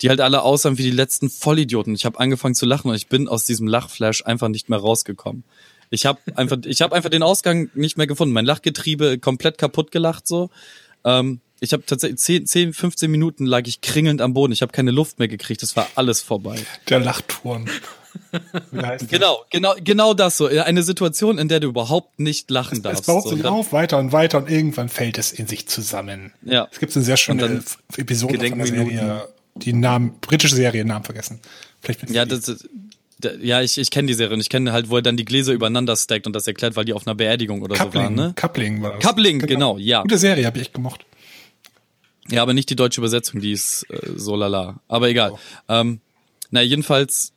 die 0.01 0.09
halt 0.09 0.19
alle 0.19 0.41
aussahen 0.41 0.79
wie 0.79 0.83
die 0.83 0.91
letzten 0.91 1.29
Vollidioten. 1.29 1.93
Ich 1.93 2.05
habe 2.05 2.19
angefangen 2.19 2.55
zu 2.55 2.65
lachen 2.65 2.89
und 2.89 2.95
ich 2.95 3.07
bin 3.07 3.27
aus 3.27 3.45
diesem 3.45 3.67
Lachflash 3.67 4.25
einfach 4.25 4.49
nicht 4.49 4.67
mehr 4.67 4.79
rausgekommen. 4.79 5.43
Ich 5.91 6.07
habe 6.07 6.19
einfach, 6.35 6.57
ich 6.65 6.81
habe 6.81 6.95
einfach 6.95 7.11
den 7.11 7.23
Ausgang 7.23 7.69
nicht 7.75 7.97
mehr 7.97 8.07
gefunden. 8.07 8.33
Mein 8.33 8.45
Lachgetriebe 8.45 9.19
komplett 9.19 9.59
kaputt 9.59 9.91
gelacht 9.91 10.27
so. 10.27 10.49
Ähm, 11.03 11.39
ich 11.59 11.73
habe 11.73 11.85
tatsächlich 11.85 12.19
10, 12.19 12.45
10, 12.45 12.73
15 12.73 13.09
Minuten 13.09 13.45
lag 13.45 13.63
ich 13.65 13.81
kringelnd 13.81 14.21
am 14.21 14.33
Boden. 14.33 14.53
Ich 14.53 14.61
habe 14.61 14.71
keine 14.71 14.91
Luft 14.91 15.19
mehr 15.19 15.27
gekriegt. 15.27 15.61
Das 15.61 15.75
war 15.75 15.87
alles 15.95 16.21
vorbei. 16.21 16.57
Der 16.89 16.99
Lachturm. 16.99 17.65
genau, 19.09 19.43
genau, 19.49 19.75
genau 19.83 20.13
das 20.13 20.37
so. 20.37 20.47
Eine 20.47 20.83
Situation, 20.83 21.37
in 21.37 21.47
der 21.47 21.59
du 21.59 21.67
überhaupt 21.67 22.19
nicht 22.19 22.49
lachen 22.49 22.77
es, 22.77 22.81
darfst. 22.81 23.01
Es 23.01 23.05
baut 23.05 23.23
so, 23.23 23.35
sich 23.35 23.45
auf, 23.45 23.73
weiter 23.73 23.97
und 23.97 24.11
weiter 24.11 24.37
und 24.37 24.49
irgendwann 24.49 24.89
fällt 24.89 25.17
es 25.17 25.31
in 25.31 25.47
sich 25.47 25.67
zusammen. 25.67 26.33
Ja. 26.43 26.67
Es 26.71 26.79
gibt 26.79 26.95
eine 26.95 27.05
sehr 27.05 27.17
schöne 27.17 27.63
Episode 27.97 28.37
von 28.37 28.57
der 28.57 28.67
Serie, 28.67 29.27
die 29.55 29.73
Namen, 29.73 30.19
britische 30.21 30.55
Serie, 30.55 30.85
Namen 30.85 31.05
vergessen. 31.05 31.39
Vielleicht 31.81 32.09
ja, 32.09 32.25
das, 32.25 32.41
das, 32.41 32.67
ja, 33.41 33.61
ich, 33.61 33.77
ich 33.77 33.91
kenne 33.91 34.07
die 34.07 34.13
Serie 34.13 34.33
und 34.33 34.41
ich 34.41 34.49
kenne 34.49 34.73
halt, 34.73 34.89
wo 34.89 34.97
er 34.97 35.01
dann 35.01 35.17
die 35.17 35.25
Gläser 35.25 35.53
übereinander 35.53 35.95
stackt 35.95 36.27
und 36.27 36.33
das 36.33 36.47
erklärt, 36.47 36.75
weil 36.75 36.85
die 36.85 36.93
auf 36.93 37.07
einer 37.07 37.15
Beerdigung 37.15 37.61
oder 37.61 37.75
Coupling, 37.75 37.91
so 37.91 37.99
waren, 37.99 38.15
ne? 38.15 38.33
Coupling 38.35 38.81
war 38.81 38.93
das. 38.93 39.03
Coupling, 39.03 39.39
genau, 39.39 39.75
genau 39.75 39.77
ja. 39.77 40.01
Gute 40.01 40.17
Serie, 40.17 40.45
habe 40.45 40.57
ich 40.57 40.65
echt 40.65 40.73
gemocht. 40.73 41.05
Ja, 42.29 42.41
aber 42.41 42.53
nicht 42.53 42.69
die 42.69 42.75
deutsche 42.75 43.01
Übersetzung, 43.01 43.39
die 43.39 43.51
ist 43.51 43.85
äh, 43.89 44.13
so 44.15 44.35
lala. 44.35 44.79
Aber 44.87 45.09
egal. 45.09 45.33
Oh. 45.33 45.39
Ähm, 45.69 45.99
na, 46.51 46.61
jedenfalls 46.61 47.33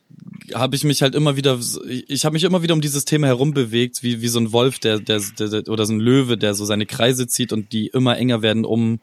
habe 0.53 0.75
ich 0.75 0.83
mich 0.83 1.01
halt 1.01 1.15
immer 1.15 1.35
wieder, 1.35 1.59
ich 2.07 2.25
habe 2.25 2.33
mich 2.33 2.43
immer 2.43 2.63
wieder 2.63 2.73
um 2.73 2.81
dieses 2.81 3.05
Thema 3.05 3.27
herumbewegt, 3.27 4.01
wie, 4.01 4.21
wie 4.21 4.27
so 4.27 4.39
ein 4.39 4.51
Wolf, 4.51 4.79
der, 4.79 4.99
der, 4.99 5.21
der, 5.37 5.67
oder 5.67 5.85
so 5.85 5.93
ein 5.93 5.99
Löwe, 5.99 6.37
der 6.37 6.53
so 6.55 6.65
seine 6.65 6.85
Kreise 6.85 7.27
zieht 7.27 7.53
und 7.53 7.71
die 7.71 7.87
immer 7.87 8.17
enger 8.17 8.41
werden 8.41 8.65
um, 8.65 8.99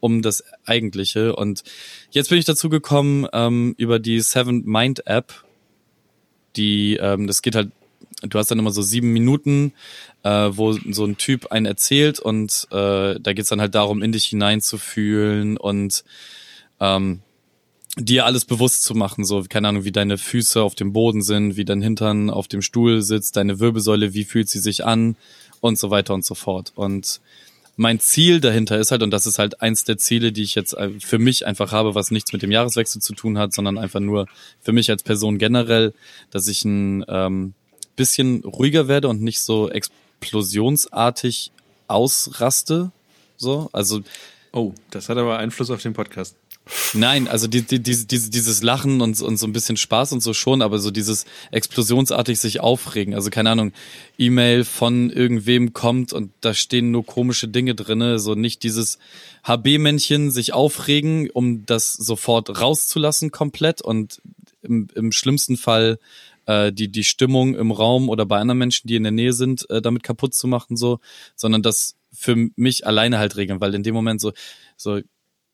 um 0.00 0.22
das 0.22 0.42
Eigentliche. 0.64 1.36
Und 1.36 1.62
jetzt 2.10 2.30
bin 2.30 2.38
ich 2.38 2.44
dazu 2.44 2.68
gekommen 2.68 3.26
ähm, 3.32 3.74
über 3.78 3.98
die 3.98 4.20
Seven 4.20 4.64
Mind 4.64 5.06
App, 5.06 5.44
die, 6.56 6.96
ähm, 6.96 7.26
das 7.26 7.42
geht 7.42 7.54
halt 7.54 7.70
du 8.22 8.38
hast 8.38 8.50
dann 8.50 8.58
immer 8.58 8.70
so 8.70 8.82
sieben 8.82 9.12
Minuten, 9.12 9.72
äh, 10.22 10.50
wo 10.50 10.72
so 10.72 11.04
ein 11.04 11.16
Typ 11.16 11.52
einen 11.52 11.66
erzählt 11.66 12.18
und 12.18 12.66
äh, 12.70 13.20
da 13.20 13.32
geht's 13.32 13.48
dann 13.48 13.60
halt 13.60 13.74
darum, 13.74 14.02
in 14.02 14.12
dich 14.12 14.26
hineinzufühlen 14.26 15.56
und 15.56 16.04
ähm, 16.80 17.20
dir 17.96 18.26
alles 18.26 18.44
bewusst 18.44 18.84
zu 18.84 18.94
machen, 18.94 19.24
so, 19.24 19.44
keine 19.48 19.68
Ahnung, 19.68 19.84
wie 19.84 19.92
deine 19.92 20.18
Füße 20.18 20.62
auf 20.62 20.74
dem 20.74 20.92
Boden 20.92 21.22
sind, 21.22 21.56
wie 21.56 21.64
dein 21.64 21.82
Hintern 21.82 22.30
auf 22.30 22.48
dem 22.48 22.62
Stuhl 22.62 23.02
sitzt, 23.02 23.36
deine 23.36 23.60
Wirbelsäule, 23.60 24.14
wie 24.14 24.24
fühlt 24.24 24.48
sie 24.48 24.60
sich 24.60 24.84
an 24.84 25.16
und 25.60 25.78
so 25.78 25.90
weiter 25.90 26.14
und 26.14 26.24
so 26.24 26.34
fort. 26.34 26.72
Und 26.74 27.20
mein 27.76 28.00
Ziel 28.00 28.40
dahinter 28.40 28.78
ist 28.78 28.90
halt, 28.90 29.02
und 29.02 29.12
das 29.12 29.26
ist 29.26 29.38
halt 29.38 29.62
eins 29.62 29.84
der 29.84 29.98
Ziele, 29.98 30.32
die 30.32 30.42
ich 30.42 30.54
jetzt 30.54 30.74
äh, 30.74 30.90
für 30.98 31.18
mich 31.18 31.46
einfach 31.46 31.72
habe, 31.72 31.94
was 31.94 32.10
nichts 32.10 32.32
mit 32.32 32.42
dem 32.42 32.50
Jahreswechsel 32.50 33.00
zu 33.00 33.14
tun 33.14 33.38
hat, 33.38 33.52
sondern 33.52 33.78
einfach 33.78 34.00
nur 34.00 34.26
für 34.60 34.72
mich 34.72 34.90
als 34.90 35.02
Person 35.02 35.38
generell, 35.38 35.94
dass 36.30 36.48
ich 36.48 36.64
ein 36.64 37.04
ähm, 37.08 37.54
bisschen 37.98 38.42
ruhiger 38.44 38.88
werde 38.88 39.08
und 39.08 39.20
nicht 39.20 39.40
so 39.40 39.68
explosionsartig 39.68 41.52
ausraste. 41.88 42.92
So, 43.36 43.68
also. 43.72 44.00
Oh, 44.52 44.72
das 44.90 45.10
hat 45.10 45.18
aber 45.18 45.38
Einfluss 45.38 45.70
auf 45.70 45.82
den 45.82 45.92
Podcast. 45.92 46.36
Nein, 46.92 47.28
also 47.28 47.46
die, 47.46 47.62
die, 47.62 47.82
die, 47.82 48.06
dieses 48.06 48.62
Lachen 48.62 49.00
und, 49.00 49.20
und 49.22 49.36
so 49.38 49.46
ein 49.46 49.52
bisschen 49.52 49.76
Spaß 49.76 50.12
und 50.12 50.22
so 50.22 50.34
schon, 50.34 50.60
aber 50.60 50.78
so 50.78 50.90
dieses 50.90 51.24
explosionsartig 51.50 52.38
sich 52.38 52.60
aufregen. 52.60 53.14
Also 53.14 53.30
keine 53.30 53.50
Ahnung, 53.50 53.72
E-Mail 54.18 54.64
von 54.64 55.08
irgendwem 55.10 55.72
kommt 55.72 56.12
und 56.12 56.30
da 56.42 56.52
stehen 56.52 56.90
nur 56.90 57.06
komische 57.06 57.48
Dinge 57.48 57.74
drinne. 57.74 58.18
So 58.18 58.34
nicht 58.34 58.62
dieses 58.64 58.98
HB-Männchen 59.44 60.30
sich 60.30 60.52
aufregen, 60.52 61.30
um 61.30 61.64
das 61.64 61.94
sofort 61.94 62.60
rauszulassen 62.60 63.30
komplett 63.30 63.80
und 63.80 64.20
im, 64.62 64.88
im 64.94 65.12
schlimmsten 65.12 65.56
Fall 65.56 65.98
äh, 66.48 66.72
die, 66.72 66.90
die 66.90 67.04
Stimmung 67.04 67.54
im 67.54 67.70
Raum 67.70 68.08
oder 68.08 68.26
bei 68.26 68.38
anderen 68.38 68.58
Menschen, 68.58 68.88
die 68.88 68.96
in 68.96 69.02
der 69.04 69.12
Nähe 69.12 69.34
sind, 69.34 69.68
äh, 69.70 69.82
damit 69.82 70.02
kaputt 70.02 70.34
zu 70.34 70.48
machen, 70.48 70.76
so, 70.76 70.98
sondern 71.36 71.62
das 71.62 71.96
für 72.10 72.34
mich 72.56 72.86
alleine 72.86 73.18
halt 73.18 73.36
regeln, 73.36 73.60
weil 73.60 73.74
in 73.74 73.82
dem 73.82 73.94
Moment 73.94 74.20
so, 74.20 74.32
so 74.76 75.00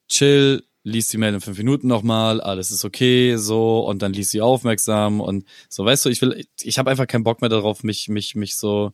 chill, 0.07 0.63
liest 0.83 1.11
die 1.11 1.17
Mail 1.17 1.33
in 1.33 1.41
fünf 1.41 1.57
Minuten 1.57 1.87
nochmal, 1.87 2.39
alles 2.39 2.71
ist 2.71 2.85
okay, 2.85 3.35
so, 3.35 3.79
und 3.79 4.01
dann 4.01 4.13
liest 4.13 4.31
sie 4.31 4.41
aufmerksam 4.41 5.19
und 5.19 5.45
so, 5.67 5.83
weißt 5.83 6.05
du, 6.05 6.09
ich 6.09 6.21
will, 6.21 6.45
ich 6.61 6.77
habe 6.79 6.91
einfach 6.91 7.07
keinen 7.07 7.23
Bock 7.23 7.41
mehr 7.41 7.49
darauf, 7.49 7.83
mich, 7.83 8.07
mich, 8.07 8.35
mich 8.35 8.55
so 8.55 8.93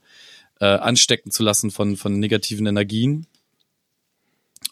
äh, 0.59 0.65
anstecken 0.65 1.31
zu 1.31 1.43
lassen 1.43 1.69
von, 1.69 1.97
von 1.97 2.17
negativen 2.17 2.65
Energien 2.65 3.27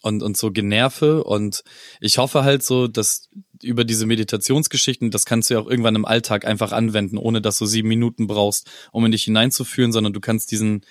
und, 0.02 0.22
und 0.22 0.36
so 0.36 0.50
Generve. 0.50 1.22
Und 1.24 1.62
ich 2.00 2.18
hoffe 2.18 2.42
halt 2.42 2.62
so, 2.62 2.88
dass 2.88 3.28
über 3.62 3.84
diese 3.84 4.06
Meditationsgeschichten, 4.06 5.10
das 5.10 5.26
kannst 5.26 5.50
du 5.50 5.54
ja 5.54 5.60
auch 5.60 5.68
irgendwann 5.68 5.96
im 5.96 6.04
Alltag 6.04 6.44
einfach 6.46 6.72
anwenden, 6.72 7.18
ohne 7.18 7.40
dass 7.40 7.58
du 7.58 7.66
sieben 7.66 7.88
Minuten 7.88 8.26
brauchst, 8.26 8.70
um 8.92 9.04
in 9.04 9.12
dich 9.12 9.24
hineinzuführen, 9.24 9.92
sondern 9.92 10.12
du 10.12 10.20
kannst 10.20 10.50
diesen, 10.50 10.82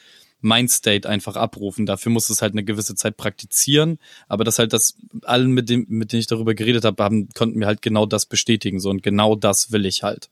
Mindstate 0.41 1.07
einfach 1.07 1.35
abrufen. 1.35 1.85
Dafür 1.85 2.11
muss 2.11 2.29
es 2.29 2.41
halt 2.41 2.53
eine 2.53 2.63
gewisse 2.63 2.95
Zeit 2.95 3.17
praktizieren. 3.17 3.99
Aber 4.27 4.43
das 4.43 4.59
halt 4.59 4.73
das, 4.73 4.95
allen, 5.23 5.51
mit 5.51 5.69
dem, 5.69 5.85
mit 5.89 6.11
denen 6.11 6.21
ich 6.21 6.27
darüber 6.27 6.53
geredet 6.53 6.85
habe, 6.85 7.03
haben, 7.03 7.29
konnten 7.29 7.59
mir 7.59 7.65
halt 7.65 7.81
genau 7.81 8.05
das 8.05 8.25
bestätigen. 8.25 8.79
So, 8.79 8.89
und 8.89 9.03
genau 9.03 9.35
das 9.35 9.71
will 9.71 9.85
ich 9.85 10.03
halt. 10.03 10.29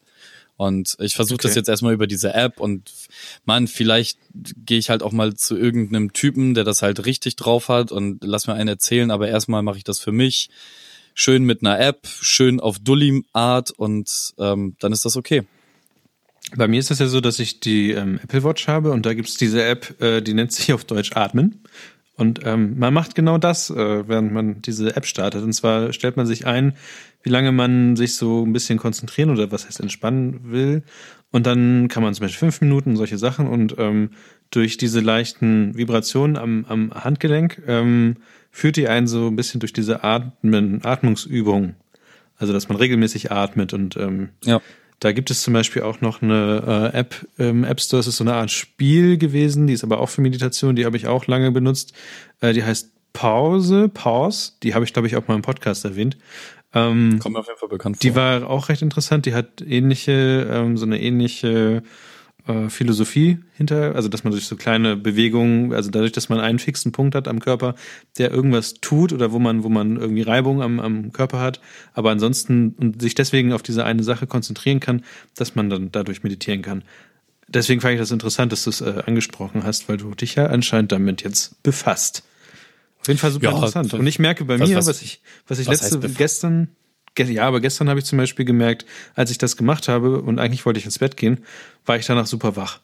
Und 0.55 0.97
ich 0.99 1.15
versuche 1.15 1.35
okay. 1.35 1.47
das 1.47 1.55
jetzt 1.55 1.69
erstmal 1.69 1.93
über 1.93 2.07
diese 2.07 2.33
App 2.33 2.59
und 2.59 2.91
man, 3.45 3.67
vielleicht 3.67 4.17
gehe 4.33 4.79
ich 4.79 4.89
halt 4.89 5.03
auch 5.03 5.11
mal 5.11 5.35
zu 5.35 5.55
irgendeinem 5.55 6.13
Typen, 6.13 6.55
der 6.55 6.63
das 6.63 6.81
halt 6.81 7.05
richtig 7.05 7.35
drauf 7.35 7.69
hat 7.69 7.91
und 7.91 8.23
lass 8.23 8.47
mir 8.47 8.55
einen 8.55 8.69
erzählen, 8.69 9.11
aber 9.11 9.27
erstmal 9.27 9.61
mache 9.61 9.77
ich 9.77 9.83
das 9.83 9.99
für 9.99 10.11
mich. 10.11 10.49
Schön 11.19 11.45
mit 11.45 11.63
einer 11.63 11.79
App, 11.79 12.05
schön 12.05 12.59
auf 12.59 12.77
Dully-Art 12.77 13.71
und 13.71 14.35
ähm, 14.37 14.75
dann 14.79 14.91
ist 14.91 15.03
das 15.03 15.17
okay. 15.17 15.47
Bei 16.55 16.67
mir 16.67 16.79
ist 16.79 16.91
es 16.91 16.99
ja 16.99 17.07
so, 17.07 17.21
dass 17.21 17.39
ich 17.39 17.59
die 17.59 17.89
ähm, 17.89 18.19
Apple 18.21 18.43
Watch 18.43 18.67
habe 18.67 18.91
und 18.91 19.03
da 19.07 19.15
gibt 19.15 19.27
es 19.27 19.35
diese 19.35 19.63
App, 19.63 19.99
äh, 19.99 20.21
die 20.21 20.35
nennt 20.35 20.51
sich 20.51 20.73
auf 20.73 20.85
Deutsch 20.85 21.13
Atmen. 21.15 21.63
Und 22.17 22.41
ähm, 22.45 22.77
man 22.77 22.93
macht 22.93 23.15
genau 23.15 23.39
das, 23.39 23.71
äh, 23.71 24.07
während 24.07 24.31
man 24.31 24.61
diese 24.61 24.95
App 24.95 25.07
startet. 25.07 25.43
Und 25.43 25.53
zwar 25.53 25.91
stellt 25.91 26.17
man 26.17 26.27
sich 26.27 26.45
ein, 26.45 26.77
wie 27.23 27.31
lange 27.31 27.51
man 27.51 27.95
sich 27.95 28.15
so 28.15 28.45
ein 28.45 28.53
bisschen 28.53 28.77
konzentrieren 28.77 29.31
oder 29.31 29.51
was 29.51 29.65
heißt 29.65 29.79
entspannen 29.79 30.51
will. 30.51 30.83
Und 31.31 31.47
dann 31.47 31.87
kann 31.87 32.03
man 32.03 32.13
zum 32.13 32.25
Beispiel 32.25 32.47
fünf 32.47 32.61
Minuten 32.61 32.95
solche 32.95 33.17
Sachen 33.17 33.47
und 33.47 33.73
ähm, 33.79 34.11
durch 34.51 34.77
diese 34.77 34.99
leichten 34.99 35.75
Vibrationen 35.75 36.37
am, 36.37 36.65
am 36.65 36.93
Handgelenk 36.93 37.63
ähm, 37.65 38.17
führt 38.51 38.75
die 38.75 38.87
einen 38.87 39.07
so 39.07 39.27
ein 39.27 39.35
bisschen 39.35 39.59
durch 39.59 39.73
diese 39.73 40.03
Atmen, 40.03 40.83
Atmungsübung. 40.83 41.75
Also 42.37 42.53
dass 42.53 42.69
man 42.69 42.77
regelmäßig 42.77 43.31
atmet 43.31 43.73
und 43.73 43.97
ähm, 43.97 44.29
ja 44.43 44.61
da 44.99 45.11
gibt 45.11 45.29
es 45.29 45.43
zum 45.43 45.53
Beispiel 45.53 45.83
auch 45.83 46.01
noch 46.01 46.21
eine 46.21 46.91
äh, 46.93 46.97
App 46.97 47.27
im 47.37 47.63
App 47.63 47.79
Store. 47.79 47.99
Das 47.99 48.07
ist 48.07 48.17
so 48.17 48.23
eine 48.23 48.33
Art 48.33 48.49
Spiel 48.51 49.17
gewesen, 49.17 49.67
die 49.67 49.73
ist 49.73 49.83
aber 49.83 49.99
auch 49.99 50.09
für 50.09 50.21
Meditation, 50.21 50.75
die 50.75 50.85
habe 50.85 50.97
ich 50.97 51.07
auch 51.07 51.27
lange 51.27 51.51
benutzt. 51.51 51.93
Äh, 52.41 52.53
die 52.53 52.63
heißt 52.63 52.91
Pause, 53.13 53.89
Pause. 53.89 54.53
Die 54.63 54.73
habe 54.73 54.85
ich, 54.85 54.93
glaube 54.93 55.07
ich, 55.07 55.15
auch 55.15 55.27
mal 55.27 55.35
im 55.35 55.41
Podcast 55.41 55.85
erwähnt. 55.85 56.17
Ähm, 56.73 57.19
Kommt 57.19 57.33
mir 57.33 57.39
auf 57.39 57.47
jeden 57.47 57.59
Fall 57.59 57.69
bekannt 57.69 57.97
vor. 57.97 58.01
Die 58.01 58.15
war 58.15 58.49
auch 58.49 58.69
recht 58.69 58.81
interessant. 58.81 59.25
Die 59.25 59.35
hat 59.35 59.61
ähnliche, 59.61 60.47
ähm, 60.51 60.77
so 60.77 60.85
eine 60.85 60.99
ähnliche 60.99 61.83
äh, 62.47 62.69
Philosophie 62.69 63.39
hinter, 63.53 63.95
also 63.95 64.09
dass 64.09 64.23
man 64.23 64.31
durch 64.31 64.45
so 64.45 64.55
kleine 64.55 64.95
Bewegungen, 64.95 65.73
also 65.73 65.89
dadurch, 65.89 66.11
dass 66.11 66.29
man 66.29 66.39
einen 66.39 66.59
fixen 66.59 66.91
Punkt 66.91 67.15
hat 67.15 67.27
am 67.27 67.39
Körper, 67.39 67.75
der 68.17 68.31
irgendwas 68.31 68.75
tut 68.75 69.13
oder 69.13 69.31
wo 69.31 69.39
man, 69.39 69.63
wo 69.63 69.69
man 69.69 69.97
irgendwie 69.97 70.21
Reibung 70.21 70.61
am, 70.61 70.79
am 70.79 71.11
Körper 71.11 71.39
hat, 71.39 71.59
aber 71.93 72.11
ansonsten 72.11 72.75
und 72.77 73.01
sich 73.01 73.15
deswegen 73.15 73.53
auf 73.53 73.63
diese 73.63 73.85
eine 73.85 74.03
Sache 74.03 74.27
konzentrieren 74.27 74.79
kann, 74.79 75.03
dass 75.35 75.55
man 75.55 75.69
dann 75.69 75.91
dadurch 75.91 76.23
meditieren 76.23 76.61
kann. 76.61 76.83
Deswegen 77.47 77.79
fand 77.81 77.93
ich 77.93 77.99
das 77.99 78.11
interessant, 78.11 78.51
dass 78.51 78.63
du 78.63 78.69
es 78.69 78.81
äh, 78.81 79.03
angesprochen 79.05 79.63
hast, 79.63 79.87
weil 79.87 79.97
du 79.97 80.13
dich 80.13 80.35
ja 80.35 80.47
anscheinend 80.47 80.91
damit 80.91 81.23
jetzt 81.23 81.61
befasst. 81.63 82.23
Auf 82.99 83.07
jeden 83.07 83.19
Fall 83.19 83.31
super 83.31 83.45
ja, 83.45 83.51
interessant. 83.51 83.93
Und 83.93 84.05
ich 84.05 84.19
merke 84.19 84.43
bei 84.43 84.59
was, 84.59 84.69
mir, 84.69 84.75
was, 84.75 84.87
was 84.87 85.01
ich, 85.01 85.21
was 85.47 85.59
ich 85.59 85.67
was 85.67 85.81
letzte, 85.81 86.09
gestern, 86.09 86.69
ja, 87.17 87.43
aber 87.43 87.59
gestern 87.61 87.89
habe 87.89 87.99
ich 87.99 88.05
zum 88.05 88.17
Beispiel 88.17 88.45
gemerkt, 88.45 88.85
als 89.15 89.31
ich 89.31 89.37
das 89.37 89.57
gemacht 89.57 89.87
habe 89.87 90.21
und 90.21 90.39
eigentlich 90.39 90.65
wollte 90.65 90.79
ich 90.79 90.85
ins 90.85 90.99
Bett 90.99 91.17
gehen, 91.17 91.43
war 91.85 91.97
ich 91.97 92.05
danach 92.05 92.27
super 92.27 92.55
wach. 92.55 92.79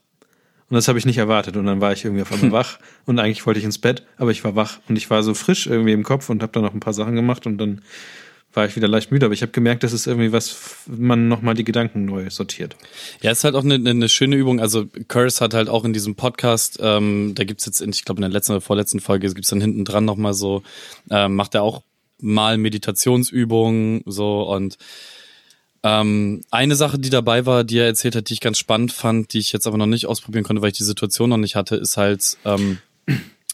Und 0.70 0.76
das 0.76 0.88
habe 0.88 0.98
ich 0.98 1.06
nicht 1.06 1.18
erwartet. 1.18 1.58
Und 1.58 1.66
dann 1.66 1.82
war 1.82 1.94
ich 1.94 2.04
irgendwie 2.04 2.24
auf 2.24 2.32
einmal 2.32 2.52
wach 2.64 2.80
und 3.06 3.20
eigentlich 3.20 3.46
wollte 3.46 3.60
ich 3.60 3.66
ins 3.66 3.78
Bett, 3.78 4.04
aber 4.18 4.32
ich 4.32 4.44
war 4.44 4.56
wach 4.56 4.80
und 4.90 4.96
ich 4.96 5.10
war 5.10 5.24
so 5.24 5.34
frisch 5.34 5.68
irgendwie 5.68 5.92
im 5.92 6.04
Kopf 6.04 6.30
und 6.30 6.42
habe 6.42 6.52
dann 6.52 6.64
noch 6.64 6.74
ein 6.74 6.80
paar 6.80 6.94
Sachen 6.94 7.16
gemacht 7.16 7.46
und 7.46 7.58
dann 7.58 7.82
war 8.54 8.66
ich 8.66 8.76
wieder 8.76 8.88
leicht 8.88 9.12
müde, 9.12 9.26
aber 9.26 9.34
ich 9.34 9.42
habe 9.42 9.52
gemerkt, 9.52 9.84
das 9.84 9.94
ist 9.94 10.06
irgendwie 10.06 10.32
was, 10.32 10.86
man 10.88 11.28
nochmal 11.28 11.56
die 11.56 11.64
Gedanken 11.64 12.06
neu 12.06 12.30
sortiert. 12.30 12.76
Ja, 13.22 13.32
es 13.32 13.40
ist 13.40 13.44
halt 13.44 13.56
auch 13.56 13.64
eine, 13.64 13.76
eine 13.76 14.10
schöne 14.10 14.36
Übung. 14.36 14.60
Also 14.60 14.86
Curse 15.08 15.44
hat 15.44 15.54
halt 15.54 15.70
auch 15.70 15.86
in 15.86 15.94
diesem 15.94 16.16
Podcast, 16.16 16.78
ähm, 16.82 17.34
da 17.36 17.46
gibt's 17.46 17.66
jetzt, 17.66 17.82
in, 17.82 17.90
ich 17.90 18.06
glaube 18.06 18.20
in 18.20 18.24
der 18.24 18.32
letzten 18.32 18.52
oder 18.52 18.62
vorletzten 18.62 19.00
Folge, 19.00 19.28
gibt's 19.34 19.50
dann 19.50 19.62
hinten 19.62 19.86
dran 19.86 20.06
nochmal 20.06 20.34
so, 20.34 20.62
ähm, 21.10 21.36
macht 21.36 21.56
er 21.56 21.64
auch 21.64 21.82
mal 22.24 22.58
Meditationsübungen 22.58 24.04
so. 24.06 24.44
Und 24.44 24.78
ähm, 25.84 26.42
eine 26.50 26.76
Sache, 26.76 26.98
die 26.98 27.10
dabei 27.10 27.46
war, 27.46 27.64
die 27.64 27.78
er 27.78 27.86
erzählt 27.86 28.16
hat, 28.16 28.30
die 28.30 28.34
ich 28.34 28.42
ganz 28.42 28.58
spannend 28.58 28.92
fand, 28.92 29.34
die 29.34 29.40
ich 29.40 29.52
jetzt 29.52 29.68
aber 29.68 29.78
noch 29.78 29.86
nicht 29.86 30.08
ausprobieren 30.08 30.46
konnte, 30.46 30.62
weil 30.62 30.72
ich 30.72 30.78
die 30.78 30.84
Situation 30.84 31.30
noch 31.30 31.38
nicht 31.38 31.56
hatte, 31.56 31.76
ist 31.76 31.98
halt, 31.98 32.38
ähm, 32.46 32.80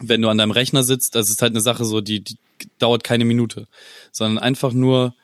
wenn 0.02 0.22
du 0.22 0.30
an 0.30 0.38
deinem 0.38 0.52
Rechner 0.52 0.84
sitzt, 0.84 1.16
das 1.16 1.30
ist 1.30 1.42
halt 1.42 1.54
eine 1.54 1.62
Sache 1.62 1.86
so, 1.86 2.02
die, 2.02 2.22
die 2.24 2.38
dauert 2.78 3.04
keine 3.04 3.26
Minute, 3.26 3.68
sondern 4.12 4.42
einfach 4.42 4.74
nur 4.74 5.16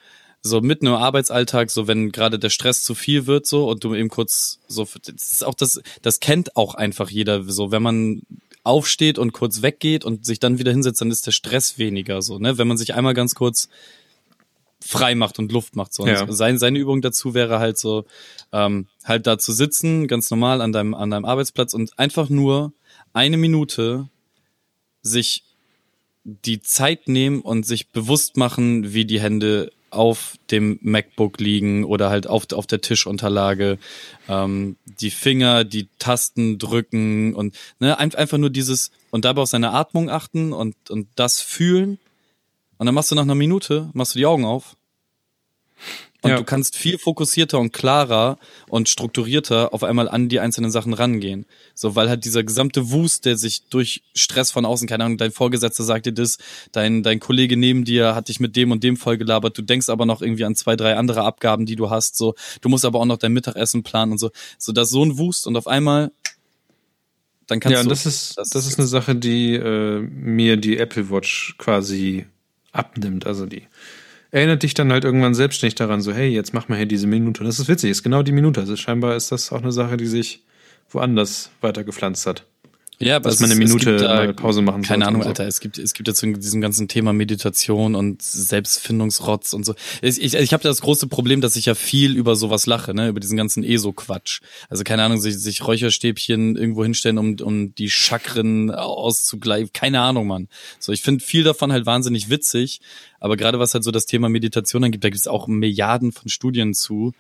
so 0.42 0.62
mitten 0.62 0.86
im 0.86 0.94
Arbeitsalltag, 0.94 1.72
so 1.72 1.88
wenn 1.88 2.12
gerade 2.12 2.38
der 2.38 2.50
Stress 2.50 2.84
zu 2.84 2.94
viel 2.94 3.26
wird, 3.26 3.48
so 3.48 3.68
und 3.68 3.84
du 3.84 3.96
eben 3.96 4.10
kurz 4.10 4.60
so, 4.68 4.88
das 5.04 5.32
ist 5.32 5.44
auch 5.44 5.56
das, 5.56 5.82
das 6.02 6.20
kennt 6.20 6.56
auch 6.56 6.76
einfach 6.76 7.10
jeder, 7.10 7.44
so 7.44 7.72
wenn 7.72 7.82
man 7.82 8.22
aufsteht 8.66 9.18
und 9.20 9.32
kurz 9.32 9.62
weggeht 9.62 10.04
und 10.04 10.26
sich 10.26 10.40
dann 10.40 10.60
wieder 10.60 10.72
hinsetzt, 10.72 11.02
dann 11.02 11.12
ist 11.12 11.26
der 11.28 11.32
Stress 11.32 11.78
weniger 11.78 12.22
so, 12.22 12.40
ne? 12.40 12.58
Wenn 12.58 12.68
man 12.68 12.78
sich 12.78 12.94
einmal 12.96 13.14
ganz 13.14 13.36
kurz 13.36 13.70
frei 14.86 15.16
macht 15.16 15.40
und 15.40 15.52
Luft 15.52 15.76
macht. 15.76 15.94
So. 15.94 16.06
Ja. 16.06 16.32
sein, 16.32 16.58
seine 16.60 16.78
Übung 16.78 17.02
dazu 17.02 17.34
wäre 17.34 17.60
halt 17.60 17.78
so, 17.78 18.06
ähm, 18.52 18.88
halt 19.04 19.26
da 19.26 19.38
zu 19.38 19.52
sitzen, 19.52 20.08
ganz 20.08 20.30
normal 20.30 20.62
an 20.62 20.72
deinem, 20.72 20.94
an 20.94 21.10
deinem 21.10 21.26
Arbeitsplatz 21.26 21.74
und 21.74 21.98
einfach 21.98 22.30
nur 22.30 22.74
eine 23.14 23.38
Minute 23.38 24.10
sich 25.02 25.44
die 26.24 26.62
Zeit 26.62 27.08
nehmen 27.08 27.42
und 27.42 27.66
sich 27.66 27.90
bewusst 27.90 28.38
machen, 28.38 28.94
wie 28.94 29.06
die 29.06 29.22
Hände 29.22 29.72
auf 29.96 30.38
dem 30.52 30.80
MacBook 30.82 31.40
liegen 31.40 31.84
oder 31.84 32.10
halt 32.10 32.28
auf, 32.28 32.52
auf 32.52 32.68
der 32.68 32.82
Tischunterlage, 32.82 33.78
ähm, 34.28 34.76
die 34.86 35.12
Finger, 35.12 35.64
die 35.64 35.88
Tasten 36.00 36.58
drücken 36.58 37.34
und 37.34 37.56
ne, 37.80 37.98
einfach 37.98 38.38
nur 38.38 38.50
dieses 38.50 38.92
und 39.12 39.26
dabei 39.26 39.42
auf 39.42 39.50
seine 39.50 39.72
Atmung 39.72 40.10
achten 40.10 40.54
und, 40.54 40.76
und 40.90 41.08
das 41.16 41.42
fühlen. 41.42 42.00
Und 42.78 42.86
dann 42.88 42.96
machst 42.96 43.12
du 43.12 43.16
nach 43.16 43.24
einer 43.24 43.36
Minute, 43.36 43.90
machst 43.94 44.16
du 44.16 44.20
die 44.20 44.26
Augen 44.26 44.46
auf 44.46 44.76
und 46.26 46.32
ja. 46.32 46.38
du 46.38 46.44
kannst 46.44 46.76
viel 46.76 46.98
fokussierter 46.98 47.60
und 47.60 47.72
klarer 47.72 48.40
und 48.68 48.90
strukturierter 48.90 49.76
auf 49.76 49.84
einmal 49.84 50.10
an 50.10 50.28
die 50.28 50.40
einzelnen 50.40 50.72
Sachen 50.72 50.96
rangehen. 50.96 51.46
So, 51.76 51.96
weil 51.96 52.10
halt 52.10 52.26
dieser 52.26 52.44
gesamte 52.44 52.90
Wust, 52.90 53.26
der 53.26 53.38
sich 53.38 53.68
durch 53.70 54.02
Stress 54.16 54.50
von 54.50 54.66
außen, 54.66 54.88
keine 54.88 55.04
Ahnung, 55.04 55.20
dein 55.20 55.32
Vorgesetzter 55.32 55.84
sagt 55.84 56.08
dir 56.08 56.14
das, 56.14 56.40
dein, 56.72 57.04
dein 57.04 57.20
Kollege 57.20 57.58
neben 57.58 57.86
dir 57.86 58.16
hat 58.16 58.28
dich 58.30 58.40
mit 58.40 58.56
dem 58.56 58.72
und 58.72 58.84
dem 58.84 58.98
vollgelabert, 58.98 59.56
du 59.56 59.62
denkst 59.62 59.88
aber 59.88 60.08
noch 60.08 60.24
irgendwie 60.24 60.46
an 60.46 60.56
zwei, 60.56 60.76
drei 60.76 60.96
andere 60.96 61.22
Abgaben, 61.22 61.68
die 61.68 61.76
du 61.76 61.92
hast, 61.92 62.18
so, 62.18 62.34
du 62.62 62.70
musst 62.70 62.86
aber 62.86 63.00
auch 63.00 63.06
noch 63.06 63.18
dein 63.18 63.34
Mittagessen 63.34 63.84
planen 63.84 64.14
und 64.14 64.18
so. 64.18 64.32
So, 64.58 64.72
das 64.72 64.88
ist 64.88 64.94
so 64.94 65.06
ein 65.06 65.20
Wust 65.20 65.46
und 65.46 65.56
auf 65.58 65.68
einmal 65.68 66.12
dann 67.46 67.60
kannst 67.60 67.74
ja, 67.74 67.84
du. 67.84 67.90
Ja, 67.90 67.90
das 67.90 68.08
ist, 68.08 68.36
das, 68.40 68.50
das 68.50 68.66
ist 68.66 68.80
eine 68.80 68.88
Sache, 68.88 69.16
die 69.16 69.54
äh, 69.54 70.00
mir 70.00 70.58
die 70.58 70.80
Apple 70.80 71.12
Watch 71.12 71.54
quasi 71.60 72.26
abnimmt. 72.72 73.28
Also 73.28 73.46
die 73.46 73.68
erinnert 74.36 74.64
dich 74.64 74.74
dann 74.74 74.92
halt 74.92 75.06
irgendwann 75.06 75.34
selbstständig 75.34 75.76
daran, 75.76 76.02
so, 76.02 76.12
hey, 76.12 76.28
jetzt 76.28 76.54
mach 76.54 76.68
mal 76.68 76.76
hier 76.76 76.86
diese 76.86 77.08
Minute. 77.08 77.40
Und 77.40 77.48
das 77.48 77.58
ist 77.58 77.70
witzig, 77.70 77.92
ist 77.92 78.04
genau 78.04 78.22
die 78.22 78.34
Minute. 78.34 78.60
Also 78.60 78.76
scheinbar 78.76 79.16
ist 79.16 79.32
das 79.32 79.54
auch 79.54 79.62
eine 79.62 79.72
Sache, 79.72 79.96
die 79.96 80.08
sich 80.08 80.44
woanders 80.90 81.52
weiter 81.62 81.86
gepflanzt 81.86 82.28
hat. 82.28 82.46
Ja, 83.00 83.20
dass 83.20 83.40
man 83.40 83.52
eine 83.52 83.60
Minute 83.60 83.98
da, 83.98 84.32
Pause 84.34 84.62
machen 84.62 84.76
sollte. 84.76 84.88
Keine 84.88 85.08
Ahnung, 85.08 85.24
so. 85.24 85.30
Alter. 85.30 85.46
Es 85.46 85.60
gibt, 85.60 85.78
es 85.78 85.94
gibt 85.94 86.08
jetzt 86.08 86.24
in 86.24 86.34
diesem 86.34 86.62
ganzen 86.62 86.88
Thema 86.88 87.14
Meditation 87.14 87.96
und 87.96 88.22
Selbstfindungsrotz 88.22 89.54
und 89.54 89.66
so. 89.66 89.76
Ich, 90.02 90.22
ich, 90.22 90.34
ich 90.34 90.54
habe 90.54 90.64
das 90.64 90.82
große 90.82 91.08
Problem, 91.08 91.42
dass 91.42 91.56
ich 91.56 91.66
ja 91.66 91.76
viel 91.76 92.16
über 92.16 92.36
sowas 92.36 92.66
lache, 92.66 92.94
ne, 92.94 93.10
über 93.10 93.20
diesen 93.20 93.38
ganzen 93.38 93.64
ESO-Quatsch. 93.64 94.42
Also 94.70 94.84
keine 94.84 95.04
Ahnung, 95.04 95.20
sich, 95.20 95.38
sich 95.38 95.66
Räucherstäbchen 95.68 96.56
irgendwo 96.56 96.84
hinstellen, 96.84 97.18
um, 97.18 97.36
um 97.42 97.76
die 97.76 97.90
Chakren 97.90 98.72
auszugleichen. 98.72 99.72
Keine 99.74 100.02
Ahnung, 100.02 100.28
Mann. 100.28 100.48
So, 100.80 100.92
ich 100.92 101.02
finde 101.02 101.24
viel 101.24 101.44
davon 101.44 101.72
halt 101.72 101.86
wahnsinnig 101.86 102.30
witzig. 102.30 102.80
Aber 103.20 103.38
gerade 103.38 103.60
was 103.60 103.74
halt 103.74 103.84
so 103.84 103.92
das 103.92 104.06
Thema 104.06 104.30
Meditation 104.30 104.84
angeht, 104.84 105.04
da 105.04 105.10
gibt 105.10 105.20
es 105.20 105.28
auch 105.28 105.48
Milliarden 105.48 106.12
von 106.12 106.30
Studien 106.30 106.74
zu. 106.74 107.14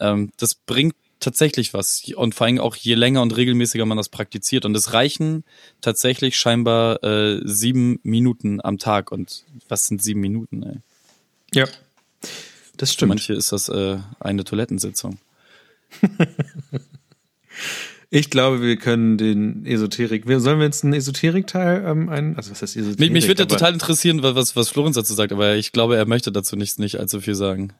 Ähm, 0.00 0.30
das 0.36 0.54
bringt 0.54 0.94
tatsächlich 1.26 1.74
was. 1.74 2.02
Und 2.14 2.34
vor 2.34 2.46
allem 2.46 2.60
auch 2.60 2.76
je 2.76 2.94
länger 2.94 3.20
und 3.20 3.36
regelmäßiger 3.36 3.84
man 3.84 3.96
das 3.96 4.08
praktiziert. 4.08 4.64
Und 4.64 4.76
es 4.76 4.92
reichen 4.92 5.44
tatsächlich 5.80 6.36
scheinbar 6.36 7.02
äh, 7.02 7.40
sieben 7.44 7.98
Minuten 8.04 8.60
am 8.62 8.78
Tag. 8.78 9.10
Und 9.10 9.44
was 9.68 9.88
sind 9.88 10.02
sieben 10.02 10.20
Minuten, 10.20 10.62
ey? 10.62 10.76
Ja. 11.52 11.66
Das 12.76 12.92
stimmt. 12.92 13.08
Für 13.08 13.14
manche 13.14 13.34
ist 13.34 13.50
das 13.52 13.68
äh, 13.68 13.98
eine 14.20 14.44
Toilettensitzung. 14.44 15.18
ich 18.10 18.30
glaube, 18.30 18.62
wir 18.62 18.76
können 18.76 19.18
den 19.18 19.66
Esoterik. 19.66 20.24
Sollen 20.26 20.58
wir 20.60 20.66
jetzt 20.66 20.84
einen 20.84 20.92
Esoterik-Teil 20.92 21.84
ähm, 21.86 22.08
ein? 22.08 22.36
Also 22.36 22.52
was 22.52 22.62
heißt 22.62 22.76
Esoterik? 22.76 23.00
Mich, 23.00 23.10
mich 23.10 23.26
würde 23.26 23.42
ja 23.42 23.46
total 23.46 23.72
interessieren, 23.72 24.22
was, 24.22 24.54
was 24.54 24.68
Florenz 24.68 24.94
dazu 24.94 25.14
sagt, 25.14 25.32
aber 25.32 25.56
ich 25.56 25.72
glaube, 25.72 25.96
er 25.96 26.06
möchte 26.06 26.30
dazu 26.30 26.54
nicht, 26.54 26.78
nicht 26.78 27.00
allzu 27.00 27.20
viel 27.20 27.34
sagen. 27.34 27.72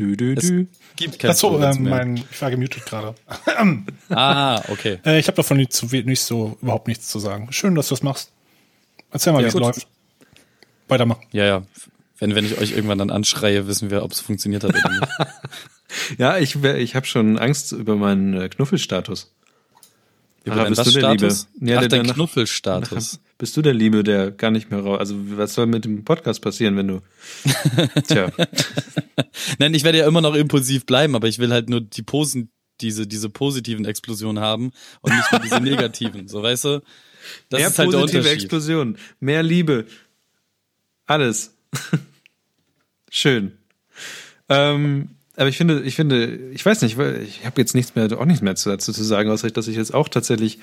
Du, 0.00 0.16
du, 0.16 0.34
du. 0.34 0.66
Gibt 0.96 1.18
kein 1.18 1.30
Achso, 1.32 1.62
ähm, 1.62 1.82
mein, 1.82 2.16
ich 2.16 2.40
war 2.40 2.50
gemutet 2.50 2.86
gerade. 2.86 3.14
ah, 4.08 4.62
okay. 4.68 4.98
Äh, 5.04 5.18
ich 5.18 5.26
habe 5.26 5.36
davon 5.36 5.58
nicht, 5.58 5.74
zu, 5.74 5.84
nicht 5.84 6.22
so 6.22 6.56
überhaupt 6.62 6.88
nichts 6.88 7.08
zu 7.08 7.18
sagen. 7.18 7.52
Schön, 7.52 7.74
dass 7.74 7.88
du 7.88 7.94
das 7.94 8.02
machst. 8.02 8.32
Erzähl 9.10 9.34
mal, 9.34 9.40
ja, 9.40 9.44
wie 9.44 9.48
es 9.48 9.54
läuft. 9.54 9.86
Weitermachen. 10.88 11.22
Ja, 11.32 11.44
ja. 11.44 11.62
Wenn, 12.18 12.34
wenn 12.34 12.46
ich 12.46 12.56
euch 12.56 12.72
irgendwann 12.72 12.96
dann 12.96 13.10
anschreie, 13.10 13.66
wissen 13.66 13.90
wir, 13.90 14.02
ob 14.02 14.12
es 14.12 14.20
funktioniert 14.20 14.64
hat 14.64 14.70
oder 14.70 14.88
nicht. 14.88 15.06
ja, 16.18 16.38
ich, 16.38 16.56
ich 16.64 16.94
habe 16.96 17.04
schon 17.04 17.38
Angst 17.38 17.72
über 17.72 17.96
meinen 17.96 18.40
äh, 18.40 18.48
Knuffelstatus. 18.48 19.30
Über 20.44 20.64
bist 20.64 20.86
du 20.86 20.90
der 20.92 20.98
Status? 20.98 21.48
Liebe? 21.56 21.72
Ja, 21.72 21.78
Ach, 21.80 21.86
der, 21.88 22.02
der 22.02 22.14
Knuffelstatus. 22.14 23.20
Bist 23.40 23.56
du 23.56 23.62
der 23.62 23.72
Liebe, 23.72 24.04
der 24.04 24.32
gar 24.32 24.50
nicht 24.50 24.70
mehr 24.70 24.80
raus? 24.80 24.98
Also 24.98 25.16
was 25.38 25.54
soll 25.54 25.64
mit 25.64 25.86
dem 25.86 26.04
Podcast 26.04 26.42
passieren, 26.42 26.76
wenn 26.76 26.88
du? 26.88 27.00
Tja. 28.06 28.30
Nein, 29.58 29.72
ich 29.72 29.82
werde 29.82 29.96
ja 29.96 30.06
immer 30.06 30.20
noch 30.20 30.34
impulsiv 30.34 30.84
bleiben, 30.84 31.14
aber 31.14 31.26
ich 31.26 31.38
will 31.38 31.50
halt 31.50 31.70
nur 31.70 31.80
die 31.80 32.02
Posen, 32.02 32.50
diese 32.82 33.06
diese 33.06 33.30
positiven 33.30 33.86
Explosionen 33.86 34.42
haben 34.42 34.72
und 35.00 35.16
nicht 35.16 35.32
nur 35.32 35.40
diese 35.40 35.58
negativen. 35.62 36.28
So 36.28 36.42
weißt 36.42 36.64
du? 36.66 36.82
Das 37.48 37.60
mehr 37.60 37.68
ist 37.68 37.78
halt 37.78 37.90
positive 37.90 38.24
der 38.24 38.32
Explosionen, 38.32 38.98
mehr 39.20 39.42
Liebe, 39.42 39.86
alles. 41.06 41.56
Schön. 43.10 43.56
Ähm, 44.50 45.08
aber 45.40 45.48
ich 45.48 45.56
finde, 45.56 45.80
ich 45.80 45.96
finde, 45.96 46.38
ich 46.52 46.66
weiß 46.66 46.82
nicht, 46.82 46.98
ich 46.98 47.46
habe 47.46 47.58
jetzt 47.58 47.74
nichts 47.74 47.94
mehr, 47.94 48.12
auch 48.12 48.26
nichts 48.26 48.42
mehr 48.42 48.52
dazu 48.52 48.92
zu 48.92 49.02
sagen, 49.02 49.30
außer 49.30 49.50
dass 49.50 49.68
ich 49.68 49.76
jetzt 49.76 49.94
auch 49.94 50.10
tatsächlich, 50.10 50.58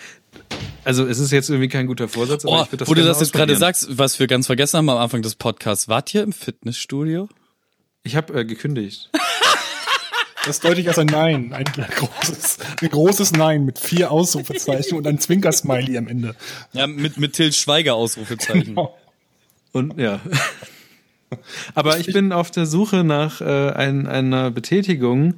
also 0.84 1.08
es 1.08 1.18
ist 1.18 1.32
jetzt 1.32 1.50
irgendwie 1.50 1.68
kein 1.68 1.88
guter 1.88 2.08
Vorsatz, 2.08 2.46
aber 2.46 2.62
oh, 2.62 2.68
ich 2.72 2.78
das 2.78 2.88
Wo 2.88 2.94
du 2.94 3.04
das 3.04 3.20
jetzt 3.20 3.34
gerade 3.34 3.56
sagst, 3.56 3.98
was 3.98 4.20
wir 4.20 4.28
ganz 4.28 4.46
vergessen 4.46 4.78
haben 4.78 4.90
am 4.90 5.00
Anfang 5.00 5.24
des 5.24 5.34
Podcasts, 5.34 5.88
wart 5.88 6.14
ihr 6.14 6.22
im 6.22 6.32
Fitnessstudio? 6.32 7.28
Ich 8.04 8.16
habe 8.16 8.40
äh, 8.40 8.46
gekündigt. 8.46 9.10
Das 10.46 10.62
deute 10.62 10.80
ich 10.80 10.88
als 10.88 10.98
ein 10.98 11.08
Nein, 11.08 11.52
ein 11.52 11.66
großes, 11.66 12.60
ein 12.82 12.88
großes 12.88 13.34
Nein 13.34 13.66
mit 13.66 13.80
vier 13.80 14.12
Ausrufezeichen 14.12 14.98
und 14.98 15.06
ein 15.06 15.20
Zwinkersmiley 15.20 15.98
am 15.98 16.08
Ende. 16.08 16.38
Ja, 16.72 16.88
mit, 16.88 17.18
mit 17.18 17.34
Till 17.34 17.52
Schweiger 17.52 17.96
Ausrufezeichen. 17.96 18.64
Genau. 18.64 18.98
Und 19.74 20.00
ja. 20.00 20.22
Aber 21.76 22.00
ich 22.00 22.14
bin 22.14 22.32
auf 22.32 22.50
der 22.52 22.66
Suche 22.66 23.04
nach 23.04 23.42
äh, 23.42 23.72
ein, 23.72 24.08
einer 24.08 24.50
Betätigung, 24.52 25.34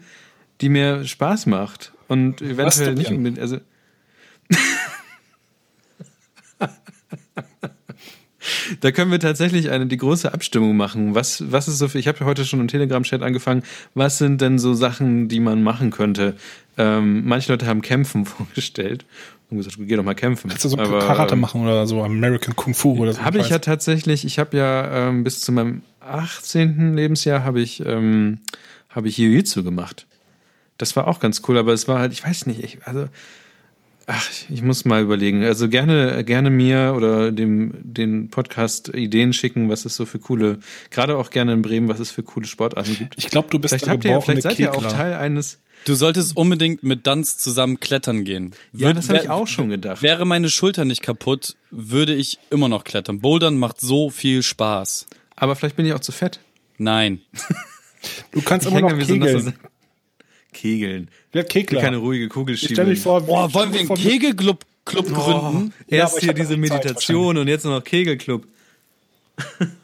die 0.61 0.69
mir 0.69 1.05
Spaß 1.05 1.47
macht. 1.47 1.93
Und 2.07 2.41
eventuell 2.41 2.93
nicht 2.95 3.11
unbedingt. 3.11 3.39
Also 3.39 3.59
da 8.81 8.91
können 8.91 9.11
wir 9.11 9.19
tatsächlich 9.19 9.69
eine 9.69 9.85
die 9.85 9.97
große 9.97 10.33
Abstimmung 10.33 10.75
machen. 10.75 11.13
Was 11.13 11.51
was 11.51 11.67
ist 11.67 11.77
so 11.77 11.87
viel? 11.87 11.99
Ich 11.99 12.07
habe 12.07 12.25
heute 12.25 12.45
schon 12.45 12.59
im 12.59 12.67
Telegram-Chat 12.67 13.21
angefangen. 13.21 13.61
Was 13.93 14.17
sind 14.17 14.41
denn 14.41 14.57
so 14.57 14.73
Sachen, 14.73 15.27
die 15.27 15.39
man 15.39 15.61
machen 15.61 15.91
könnte? 15.91 16.35
Ähm, 16.77 17.27
manche 17.27 17.51
Leute 17.51 17.67
haben 17.67 17.83
Kämpfen 17.83 18.25
vorgestellt 18.25 19.05
und 19.49 19.57
gesagt, 19.57 19.77
geh 19.79 19.95
doch 19.95 20.03
mal 20.03 20.15
kämpfen. 20.15 20.49
Kannst 20.49 20.65
du 20.65 20.69
so 20.69 20.77
Aber, 20.77 20.99
Karate 20.99 21.33
ähm, 21.33 21.41
machen 21.41 21.61
oder 21.61 21.87
so 21.87 22.03
American 22.03 22.55
Kung 22.55 22.73
Fu 22.73 22.97
oder 22.97 23.13
so? 23.13 23.21
Habe 23.23 23.39
ich 23.39 23.49
ja 23.49 23.59
tatsächlich. 23.59 24.25
Ich 24.25 24.39
habe 24.39 24.57
ja 24.57 25.09
ähm, 25.09 25.23
bis 25.23 25.41
zu 25.41 25.51
meinem 25.51 25.81
18. 26.01 26.95
Lebensjahr 26.95 27.43
habe 27.43 27.61
ich 27.61 27.83
ähm, 27.85 28.39
habe 28.89 29.07
ich 29.07 29.17
Jiu-Jitsu 29.17 29.63
gemacht. 29.63 30.07
Das 30.77 30.95
war 30.95 31.07
auch 31.07 31.19
ganz 31.19 31.41
cool, 31.47 31.57
aber 31.57 31.73
es 31.73 31.87
war 31.87 31.99
halt, 31.99 32.13
ich 32.13 32.23
weiß 32.23 32.45
nicht, 32.45 32.63
ich, 32.63 32.79
also 32.85 33.07
Ach, 34.11 34.27
ich 34.49 34.63
muss 34.63 34.85
mal 34.85 35.03
überlegen. 35.03 35.43
Also 35.43 35.69
gerne, 35.69 36.23
gerne 36.23 36.49
mir 36.49 36.95
oder 36.97 37.31
dem 37.31 37.73
den 37.83 38.31
Podcast 38.31 38.89
Ideen 38.89 39.33
schicken, 39.33 39.69
was 39.69 39.85
es 39.85 39.95
so 39.95 40.07
für 40.07 40.17
coole, 40.17 40.57
gerade 40.89 41.15
auch 41.15 41.29
gerne 41.29 41.53
in 41.53 41.61
Bremen, 41.61 41.89
was 41.89 41.99
es 41.99 42.09
für 42.09 42.23
coole 42.23 42.47
Sportarten 42.47 42.95
gibt. 42.97 43.13
Ich 43.19 43.29
glaube, 43.29 43.49
du 43.51 43.59
bist 43.59 43.71
vielleicht 43.71 43.87
habt 43.87 44.05
ihr, 44.05 44.19
vielleicht 44.19 44.41
seid 44.41 44.57
ihr 44.57 44.73
auch 44.73 44.83
Teil 44.83 45.13
eines. 45.13 45.59
Du 45.85 45.95
solltest 45.95 46.35
unbedingt 46.35 46.83
mit 46.83 47.07
Danz 47.07 47.37
zusammen 47.37 47.79
klettern 47.79 48.23
gehen. 48.23 48.53
Ja, 48.73 48.93
das 48.93 49.09
habe 49.09 49.19
ich 49.19 49.29
auch 49.29 49.47
schon 49.47 49.69
gedacht. 49.69 50.01
Wäre 50.01 50.25
meine 50.25 50.49
Schulter 50.49 50.85
nicht 50.85 51.01
kaputt, 51.01 51.55
würde 51.71 52.13
ich 52.13 52.37
immer 52.49 52.67
noch 52.67 52.83
klettern. 52.83 53.19
Bouldern 53.19 53.57
macht 53.57 53.81
so 53.81 54.09
viel 54.09 54.43
Spaß. 54.43 55.07
Aber 55.35 55.55
vielleicht 55.55 55.75
bin 55.75 55.85
ich 55.85 55.93
auch 55.93 55.99
zu 55.99 56.11
fett. 56.11 56.39
Nein. 56.77 57.21
du 58.31 58.41
kannst 58.41 58.67
ich 58.67 58.73
immer 58.73 58.89
noch 58.89 58.97
kegeln. 58.97 59.41
So 59.41 59.51
Kegeln. 60.53 61.09
Wer 61.31 61.43
Kegler? 61.43 61.81
Keine 61.81 61.97
ruhige 61.97 62.27
Kugel 62.27 62.57
schieben. 62.57 62.75
Stell 62.75 62.85
dich 62.87 62.99
vor, 62.99 63.21
Boah, 63.21 63.53
wollen 63.53 63.71
wir 63.71 63.79
einen 63.79 63.93
Kegelclub 63.93 64.65
Club 64.89 65.05
oh, 65.11 65.13
gründen? 65.13 65.73
Erst 65.87 66.15
ja, 66.15 66.21
hier 66.21 66.33
diese 66.33 66.57
Meditation 66.57 67.37
und 67.37 67.47
jetzt 67.47 67.65
noch 67.65 67.83
Kegelclub. 67.83 68.47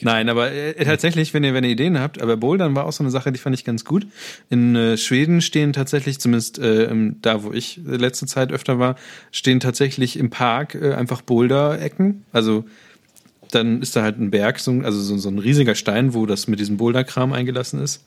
Nein, 0.00 0.28
aber 0.28 0.52
äh, 0.52 0.84
tatsächlich, 0.84 1.34
wenn 1.34 1.44
ihr, 1.44 1.54
wenn 1.54 1.64
ihr 1.64 1.70
Ideen 1.70 1.98
habt, 1.98 2.20
aber 2.20 2.36
Bouldern 2.36 2.74
war 2.74 2.86
auch 2.86 2.92
so 2.92 3.02
eine 3.02 3.10
Sache, 3.10 3.32
die 3.32 3.38
fand 3.38 3.54
ich 3.54 3.64
ganz 3.64 3.84
gut. 3.84 4.06
In 4.48 4.76
äh, 4.76 4.96
Schweden 4.96 5.40
stehen 5.40 5.72
tatsächlich, 5.72 6.20
zumindest 6.20 6.58
äh, 6.58 6.88
da, 7.22 7.42
wo 7.44 7.52
ich 7.52 7.80
letzte 7.84 8.26
Zeit 8.26 8.52
öfter 8.52 8.78
war, 8.78 8.96
stehen 9.30 9.60
tatsächlich 9.60 10.18
im 10.18 10.30
Park 10.30 10.74
äh, 10.74 10.94
einfach 10.94 11.22
Boulder-Ecken. 11.22 12.24
Also 12.32 12.64
dann 13.50 13.82
ist 13.82 13.96
da 13.96 14.02
halt 14.02 14.18
ein 14.18 14.30
Berg, 14.30 14.60
so, 14.60 14.80
also 14.82 15.00
so, 15.00 15.16
so 15.18 15.28
ein 15.28 15.38
riesiger 15.38 15.74
Stein, 15.74 16.14
wo 16.14 16.26
das 16.26 16.46
mit 16.46 16.60
diesem 16.60 16.76
Boulder-Kram 16.76 17.32
eingelassen 17.32 17.82
ist 17.82 18.04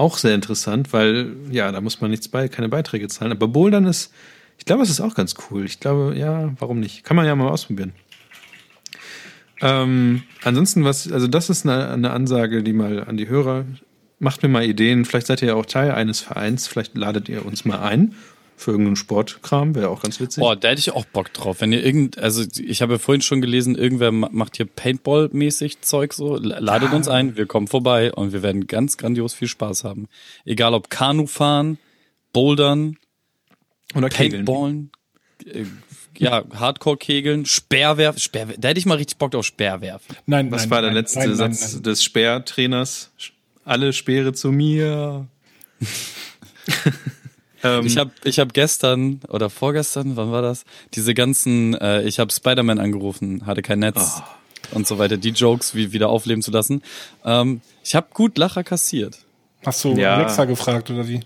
auch 0.00 0.16
sehr 0.16 0.34
interessant, 0.34 0.94
weil 0.94 1.36
ja, 1.50 1.70
da 1.70 1.80
muss 1.82 2.00
man 2.00 2.10
nichts 2.10 2.28
bei, 2.28 2.48
keine 2.48 2.70
Beiträge 2.70 3.08
zahlen. 3.08 3.32
Aber 3.32 3.48
Bouldern 3.48 3.84
ist, 3.84 4.12
ich 4.58 4.64
glaube, 4.64 4.82
es 4.82 4.88
ist 4.88 5.00
auch 5.00 5.14
ganz 5.14 5.34
cool. 5.50 5.66
Ich 5.66 5.78
glaube, 5.78 6.14
ja, 6.16 6.50
warum 6.58 6.80
nicht? 6.80 7.04
Kann 7.04 7.16
man 7.16 7.26
ja 7.26 7.36
mal 7.36 7.50
ausprobieren. 7.50 7.92
Ähm, 9.62 10.22
ansonsten, 10.42 10.84
was, 10.84 11.10
also 11.10 11.26
das 11.26 11.50
ist 11.50 11.66
eine, 11.66 11.88
eine 11.88 12.10
Ansage, 12.10 12.62
die 12.62 12.72
mal 12.72 13.04
an 13.04 13.16
die 13.16 13.28
Hörer, 13.28 13.64
macht 14.18 14.42
mir 14.42 14.48
mal 14.48 14.64
Ideen. 14.64 15.04
Vielleicht 15.04 15.26
seid 15.26 15.42
ihr 15.42 15.48
ja 15.48 15.54
auch 15.54 15.66
Teil 15.66 15.92
eines 15.92 16.20
Vereins, 16.20 16.66
vielleicht 16.66 16.96
ladet 16.96 17.28
ihr 17.28 17.44
uns 17.44 17.64
mal 17.64 17.80
ein 17.80 18.14
für 18.60 18.72
irgendeinen 18.72 18.96
Sportkram, 18.96 19.74
wäre 19.74 19.88
auch 19.88 20.02
ganz 20.02 20.20
witzig. 20.20 20.40
Boah, 20.40 20.54
da 20.54 20.68
hätte 20.68 20.80
ich 20.80 20.92
auch 20.92 21.06
Bock 21.06 21.32
drauf. 21.32 21.60
Wenn 21.60 21.72
ihr 21.72 21.82
irgend, 21.82 22.18
also 22.18 22.44
ich 22.58 22.82
habe 22.82 22.94
ja 22.94 22.98
vorhin 22.98 23.22
schon 23.22 23.40
gelesen, 23.40 23.74
irgendwer 23.74 24.12
macht 24.12 24.56
hier 24.56 24.66
Paintball-mäßig 24.66 25.80
Zeug 25.80 26.12
so, 26.12 26.36
ladet 26.36 26.90
ja. 26.90 26.96
uns 26.96 27.08
ein, 27.08 27.36
wir 27.36 27.46
kommen 27.46 27.68
vorbei 27.68 28.12
und 28.12 28.32
wir 28.32 28.42
werden 28.42 28.66
ganz 28.66 28.98
grandios 28.98 29.32
viel 29.32 29.48
Spaß 29.48 29.84
haben. 29.84 30.08
Egal 30.44 30.74
ob 30.74 30.90
Kanu 30.90 31.26
fahren, 31.26 31.78
Bouldern 32.32 32.98
oder 33.94 34.08
Paintballen, 34.08 34.92
äh, 35.46 35.64
ja, 36.20 36.44
Hardcore-Kegeln, 36.54 37.46
Speerwerfen, 37.46 38.20
Speerwerf, 38.20 38.56
da 38.58 38.68
hätte 38.68 38.78
ich 38.78 38.86
mal 38.86 38.96
richtig 38.96 39.18
Bock 39.18 39.34
auf 39.34 39.44
Speerwerfen. 39.44 40.16
Nein, 40.26 40.50
Was 40.50 40.62
nein, 40.62 40.70
war 40.70 40.80
der 40.82 40.90
nein, 40.90 40.96
letzte 40.98 41.18
nein, 41.20 41.34
Satz 41.34 41.80
des 41.80 42.04
Speertrainers? 42.04 43.10
Alle 43.64 43.92
Speere 43.92 44.32
zu 44.32 44.52
mir. 44.52 45.26
Ähm, 47.62 47.86
ich 47.86 47.96
habe 47.96 48.10
ich 48.24 48.38
hab 48.38 48.54
gestern 48.54 49.20
oder 49.28 49.50
vorgestern, 49.50 50.16
wann 50.16 50.32
war 50.32 50.42
das? 50.42 50.64
Diese 50.94 51.14
ganzen, 51.14 51.74
äh, 51.74 52.02
ich 52.02 52.18
habe 52.18 52.32
Spider-Man 52.32 52.78
angerufen, 52.78 53.44
hatte 53.46 53.62
kein 53.62 53.80
Netz 53.80 54.22
oh. 54.72 54.76
und 54.76 54.86
so 54.86 54.98
weiter, 54.98 55.16
die 55.16 55.30
Jokes 55.30 55.74
wie, 55.74 55.92
wieder 55.92 56.08
aufleben 56.08 56.42
zu 56.42 56.50
lassen. 56.50 56.82
Ähm, 57.24 57.60
ich 57.84 57.94
habe 57.94 58.08
gut 58.14 58.38
Lacher 58.38 58.64
kassiert. 58.64 59.18
Hast 59.64 59.84
du 59.84 59.94
ja. 59.94 60.16
Alexa 60.16 60.46
gefragt 60.46 60.90
oder 60.90 61.06
wie? 61.06 61.20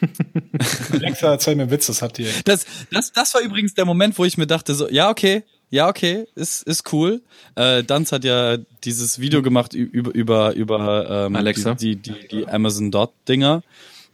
Alexa, 0.92 1.32
erzähl 1.32 1.56
mir 1.56 1.70
Witz, 1.70 1.86
das 1.86 2.02
hat 2.02 2.18
dir. 2.18 2.28
Das, 2.44 2.66
das, 2.90 3.12
das 3.12 3.34
war 3.34 3.40
übrigens 3.40 3.74
der 3.74 3.84
Moment, 3.84 4.18
wo 4.18 4.24
ich 4.24 4.38
mir 4.38 4.46
dachte, 4.46 4.74
so, 4.74 4.88
ja, 4.88 5.10
okay, 5.10 5.42
ja, 5.70 5.88
okay, 5.88 6.26
ist, 6.34 6.62
ist 6.62 6.92
cool. 6.92 7.20
Äh, 7.54 7.84
Danz 7.84 8.12
hat 8.12 8.24
ja 8.24 8.56
dieses 8.84 9.18
Video 9.18 9.42
gemacht 9.42 9.74
über, 9.74 10.14
über, 10.14 10.54
über 10.54 11.26
ähm, 11.26 11.36
Alexa. 11.36 11.74
Die, 11.74 11.96
die, 11.96 12.12
die, 12.12 12.28
die 12.28 12.48
Amazon 12.48 12.90
Dot 12.90 13.12
Dinger. 13.28 13.62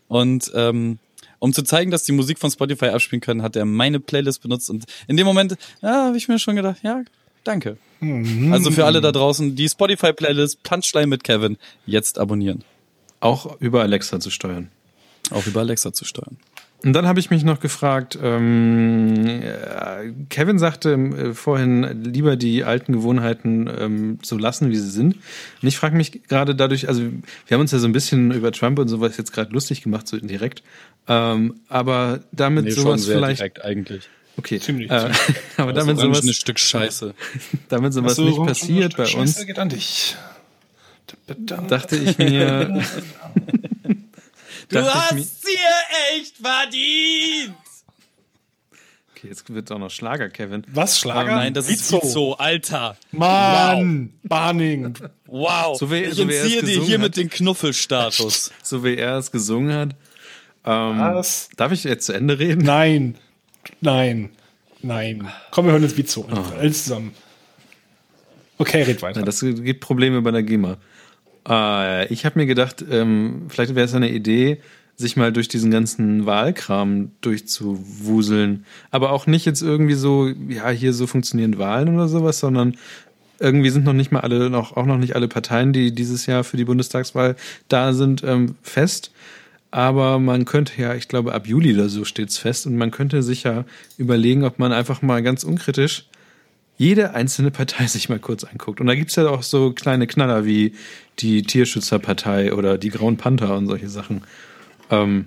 Und, 0.08 0.50
ähm, 0.54 0.98
um 1.38 1.52
zu 1.52 1.62
zeigen, 1.62 1.90
dass 1.90 2.04
die 2.04 2.12
Musik 2.12 2.38
von 2.38 2.50
Spotify 2.50 2.86
abspielen 2.86 3.20
können, 3.20 3.42
hat 3.42 3.54
er 3.54 3.66
meine 3.66 4.00
Playlist 4.00 4.42
benutzt 4.42 4.70
und 4.70 4.84
in 5.08 5.16
dem 5.16 5.26
Moment, 5.26 5.56
ja, 5.82 6.06
habe 6.06 6.16
ich 6.16 6.26
mir 6.26 6.38
schon 6.38 6.56
gedacht, 6.56 6.78
ja, 6.82 7.02
danke. 7.44 7.76
Mhm. 8.00 8.52
Also 8.52 8.70
für 8.70 8.84
alle 8.86 9.00
da 9.00 9.12
draußen, 9.12 9.54
die 9.54 9.68
Spotify-Playlist 9.68 10.62
Punchline 10.62 11.06
mit 11.06 11.22
Kevin 11.22 11.58
jetzt 11.86 12.18
abonnieren. 12.18 12.64
Auch 13.20 13.60
über 13.60 13.82
Alexa 13.82 14.20
zu 14.20 14.30
steuern. 14.30 14.70
Auch 15.30 15.46
über 15.46 15.60
Alexa 15.60 15.92
zu 15.92 16.04
steuern. 16.04 16.36
Und 16.84 16.92
dann 16.92 17.06
habe 17.06 17.18
ich 17.18 17.30
mich 17.30 17.44
noch 17.44 17.60
gefragt, 17.60 18.18
ähm, 18.22 19.42
Kevin 20.28 20.58
sagte 20.58 20.92
äh, 20.92 21.32
vorhin, 21.32 22.04
lieber 22.04 22.36
die 22.36 22.62
alten 22.62 22.92
Gewohnheiten 22.92 23.70
ähm, 23.74 24.18
so 24.22 24.36
lassen, 24.36 24.68
wie 24.68 24.76
sie 24.76 24.90
sind. 24.90 25.14
Und 25.62 25.68
ich 25.68 25.78
frage 25.78 25.96
mich 25.96 26.24
gerade 26.24 26.54
dadurch, 26.54 26.86
also 26.88 27.00
wir 27.02 27.54
haben 27.54 27.62
uns 27.62 27.72
ja 27.72 27.78
so 27.78 27.88
ein 27.88 27.92
bisschen 27.92 28.32
über 28.32 28.52
Trump 28.52 28.78
und 28.78 28.88
sowas 28.88 29.16
jetzt 29.16 29.32
gerade 29.32 29.50
lustig 29.50 29.82
gemacht, 29.82 30.06
so 30.06 30.18
indirekt. 30.18 30.62
Ähm, 31.08 31.60
aber 31.68 32.20
damit 32.32 32.66
nee, 32.66 32.72
sowas 32.72 33.06
vielleicht. 33.06 33.40
Direkt 33.40 33.64
eigentlich. 33.64 34.10
Okay. 34.36 34.60
Ziemlich. 34.60 34.90
Äh, 34.90 35.10
aber 35.56 35.72
das 35.72 35.86
damit 35.86 36.00
sowas. 36.02 36.22
ein 36.22 36.34
Stück 36.34 36.58
Scheiße. 36.58 37.14
damit 37.70 37.94
sowas 37.94 38.16
so, 38.16 38.24
nicht 38.26 38.44
passiert 38.44 38.96
bei 38.98 39.10
uns. 39.14 39.46
Geht 39.46 39.58
an 39.58 39.70
dich. 39.70 40.16
Dachte 41.46 41.96
ich 41.96 42.18
mir. 42.18 42.82
Du 44.68 44.84
hast 44.84 45.44
dir 45.44 46.16
echt 46.16 46.36
verdient! 46.36 47.54
Okay, 49.16 49.28
jetzt 49.28 49.52
wird 49.52 49.70
auch 49.70 49.78
noch 49.78 49.90
Schlager, 49.90 50.28
Kevin. 50.28 50.64
Was, 50.72 50.98
Schlager? 50.98 51.32
Oh 51.32 51.34
nein, 51.34 51.54
das 51.54 51.68
Vizo. 51.68 51.98
ist 51.98 52.12
so, 52.12 52.36
Alter. 52.36 52.96
Mann, 53.12 54.10
wow. 54.22 54.28
Barning. 54.28 54.94
Wow. 55.26 55.78
So 55.78 55.90
wie, 55.90 56.00
ich 56.00 56.14
so 56.14 56.22
entziehe 56.22 56.62
dir 56.62 56.82
hiermit 56.82 57.16
den 57.16 57.30
Knuffelstatus. 57.30 58.52
so 58.62 58.84
wie 58.84 58.96
er 58.96 59.18
es 59.18 59.30
gesungen 59.30 59.72
hat. 59.72 59.90
Ähm, 60.64 60.98
Was? 60.98 61.48
Darf 61.56 61.72
ich 61.72 61.84
jetzt 61.84 62.06
zu 62.06 62.12
Ende 62.12 62.38
reden? 62.38 62.64
Nein. 62.64 63.16
Nein. 63.80 64.30
Nein. 64.82 65.28
Komm, 65.50 65.66
wir 65.66 65.72
hören 65.72 65.82
das 65.82 65.96
Vizo. 65.96 66.26
Oh. 66.30 66.56
Alles 66.58 66.84
zusammen. 66.84 67.14
Okay, 68.58 68.82
red 68.82 69.02
weiter. 69.02 69.20
Ja, 69.20 69.26
das 69.26 69.40
gibt 69.40 69.80
Probleme 69.80 70.22
bei 70.22 70.30
der 70.30 70.42
GEMA. 70.42 70.76
Äh, 71.48 72.12
ich 72.12 72.24
habe 72.24 72.38
mir 72.38 72.46
gedacht, 72.46 72.84
ähm, 72.90 73.46
vielleicht 73.48 73.74
wäre 73.74 73.86
es 73.86 73.94
eine 73.94 74.10
Idee, 74.10 74.60
sich 74.96 75.16
mal 75.16 75.32
durch 75.32 75.48
diesen 75.48 75.70
ganzen 75.70 76.24
Wahlkram 76.26 77.10
durchzuwuseln. 77.20 78.64
Aber 78.90 79.10
auch 79.10 79.26
nicht 79.26 79.44
jetzt 79.44 79.62
irgendwie 79.62 79.94
so, 79.94 80.28
ja, 80.48 80.70
hier 80.70 80.92
so 80.92 81.06
funktionieren 81.06 81.58
Wahlen 81.58 81.94
oder 81.94 82.08
sowas, 82.08 82.38
sondern 82.38 82.76
irgendwie 83.40 83.70
sind 83.70 83.84
noch 83.84 83.92
nicht 83.92 84.12
mal 84.12 84.20
alle, 84.20 84.50
noch, 84.50 84.76
auch 84.76 84.86
noch 84.86 84.98
nicht 84.98 85.16
alle 85.16 85.28
Parteien, 85.28 85.72
die 85.72 85.92
dieses 85.92 86.26
Jahr 86.26 86.44
für 86.44 86.56
die 86.56 86.64
Bundestagswahl 86.64 87.34
da 87.68 87.92
sind, 87.92 88.22
ähm, 88.24 88.54
fest. 88.62 89.10
Aber 89.72 90.20
man 90.20 90.44
könnte 90.44 90.80
ja, 90.80 90.94
ich 90.94 91.08
glaube, 91.08 91.34
ab 91.34 91.48
Juli 91.48 91.74
oder 91.74 91.88
so 91.88 92.04
steht's 92.04 92.38
fest 92.38 92.66
und 92.66 92.76
man 92.76 92.92
könnte 92.92 93.24
sich 93.24 93.42
ja 93.42 93.64
überlegen, 93.98 94.44
ob 94.44 94.60
man 94.60 94.72
einfach 94.72 95.02
mal 95.02 95.20
ganz 95.20 95.42
unkritisch 95.42 96.06
jede 96.76 97.14
einzelne 97.14 97.50
Partei 97.50 97.86
sich 97.88 98.08
mal 98.08 98.18
kurz 98.18 98.44
anguckt. 98.44 98.80
Und 98.80 98.86
da 98.86 98.94
gibt's 98.94 99.16
ja 99.16 99.28
auch 99.28 99.42
so 99.42 99.72
kleine 99.72 100.06
Knaller 100.06 100.44
wie 100.44 100.74
die 101.20 101.42
Tierschutzerpartei 101.42 102.52
oder 102.52 102.78
die 102.78 102.90
Grauen 102.90 103.16
Panther 103.16 103.56
und 103.56 103.66
solche 103.66 103.88
Sachen. 103.88 104.22
Ähm, 104.90 105.26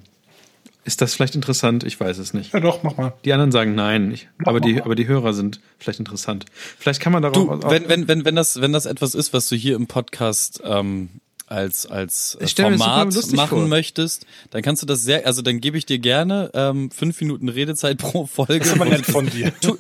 ist 0.83 1.01
das 1.01 1.13
vielleicht 1.13 1.35
interessant? 1.35 1.83
Ich 1.83 1.99
weiß 1.99 2.17
es 2.17 2.33
nicht. 2.33 2.53
Ja, 2.53 2.61
doch, 2.61 2.81
mach 2.81 2.95
mal. 2.95 3.13
Die 3.25 3.33
anderen 3.33 3.51
sagen 3.51 3.75
nein. 3.75 4.09
Ich, 4.11 4.29
aber, 4.45 4.61
die, 4.61 4.81
aber 4.81 4.95
die 4.95 5.05
Hörer 5.05 5.33
sind 5.33 5.59
vielleicht 5.79 5.99
interessant. 5.99 6.45
Vielleicht 6.79 7.01
kann 7.01 7.11
man 7.11 7.23
darauf. 7.23 7.59
Du, 7.59 7.69
wenn, 7.69 7.89
wenn, 7.89 8.07
wenn, 8.07 8.23
wenn, 8.23 8.35
das, 8.37 8.61
wenn 8.61 8.71
das 8.71 8.85
etwas 8.85 9.13
ist, 9.13 9.33
was 9.33 9.49
du 9.49 9.57
hier 9.57 9.75
im 9.75 9.87
Podcast 9.87 10.61
ähm, 10.63 11.09
als 11.45 11.85
als 11.85 12.37
Format 12.55 13.13
machen 13.33 13.57
vor. 13.57 13.67
möchtest, 13.67 14.25
dann 14.51 14.61
kannst 14.61 14.81
du 14.81 14.85
das 14.85 15.03
sehr, 15.03 15.25
also 15.25 15.41
dann 15.41 15.59
gebe 15.59 15.77
ich 15.77 15.85
dir 15.85 15.99
gerne 15.99 16.51
ähm, 16.53 16.89
fünf 16.91 17.19
Minuten 17.19 17.49
Redezeit 17.49 17.97
pro 17.97 18.25
Folge. 18.25 18.59
Das 18.59 18.67
ist 18.69 18.73
aber 18.73 18.85
nett 18.85 19.05
von 19.05 19.29
dir. 19.29 19.53
Tu, 19.59 19.77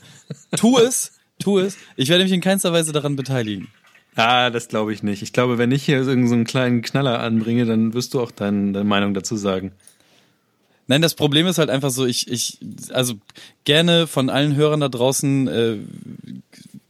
tu 0.57 0.77
es, 0.77 1.13
Tu 1.39 1.59
es. 1.59 1.77
Ich 1.95 2.09
werde 2.09 2.23
mich 2.23 2.33
in 2.33 2.41
keinster 2.41 2.73
Weise 2.73 2.91
daran 2.91 3.15
beteiligen. 3.15 3.67
Ah, 4.15 4.49
das 4.49 4.67
glaube 4.67 4.93
ich 4.93 5.03
nicht. 5.03 5.21
Ich 5.21 5.31
glaube, 5.31 5.57
wenn 5.59 5.71
ich 5.71 5.85
hier 5.85 5.97
irgendeinen 5.97 6.27
so 6.27 6.33
einen 6.33 6.43
kleinen 6.45 6.81
Knaller 6.81 7.19
anbringe, 7.19 7.65
dann 7.65 7.93
wirst 7.93 8.13
du 8.13 8.21
auch 8.21 8.31
dein, 8.31 8.73
deine 8.73 8.85
Meinung 8.85 9.13
dazu 9.13 9.35
sagen. 9.35 9.73
Nein, 10.87 11.01
das 11.01 11.15
Problem 11.15 11.45
ist 11.45 11.59
halt 11.59 11.69
einfach 11.69 11.91
so, 11.91 12.05
ich, 12.05 12.31
ich, 12.31 12.57
also 12.91 13.15
gerne 13.65 14.07
von 14.07 14.29
allen 14.29 14.55
Hörern 14.55 14.79
da 14.79 14.89
draußen 14.89 15.47
äh, 15.47 15.77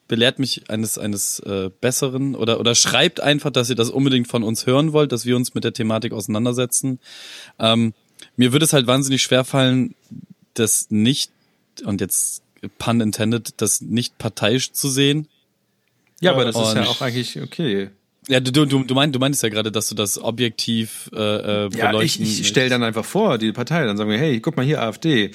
belehrt 0.07 0.39
mich 0.39 0.69
eines 0.69 0.97
eines 0.97 1.39
äh, 1.39 1.69
besseren 1.81 2.35
oder 2.35 2.59
oder 2.59 2.75
schreibt 2.75 3.19
einfach, 3.19 3.51
dass 3.51 3.69
ihr 3.69 3.75
das 3.75 3.89
unbedingt 3.89 4.27
von 4.27 4.43
uns 4.43 4.65
hören 4.65 4.93
wollt, 4.93 5.11
dass 5.11 5.25
wir 5.25 5.35
uns 5.35 5.53
mit 5.53 5.63
der 5.63 5.73
Thematik 5.73 6.13
auseinandersetzen. 6.13 6.99
Ähm, 7.59 7.93
mir 8.37 8.53
würde 8.53 8.65
es 8.65 8.73
halt 8.73 8.87
wahnsinnig 8.87 9.21
schwer 9.21 9.43
fallen, 9.43 9.95
das 10.53 10.87
nicht 10.89 11.31
und 11.83 11.99
jetzt 11.99 12.41
pun 12.77 13.01
intended, 13.01 13.61
das 13.61 13.81
nicht 13.81 14.17
parteiisch 14.17 14.71
zu 14.71 14.89
sehen. 14.89 15.27
Ja, 16.19 16.31
aber 16.31 16.45
das 16.45 16.55
und 16.55 16.63
ist 16.63 16.73
ja 16.75 16.85
auch 16.85 17.01
eigentlich 17.01 17.41
okay. 17.41 17.89
Ja, 18.27 18.39
du, 18.41 18.51
du, 18.51 18.83
du, 18.83 18.93
mein, 18.93 19.11
du 19.11 19.19
meintest 19.19 19.43
ja 19.43 19.49
gerade, 19.49 19.71
dass 19.71 19.87
du 19.87 19.95
das 19.95 20.21
objektiv 20.21 21.09
äh, 21.13 21.65
äh, 21.65 21.69
beleuchten 21.69 22.25
Ja, 22.25 22.31
ich, 22.31 22.41
ich 22.41 22.47
stelle 22.47 22.69
dann 22.69 22.83
einfach 22.83 23.05
vor, 23.05 23.37
die 23.37 23.53
Partei, 23.53 23.85
dann 23.85 23.95
sagen 23.95 24.09
wir, 24.09 24.17
hey, 24.17 24.39
guck 24.41 24.57
mal 24.57 24.65
hier, 24.65 24.81
AfD. 24.81 25.31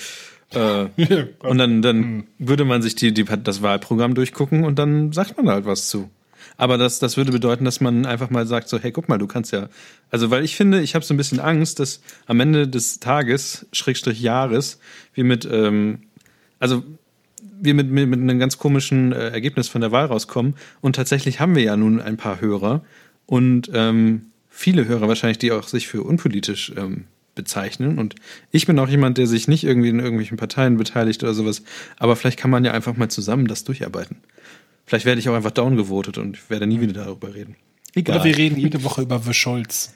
Äh, 0.51 0.87
und 1.39 1.59
dann, 1.59 1.81
dann 1.81 2.03
hm. 2.03 2.25
würde 2.39 2.65
man 2.65 2.83
sich 2.83 2.95
die, 2.95 3.15
die, 3.15 3.25
das 3.25 3.63
Wahlprogramm 3.63 4.15
durchgucken 4.15 4.65
und 4.65 4.79
dann 4.79 5.13
sagt 5.13 5.37
man 5.39 5.49
halt 5.49 5.65
was 5.65 5.89
zu. 5.89 6.11
Aber 6.59 6.77
das, 6.77 6.99
das 6.99 7.17
würde 7.17 7.33
bedeuten, 7.33 7.65
dass 7.65 7.81
man 7.81 8.05
einfach 8.05 8.29
mal 8.29 8.47
sagt, 8.47 8.69
so, 8.69 8.79
hey, 8.79 8.93
guck 8.93 9.09
mal, 9.09 9.17
du 9.17 9.27
kannst 9.27 9.53
ja. 9.53 9.69
Also, 10.11 10.31
weil 10.31 10.45
ich 10.45 10.55
finde, 10.55 10.83
ich 10.83 10.95
habe 10.95 11.05
so 11.05 11.15
ein 11.15 11.17
bisschen 11.17 11.41
Angst, 11.41 11.81
dass 11.81 12.01
am 12.27 12.41
Ende 12.41 12.69
des 12.69 13.01
Tages, 13.01 13.67
Schrägstrich 13.73 14.21
Jahres, 14.21 14.79
wir 15.15 15.25
mit, 15.25 15.49
ähm, 15.51 16.03
also 16.59 16.83
wir 17.63 17.75
mit, 17.75 17.91
mit, 17.91 18.09
mit 18.09 18.21
einem 18.21 18.39
ganz 18.39 18.59
komischen 18.59 19.13
äh, 19.13 19.31
Ergebnis 19.31 19.69
von 19.69 19.81
der 19.81 19.93
Wahl 19.93 20.07
rauskommen. 20.07 20.55
Und 20.81 20.97
tatsächlich 20.97 21.41
haben 21.41 21.55
wir 21.55 21.63
ja 21.63 21.77
nun 21.77 22.01
ein 22.01 22.17
paar 22.17 22.41
Hörer 22.41 22.83
und 23.27 23.71
ähm, 23.73 24.27
viele 24.49 24.87
Hörer 24.87 25.09
wahrscheinlich, 25.09 25.39
die 25.39 25.53
auch 25.53 25.67
sich 25.67 25.89
für 25.89 26.03
unpolitisch 26.03 26.73
ähm, 26.77 27.05
bezeichnen. 27.35 27.99
Und 27.99 28.15
ich 28.51 28.67
bin 28.67 28.79
auch 28.79 28.89
jemand, 28.89 29.19
der 29.19 29.27
sich 29.27 29.49
nicht 29.49 29.65
irgendwie 29.65 29.89
in 29.89 30.01
irgendwelchen 30.01 30.37
Parteien 30.37 30.77
beteiligt 30.77 31.23
oder 31.23 31.35
sowas. 31.35 31.63
Aber 31.99 32.17
vielleicht 32.17 32.39
kann 32.39 32.51
man 32.51 32.65
ja 32.65 32.73
einfach 32.73 32.97
mal 32.97 33.09
zusammen 33.09 33.47
das 33.47 33.65
durcharbeiten. 33.65 34.19
Vielleicht 34.85 35.07
werde 35.07 35.21
ich 35.21 35.29
auch 35.29 35.35
einfach 35.35 35.53
downgevotet 35.53 36.19
und 36.19 36.51
werde 36.51 36.67
nie 36.67 36.81
wieder 36.81 37.05
darüber 37.05 37.35
reden. 37.35 37.57
Egal. 37.95 38.17
Oder 38.17 38.25
wir 38.25 38.37
reden 38.37 38.59
jede 38.59 38.83
Woche 38.85 39.03
über 39.03 39.19
The 39.19 39.33
Scholz. 39.33 39.95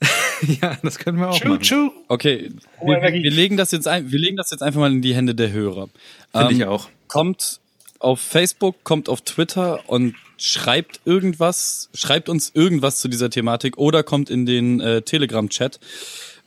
ja, 0.60 0.76
das 0.82 0.98
können 0.98 1.18
wir 1.18 1.30
auch 1.30 1.38
tschu, 1.38 1.48
machen. 1.48 1.60
Tschu. 1.60 1.90
Okay, 2.08 2.50
wir, 2.82 3.00
wir, 3.00 3.30
legen 3.30 3.56
das 3.56 3.70
jetzt 3.70 3.88
ein, 3.88 4.10
wir 4.10 4.18
legen 4.18 4.36
das 4.36 4.50
jetzt 4.50 4.62
einfach 4.62 4.80
mal 4.80 4.92
in 4.92 5.02
die 5.02 5.14
Hände 5.14 5.34
der 5.34 5.52
Hörer. 5.52 5.88
Finde 6.34 6.52
ähm, 6.52 6.60
ich 6.60 6.66
auch. 6.66 6.88
Kommt 7.08 7.60
auf 8.00 8.20
Facebook, 8.20 8.82
kommt 8.84 9.08
auf 9.08 9.22
Twitter 9.22 9.88
und 9.88 10.14
schreibt 10.36 11.00
irgendwas, 11.04 11.88
schreibt 11.94 12.28
uns 12.28 12.50
irgendwas 12.54 12.98
zu 12.98 13.08
dieser 13.08 13.30
Thematik 13.30 13.78
oder 13.78 14.02
kommt 14.02 14.30
in 14.30 14.46
den 14.46 14.80
äh, 14.80 15.02
Telegram-Chat. 15.02 15.78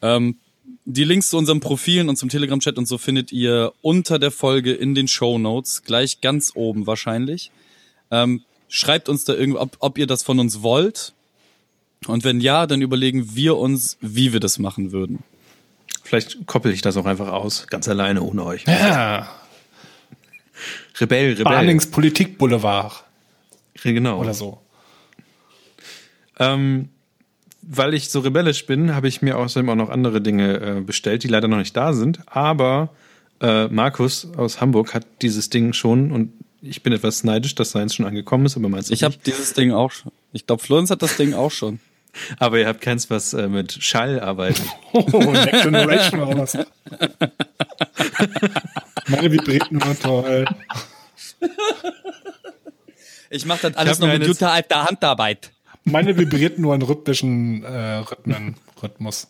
Ähm, 0.02 0.36
die 0.86 1.04
Links 1.04 1.30
zu 1.30 1.38
unseren 1.38 1.62
Profilen 1.62 2.10
und 2.10 2.18
zum 2.18 2.30
Telegram-Chat 2.30 2.78
und 2.78 2.88
so 2.88 2.98
findet 2.98 3.32
ihr 3.32 3.74
unter 3.82 4.20
der 4.20 4.32
Folge 4.32 4.74
in 4.74 4.94
den 4.94 5.08
Show 5.08 5.38
Notes, 5.38 5.84
gleich 5.84 6.22
ganz 6.22 6.52
oben 6.54 6.86
wahrscheinlich. 6.86 7.52
Ähm, 8.12 8.44
schreibt 8.68 9.10
uns 9.10 9.24
da 9.24 9.34
irgendwie, 9.34 9.60
ob, 9.60 9.78
ob 9.80 9.98
ihr 9.98 10.08
das 10.08 10.24
von 10.24 10.40
uns 10.40 10.62
wollt 10.62 11.14
und 12.06 12.24
wenn 12.24 12.42
ja, 12.42 12.68
dann 12.68 12.82
überlegen 12.82 13.36
wir 13.36 13.58
uns, 13.58 13.98
wie 14.02 14.34
wir 14.34 14.40
das 14.40 14.60
machen 14.60 14.92
würden. 14.92 15.24
Vielleicht 16.04 16.46
koppel 16.46 16.72
ich 16.72 16.82
das 16.82 16.96
auch 16.98 17.06
einfach 17.06 17.30
aus, 17.30 17.68
ganz 17.68 17.88
alleine 17.88 18.22
ohne 18.22 18.44
euch. 18.44 18.66
Ja. 18.68 19.30
Rebell, 21.00 21.32
Rebell. 21.32 21.44
Barnings 21.44 21.88
Politik 21.88 22.38
Boulevard. 22.38 23.04
Genau. 23.84 24.20
Oder 24.20 24.34
so. 24.34 24.60
Ähm, 26.40 26.90
weil 27.62 27.94
ich 27.94 28.10
so 28.10 28.20
rebellisch 28.22 28.66
bin, 28.66 28.96
habe 28.96 29.08
ich 29.08 29.22
mir 29.22 29.38
außerdem 29.38 29.70
auch 29.70 29.76
noch 29.76 29.90
andere 29.90 30.22
Dinge 30.22 30.60
äh, 30.60 30.82
bestellt, 30.82 31.24
die 31.24 31.28
leider 31.28 31.48
noch 31.48 31.58
nicht 31.58 31.76
da 31.76 31.94
sind. 31.94 32.20
Aber 32.28 32.90
äh, 33.42 33.68
Markus 33.68 34.28
aus 34.38 34.62
Hamburg 34.62 34.94
hat 34.94 35.06
dieses 35.22 35.50
Ding 35.50 35.74
schon 35.74 36.12
und 36.12 36.32
ich 36.62 36.82
bin 36.82 36.94
etwas 36.94 37.24
neidisch, 37.24 37.56
dass 37.56 37.72
seins 37.72 37.94
schon 37.94 38.06
angekommen 38.06 38.46
ist, 38.46 38.58
aber 38.58 38.70
meinst 38.70 38.90
du 38.90 38.94
Ich 38.94 39.04
habe 39.04 39.16
dieses 39.26 39.54
Ding 39.54 39.72
auch 39.72 39.92
schon. 39.92 40.12
Ich 40.34 40.48
glaube, 40.48 40.64
Florenz 40.64 40.90
hat 40.90 41.02
das 41.02 41.18
Ding 41.18 41.34
auch 41.34 41.52
schon. 41.52 41.80
Aber 42.40 42.58
ihr 42.58 42.68
habt 42.68 42.82
keins, 42.82 43.12
was 43.12 43.34
äh, 43.34 43.48
mit 43.48 43.84
Schall 43.84 44.20
arbeitet. 44.20 44.66
Oh, 44.92 45.20
Next 45.20 45.64
Generation 45.64 46.22
oder 46.22 46.38
was? 46.40 46.58
Meine 49.08 49.32
Vibriten 49.32 49.82
war 49.82 49.98
toll. 49.98 50.46
Ich 53.30 53.46
mache 53.46 53.70
das 53.70 53.76
alles 53.76 54.00
noch 54.00 54.08
mit 54.08 54.26
guter 54.26 54.52
alter 54.52 54.86
Handarbeit. 54.86 55.52
Meine 55.84 56.18
vibriert 56.18 56.60
nur 56.60 56.76
in 56.76 56.82
rhythmischen 56.82 57.64
äh, 57.64 57.98
Rhythmen, 57.98 58.56
Rhythmus. 58.82 59.28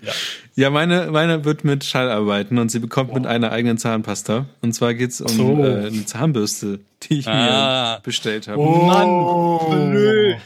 Ja. 0.00 0.12
ja, 0.54 0.70
meine, 0.70 1.10
meine 1.10 1.44
wird 1.44 1.64
mit 1.64 1.84
Schall 1.84 2.08
arbeiten 2.10 2.58
und 2.58 2.70
sie 2.70 2.78
bekommt 2.78 3.10
wow. 3.10 3.18
mit 3.18 3.26
einer 3.26 3.50
eigenen 3.50 3.78
Zahnpasta. 3.78 4.46
Und 4.62 4.72
zwar 4.72 4.94
geht's 4.94 5.20
um 5.20 5.28
so. 5.28 5.64
äh, 5.64 5.86
eine 5.88 6.04
Zahnbürste, 6.06 6.80
die 7.02 7.18
ich 7.18 7.28
ah. 7.28 7.96
mir 7.96 8.00
bestellt 8.02 8.46
habe. 8.46 8.60
Oh. 8.60 8.84
Mann, 8.84 9.90
blöd. 9.90 10.36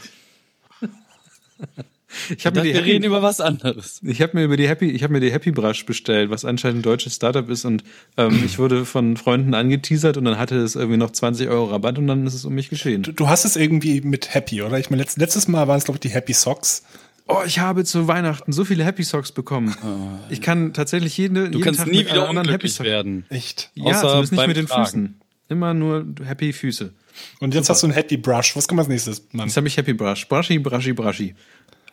Ich 2.37 2.45
habe 2.45 2.59
mir 2.59 2.63
die 2.63 2.73
wir 2.73 2.81
Happy, 2.81 2.91
reden 2.91 3.03
über 3.03 3.21
was 3.21 3.39
anderes. 3.39 3.99
Ich 4.03 4.21
habe 4.21 4.37
mir 4.37 4.43
über 4.43 4.57
die 4.57 4.67
Happy, 4.67 4.89
ich 4.89 5.03
habe 5.03 5.13
mir 5.13 5.19
die 5.19 5.31
Happy 5.31 5.51
Brush 5.51 5.85
bestellt, 5.85 6.29
was 6.29 6.45
anscheinend 6.45 6.79
ein 6.79 6.83
deutsches 6.83 7.15
Startup 7.15 7.47
ist 7.49 7.65
und 7.65 7.83
ähm, 8.17 8.43
ich 8.45 8.59
wurde 8.59 8.85
von 8.85 9.17
Freunden 9.17 9.53
angeteasert 9.53 10.17
und 10.17 10.25
dann 10.25 10.37
hatte 10.37 10.57
es 10.57 10.75
irgendwie 10.75 10.97
noch 10.97 11.11
20 11.11 11.49
Euro 11.49 11.65
Rabatt 11.65 11.97
und 11.97 12.07
dann 12.07 12.25
ist 12.25 12.33
es 12.33 12.45
um 12.45 12.53
mich 12.53 12.69
geschehen. 12.69 13.03
Du, 13.03 13.11
du 13.11 13.27
hast 13.27 13.45
es 13.45 13.55
irgendwie 13.55 14.01
mit 14.01 14.33
Happy, 14.33 14.61
oder? 14.61 14.79
Ich 14.79 14.89
meine, 14.89 15.01
letztes, 15.01 15.17
letztes 15.17 15.47
Mal 15.47 15.67
waren 15.67 15.77
es 15.77 15.85
glaube 15.85 15.97
ich 15.97 16.01
die 16.01 16.09
Happy 16.09 16.33
Socks. 16.33 16.83
Oh, 17.27 17.41
ich 17.45 17.59
habe 17.59 17.85
zu 17.85 18.07
Weihnachten 18.07 18.51
so 18.51 18.65
viele 18.65 18.83
Happy 18.83 19.03
Socks 19.03 19.31
bekommen. 19.31 19.75
Oh. 19.83 20.19
Ich 20.29 20.41
kann 20.41 20.73
tatsächlich 20.73 21.17
jede, 21.17 21.49
du 21.49 21.59
jeden 21.59 21.61
kannst 21.63 21.79
Tag 21.79 21.87
nie 21.87 22.05
wieder 22.05 22.29
unglücklich 22.29 22.79
werden. 22.81 23.25
Echt? 23.29 23.71
Ja, 23.75 23.85
Außer 23.85 24.01
zumindest 24.01 24.31
nicht 24.33 24.47
mit 24.47 24.57
den 24.57 24.67
Tragen. 24.67 24.85
Füßen. 24.85 25.21
Immer 25.49 25.73
nur 25.73 26.05
Happy 26.25 26.51
Füße. 26.51 26.93
Und 27.39 27.53
jetzt 27.53 27.65
Super. 27.65 27.73
hast 27.73 27.83
du 27.83 27.87
ein 27.87 27.93
Happy 27.93 28.17
Brush. 28.17 28.55
Was 28.55 28.67
kommt 28.67 28.79
als 28.79 28.89
nächstes, 28.89 29.27
Mann? 29.31 29.47
Jetzt 29.47 29.55
habe 29.55 29.67
ich 29.67 29.77
Happy 29.77 29.93
Brush. 29.93 30.27
Brushy, 30.27 30.59
brushy, 30.59 30.93
brushy. 30.93 31.35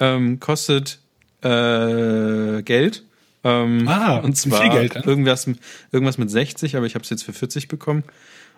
Ähm, 0.01 0.41
kostet 0.41 0.99
äh, 1.43 2.63
Geld. 2.63 3.05
Ähm, 3.43 3.89
ah, 3.89 4.17
und 4.17 4.37
zwar 4.37 4.63
viel 4.63 4.71
Geld, 4.71 4.97
irgendwas, 4.97 5.47
irgendwas 5.93 6.19
mit 6.19 6.31
60, 6.31 6.77
aber 6.77 6.87
ich 6.87 6.95
habe 6.95 7.05
es 7.05 7.11
jetzt 7.11 7.23
für 7.23 7.33
40 7.33 7.69
bekommen. 7.69 8.05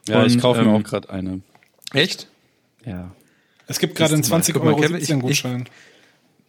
Ja, 0.09 0.21
und, 0.21 0.27
ich 0.27 0.41
kaufe 0.41 0.61
ähm, 0.61 0.69
mir 0.69 0.73
auch 0.75 0.83
gerade 0.83 1.11
eine. 1.11 1.41
Echt? 1.93 2.29
Ja. 2.85 3.13
Es 3.69 3.79
gibt 3.79 3.95
gerade 3.95 4.15
einen 4.15 4.25
20 4.25 4.57
Euro 4.57 4.77
Gutschein. 5.21 5.69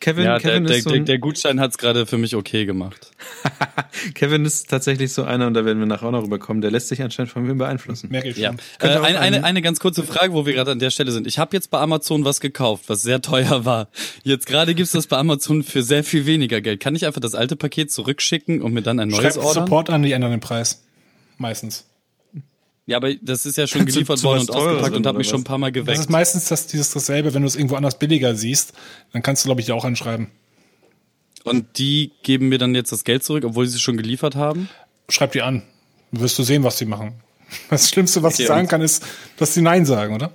Kevin, 0.04 0.26
ja, 0.26 0.38
Kevin 0.38 0.66
der, 0.66 0.76
ist 0.76 0.84
so 0.84 0.90
der, 0.90 1.00
der 1.00 1.18
Gutschein 1.18 1.62
hat's 1.62 1.78
gerade 1.78 2.06
für 2.06 2.18
mich 2.18 2.36
okay 2.36 2.66
gemacht. 2.66 3.12
Kevin 4.16 4.44
ist 4.44 4.70
tatsächlich 4.70 5.14
so 5.14 5.24
einer, 5.24 5.48
und 5.48 5.54
da 5.54 5.64
werden 5.64 5.80
wir 5.80 5.86
nachher 5.86 6.08
auch 6.08 6.12
noch 6.12 6.24
rüberkommen, 6.24 6.60
der 6.60 6.72
lässt 6.72 6.90
sich 6.90 7.02
anscheinend 7.02 7.32
von 7.32 7.44
mir 7.44 7.56
beeinflussen. 7.56 8.10
Merke 8.12 8.28
ich 8.28 8.36
schon. 8.36 8.44
Ja. 8.44 8.52
Äh, 8.82 8.98
eine, 8.98 9.20
eine, 9.22 9.44
eine 9.46 9.62
ganz 9.62 9.80
kurze 9.80 10.04
Frage, 10.04 10.34
wo 10.34 10.46
wir 10.46 10.52
gerade 10.52 10.72
an 10.72 10.80
der 10.80 10.90
Stelle 10.90 11.14
sind. 11.14 11.26
Ich 11.26 11.40
habe 11.40 11.56
jetzt 11.56 11.72
bei 11.72 11.80
Amazon 11.80 12.26
was 12.26 12.42
gekauft, 12.42 12.84
was 12.88 13.02
sehr 13.02 13.22
teuer 13.22 13.64
war. 13.64 13.88
Jetzt 14.24 14.46
gerade 14.46 14.76
gibt's 14.76 14.92
das 14.92 15.08
bei 15.08 15.16
Amazon 15.16 15.64
für 15.64 15.82
sehr 15.84 16.04
viel 16.04 16.26
weniger 16.26 16.60
Geld. 16.60 16.82
Kann 16.82 16.96
ich 16.96 17.06
einfach 17.06 17.22
das 17.22 17.34
alte 17.34 17.56
Paket 17.56 17.90
zurückschicken 17.90 18.62
und 18.62 18.74
mir 18.74 18.82
dann 18.82 19.00
ein 19.00 19.08
neues 19.08 19.36
Schreib 19.36 19.46
ordern? 19.46 19.64
Support 19.68 19.90
an, 19.90 20.04
die 20.04 20.12
ändern 20.12 20.32
den 20.32 20.42
Preis. 20.42 20.84
Meistens. 21.38 21.86
Ja, 22.86 22.98
aber 22.98 23.14
das 23.16 23.46
ist 23.46 23.58
ja 23.58 23.66
schon 23.66 23.86
geliefert 23.86 24.22
worden 24.24 24.42
und 24.42 24.52
ausgepackt 24.52 24.96
und 24.96 25.06
hat 25.06 25.16
mich 25.16 25.30
schon 25.30 25.42
ein 25.42 25.46
paar 25.46 25.58
Mal 25.58 25.72
geweckt. 25.72 25.98
Das 25.98 26.00
ist 26.00 26.10
meistens 26.10 26.46
das, 26.50 26.68
dieses 26.68 26.92
dasselbe, 26.92 27.34
wenn 27.34 27.42
du 27.42 27.48
es 27.48 27.56
irgendwo 27.56 27.76
anders 27.76 27.98
billiger 27.98 28.36
siehst, 28.36 28.74
dann 29.14 29.22
kannst 29.22 29.44
du, 29.44 29.48
glaube 29.48 29.62
ich, 29.62 29.72
auch 29.72 29.86
anschreiben. 29.86 30.28
Und 31.44 31.78
die 31.78 32.12
geben 32.24 32.50
mir 32.50 32.58
dann 32.58 32.76
jetzt 32.76 32.92
das 32.92 33.04
Geld 33.04 33.24
zurück, 33.24 33.46
obwohl 33.46 33.68
sie 33.68 33.76
es 33.76 33.82
schon 33.82 33.98
geliefert 33.98 34.36
haben? 34.36 34.70
Schreib 35.10 35.32
die 35.32 35.42
an. 35.42 35.64
Wirst 36.12 36.38
du 36.40 36.44
sehen, 36.44 36.64
was 36.64 36.78
sie 36.78 36.86
machen. 36.86 37.14
Das 37.70 37.90
Schlimmste, 37.90 38.24
was 38.24 38.34
okay, 38.34 38.44
ich 38.44 38.48
sagen 38.48 38.68
kann, 38.68 38.82
ist, 38.82 39.06
dass 39.38 39.54
sie 39.54 39.62
Nein 39.62 39.86
sagen, 39.86 40.16
oder? 40.16 40.34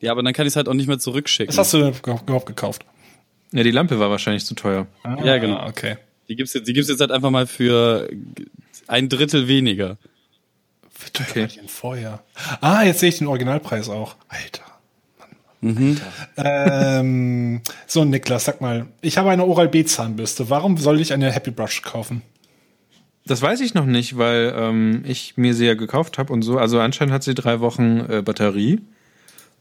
Ja, 0.00 0.12
aber 0.12 0.22
dann 0.22 0.32
kann 0.32 0.46
ich 0.46 0.52
es 0.52 0.56
halt 0.56 0.68
auch 0.68 0.74
nicht 0.74 0.86
mehr 0.86 1.00
zurückschicken. 1.00 1.48
Was 1.48 1.58
hast 1.58 1.74
du 1.74 1.78
denn 1.78 1.94
überhaupt 2.24 2.46
gekauft? 2.46 2.84
Ja, 3.50 3.64
die 3.64 3.72
Lampe 3.72 3.98
war 3.98 4.10
wahrscheinlich 4.10 4.44
zu 4.44 4.54
teuer. 4.54 4.86
Ah, 5.02 5.16
ja, 5.24 5.38
genau. 5.38 5.66
Okay. 5.66 5.96
Die 6.28 6.36
gibt's 6.36 6.54
jetzt, 6.54 6.68
die 6.68 6.72
gibt's 6.72 6.88
jetzt 6.88 7.00
halt 7.00 7.10
einfach 7.10 7.30
mal 7.30 7.46
für 7.48 8.08
ein 8.86 9.08
Drittel 9.08 9.48
weniger. 9.48 9.98
Okay. 11.20 11.48
Vorher. 11.66 12.22
Ah, 12.60 12.82
jetzt 12.82 13.00
sehe 13.00 13.08
ich 13.08 13.18
den 13.18 13.26
Originalpreis 13.26 13.88
auch. 13.88 14.16
Alter. 14.28 14.62
Mhm. 15.60 15.98
ähm, 16.36 17.62
so, 17.86 18.04
Niklas, 18.04 18.44
sag 18.44 18.60
mal, 18.60 18.86
ich 19.00 19.16
habe 19.16 19.30
eine 19.30 19.46
Oral-B 19.46 19.84
Zahnbürste. 19.84 20.50
Warum 20.50 20.76
soll 20.76 21.00
ich 21.00 21.12
eine 21.12 21.32
Happy 21.32 21.50
Brush 21.50 21.80
kaufen? 21.82 22.22
Das 23.26 23.40
weiß 23.40 23.60
ich 23.62 23.72
noch 23.72 23.86
nicht, 23.86 24.18
weil 24.18 24.52
ähm, 24.54 25.02
ich 25.06 25.38
mir 25.38 25.54
sie 25.54 25.64
ja 25.64 25.74
gekauft 25.74 26.18
habe 26.18 26.32
und 26.32 26.42
so. 26.42 26.58
Also 26.58 26.78
anscheinend 26.80 27.14
hat 27.14 27.22
sie 27.22 27.34
drei 27.34 27.60
Wochen 27.60 28.00
äh, 28.00 28.22
Batterie. 28.22 28.82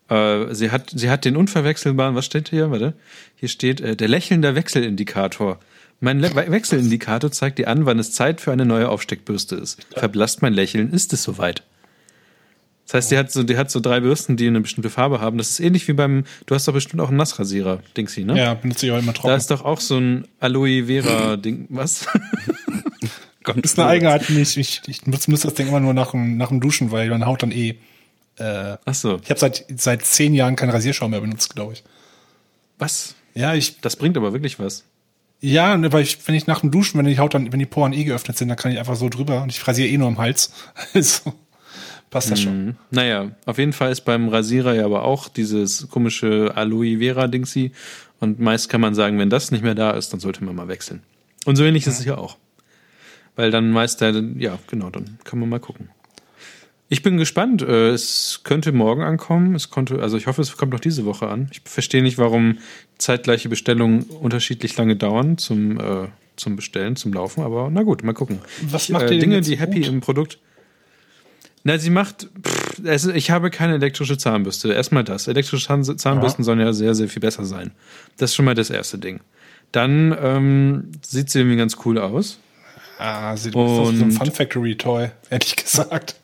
Äh, 0.09 0.53
sie 0.53 0.71
hat 0.71 0.91
sie 0.93 1.09
hat 1.09 1.23
den 1.23 1.37
unverwechselbaren. 1.37 2.15
Was 2.15 2.25
steht 2.25 2.49
hier? 2.49 2.71
Warte, 2.71 2.93
hier 3.35 3.47
steht 3.47 3.79
äh, 3.79 3.95
der 3.95 4.09
lächelnde 4.09 4.55
Wechselindikator. 4.55 5.59
Mein 5.99 6.19
Le 6.19 6.35
Wechselindikator 6.35 7.31
zeigt 7.31 7.59
dir 7.59 7.67
an, 7.69 7.85
wann 7.85 7.99
es 7.99 8.11
Zeit 8.11 8.41
für 8.41 8.51
eine 8.51 8.65
neue 8.65 8.89
Aufsteckbürste 8.89 9.55
ist. 9.55 9.85
Verblasst 9.95 10.41
mein 10.41 10.53
Lächeln, 10.53 10.91
ist 10.91 11.13
es 11.13 11.23
soweit. 11.23 11.63
Das 12.85 12.95
heißt, 12.95 13.11
die 13.11 13.17
hat 13.17 13.31
so, 13.31 13.43
die 13.43 13.57
hat 13.57 13.71
so 13.71 13.79
drei 13.79 14.01
Bürsten, 14.01 14.35
die 14.35 14.45
eine 14.47 14.59
bestimmte 14.59 14.89
Farbe 14.89 15.21
haben. 15.21 15.37
Das 15.37 15.49
ist 15.49 15.59
ähnlich 15.59 15.87
wie 15.87 15.93
beim, 15.93 16.25
du 16.45 16.55
hast 16.55 16.67
doch 16.67 16.73
bestimmt 16.73 17.01
auch 17.01 17.07
einen 17.07 17.17
Nassrasierer, 17.17 17.79
Dingsy, 17.95 18.25
ne? 18.25 18.37
Ja, 18.37 18.53
benutze 18.53 18.85
ich 18.85 18.91
auch 18.91 18.99
immer 18.99 19.13
trocken. 19.13 19.29
Da 19.29 19.35
ist 19.35 19.49
doch 19.49 19.63
auch 19.63 19.79
so 19.79 19.97
ein 19.97 20.27
Aloe 20.39 20.85
Vera 20.85 21.37
Ding, 21.37 21.65
was? 21.69 22.05
Gott, 23.43 23.57
das 23.61 23.71
ist 23.71 23.79
eine 23.79 23.89
Eigenart, 23.89 24.29
ich, 24.29 24.57
ich, 24.57 24.81
ich 24.87 25.05
nutze 25.05 25.31
das 25.31 25.53
Ding 25.53 25.67
immer 25.67 25.79
nur 25.79 25.93
nach 25.93 26.11
dem, 26.11 26.37
nach 26.37 26.49
dem 26.49 26.59
Duschen, 26.59 26.91
weil 26.91 27.09
meine 27.09 27.25
Haut 27.25 27.43
dann 27.43 27.51
eh. 27.51 27.75
Äh, 28.37 28.77
Ach 28.85 28.93
so. 28.93 29.19
Ich 29.23 29.29
habe 29.29 29.39
seit, 29.39 29.65
seit 29.75 30.05
zehn 30.05 30.33
Jahren 30.33 30.55
keinen 30.55 30.71
Rasierschaum 30.71 31.11
mehr 31.11 31.21
benutzt, 31.21 31.55
glaube 31.55 31.73
ich. 31.73 31.83
Was? 32.79 33.15
Ja, 33.35 33.53
ich. 33.53 33.79
Das 33.81 33.95
bringt 33.95 34.17
aber 34.17 34.33
wirklich 34.33 34.59
was. 34.59 34.83
Ja, 35.45 35.77
weil 35.91 36.03
ich, 36.03 36.25
wenn 36.25 36.35
ich 36.35 36.47
nach 36.47 36.61
dem 36.61 36.71
Duschen, 36.71 36.97
wenn 36.97 37.05
die 37.05 37.19
Haut 37.19 37.33
dann, 37.33 37.51
wenn 37.51 37.59
die 37.59 37.65
Poren 37.65 37.91
eh 37.91 38.05
geöffnet 38.05 38.37
sind, 38.37 38.47
dann 38.47 38.55
kann 38.55 38.71
ich 38.71 38.79
einfach 38.79 38.95
so 38.95 39.09
drüber 39.09 39.43
und 39.43 39.51
ich 39.51 39.67
rasiere 39.67 39.89
eh 39.89 39.97
nur 39.97 40.07
am 40.07 40.17
Hals. 40.17 40.53
Also. 40.93 41.33
Passt 42.09 42.31
das 42.31 42.41
schon. 42.41 42.65
Mhm. 42.65 42.75
Naja, 42.91 43.31
auf 43.45 43.57
jeden 43.57 43.73
Fall 43.73 43.91
ist 43.91 44.01
beim 44.01 44.29
Rasierer 44.29 44.73
ja 44.73 44.85
aber 44.85 45.03
auch 45.03 45.27
dieses 45.27 45.89
komische 45.89 46.53
Aloe 46.55 46.99
Vera 46.99 47.27
Dingsy. 47.27 47.71
Und 48.21 48.39
meist 48.39 48.69
kann 48.69 48.79
man 48.79 48.95
sagen, 48.95 49.19
wenn 49.19 49.29
das 49.29 49.51
nicht 49.51 49.63
mehr 49.63 49.75
da 49.75 49.91
ist, 49.91 50.13
dann 50.13 50.21
sollte 50.21 50.45
man 50.45 50.55
mal 50.55 50.69
wechseln. 50.69 51.01
Und 51.43 51.57
so 51.57 51.65
ähnlich 51.65 51.85
ja. 51.85 51.91
ist 51.91 51.99
es 51.99 52.05
ja 52.05 52.17
auch. 52.17 52.37
Weil 53.35 53.51
dann 53.51 53.71
meist 53.71 53.99
der, 53.99 54.13
ja, 54.37 54.59
genau, 54.67 54.91
dann 54.91 55.17
kann 55.25 55.39
man 55.39 55.49
mal 55.49 55.59
gucken. 55.59 55.89
Ich 56.93 57.01
bin 57.01 57.17
gespannt. 57.17 57.63
Äh, 57.63 57.89
es 57.89 58.41
könnte 58.43 58.71
morgen 58.71 59.01
ankommen. 59.01 59.55
Es 59.55 59.71
konnte, 59.71 59.99
also 59.99 60.15
ich 60.15 60.27
hoffe, 60.27 60.43
es 60.43 60.55
kommt 60.57 60.73
noch 60.73 60.79
diese 60.79 61.05
Woche 61.05 61.27
an. 61.27 61.49
Ich 61.51 61.61
verstehe 61.65 62.03
nicht, 62.03 62.19
warum 62.19 62.59
zeitgleiche 62.99 63.49
Bestellungen 63.49 64.03
unterschiedlich 64.03 64.77
lange 64.77 64.95
dauern 64.95 65.39
zum, 65.39 65.79
äh, 65.79 66.09
zum 66.35 66.55
Bestellen, 66.55 66.95
zum 66.95 67.11
Laufen. 67.11 67.41
Aber 67.41 67.71
na 67.71 67.81
gut, 67.81 68.03
mal 68.03 68.13
gucken. 68.13 68.37
Was 68.69 68.89
macht 68.89 69.09
äh, 69.09 69.17
Dinge, 69.17 69.41
die 69.41 69.57
happy 69.57 69.79
gut? 69.79 69.87
im 69.87 70.01
Produkt. 70.01 70.37
Na, 71.63 71.79
sie 71.79 71.89
macht. 71.89 72.29
Pff, 72.45 72.83
es, 72.83 73.07
ich 73.07 73.31
habe 73.31 73.49
keine 73.49 73.73
elektrische 73.73 74.19
Zahnbürste. 74.19 74.71
Erstmal 74.71 75.03
das. 75.03 75.27
Elektrische 75.27 75.65
Zahnbürsten 75.65 76.43
ja. 76.43 76.43
sollen 76.43 76.59
ja 76.59 76.73
sehr, 76.73 76.93
sehr 76.93 77.09
viel 77.09 77.21
besser 77.21 77.43
sein. 77.43 77.71
Das 78.17 78.29
ist 78.29 78.35
schon 78.35 78.45
mal 78.45 78.53
das 78.53 78.69
erste 78.69 78.99
Ding. 78.99 79.21
Dann 79.71 80.15
ähm, 80.21 80.91
sieht 81.01 81.31
sie 81.31 81.39
irgendwie 81.39 81.57
ganz 81.57 81.75
cool 81.85 81.97
aus. 81.97 82.37
Ah, 82.99 83.35
sieht 83.35 83.55
aus 83.55 83.93
wie 83.93 83.97
so 83.97 84.05
ein 84.05 84.11
Fun 84.11 84.31
Factory 84.31 84.75
Toy, 84.75 85.09
ehrlich 85.31 85.55
gesagt. 85.55 86.17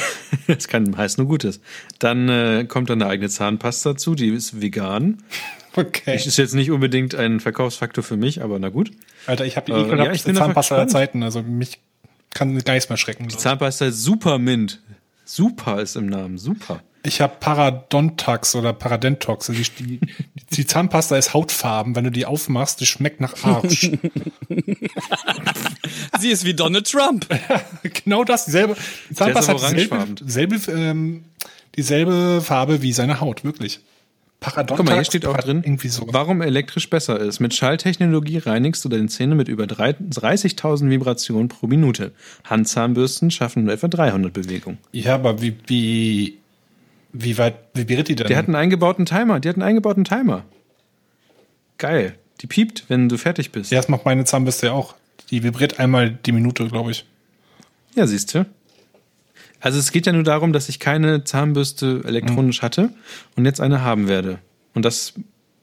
das 0.46 0.68
kann 0.68 0.96
heißt 0.96 1.18
nur 1.18 1.26
Gutes. 1.26 1.60
Dann 1.98 2.28
äh, 2.28 2.64
kommt 2.68 2.90
dann 2.90 3.02
eine 3.02 3.10
eigene 3.10 3.28
Zahnpasta 3.28 3.92
dazu, 3.92 4.14
die 4.14 4.28
ist 4.28 4.60
vegan. 4.60 5.22
Okay. 5.74 6.16
Ist 6.16 6.36
jetzt 6.36 6.54
nicht 6.54 6.70
unbedingt 6.70 7.14
ein 7.14 7.40
Verkaufsfaktor 7.40 8.04
für 8.04 8.16
mich, 8.16 8.42
aber 8.42 8.58
na 8.58 8.68
gut. 8.68 8.90
Alter, 9.26 9.46
ich 9.46 9.56
habe 9.56 9.66
die 9.66 9.72
äh, 9.72 9.96
ja, 9.96 10.12
ich 10.12 10.22
Zahnpasta 10.22 10.76
der 10.76 10.88
Zeiten, 10.88 11.22
also 11.22 11.42
mich 11.42 11.80
kann 12.34 12.58
gar 12.58 12.74
nichts 12.74 12.88
mehr 12.88 12.98
schrecken. 12.98 13.28
Die 13.28 13.36
Zahnpasta 13.36 13.86
ist 13.86 14.02
super 14.02 14.38
mint. 14.38 14.82
Super 15.24 15.80
ist 15.80 15.96
im 15.96 16.06
Namen, 16.06 16.36
super. 16.36 16.82
Ich 17.04 17.20
habe 17.20 17.34
Paradontax 17.40 18.54
oder 18.54 18.72
Paradentox. 18.72 19.50
Also 19.50 19.60
die, 19.60 19.98
die, 19.98 20.00
die, 20.52 20.66
Zahnpasta 20.66 21.16
ist 21.16 21.34
hautfarben. 21.34 21.96
Wenn 21.96 22.04
du 22.04 22.10
die 22.10 22.26
aufmachst, 22.26 22.80
die 22.80 22.86
schmeckt 22.86 23.20
nach 23.20 23.34
Arsch. 23.42 23.90
Sie 26.20 26.30
ist 26.30 26.44
wie 26.44 26.54
Donald 26.54 26.88
Trump. 26.88 27.26
genau 28.04 28.22
das. 28.22 28.44
Dieselbe, 28.44 28.76
die 29.10 29.14
Zahnpasta 29.14 29.54
hat 29.54 29.62
dieselbe, 29.62 30.06
selbe, 30.24 30.56
ähm, 30.70 31.24
dieselbe 31.76 32.40
Farbe 32.40 32.82
wie 32.82 32.92
seine 32.92 33.20
Haut, 33.20 33.42
wirklich. 33.42 33.80
Paradontax. 34.38 34.76
Guck 34.76 34.86
mal, 34.86 34.94
hier 34.94 35.04
steht 35.04 35.26
auch 35.26 35.36
drin, 35.38 35.62
irgendwie 35.64 35.88
so. 35.88 36.06
warum 36.10 36.42
elektrisch 36.42 36.90
besser 36.90 37.18
ist. 37.18 37.40
Mit 37.40 37.54
Schalltechnologie 37.54 38.38
reinigst 38.38 38.84
du 38.84 38.88
deine 38.88 39.06
Zähne 39.06 39.34
mit 39.34 39.48
über 39.48 39.64
30.000 39.64 40.90
Vibrationen 40.90 41.48
pro 41.48 41.66
Minute. 41.66 42.12
Handzahnbürsten 42.44 43.30
schaffen 43.30 43.64
nur 43.64 43.72
etwa 43.72 43.88
300 43.88 44.32
Bewegungen. 44.32 44.78
Ja, 44.92 45.14
aber 45.14 45.40
wie, 45.40 45.56
wie, 45.66 46.38
wie 47.12 47.38
weit 47.38 47.56
vibriert 47.74 48.08
die 48.08 48.16
denn? 48.16 48.26
Die 48.26 48.36
hat 48.36 48.46
einen 48.46 48.56
eingebauten 48.56 49.06
Timer. 49.06 49.40
Die 49.40 49.48
hat 49.48 49.56
einen 49.56 49.62
eingebauten 49.62 50.04
Timer. 50.04 50.44
Geil. 51.78 52.16
Die 52.40 52.46
piept, 52.46 52.84
wenn 52.88 53.08
du 53.08 53.18
fertig 53.18 53.52
bist. 53.52 53.70
Ja, 53.70 53.78
das 53.78 53.88
macht 53.88 54.04
meine 54.04 54.24
Zahnbürste 54.24 54.66
ja 54.66 54.72
auch. 54.72 54.94
Die 55.30 55.42
vibriert 55.42 55.78
einmal 55.78 56.10
die 56.10 56.32
Minute, 56.32 56.66
glaube 56.68 56.90
ich. 56.90 57.04
Ja, 57.94 58.06
siehst 58.06 58.34
du. 58.34 58.46
Also 59.60 59.78
es 59.78 59.92
geht 59.92 60.06
ja 60.06 60.12
nur 60.12 60.24
darum, 60.24 60.52
dass 60.52 60.68
ich 60.68 60.80
keine 60.80 61.22
Zahnbürste 61.22 62.02
elektronisch 62.04 62.62
mhm. 62.62 62.64
hatte 62.64 62.90
und 63.36 63.44
jetzt 63.44 63.60
eine 63.60 63.82
haben 63.82 64.08
werde. 64.08 64.38
Und 64.74 64.84
das 64.84 65.14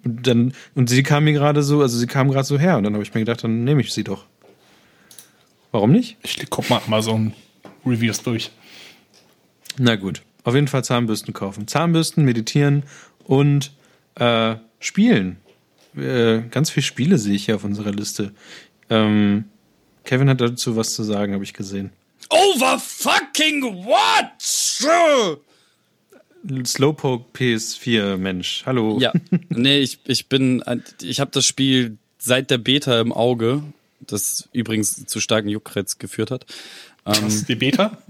dann 0.04 0.54
und 0.76 0.90
sie 0.90 1.04
kam 1.04 1.26
mir 1.26 1.34
gerade 1.34 1.62
so, 1.64 1.82
also 1.82 1.98
sie 1.98 2.08
kam 2.08 2.30
gerade 2.30 2.46
so 2.46 2.58
her 2.58 2.78
und 2.78 2.84
dann 2.84 2.94
habe 2.94 3.04
ich 3.04 3.14
mir 3.14 3.20
gedacht, 3.20 3.44
dann 3.44 3.66
nehme 3.66 3.82
ich 3.82 3.92
sie 3.92 4.06
doch. 4.06 4.26
Warum 5.72 5.92
nicht? 5.92 6.18
Ich 6.24 6.50
guck 6.50 6.70
mal 6.70 6.82
Amazon 6.88 7.34
Reviews 7.86 8.24
durch. 8.24 8.52
Na 9.78 9.98
gut, 9.98 10.22
auf 10.44 10.56
jeden 10.56 10.68
Fall 10.68 10.84
Zahnbürsten 10.84 11.34
kaufen. 11.34 11.68
Zahnbürsten, 11.68 12.24
meditieren 12.24 12.84
und 13.26 13.72
äh, 14.16 14.56
spielen. 14.80 15.38
Äh, 15.96 16.42
ganz 16.50 16.70
viele 16.70 16.84
Spiele 16.84 17.18
sehe 17.18 17.36
ich 17.36 17.46
hier 17.46 17.56
auf 17.56 17.64
unserer 17.64 17.92
Liste. 17.92 18.32
Ähm, 18.90 19.46
Kevin 20.04 20.30
hat 20.30 20.42
dazu 20.42 20.76
was 20.76 20.94
zu 20.94 21.04
sagen, 21.04 21.34
habe 21.34 21.44
ich 21.44 21.54
gesehen. 21.54 21.92
Over 22.30 22.80
fucking 22.80 23.64
what? 23.86 24.32
Slowpoke 26.66 27.26
PS4 27.34 28.18
Mensch. 28.18 28.64
Hallo. 28.66 28.98
Ja, 29.00 29.14
nee, 29.50 29.80
ich, 29.80 30.00
ich 30.06 30.28
bin, 30.28 30.64
ich 31.02 31.20
habe 31.20 31.32
das 31.32 31.46
Spiel 31.46 31.98
seit 32.18 32.50
der 32.50 32.58
Beta 32.58 33.00
im 33.00 33.12
Auge, 33.12 33.62
das 34.00 34.48
übrigens 34.54 35.06
zu 35.06 35.20
starken 35.20 35.50
Juckreiz 35.50 35.98
geführt 35.98 36.32
hat. 36.32 36.46
Ähm, 37.06 37.16
Was, 37.22 37.46
die 37.46 37.56
Beta? 37.56 37.98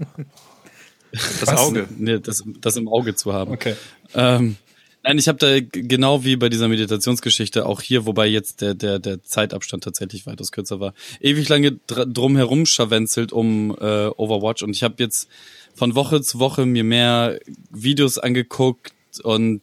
das 1.12 1.46
Was? 1.46 1.58
Auge. 1.58 1.88
Nee, 1.96 2.18
das, 2.18 2.44
das 2.60 2.76
im 2.76 2.88
Auge 2.88 3.14
zu 3.14 3.32
haben. 3.32 3.52
Okay. 3.52 3.74
Ähm, 4.14 4.56
Nein, 5.02 5.16
ich 5.16 5.28
habe 5.28 5.38
da 5.38 5.60
genau 5.60 6.24
wie 6.24 6.36
bei 6.36 6.50
dieser 6.50 6.68
Meditationsgeschichte 6.68 7.64
auch 7.64 7.80
hier, 7.80 8.04
wobei 8.04 8.26
jetzt 8.26 8.60
der 8.60 8.74
der 8.74 8.98
der 8.98 9.22
Zeitabstand 9.22 9.82
tatsächlich 9.82 10.26
weitaus 10.26 10.52
kürzer 10.52 10.78
war, 10.78 10.92
ewig 11.20 11.48
lange 11.48 11.72
dr 11.86 12.04
drum 12.04 12.36
herum 12.36 12.66
scharwenzelt 12.66 13.32
um 13.32 13.70
äh, 13.80 14.08
Overwatch 14.08 14.62
und 14.62 14.76
ich 14.76 14.82
habe 14.82 14.96
jetzt 14.98 15.28
von 15.74 15.94
Woche 15.94 16.20
zu 16.20 16.38
Woche 16.38 16.66
mir 16.66 16.84
mehr 16.84 17.40
Videos 17.70 18.18
angeguckt 18.18 18.92
und 19.22 19.62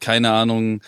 keine 0.00 0.32
Ahnung 0.32 0.80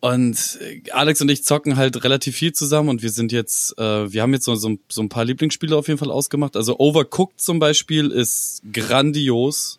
und 0.00 0.58
Alex 0.92 1.20
und 1.20 1.30
ich 1.30 1.44
zocken 1.44 1.76
halt 1.76 2.04
relativ 2.04 2.36
viel 2.36 2.52
zusammen 2.52 2.88
und 2.88 3.02
wir 3.02 3.10
sind 3.10 3.32
jetzt, 3.32 3.78
äh, 3.78 4.10
wir 4.12 4.22
haben 4.22 4.32
jetzt 4.32 4.46
so, 4.46 4.54
so, 4.54 4.78
so 4.88 5.02
ein 5.02 5.10
paar 5.10 5.24
Lieblingsspiele 5.24 5.76
auf 5.76 5.88
jeden 5.88 5.98
Fall 5.98 6.10
ausgemacht. 6.10 6.56
Also 6.56 6.78
Overcooked 6.78 7.40
zum 7.40 7.58
Beispiel 7.58 8.10
ist 8.10 8.62
grandios 8.72 9.78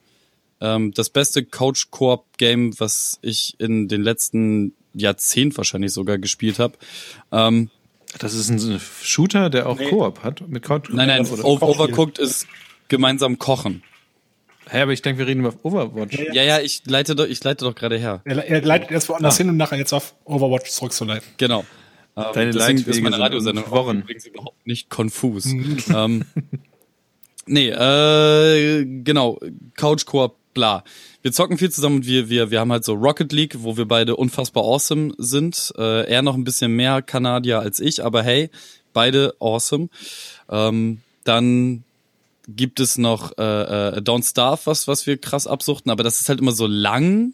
ähm, 0.62 0.94
das 0.94 1.10
beste 1.10 1.44
Couch-Koop-Game, 1.44 2.80
was 2.80 3.18
ich 3.24 3.56
in 3.58 3.88
den 3.88 4.04
letzten 4.04 4.74
Jahrzehnt 4.94 5.58
wahrscheinlich 5.58 5.92
sogar 5.92 6.20
gespielt 6.20 6.60
habe. 6.60 6.78
Ähm, 7.32 7.72
das 8.20 8.34
ist 8.36 8.50
ein 8.50 8.80
Shooter, 9.02 9.50
der 9.50 9.68
auch 9.68 9.80
nee. 9.80 9.90
Koop 9.90 10.24
hat 10.24 10.48
mit 10.48 10.64
Couch. 10.64 10.90
Nein, 10.92 11.08
nein, 11.08 11.26
Overcooked 11.26 12.20
ist 12.20 12.46
gemeinsam 12.90 13.40
kochen. 13.40 13.84
Hä, 14.72 14.76
hey, 14.76 14.84
aber 14.84 14.94
ich 14.94 15.02
denke, 15.02 15.20
wir 15.20 15.28
reden 15.28 15.42
über 15.42 15.54
Overwatch. 15.64 16.18
Ja, 16.18 16.34
ja, 16.34 16.44
ja 16.44 16.60
ich 16.62 16.84
leite 16.86 17.14
doch, 17.14 17.26
ich 17.26 17.44
leite 17.44 17.66
doch 17.66 17.76
gerade 17.76 17.98
her. 17.98 18.22
Er, 18.24 18.48
er 18.48 18.62
leitet 18.62 18.90
erst 18.90 19.10
woanders 19.10 19.36
ah. 19.36 19.38
hin, 19.40 19.50
um 19.50 19.58
nachher 19.58 19.78
jetzt 19.78 19.92
auf 19.92 20.16
Overwatch 20.24 20.70
zurückzuleiten. 20.70 21.28
Genau. 21.36 21.66
Ähm, 22.16 22.24
Deine 22.34 22.52
Leitwege 22.52 22.90
ist 22.90 23.02
meine 23.02 23.20
Radiosendung 23.20 23.66
übrigens 23.66 24.28
überhaupt 24.28 24.66
nicht 24.66 24.90
konfus. 24.90 25.46
ähm, 25.94 26.24
nee, 27.46 27.68
äh, 27.68 28.86
genau, 29.04 29.42
Couch 29.76 30.06
Koop 30.06 30.38
bla. 30.54 30.86
Wir 31.22 31.34
zocken 31.34 31.58
viel 31.58 31.70
zusammen 31.70 31.98
und 31.98 32.06
wir, 32.06 32.30
wir, 32.30 32.50
wir 32.50 32.62
haben 32.62 32.72
halt 32.72 32.86
so 32.86 32.94
Rocket 32.94 33.34
League, 33.34 33.58
wo 33.60 33.76
wir 33.76 33.86
beide 33.86 34.16
unfassbar 34.16 34.64
awesome 34.64 35.14
sind. 35.18 35.74
Äh, 35.78 36.10
er 36.10 36.22
noch 36.22 36.36
ein 36.36 36.46
bisschen 36.46 36.72
mehr 36.78 37.02
Kanadier 37.02 37.60
als 37.60 37.82
ich, 37.82 38.06
aber 38.06 38.24
hey, 38.24 38.50
beide 38.94 39.36
awesome. 39.42 39.90
Ähm, 40.50 41.02
dann 41.26 41.84
gibt 42.48 42.80
es 42.80 42.98
noch 42.98 43.38
äh, 43.38 43.42
äh, 43.42 43.98
Don't 44.00 44.28
Starve, 44.28 44.62
was, 44.66 44.88
was 44.88 45.06
wir 45.08 45.18
krass 45.18 45.48
absuchten, 45.48 45.92
aber 45.92 46.04
das 46.04 46.22
ist 46.22 46.30
halt 46.30 46.40
immer 46.40 46.52
so 46.52 46.68
lang. 46.68 47.34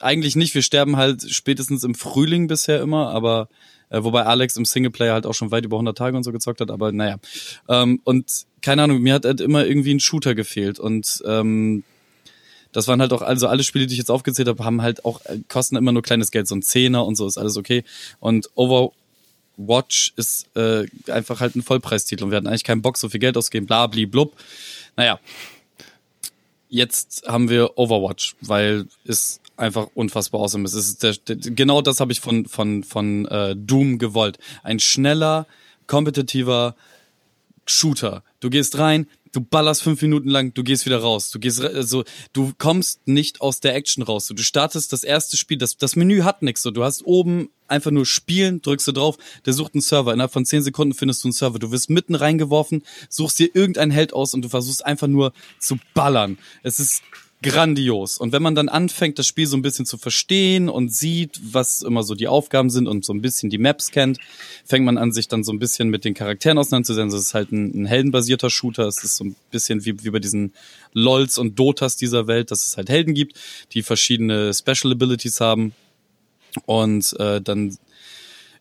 Eigentlich 0.00 0.36
nicht, 0.36 0.54
wir 0.54 0.62
sterben 0.62 0.96
halt 0.96 1.22
spätestens 1.30 1.84
im 1.84 1.94
Frühling 1.94 2.48
bisher 2.48 2.80
immer, 2.80 3.08
aber 3.10 3.48
äh, 3.88 4.02
wobei 4.02 4.24
Alex 4.24 4.56
im 4.56 4.64
Singleplayer 4.64 5.14
halt 5.14 5.26
auch 5.26 5.34
schon 5.34 5.50
weit 5.50 5.64
über 5.64 5.76
100 5.76 5.96
Tage 5.96 6.16
und 6.16 6.22
so 6.22 6.32
gezockt 6.32 6.60
hat, 6.60 6.70
aber 6.70 6.92
naja. 6.92 7.16
Ähm, 7.68 8.00
und 8.04 8.30
keine 8.62 8.82
Ahnung, 8.82 9.00
mir 9.00 9.14
hat 9.14 9.24
halt 9.24 9.40
immer 9.40 9.64
irgendwie 9.64 9.94
ein 9.94 10.00
Shooter 10.00 10.34
gefehlt 10.34 10.78
und 10.78 11.22
ähm, 11.26 11.84
das 12.72 12.88
waren 12.88 13.00
halt 13.00 13.12
auch, 13.14 13.22
also 13.22 13.46
alle 13.46 13.62
Spiele, 13.62 13.86
die 13.86 13.94
ich 13.94 13.98
jetzt 13.98 14.10
aufgezählt 14.10 14.48
habe, 14.48 14.62
haben 14.62 14.82
halt 14.82 15.04
auch, 15.04 15.24
äh, 15.24 15.38
kosten 15.48 15.76
immer 15.76 15.92
nur 15.92 16.02
kleines 16.02 16.30
Geld, 16.30 16.46
so 16.46 16.54
ein 16.54 16.62
Zehner 16.62 17.06
und 17.06 17.14
so 17.16 17.26
ist 17.26 17.38
alles 17.38 17.56
okay. 17.56 17.84
Und 18.20 18.50
Overwatch 19.56 20.12
ist 20.16 20.46
äh, 20.56 20.86
einfach 21.10 21.40
halt 21.40 21.56
ein 21.56 21.62
Vollpreistitel 21.62 22.24
und 22.24 22.30
wir 22.30 22.36
hatten 22.36 22.46
eigentlich 22.46 22.64
keinen 22.64 22.82
Bock, 22.82 22.96
so 22.96 23.08
viel 23.08 23.20
Geld 23.20 23.36
auszugeben, 23.36 23.66
bla, 23.66 23.86
bli, 23.86 24.06
blub. 24.06 24.36
Naja. 24.96 25.18
Jetzt 26.68 27.24
haben 27.26 27.48
wir 27.48 27.78
Overwatch, 27.78 28.34
weil 28.40 28.86
es 29.04 29.40
einfach 29.56 29.88
unfassbar 29.94 30.40
awesome 30.40 30.64
ist. 30.64 30.74
Es 30.74 30.88
ist 30.88 31.02
der, 31.02 31.14
der, 31.14 31.36
genau 31.36 31.80
das 31.80 32.00
habe 32.00 32.12
ich 32.12 32.20
von, 32.20 32.46
von, 32.46 32.82
von 32.82 33.26
äh, 33.26 33.54
Doom 33.56 33.98
gewollt. 33.98 34.38
Ein 34.62 34.80
schneller, 34.80 35.46
kompetitiver 35.86 36.74
Shooter. 37.66 38.22
Du 38.40 38.50
gehst 38.50 38.78
rein, 38.78 39.06
du 39.36 39.42
ballerst 39.42 39.82
fünf 39.82 40.00
Minuten 40.00 40.30
lang, 40.30 40.54
du 40.54 40.64
gehst 40.64 40.86
wieder 40.86 40.98
raus. 40.98 41.30
Du 41.30 41.38
gehst 41.38 41.60
also 41.60 42.04
du 42.32 42.52
kommst 42.56 43.06
nicht 43.06 43.42
aus 43.42 43.60
der 43.60 43.74
Action 43.74 44.02
raus. 44.02 44.28
Du 44.28 44.42
startest 44.42 44.92
das 44.92 45.04
erste 45.04 45.36
Spiel, 45.36 45.58
das, 45.58 45.76
das 45.76 45.94
Menü 45.94 46.22
hat 46.22 46.42
nichts 46.42 46.62
so. 46.62 46.70
Du 46.70 46.82
hast 46.82 47.04
oben 47.04 47.50
einfach 47.68 47.90
nur 47.90 48.06
spielen, 48.06 48.62
drückst 48.62 48.88
du 48.88 48.92
drauf, 48.92 49.18
der 49.44 49.52
sucht 49.52 49.74
einen 49.74 49.82
Server. 49.82 50.12
Innerhalb 50.14 50.32
von 50.32 50.46
zehn 50.46 50.62
Sekunden 50.62 50.94
findest 50.94 51.22
du 51.22 51.28
einen 51.28 51.32
Server. 51.32 51.58
Du 51.58 51.70
wirst 51.70 51.90
mitten 51.90 52.14
reingeworfen, 52.14 52.82
suchst 53.10 53.38
dir 53.38 53.50
irgendein 53.52 53.90
Held 53.90 54.14
aus 54.14 54.32
und 54.32 54.42
du 54.42 54.48
versuchst 54.48 54.86
einfach 54.86 55.08
nur 55.08 55.32
zu 55.58 55.76
ballern. 55.92 56.38
Es 56.62 56.78
ist 56.80 57.02
grandios. 57.42 58.18
Und 58.18 58.32
wenn 58.32 58.42
man 58.42 58.54
dann 58.54 58.68
anfängt, 58.68 59.18
das 59.18 59.26
Spiel 59.26 59.46
so 59.46 59.56
ein 59.56 59.62
bisschen 59.62 59.84
zu 59.84 59.98
verstehen 59.98 60.68
und 60.68 60.92
sieht, 60.92 61.38
was 61.52 61.82
immer 61.82 62.02
so 62.02 62.14
die 62.14 62.28
Aufgaben 62.28 62.70
sind 62.70 62.88
und 62.88 63.04
so 63.04 63.12
ein 63.12 63.20
bisschen 63.20 63.50
die 63.50 63.58
Maps 63.58 63.90
kennt, 63.90 64.18
fängt 64.64 64.84
man 64.84 64.96
an, 64.96 65.12
sich 65.12 65.28
dann 65.28 65.44
so 65.44 65.52
ein 65.52 65.58
bisschen 65.58 65.88
mit 65.90 66.04
den 66.04 66.14
Charakteren 66.14 66.58
auseinanderzusetzen. 66.58 67.10
Das 67.10 67.20
ist 67.20 67.34
halt 67.34 67.52
ein, 67.52 67.82
ein 67.82 67.86
heldenbasierter 67.86 68.50
Shooter. 68.50 68.86
Es 68.86 69.04
ist 69.04 69.16
so 69.16 69.24
ein 69.24 69.36
bisschen 69.50 69.84
wie, 69.84 70.02
wie 70.02 70.10
bei 70.10 70.18
diesen 70.18 70.54
LOLs 70.92 71.38
und 71.38 71.58
Dotas 71.58 71.96
dieser 71.96 72.26
Welt, 72.26 72.50
dass 72.50 72.66
es 72.66 72.76
halt 72.76 72.88
Helden 72.88 73.14
gibt, 73.14 73.38
die 73.72 73.82
verschiedene 73.82 74.52
Special 74.54 74.92
Abilities 74.92 75.40
haben. 75.40 75.72
Und 76.64 77.14
äh, 77.20 77.42
dann 77.42 77.76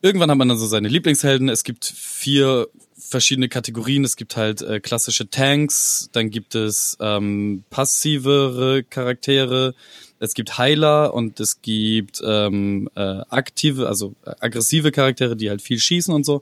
irgendwann 0.01 0.29
hat 0.29 0.37
man 0.37 0.49
dann 0.49 0.57
so 0.57 0.67
seine 0.67 0.89
Lieblingshelden. 0.89 1.47
Es 1.47 1.63
gibt 1.63 1.85
vier 1.85 2.67
verschiedene 2.97 3.49
Kategorien. 3.49 4.03
Es 4.03 4.15
gibt 4.15 4.37
halt 4.37 4.61
äh, 4.61 4.79
klassische 4.79 5.29
Tanks, 5.29 6.09
dann 6.13 6.29
gibt 6.29 6.55
es 6.55 6.97
ähm, 6.99 7.63
passivere 7.69 8.83
Charaktere, 8.83 9.75
es 10.19 10.33
gibt 10.33 10.57
Heiler 10.57 11.13
und 11.13 11.39
es 11.39 11.61
gibt 11.61 12.21
ähm, 12.25 12.89
äh, 12.95 13.21
aktive, 13.29 13.87
also 13.87 14.15
äh, 14.25 14.31
aggressive 14.39 14.91
Charaktere, 14.91 15.35
die 15.35 15.49
halt 15.49 15.61
viel 15.61 15.79
schießen 15.79 16.13
und 16.13 16.25
so. 16.25 16.41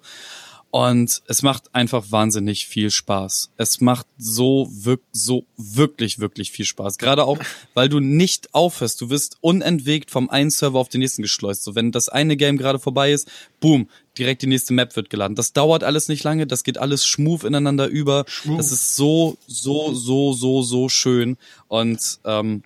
Und 0.75 1.21
es 1.27 1.43
macht 1.43 1.75
einfach 1.75 2.05
wahnsinnig 2.09 2.65
viel 2.65 2.89
Spaß. 2.89 3.51
Es 3.57 3.79
macht 3.79 4.07
so, 4.17 4.67
wirk 4.71 5.01
so 5.11 5.45
wirklich, 5.55 6.17
wirklich 6.17 6.51
viel 6.51 6.65
Spaß. 6.65 6.97
Gerade 6.97 7.25
auch, 7.25 7.37
weil 7.75 7.89
du 7.89 7.99
nicht 7.99 8.55
aufhörst. 8.55 8.99
Du 8.99 9.11
wirst 9.11 9.37
unentwegt 9.41 10.09
vom 10.09 10.31
einen 10.31 10.49
Server 10.49 10.79
auf 10.79 10.89
den 10.89 11.01
nächsten 11.01 11.21
geschleust. 11.21 11.63
So, 11.63 11.75
wenn 11.75 11.91
das 11.91 12.09
eine 12.09 12.37
Game 12.37 12.57
gerade 12.57 12.79
vorbei 12.79 13.11
ist, 13.11 13.29
boom, 13.59 13.87
direkt 14.17 14.41
die 14.41 14.47
nächste 14.47 14.73
Map 14.73 14.95
wird 14.95 15.11
geladen. 15.11 15.35
Das 15.35 15.53
dauert 15.53 15.83
alles 15.83 16.07
nicht 16.07 16.23
lange. 16.23 16.47
Das 16.47 16.63
geht 16.63 16.79
alles 16.79 17.05
schmuf 17.05 17.43
ineinander 17.43 17.85
über. 17.85 18.25
Schmuf. 18.27 18.57
Das 18.57 18.71
ist 18.71 18.95
so, 18.95 19.37
so, 19.45 19.93
so, 19.93 20.33
so, 20.33 20.63
so 20.63 20.89
schön. 20.89 21.37
Und 21.67 22.19
ähm, 22.25 22.63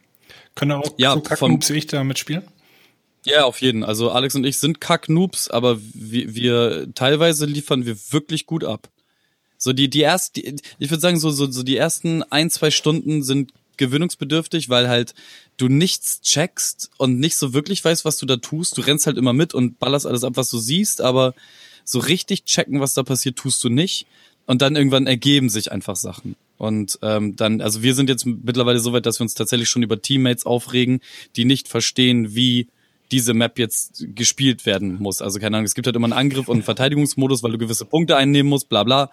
können 0.56 0.72
auch 0.72 0.94
ja, 0.96 1.14
so 1.14 1.36
vom, 1.36 1.60
wie 1.62 1.74
ich 1.74 1.88
da 1.88 2.06
mitspielen? 2.06 2.44
Ja, 3.28 3.44
auf 3.44 3.62
jeden. 3.62 3.84
Also 3.84 4.10
Alex 4.10 4.36
und 4.36 4.46
ich 4.46 4.58
sind 4.58 4.80
Kack-Noobs, 4.80 5.50
aber 5.50 5.80
wir, 5.94 6.34
wir 6.34 6.88
teilweise 6.96 7.46
liefern 7.46 7.86
wir 7.86 7.98
wirklich 8.12 8.46
gut 8.46 8.64
ab. 8.64 8.90
So 9.58 9.74
die 9.74 9.90
die 9.90 10.00
erst, 10.02 10.38
die, 10.38 10.56
ich 10.80 10.90
würde 10.90 11.02
sagen 11.02 11.20
so, 11.20 11.30
so 11.32 11.52
so 11.52 11.64
die 11.64 11.76
ersten 11.76 12.24
ein 12.24 12.50
zwei 12.50 12.72
Stunden 12.72 13.24
sind 13.24 13.52
gewöhnungsbedürftig, 13.76 14.70
weil 14.70 14.88
halt 14.88 15.14
du 15.58 15.68
nichts 15.68 16.22
checkst 16.22 16.90
und 16.98 17.20
nicht 17.20 17.36
so 17.36 17.54
wirklich 17.54 17.84
weißt, 17.84 18.06
was 18.06 18.18
du 18.18 18.26
da 18.26 18.38
tust. 18.38 18.78
Du 18.78 18.82
rennst 18.82 19.08
halt 19.08 19.18
immer 19.18 19.34
mit 19.34 19.54
und 19.54 19.78
ballerst 19.78 20.08
alles 20.08 20.24
ab, 20.24 20.34
was 20.38 20.50
du 20.50 20.58
siehst, 20.58 21.02
aber 21.02 21.34
so 21.84 22.00
richtig 22.00 22.46
checken, 22.46 22.80
was 22.80 22.94
da 22.94 23.04
passiert, 23.04 23.36
tust 23.36 23.62
du 23.64 23.70
nicht. 23.70 24.08
Und 24.46 24.62
dann 24.62 24.78
irgendwann 24.78 25.06
ergeben 25.06 25.50
sich 25.50 25.74
einfach 25.74 25.98
Sachen. 25.98 26.38
Und 26.58 26.98
ähm, 27.02 27.36
dann, 27.36 27.60
also 27.60 27.84
wir 27.84 27.94
sind 27.94 28.10
jetzt 28.10 28.26
mittlerweile 28.26 28.80
so 28.80 28.94
weit, 28.94 29.06
dass 29.06 29.20
wir 29.20 29.24
uns 29.24 29.34
tatsächlich 29.34 29.68
schon 29.68 29.84
über 29.84 30.02
Teammates 30.02 30.46
aufregen, 30.46 31.02
die 31.36 31.44
nicht 31.44 31.68
verstehen, 31.68 32.34
wie 32.34 32.68
diese 33.12 33.34
Map 33.34 33.58
jetzt 33.60 34.06
gespielt 34.16 34.66
werden 34.66 34.98
muss. 35.00 35.22
Also 35.22 35.40
keine 35.40 35.58
Ahnung, 35.58 35.66
es 35.66 35.76
gibt 35.76 35.88
halt 35.88 35.96
immer 35.96 36.06
einen 36.06 36.14
Angriff 36.14 36.48
und 36.48 36.58
einen 36.58 36.64
Verteidigungsmodus, 36.64 37.44
weil 37.44 37.52
du 37.52 37.58
gewisse 37.58 37.86
Punkte 37.86 38.18
einnehmen 38.18 38.50
musst, 38.50 38.70
bla 38.70 38.84
bla. 38.84 39.12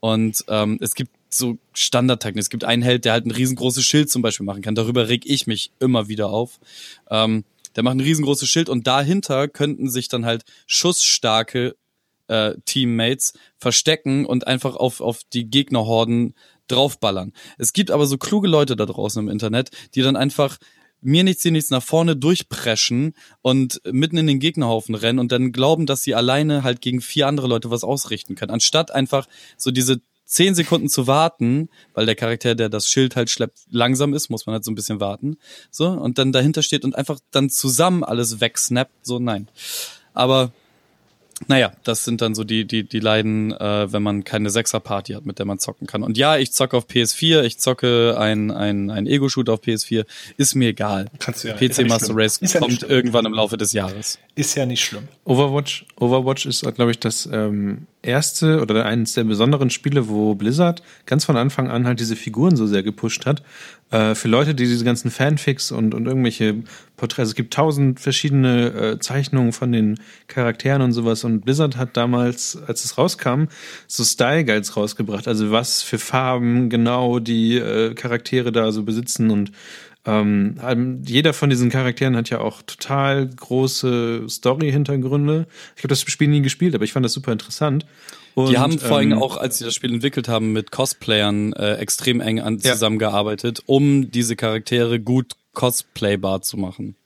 Und 0.00 0.44
ähm, 0.48 0.78
es 0.80 0.94
gibt 0.94 1.10
so 1.28 1.58
Standardtaktiken. 1.72 2.40
Es 2.40 2.50
gibt 2.50 2.64
einen 2.64 2.82
Held, 2.82 3.04
der 3.04 3.12
halt 3.12 3.26
ein 3.26 3.30
riesengroßes 3.30 3.84
Schild 3.84 4.10
zum 4.10 4.22
Beispiel 4.22 4.46
machen 4.46 4.62
kann. 4.62 4.74
Darüber 4.74 5.08
reg 5.08 5.22
ich 5.26 5.46
mich 5.46 5.70
immer 5.80 6.08
wieder 6.08 6.28
auf. 6.28 6.60
Ähm, 7.10 7.44
der 7.76 7.82
macht 7.82 7.96
ein 7.96 8.00
riesengroßes 8.00 8.48
Schild 8.48 8.68
und 8.68 8.86
dahinter 8.86 9.48
könnten 9.48 9.90
sich 9.90 10.08
dann 10.08 10.24
halt 10.24 10.44
schussstarke 10.66 11.76
äh, 12.28 12.54
Teammates 12.64 13.34
verstecken 13.56 14.26
und 14.26 14.46
einfach 14.46 14.76
auf, 14.76 15.00
auf 15.00 15.20
die 15.32 15.50
Gegnerhorden 15.50 16.34
draufballern. 16.68 17.32
Es 17.58 17.72
gibt 17.72 17.90
aber 17.90 18.06
so 18.06 18.16
kluge 18.16 18.48
Leute 18.48 18.76
da 18.76 18.86
draußen 18.86 19.22
im 19.22 19.28
Internet, 19.28 19.70
die 19.94 20.02
dann 20.02 20.16
einfach 20.16 20.58
mir 21.04 21.22
nichts, 21.22 21.42
dir 21.42 21.52
nichts 21.52 21.70
nach 21.70 21.82
vorne 21.82 22.16
durchpreschen 22.16 23.14
und 23.42 23.80
mitten 23.90 24.16
in 24.16 24.26
den 24.26 24.40
Gegnerhaufen 24.40 24.94
rennen 24.94 25.18
und 25.18 25.30
dann 25.30 25.52
glauben, 25.52 25.86
dass 25.86 26.02
sie 26.02 26.14
alleine 26.14 26.64
halt 26.64 26.80
gegen 26.80 27.00
vier 27.00 27.28
andere 27.28 27.46
Leute 27.46 27.70
was 27.70 27.84
ausrichten 27.84 28.34
können. 28.34 28.52
Anstatt 28.52 28.90
einfach 28.90 29.26
so 29.56 29.70
diese 29.70 30.00
zehn 30.24 30.54
Sekunden 30.54 30.88
zu 30.88 31.06
warten, 31.06 31.68
weil 31.92 32.06
der 32.06 32.14
Charakter, 32.14 32.54
der 32.54 32.70
das 32.70 32.88
Schild 32.88 33.16
halt 33.16 33.28
schleppt, 33.28 33.58
langsam 33.70 34.14
ist, 34.14 34.30
muss 34.30 34.46
man 34.46 34.54
halt 34.54 34.64
so 34.64 34.70
ein 34.70 34.74
bisschen 34.74 34.98
warten. 34.98 35.36
So, 35.70 35.88
und 35.88 36.18
dann 36.18 36.32
dahinter 36.32 36.62
steht 36.62 36.84
und 36.84 36.96
einfach 36.96 37.20
dann 37.30 37.50
zusammen 37.50 38.02
alles 38.02 38.40
wegsnappt. 38.40 39.06
So, 39.06 39.18
nein. 39.18 39.48
Aber 40.14 40.52
naja, 41.46 41.72
das 41.84 42.04
sind 42.04 42.20
dann 42.20 42.34
so 42.34 42.44
die, 42.44 42.64
die, 42.64 42.84
die 42.84 43.00
Leiden, 43.00 43.52
äh, 43.52 43.92
wenn 43.92 44.02
man 44.02 44.24
keine 44.24 44.50
Sechser-Party 44.50 45.14
hat, 45.14 45.26
mit 45.26 45.38
der 45.38 45.46
man 45.46 45.58
zocken 45.58 45.86
kann. 45.86 46.02
Und 46.02 46.16
ja, 46.16 46.36
ich 46.36 46.52
zocke 46.52 46.76
auf 46.76 46.86
PS4, 46.86 47.42
ich 47.42 47.58
zocke 47.58 48.16
ein, 48.18 48.50
ein, 48.50 48.90
ein 48.90 49.06
Ego-Shoot 49.06 49.48
auf 49.48 49.60
PS4, 49.60 50.04
ist 50.36 50.54
mir 50.54 50.68
egal. 50.68 51.06
Kannst 51.18 51.44
du 51.44 51.48
ja, 51.48 51.54
PC 51.54 51.86
Master 51.88 52.14
Race 52.14 52.40
kommt 52.58 52.82
irgendwann 52.82 53.26
im 53.26 53.32
Laufe 53.32 53.56
des 53.56 53.72
Jahres. 53.72 54.18
Ist 54.36 54.56
ja 54.56 54.66
nicht 54.66 54.84
schlimm. 54.84 55.04
Overwatch, 55.24 55.86
Overwatch 55.94 56.44
ist, 56.46 56.62
glaube 56.74 56.90
ich, 56.90 56.98
das 56.98 57.28
ähm, 57.32 57.86
erste 58.02 58.60
oder 58.60 58.84
eines 58.84 59.14
der 59.14 59.22
besonderen 59.22 59.70
Spiele, 59.70 60.08
wo 60.08 60.34
Blizzard 60.34 60.82
ganz 61.06 61.24
von 61.24 61.36
Anfang 61.36 61.70
an 61.70 61.86
halt 61.86 62.00
diese 62.00 62.16
Figuren 62.16 62.56
so 62.56 62.66
sehr 62.66 62.82
gepusht 62.82 63.26
hat. 63.26 63.44
Äh, 63.92 64.16
für 64.16 64.26
Leute, 64.26 64.56
die 64.56 64.64
diese 64.64 64.84
ganzen 64.84 65.12
Fanfics 65.12 65.70
und, 65.70 65.94
und 65.94 66.06
irgendwelche 66.06 66.64
Porträts, 66.96 67.28
es 67.28 67.34
gibt 67.36 67.54
tausend 67.54 68.00
verschiedene 68.00 68.72
äh, 68.72 68.98
Zeichnungen 68.98 69.52
von 69.52 69.70
den 69.70 70.00
Charakteren 70.26 70.82
und 70.82 70.90
sowas. 70.90 71.22
Und 71.22 71.42
Blizzard 71.42 71.76
hat 71.76 71.96
damals, 71.96 72.58
als 72.66 72.84
es 72.84 72.98
rauskam, 72.98 73.44
so 73.86 74.02
Style 74.02 74.44
Guides 74.44 74.76
rausgebracht. 74.76 75.28
Also 75.28 75.52
was 75.52 75.82
für 75.82 76.00
Farben 76.00 76.70
genau 76.70 77.20
die 77.20 77.58
äh, 77.58 77.94
Charaktere 77.94 78.50
da 78.50 78.72
so 78.72 78.82
besitzen 78.82 79.30
und 79.30 79.52
ähm, 80.06 81.02
jeder 81.04 81.32
von 81.32 81.48
diesen 81.48 81.70
Charakteren 81.70 82.16
hat 82.16 82.28
ja 82.28 82.40
auch 82.40 82.62
total 82.62 83.26
große 83.28 84.26
Story-Hintergründe. 84.28 85.46
Ich 85.76 85.82
habe 85.82 85.88
das 85.88 86.02
Spiel 86.02 86.28
nie 86.28 86.42
gespielt, 86.42 86.74
aber 86.74 86.84
ich 86.84 86.92
fand 86.92 87.04
das 87.04 87.14
super 87.14 87.32
interessant. 87.32 87.86
Und, 88.34 88.50
die 88.50 88.58
haben 88.58 88.78
vor 88.78 88.98
allem 88.98 89.12
ähm, 89.12 89.22
auch, 89.22 89.36
als 89.36 89.58
sie 89.58 89.64
das 89.64 89.74
Spiel 89.74 89.94
entwickelt 89.94 90.28
haben, 90.28 90.52
mit 90.52 90.70
Cosplayern 90.72 91.52
äh, 91.54 91.76
extrem 91.76 92.20
eng 92.20 92.40
an, 92.40 92.58
ja. 92.58 92.72
zusammengearbeitet, 92.72 93.62
um 93.66 94.10
diese 94.10 94.36
Charaktere 94.36 95.00
gut 95.00 95.34
cosplaybar 95.54 96.42
zu 96.42 96.56
machen. 96.56 96.96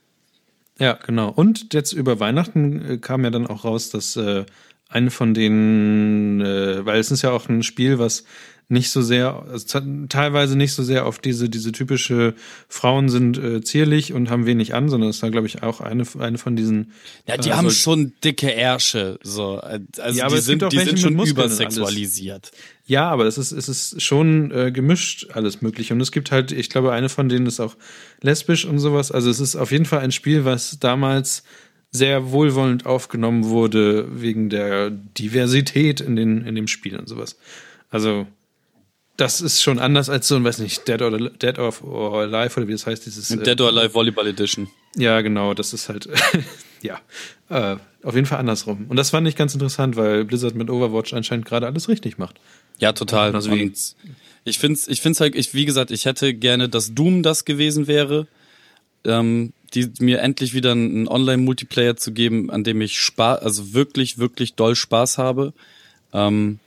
Ja, 0.78 0.94
genau. 0.94 1.30
Und 1.30 1.74
jetzt 1.74 1.92
über 1.92 2.18
Weihnachten 2.18 2.84
äh, 2.84 2.98
kam 2.98 3.24
ja 3.24 3.30
dann 3.30 3.46
auch 3.46 3.64
raus, 3.64 3.90
dass 3.90 4.16
äh, 4.16 4.44
eine 4.88 5.10
von 5.10 5.34
denen, 5.34 6.40
äh, 6.40 6.84
weil 6.86 6.98
es 6.98 7.10
ist 7.10 7.22
ja 7.22 7.30
auch 7.30 7.48
ein 7.48 7.62
Spiel, 7.62 7.98
was 7.98 8.24
nicht 8.70 8.90
so 8.90 9.00
sehr, 9.00 9.46
also 9.50 9.80
teilweise 10.08 10.56
nicht 10.56 10.74
so 10.74 10.82
sehr 10.82 11.06
auf 11.06 11.18
diese, 11.18 11.48
diese 11.48 11.72
typische 11.72 12.34
Frauen 12.68 13.08
sind 13.08 13.38
äh, 13.38 13.62
zierlich 13.62 14.12
und 14.12 14.28
haben 14.28 14.44
wenig 14.44 14.74
an, 14.74 14.90
sondern 14.90 15.08
es 15.08 15.22
war, 15.22 15.30
glaube 15.30 15.46
ich, 15.46 15.62
auch 15.62 15.80
eine, 15.80 16.04
eine 16.18 16.36
von 16.36 16.54
diesen. 16.54 16.92
Ja, 17.26 17.38
die 17.38 17.48
äh, 17.48 17.52
haben 17.52 17.70
schon 17.70 18.12
dicke 18.22 18.52
Ärsche, 18.52 19.18
so. 19.22 19.56
Also 19.56 20.18
ja, 20.18 20.28
die 20.28 20.38
sind, 20.38 20.70
die 20.70 20.80
sind 20.80 21.00
schon 21.00 21.18
übersexualisiert. 21.18 22.50
Ja, 22.84 23.08
aber 23.08 23.24
es 23.24 23.38
ist, 23.38 23.52
es 23.52 23.70
ist 23.70 24.02
schon 24.02 24.50
äh, 24.50 24.70
gemischt 24.70 25.28
alles 25.32 25.62
mögliche. 25.62 25.94
Und 25.94 26.00
es 26.02 26.12
gibt 26.12 26.30
halt, 26.30 26.52
ich 26.52 26.68
glaube, 26.68 26.92
eine 26.92 27.08
von 27.08 27.30
denen 27.30 27.46
ist 27.46 27.60
auch 27.60 27.76
lesbisch 28.20 28.66
und 28.66 28.78
sowas. 28.78 29.10
Also 29.10 29.30
es 29.30 29.40
ist 29.40 29.56
auf 29.56 29.72
jeden 29.72 29.86
Fall 29.86 30.00
ein 30.00 30.12
Spiel, 30.12 30.44
was 30.44 30.78
damals 30.78 31.42
sehr 31.90 32.32
wohlwollend 32.32 32.84
aufgenommen 32.84 33.44
wurde 33.44 34.08
wegen 34.20 34.50
der 34.50 34.90
Diversität 34.90 36.02
in 36.02 36.16
den 36.16 36.44
in 36.44 36.54
dem 36.54 36.66
Spiel 36.66 36.98
und 36.98 37.08
sowas. 37.08 37.36
Also 37.90 38.26
das 39.18 39.40
ist 39.40 39.60
schon 39.62 39.80
anders 39.80 40.08
als 40.08 40.28
so 40.28 40.36
ein, 40.36 40.44
weiß 40.44 40.60
nicht, 40.60 40.86
Dead 40.86 41.02
or, 41.02 41.10
Dead 41.10 41.58
or 41.58 42.14
Alive 42.20 42.56
oder 42.56 42.68
wie 42.68 42.72
das 42.72 42.86
heißt, 42.86 43.04
dieses. 43.04 43.28
Dead 43.28 43.60
or 43.60 43.68
Alive 43.68 43.92
Volleyball 43.92 44.28
Edition. 44.28 44.68
Ja, 44.96 45.20
genau, 45.22 45.54
das 45.54 45.72
ist 45.72 45.88
halt, 45.88 46.08
ja, 46.82 47.00
äh, 47.50 47.76
auf 48.04 48.14
jeden 48.14 48.26
Fall 48.26 48.38
andersrum. 48.38 48.86
Und 48.88 48.96
das 48.96 49.10
fand 49.10 49.26
ich 49.26 49.34
ganz 49.34 49.54
interessant, 49.54 49.96
weil 49.96 50.24
Blizzard 50.24 50.54
mit 50.54 50.70
Overwatch 50.70 51.12
anscheinend 51.14 51.46
gerade 51.46 51.66
alles 51.66 51.88
richtig 51.88 52.16
macht. 52.16 52.38
Ja, 52.78 52.92
total. 52.92 53.34
Also 53.34 53.50
Und 53.50 53.96
ich 54.44 54.58
find's, 54.58 54.86
ich 54.86 55.00
find's 55.00 55.20
halt, 55.20 55.34
ich, 55.34 55.52
wie 55.52 55.64
gesagt, 55.64 55.90
ich 55.90 56.04
hätte 56.04 56.32
gerne, 56.32 56.68
dass 56.68 56.94
Doom 56.94 57.24
das 57.24 57.44
gewesen 57.44 57.88
wäre, 57.88 58.28
ähm, 59.04 59.52
die 59.74 59.90
mir 59.98 60.20
endlich 60.20 60.54
wieder 60.54 60.70
einen 60.72 61.08
Online-Multiplayer 61.08 61.96
zu 61.96 62.12
geben, 62.12 62.50
an 62.50 62.62
dem 62.62 62.80
ich 62.80 63.00
Spaß, 63.00 63.40
also 63.40 63.74
wirklich, 63.74 64.18
wirklich 64.18 64.54
doll 64.54 64.76
Spaß 64.76 65.18
habe. 65.18 65.54
Ähm, 66.12 66.60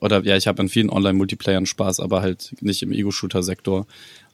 oder 0.00 0.24
ja, 0.24 0.36
ich 0.36 0.46
habe 0.46 0.60
an 0.60 0.68
vielen 0.68 0.90
Online-Multiplayern 0.90 1.66
Spaß, 1.66 2.00
aber 2.00 2.22
halt 2.22 2.54
nicht 2.60 2.82
im 2.82 2.92
Ego-Shooter-Sektor. 2.92 3.86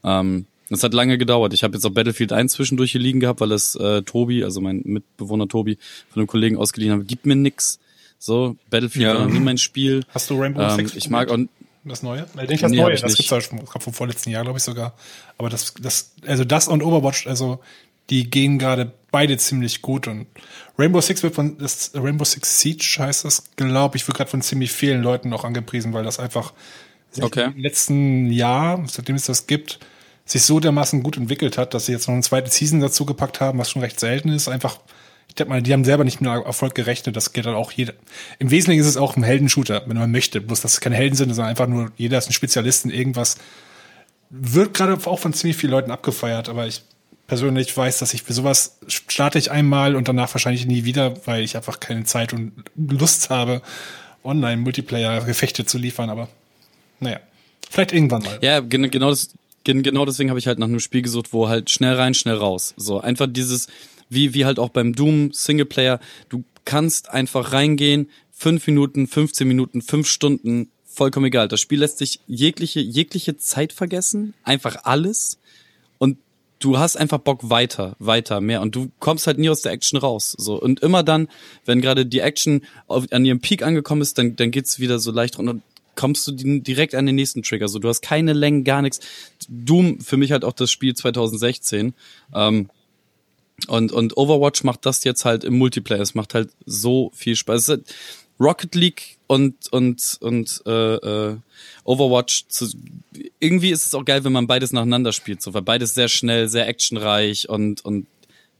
Ähm, 0.05 0.47
das 0.69 0.83
hat 0.83 0.95
lange 0.95 1.17
gedauert. 1.17 1.53
Ich 1.55 1.63
habe 1.63 1.75
jetzt 1.75 1.85
auch 1.85 1.91
Battlefield 1.91 2.33
1 2.33 2.53
zwischendurch 2.53 2.93
hier 2.93 3.01
liegen 3.01 3.21
gehabt, 3.21 3.41
weil 3.41 3.53
es 3.53 3.77
äh, 3.77 4.03
Tobi, 4.03 4.43
also 4.43 4.61
mein 4.61 4.83
Mitbewohner 4.85 5.49
Tobi, 5.49 5.79
von 6.11 6.21
einem 6.21 6.27
Kollegen 6.27 6.57
ausgeliehen 6.57 6.93
hat. 6.93 7.07
Gibt 7.07 7.27
mir 7.27 7.37
nix. 7.37 7.79
So, 8.19 8.57
Battlefield 8.71 9.05
ja. 9.05 9.15
war 9.15 9.27
noch 9.27 9.33
nie 9.33 9.41
mein 9.41 9.59
Spiel. 9.59 10.03
Hast 10.09 10.31
du 10.31 10.41
Rainbow 10.41 10.63
ähm, 10.63 10.77
Six? 10.77 10.97
Ich 10.97 11.11
mag 11.11 11.31
auch 11.31 11.39
das 11.85 12.03
Neue? 12.03 12.27
Nein, 12.35 12.47
nicht 12.49 12.65
das 12.65 12.71
nee, 12.73 12.79
Neue, 12.79 12.97
das 12.97 13.15
gibt's 13.15 13.31
ja 13.31 13.41
schon 13.41 13.65
vom 13.67 13.93
vorletzten 13.93 14.31
Jahr, 14.31 14.43
glaube 14.43 14.59
ich 14.59 14.65
sogar. 14.65 14.95
Aber 15.39 15.51
das, 15.51 15.75
das, 15.81 16.15
also 16.27 16.45
das 16.45 16.67
und 16.67 16.83
Overwatch, 16.83 17.27
also 17.27 17.61
die 18.11 18.29
gehen 18.29 18.59
gerade 18.59 18.93
beide 19.17 19.39
ziemlich 19.39 19.81
gut 19.81 20.09
und 20.09 20.27
Rainbow 20.79 21.01
Six 21.01 21.23
wird 21.23 21.35
von 21.35 21.57
das 21.57 21.93
Rainbow 21.95 22.27
Six 22.27 22.61
Siege 22.61 22.97
heißt 22.99 23.25
das, 23.25 23.45
glaube 23.57 23.97
ich, 23.97 24.07
wird 24.07 24.15
gerade 24.15 24.29
von 24.29 24.43
ziemlich 24.43 24.73
vielen 24.73 25.03
Leuten 25.03 25.31
noch 25.31 25.43
angepriesen, 25.45 25.95
weil 25.95 26.05
das 26.05 26.19
einfach 26.19 26.53
okay. 27.19 27.47
im 27.47 27.57
letzten 27.57 28.31
Jahr, 28.31 28.85
seitdem 28.87 29.17
es 29.17 29.25
das 29.25 29.47
gibt, 29.47 29.79
sich 30.27 30.43
so 30.43 30.61
dermaßen 30.61 31.03
gut 31.03 31.17
entwickelt 31.17 31.57
hat, 31.57 31.73
dass 31.73 31.87
sie 31.87 31.93
jetzt 31.93 32.09
noch 32.09 32.13
eine 32.13 32.25
zweite 32.25 32.51
Season 32.51 32.81
dazu 32.81 33.07
gepackt 33.07 33.41
haben, 33.41 33.59
was 33.59 33.71
schon 33.71 33.81
recht 33.81 33.99
selten 33.99 34.29
ist. 34.29 34.49
Einfach, 34.49 34.81
ich 35.29 35.35
denke 35.35 35.49
mal, 35.49 35.63
die 35.63 35.73
haben 35.73 35.87
selber 35.87 36.05
nicht 36.05 36.21
mit 36.21 36.31
Erfolg 36.31 36.75
gerechnet. 36.75 37.17
Das 37.17 37.33
geht 37.33 37.47
dann 37.47 37.55
auch 37.55 37.73
jeder. 37.73 37.95
Im 38.39 38.51
Wesentlichen 38.51 38.83
ist 38.83 38.87
es 38.87 38.99
auch 38.99 39.17
ein 39.17 39.23
Heldenshooter, 39.23 39.85
wenn 39.87 39.97
man 39.97 40.13
möchte. 40.13 40.43
Bloß, 40.43 40.61
dass 40.61 40.75
es 40.75 40.81
keine 40.83 40.97
Helden 40.97 41.17
sind, 41.17 41.33
sondern 41.33 41.49
einfach 41.49 41.69
nur 41.69 41.91
jeder 41.97 42.19
ist 42.19 42.29
ein 42.29 42.35
Spezialist 42.35 42.85
in 42.85 42.91
irgendwas. 42.91 43.39
Wird 44.29 44.75
gerade 44.75 44.93
auch 45.07 45.19
von 45.21 45.33
ziemlich 45.33 45.57
vielen 45.57 45.73
Leuten 45.73 45.91
abgefeiert, 45.91 46.51
aber 46.51 46.67
ich 46.67 46.83
persönlich 47.27 47.77
weiß, 47.77 47.99
dass 47.99 48.15
ich 48.15 48.23
für 48.23 48.33
sowas 48.33 48.79
starte 48.87 49.39
ich 49.39 49.51
einmal 49.51 49.97
und 49.97 50.09
danach 50.09 50.33
wahrscheinlich 50.35 50.67
nie 50.67 50.85
wieder, 50.85 51.27
weil 51.27 51.43
ich 51.43 51.57
einfach 51.57 51.81
keine 51.81 52.05
Zeit 52.05 52.33
und 52.33 52.53
Lust 52.77 53.31
habe, 53.31 53.63
Online-Multiplayer-Gefechte 54.25 55.67
zu 55.67 55.79
liefern, 55.79 56.11
aber 56.11 56.29
naja, 57.01 57.21
vielleicht 57.71 57.93
irgendwann 57.93 58.23
mal. 58.23 58.39
Ja, 58.43 58.61
genau 58.61 59.11
das, 59.11 59.31
genau 59.65 60.05
deswegen 60.05 60.31
habe 60.31 60.39
ich 60.39 60.47
halt 60.47 60.59
nach 60.59 60.69
einem 60.69 60.81
Spiel 60.81 61.03
gesucht, 61.03 61.33
wo 61.33 61.49
halt 61.49 61.71
schnell 61.71 61.95
rein, 61.95 62.15
schnell 62.15 62.37
raus. 62.37 62.75
So 62.77 63.01
einfach 63.01 63.27
dieses, 63.29 63.69
wie, 64.09 64.35
wie 64.35 64.45
halt 64.45 64.59
auch 64.59 64.71
beim 64.71 64.95
Doom 64.95 65.33
Singleplayer, 65.33 66.01
du 66.29 66.45
kannst 66.65 67.11
einfach 67.11 67.53
reingehen, 67.53 68.11
fünf 68.33 68.67
Minuten, 68.67 69.07
15 69.07 69.49
Minuten, 69.49 69.83
fünf 69.83 70.09
Stunden, 70.09 70.71
vollkommen 70.85 71.27
egal. 71.27 71.49
Das 71.49 71.61
Spiel 71.61 71.81
lässt 71.81 71.99
sich 71.99 72.21
jegliche, 72.27 72.81
jegliche 72.81 73.37
Zeit 73.37 73.73
vergessen, 73.73 74.35
einfach 74.45 74.85
alles. 74.85 75.39
Du 76.59 76.79
hast 76.79 76.97
einfach 76.97 77.19
Bock 77.19 77.51
weiter, 77.51 77.97
weiter, 77.99 78.41
mehr 78.41 78.63
und 78.63 78.75
du 78.75 78.91
kommst 78.99 79.27
halt 79.27 79.39
nie 79.39 79.51
aus 79.51 79.63
der 79.63 79.73
Action 79.73 79.99
raus. 79.99 80.35
So 80.39 80.61
und 80.61 80.81
immer 80.81 81.03
dann, 81.03 81.29
wenn 81.65 81.81
gerade 81.81 82.07
die 82.07 82.21
Action 82.21 82.63
auf, 82.87 83.05
an 83.11 83.25
ihrem 83.25 83.41
Peak 83.41 83.63
angekommen 83.63 84.03
ist, 84.03 84.17
dann 84.19 84.37
dann 84.37 84.51
geht's 84.51 84.79
wieder 84.79 84.99
so 84.99 85.11
leicht 85.11 85.39
runter. 85.39 85.57
Kommst 85.95 86.29
du 86.29 86.33
direkt 86.33 86.95
an 86.95 87.07
den 87.07 87.15
nächsten 87.15 87.43
Trigger. 87.43 87.69
So, 87.69 87.79
du 87.79 87.89
hast 87.89 88.03
keine 88.03 88.35
Längen, 88.35 88.65
gar 88.65 88.83
nichts. 88.83 89.01
Doom 89.49 90.01
für 90.01 90.19
mich 90.19 90.31
halt 90.31 90.45
auch 90.45 90.53
das 90.53 90.71
Spiel 90.71 90.95
2016. 90.95 91.95
Ähm, 92.35 92.69
und, 93.69 93.93
und 93.93 94.17
Overwatch 94.17 94.65
macht 94.65 94.85
das 94.85 95.03
jetzt 95.05 95.25
halt 95.25 95.43
im 95.43 95.57
Multiplayer. 95.57 96.01
Es 96.01 96.15
macht 96.15 96.35
halt 96.35 96.51
so 96.67 97.11
viel 97.15 97.37
Spaß. 97.37 97.69
Halt 97.69 97.95
Rocket 98.39 98.75
League 98.75 99.19
und 99.27 99.73
und 99.73 100.19
und 100.21 100.63
äh, 100.67 100.95
äh, 100.95 101.37
Overwatch 101.85 102.47
zu, 102.49 102.69
irgendwie 103.41 103.71
ist 103.71 103.87
es 103.87 103.95
auch 103.95 104.05
geil, 104.05 104.25
wenn 104.25 104.33
man 104.33 104.47
beides 104.47 104.73
nacheinander 104.73 105.13
spielt, 105.13 105.41
so 105.43 105.55
weil 105.55 105.63
beides 105.63 105.95
sehr 105.95 106.09
schnell, 106.09 106.49
sehr 106.49 106.69
actionreich 106.69 107.49
und 107.49 107.85
und 107.85 108.07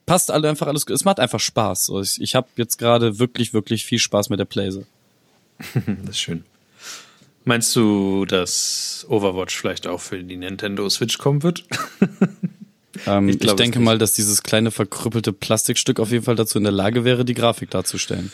passt 0.07 0.31
alle 0.31 0.49
einfach 0.49 0.67
alles. 0.67 0.87
Es 0.89 1.05
macht 1.05 1.21
einfach 1.21 1.41
Spaß. 1.41 1.87
So, 1.87 2.01
ich 2.01 2.21
ich 2.21 2.35
habe 2.35 2.49
jetzt 2.57 2.79
gerade 2.79 3.19
wirklich 3.19 3.53
wirklich 3.53 3.85
viel 3.85 3.99
Spaß 3.99 4.31
mit 4.31 4.41
der 4.41 4.45
Playse. 4.47 4.87
das 5.75 6.11
ist 6.11 6.21
schön. 6.21 6.45
Meinst 7.45 7.77
du, 7.77 8.25
dass 8.25 9.07
Overwatch 9.09 9.57
vielleicht 9.57 9.87
auch 9.87 10.01
für 10.01 10.23
die 10.23 10.37
Nintendo 10.37 10.89
Switch 10.91 11.17
kommen 11.17 11.45
wird? 11.45 11.65
ähm, 13.07 13.29
ich, 13.29 13.41
ich 13.41 13.53
denke 13.53 13.79
mal, 13.79 13.99
dass 13.99 14.15
dieses 14.15 14.43
kleine 14.43 14.73
verkrüppelte 14.73 15.33
Plastikstück 15.33 16.01
auf 16.01 16.11
jeden 16.11 16.25
Fall 16.25 16.35
dazu 16.35 16.59
in 16.59 16.65
der 16.65 16.73
Lage 16.73 17.05
wäre, 17.05 17.25
die 17.25 17.35
Grafik 17.35 17.71
darzustellen. 17.71 18.33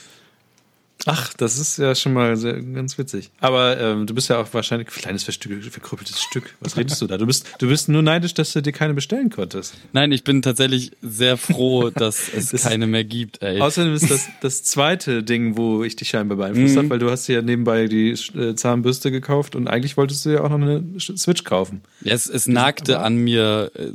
Ach, 1.06 1.32
das 1.34 1.58
ist 1.58 1.78
ja 1.78 1.94
schon 1.94 2.12
mal 2.12 2.36
sehr, 2.36 2.60
ganz 2.60 2.96
witzig. 2.96 3.30
Aber 3.40 3.78
ähm, 3.80 4.06
du 4.06 4.14
bist 4.14 4.28
ja 4.28 4.40
auch 4.40 4.46
wahrscheinlich 4.52 4.88
kleines 4.88 5.24
verkrüppeltes 5.24 6.20
Stück. 6.20 6.54
Was 6.60 6.76
redest 6.76 7.02
du 7.02 7.06
da? 7.06 7.18
Du 7.18 7.26
bist, 7.26 7.46
du 7.58 7.68
bist 7.68 7.88
nur 7.88 8.02
neidisch, 8.02 8.34
dass 8.34 8.52
du 8.52 8.62
dir 8.62 8.72
keine 8.72 8.94
bestellen 8.94 9.30
konntest. 9.30 9.74
Nein, 9.92 10.12
ich 10.12 10.24
bin 10.24 10.42
tatsächlich 10.42 10.92
sehr 11.02 11.36
froh, 11.36 11.90
dass 11.94 12.32
es 12.32 12.50
das 12.50 12.62
keine 12.62 12.86
mehr 12.86 13.04
gibt. 13.04 13.42
Ey. 13.42 13.60
Außerdem 13.60 13.94
ist 13.94 14.10
das 14.10 14.28
das 14.40 14.62
zweite 14.62 15.22
Ding, 15.22 15.56
wo 15.56 15.82
ich 15.82 15.96
dich 15.96 16.08
scheinbar 16.08 16.38
beeinflusst 16.38 16.74
mhm. 16.74 16.78
habe, 16.78 16.90
weil 16.90 16.98
du 17.00 17.10
hast 17.10 17.26
dir 17.26 17.36
ja 17.36 17.42
nebenbei 17.42 17.88
die 17.88 18.10
äh, 18.10 18.54
Zahnbürste 18.54 19.10
gekauft 19.10 19.56
und 19.56 19.68
eigentlich 19.68 19.96
wolltest 19.96 20.24
du 20.24 20.30
ja 20.30 20.42
auch 20.42 20.50
noch 20.50 20.60
eine 20.60 20.84
Switch 20.98 21.44
kaufen. 21.44 21.82
Ja, 22.02 22.14
es, 22.14 22.28
es 22.28 22.46
nagte 22.46 23.00
an 23.00 23.16
mir, 23.16 23.70
äh, 23.74 23.88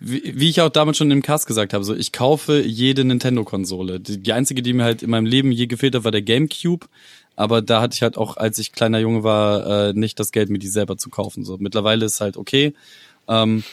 wie, 0.00 0.32
wie 0.34 0.48
ich 0.50 0.60
auch 0.60 0.70
damals 0.70 0.98
schon 0.98 1.10
im 1.10 1.22
Cast 1.22 1.46
gesagt 1.46 1.72
habe, 1.72 1.84
so 1.84 1.94
ich 1.94 2.12
kaufe 2.12 2.60
jede 2.60 3.04
Nintendo-Konsole. 3.04 4.00
Die, 4.00 4.18
die 4.18 4.32
einzige, 4.32 4.62
die 4.62 4.72
mir 4.72 4.84
halt 4.84 5.02
in 5.02 5.10
meinem 5.10 5.26
Leben 5.26 5.52
je 5.52 5.66
gefehlt 5.66 5.94
hat, 5.94 6.04
war 6.04 6.10
der 6.10 6.22
Game 6.22 6.41
GameCube, 6.48 6.86
aber 7.36 7.62
da 7.62 7.80
hatte 7.80 7.94
ich 7.94 8.02
halt 8.02 8.16
auch, 8.16 8.36
als 8.36 8.58
ich 8.58 8.72
kleiner 8.72 8.98
Junge 8.98 9.22
war, 9.24 9.88
äh, 9.88 9.92
nicht 9.92 10.18
das 10.20 10.32
Geld, 10.32 10.50
mir 10.50 10.58
die 10.58 10.68
selber 10.68 10.96
zu 10.96 11.10
kaufen. 11.10 11.44
So 11.44 11.56
mittlerweile 11.58 12.04
ist 12.04 12.20
halt 12.20 12.36
okay. 12.36 12.74
Ähm, 13.28 13.64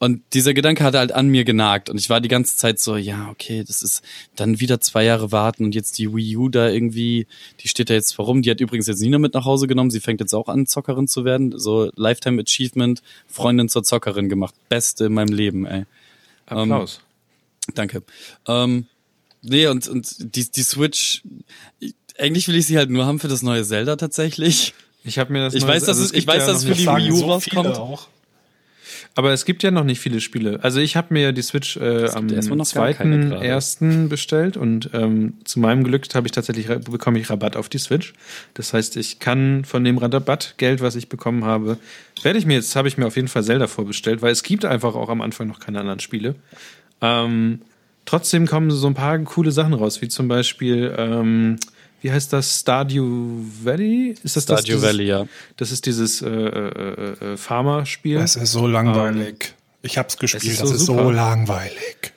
Und 0.00 0.22
dieser 0.32 0.54
Gedanke 0.54 0.84
hatte 0.84 1.00
halt 1.00 1.10
an 1.10 1.26
mir 1.26 1.42
genagt 1.42 1.90
und 1.90 1.98
ich 1.98 2.08
war 2.08 2.20
die 2.20 2.28
ganze 2.28 2.56
Zeit 2.56 2.78
so, 2.78 2.96
ja, 2.96 3.28
okay, 3.30 3.64
das 3.66 3.82
ist 3.82 4.02
dann 4.36 4.60
wieder 4.60 4.80
zwei 4.80 5.02
Jahre 5.04 5.32
warten 5.32 5.64
und 5.64 5.74
jetzt 5.74 5.98
die 5.98 6.14
Wii 6.14 6.36
U 6.36 6.48
da 6.48 6.68
irgendwie, 6.68 7.26
die 7.58 7.66
steht 7.66 7.90
da 7.90 7.94
jetzt 7.94 8.16
warum? 8.16 8.42
Die 8.42 8.50
hat 8.52 8.60
übrigens 8.60 8.86
jetzt 8.86 9.00
Nina 9.00 9.18
mit 9.18 9.34
nach 9.34 9.44
Hause 9.44 9.66
genommen, 9.66 9.90
sie 9.90 9.98
fängt 9.98 10.20
jetzt 10.20 10.34
auch 10.34 10.46
an, 10.46 10.66
Zockerin 10.66 11.08
zu 11.08 11.24
werden, 11.24 11.58
so 11.58 11.90
Lifetime 11.96 12.40
Achievement, 12.40 13.02
Freundin 13.26 13.68
zur 13.68 13.82
Zockerin 13.82 14.28
gemacht, 14.28 14.54
beste 14.68 15.06
in 15.06 15.14
meinem 15.14 15.34
Leben, 15.34 15.66
ey. 15.66 15.84
Applaus. 16.46 17.00
Ähm, 17.66 17.74
danke. 17.74 18.02
Ähm, 18.46 18.86
nee, 19.42 19.66
und, 19.66 19.88
und 19.88 20.34
die, 20.36 20.50
die 20.50 20.62
Switch, 20.62 21.22
eigentlich 22.18 22.48
will 22.48 22.56
ich 22.56 22.66
sie 22.66 22.76
halt 22.76 22.90
nur 22.90 23.06
haben 23.06 23.18
für 23.18 23.28
das 23.28 23.42
neue 23.42 23.64
Zelda 23.64 23.96
tatsächlich. 23.96 24.74
Ich 25.04 25.18
habe 25.18 25.32
mir 25.32 25.40
das 25.40 25.54
Ich 25.54 25.66
weiß, 25.66 25.84
dass 25.84 25.98
also 25.98 26.04
es, 26.04 26.12
ich 26.12 26.26
weiß, 26.26 26.46
ja 26.46 26.52
dass 26.52 26.58
es 26.58 26.64
für 26.64 26.74
die 26.74 26.86
Wii 26.86 27.12
U 27.12 27.16
so 27.16 27.26
rauskommt. 27.26 27.76
auch. 27.76 28.08
Aber 29.14 29.32
es 29.32 29.44
gibt 29.44 29.64
ja 29.64 29.70
noch 29.70 29.84
nicht 29.84 29.98
viele 29.98 30.20
Spiele. 30.20 30.60
Also 30.62 30.78
ich 30.78 30.94
habe 30.94 31.12
mir 31.12 31.32
die 31.32 31.42
Switch 31.42 31.76
äh, 31.76 32.08
am 32.10 32.28
zweiten 32.64 33.32
ersten 33.32 34.08
bestellt 34.08 34.56
und 34.56 34.90
ähm, 34.92 35.34
zu 35.44 35.58
meinem 35.58 35.82
Glück 35.82 36.06
habe 36.14 36.28
ich 36.28 36.32
tatsächlich 36.32 36.68
bekomme 36.68 37.18
ich 37.18 37.28
Rabatt 37.28 37.56
auf 37.56 37.68
die 37.68 37.78
Switch. 37.78 38.12
Das 38.54 38.72
heißt, 38.72 38.96
ich 38.96 39.18
kann 39.18 39.64
von 39.64 39.82
dem 39.82 39.98
Rabattgeld, 39.98 40.82
was 40.82 40.94
ich 40.94 41.08
bekommen 41.08 41.44
habe, 41.44 41.78
werde 42.22 42.38
ich 42.38 42.46
mir 42.46 42.54
jetzt 42.54 42.76
habe 42.76 42.86
ich 42.86 42.96
mir 42.96 43.06
auf 43.06 43.16
jeden 43.16 43.28
Fall 43.28 43.42
Zelda 43.42 43.66
vorbestellt, 43.66 44.22
weil 44.22 44.30
es 44.30 44.44
gibt 44.44 44.64
einfach 44.64 44.94
auch 44.94 45.08
am 45.08 45.20
Anfang 45.20 45.48
noch 45.48 45.58
keine 45.58 45.80
anderen 45.80 46.00
Spiele. 46.00 46.36
Ähm, 47.00 47.62
trotzdem 48.08 48.46
kommen 48.46 48.70
so 48.70 48.86
ein 48.86 48.94
paar 48.94 49.18
coole 49.18 49.52
Sachen 49.52 49.74
raus, 49.74 50.00
wie 50.00 50.08
zum 50.08 50.28
Beispiel 50.28 50.94
ähm, 50.96 51.58
wie 52.00 52.12
heißt 52.12 52.32
das? 52.32 52.60
Stardew 52.60 53.42
Valley? 53.64 54.14
Ist 54.22 54.36
das 54.36 54.46
das? 54.46 54.60
Stardew 54.60 54.76
dieses- 54.76 54.82
Valley, 54.82 55.04
ja. 55.06 55.26
Das 55.56 55.72
ist 55.72 55.84
dieses 55.84 56.22
äh, 56.22 56.28
äh, 56.28 57.32
äh, 57.32 57.36
Farmer-Spiel. 57.36 58.18
Das 58.18 58.36
ist 58.36 58.52
so 58.52 58.66
langweilig. 58.66 59.54
ich 59.82 59.98
hab's 59.98 60.16
gespielt, 60.16 60.44
ist 60.44 60.60
das 60.62 60.68
so 60.70 60.74
ist 60.76 60.86
so 60.86 61.10
langweilig. 61.10 62.12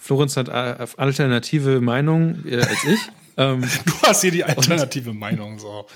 Florenz 0.00 0.36
hat 0.36 0.48
äh, 0.48 0.86
alternative 0.96 1.80
Meinung 1.80 2.44
äh, 2.46 2.56
als 2.56 2.84
ich. 2.84 2.98
ähm, 3.38 3.62
Du 3.86 3.92
hast 4.02 4.20
hier 4.20 4.32
die 4.32 4.44
alternative 4.44 5.14
Meinung 5.14 5.58
so. 5.58 5.86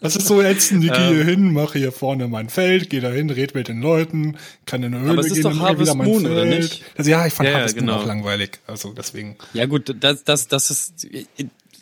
Das 0.00 0.16
ist 0.16 0.26
so 0.26 0.40
ätzend, 0.40 0.84
ich 0.84 0.92
gehe 0.92 1.08
Ähm. 1.08 1.14
hier 1.14 1.24
hin, 1.24 1.52
mache 1.52 1.78
hier 1.78 1.92
vorne 1.92 2.28
mein 2.28 2.48
Feld, 2.48 2.88
gehe 2.88 3.00
da 3.00 3.10
hin, 3.10 3.28
red 3.28 3.54
mit 3.54 3.68
den 3.68 3.82
Leuten, 3.82 4.38
kann 4.64 4.82
in 4.82 4.94
eine 4.94 5.02
Höhle 5.02 5.12
Aber 5.12 5.20
es 5.20 5.26
ist 5.26 5.34
gehen 5.34 5.42
doch 5.42 5.58
Harvest 5.58 5.80
wieder 5.82 5.94
mein 5.94 6.06
Moon, 6.06 6.22
Feld. 6.22 6.32
oder 6.32 6.44
nicht? 6.46 6.82
Also, 6.96 7.10
ja, 7.10 7.26
ich 7.26 7.34
fand 7.34 7.48
Ja, 7.48 7.52
ja, 7.52 7.58
Harvest 7.58 7.76
genau. 7.76 7.92
Moon 7.94 8.02
auch 8.02 8.06
langweilig. 8.06 8.60
Also 8.66 8.92
deswegen. 8.92 9.36
Ja 9.52 9.66
gut, 9.66 9.94
das, 10.00 10.24
das, 10.24 10.48
das 10.48 10.70
ist. 10.70 11.06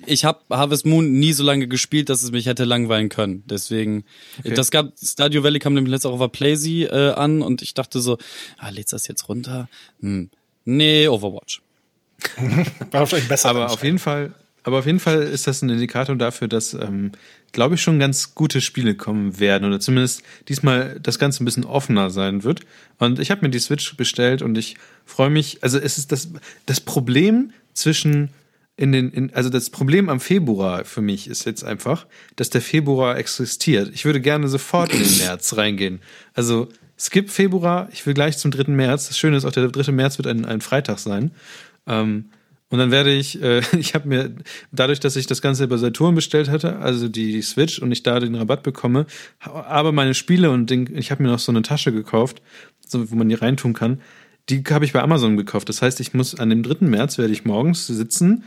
Ich 0.04 0.24
habe 0.24 0.40
Harvest 0.50 0.84
Moon 0.86 1.12
nie 1.12 1.32
so 1.32 1.44
lange 1.44 1.68
gespielt, 1.68 2.08
dass 2.08 2.22
es 2.24 2.32
mich 2.32 2.46
hätte 2.46 2.64
langweilen 2.64 3.08
können. 3.08 3.44
Deswegen, 3.46 4.04
das 4.42 4.72
gab 4.72 4.92
Stadio 5.00 5.44
Valley 5.44 5.60
kam 5.60 5.74
nämlich 5.74 5.92
letztes 5.92 6.10
auch 6.10 6.18
auf 6.18 6.32
Playsee 6.32 6.84
äh, 6.84 7.12
an 7.12 7.40
und 7.42 7.62
ich 7.62 7.74
dachte 7.74 8.00
so, 8.00 8.18
ah, 8.58 8.70
lädst 8.70 8.92
das 8.92 9.06
jetzt 9.06 9.28
runter? 9.28 9.68
Hm. 10.00 10.30
Nee, 10.64 11.06
Overwatch. 11.06 11.62
War 12.90 13.00
wahrscheinlich 13.00 13.28
besser. 13.28 13.50
aber 13.50 13.70
auf 13.70 13.82
jeden 13.84 13.98
Fall, 13.98 14.32
aber 14.64 14.78
auf 14.78 14.86
jeden 14.86 15.00
Fall 15.00 15.22
ist 15.22 15.46
das 15.46 15.62
ein 15.62 15.70
Indikator 15.70 16.16
dafür, 16.16 16.48
dass, 16.48 16.74
ähm, 16.74 17.12
glaube 17.52 17.74
ich, 17.74 17.82
schon 17.82 17.98
ganz 17.98 18.34
gute 18.34 18.60
Spiele 18.60 18.94
kommen 18.94 19.40
werden 19.40 19.66
oder 19.66 19.80
zumindest 19.80 20.22
diesmal 20.48 20.98
das 21.00 21.18
Ganze 21.18 21.42
ein 21.42 21.44
bisschen 21.44 21.64
offener 21.64 22.10
sein 22.10 22.44
wird. 22.44 22.60
Und 22.98 23.18
ich 23.18 23.30
habe 23.30 23.42
mir 23.42 23.50
die 23.50 23.58
Switch 23.58 23.96
bestellt 23.96 24.42
und 24.42 24.56
ich 24.56 24.76
freue 25.04 25.30
mich. 25.30 25.58
Also 25.62 25.78
es 25.78 25.98
ist 25.98 26.12
das 26.12 26.30
das 26.66 26.80
Problem 26.80 27.52
zwischen 27.74 28.30
in 28.76 28.92
den, 28.92 29.10
in, 29.10 29.34
also 29.34 29.50
das 29.50 29.70
Problem 29.70 30.08
am 30.08 30.18
Februar 30.18 30.84
für 30.84 31.02
mich 31.02 31.28
ist 31.28 31.44
jetzt 31.44 31.62
einfach, 31.62 32.06
dass 32.36 32.50
der 32.50 32.62
Februar 32.62 33.18
existiert. 33.18 33.90
Ich 33.92 34.04
würde 34.04 34.20
gerne 34.20 34.48
sofort 34.48 34.92
in 34.92 35.02
den 35.02 35.18
März 35.26 35.56
reingehen. 35.56 36.00
Also 36.34 36.68
skip 36.98 37.30
Februar, 37.30 37.88
ich 37.92 38.06
will 38.06 38.14
gleich 38.14 38.38
zum 38.38 38.50
3. 38.50 38.72
März. 38.72 39.08
Das 39.08 39.18
Schöne 39.18 39.36
ist 39.36 39.44
auch, 39.44 39.52
der 39.52 39.68
3. 39.68 39.92
März 39.92 40.18
wird 40.18 40.26
ein, 40.26 40.44
ein 40.44 40.60
Freitag 40.60 40.98
sein. 40.98 41.32
Ähm, 41.86 42.26
und 42.72 42.78
dann 42.78 42.90
werde 42.90 43.12
ich, 43.12 43.40
äh, 43.42 43.60
ich 43.78 43.94
habe 43.94 44.08
mir, 44.08 44.34
dadurch, 44.72 44.98
dass 44.98 45.14
ich 45.14 45.26
das 45.26 45.42
Ganze 45.42 45.68
bei 45.68 45.76
Saturn 45.76 46.14
bestellt 46.14 46.48
hatte, 46.48 46.78
also 46.78 47.06
die 47.06 47.42
Switch 47.42 47.78
und 47.78 47.92
ich 47.92 48.02
da 48.02 48.18
den 48.18 48.34
Rabatt 48.34 48.62
bekomme, 48.62 49.04
aber 49.40 49.92
meine 49.92 50.14
Spiele 50.14 50.50
und 50.50 50.70
den, 50.70 50.88
ich 50.96 51.10
habe 51.10 51.22
mir 51.22 51.28
noch 51.28 51.38
so 51.38 51.52
eine 51.52 51.60
Tasche 51.60 51.92
gekauft, 51.92 52.40
so, 52.88 53.10
wo 53.10 53.14
man 53.14 53.28
die 53.28 53.34
reintun 53.34 53.74
kann, 53.74 54.00
die 54.48 54.64
habe 54.70 54.86
ich 54.86 54.94
bei 54.94 55.02
Amazon 55.02 55.36
gekauft. 55.36 55.68
Das 55.68 55.82
heißt, 55.82 56.00
ich 56.00 56.14
muss 56.14 56.34
an 56.34 56.48
dem 56.48 56.62
3. 56.62 56.86
März 56.86 57.18
werde 57.18 57.34
ich 57.34 57.44
morgens 57.44 57.86
sitzen, 57.86 58.42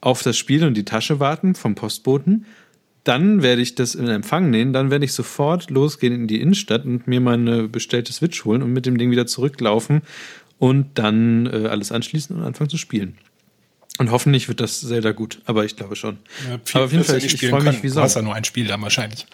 auf 0.00 0.24
das 0.24 0.36
Spiel 0.36 0.64
und 0.64 0.76
die 0.76 0.84
Tasche 0.84 1.20
warten 1.20 1.54
vom 1.54 1.76
Postboten. 1.76 2.46
Dann 3.04 3.40
werde 3.40 3.62
ich 3.62 3.76
das 3.76 3.94
in 3.94 4.08
Empfang 4.08 4.50
nehmen, 4.50 4.72
dann 4.72 4.90
werde 4.90 5.04
ich 5.04 5.12
sofort 5.12 5.70
losgehen 5.70 6.12
in 6.12 6.26
die 6.26 6.40
Innenstadt 6.40 6.84
und 6.84 7.06
mir 7.06 7.20
meine 7.20 7.68
bestellte 7.68 8.12
Switch 8.12 8.44
holen 8.44 8.62
und 8.62 8.72
mit 8.72 8.84
dem 8.84 8.98
Ding 8.98 9.12
wieder 9.12 9.28
zurücklaufen 9.28 10.02
und 10.58 10.98
dann 10.98 11.46
äh, 11.46 11.68
alles 11.68 11.92
anschließen 11.92 12.36
und 12.36 12.42
anfangen 12.42 12.68
zu 12.68 12.76
spielen. 12.76 13.16
Und 13.98 14.10
hoffentlich 14.10 14.48
wird 14.48 14.60
das 14.60 14.80
Zelda 14.80 15.12
gut, 15.12 15.40
aber 15.44 15.64
ich 15.64 15.76
glaube 15.76 15.94
schon. 15.96 16.18
Ja, 16.48 16.58
viel 16.64 16.76
aber 16.76 16.84
auf 16.86 16.92
jeden 16.92 17.04
Fall, 17.04 17.18
ich, 17.18 17.34
ich 17.34 17.48
freue 17.48 17.62
mich 17.62 17.82
wie 17.82 17.88
Du 17.88 18.00
hast 18.00 18.14
ja 18.14 18.22
nur 18.22 18.34
ein 18.34 18.44
Spiel 18.44 18.66
dann 18.66 18.80
wahrscheinlich. 18.82 19.26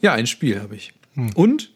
Ja, 0.00 0.14
ein 0.14 0.26
Spiel 0.26 0.60
habe 0.60 0.74
ich. 0.76 0.92
Und 1.34 1.70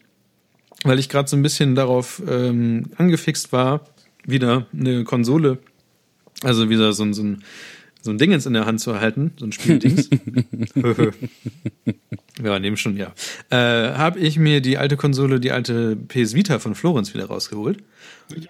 weil 0.83 0.97
ich 0.99 1.07
gerade 1.09 1.29
so 1.29 1.35
ein 1.35 1.43
bisschen 1.43 1.75
darauf 1.75 2.21
ähm, 2.27 2.89
angefixt 2.97 3.51
war, 3.51 3.85
wieder 4.25 4.65
eine 4.73 5.03
Konsole, 5.03 5.59
also 6.41 6.69
wieder 6.69 6.93
so, 6.93 7.03
ein- 7.03 7.13
so 7.13 7.23
ein 7.23 7.43
so 8.01 8.11
ein 8.11 8.17
Dingens 8.17 8.45
in 8.45 8.51
der 8.51 8.65
Hand 8.65 8.81
zu 8.81 8.91
erhalten, 8.91 9.31
so 9.37 9.45
ein 9.45 9.53
Spieldings. 9.53 10.09
ja, 12.43 12.59
nehmen 12.59 12.75
schon, 12.77 12.97
ja. 12.97 13.13
Äh, 13.49 13.93
habe 13.95 14.19
ich 14.19 14.37
mir 14.37 14.59
die 14.61 14.77
alte 14.77 14.97
Konsole, 14.97 15.39
die 15.39 15.51
alte 15.51 15.95
PS 15.95 16.33
Vita 16.33 16.59
von 16.59 16.75
Florenz 16.75 17.13
wieder 17.13 17.25
rausgeholt. 17.25 17.77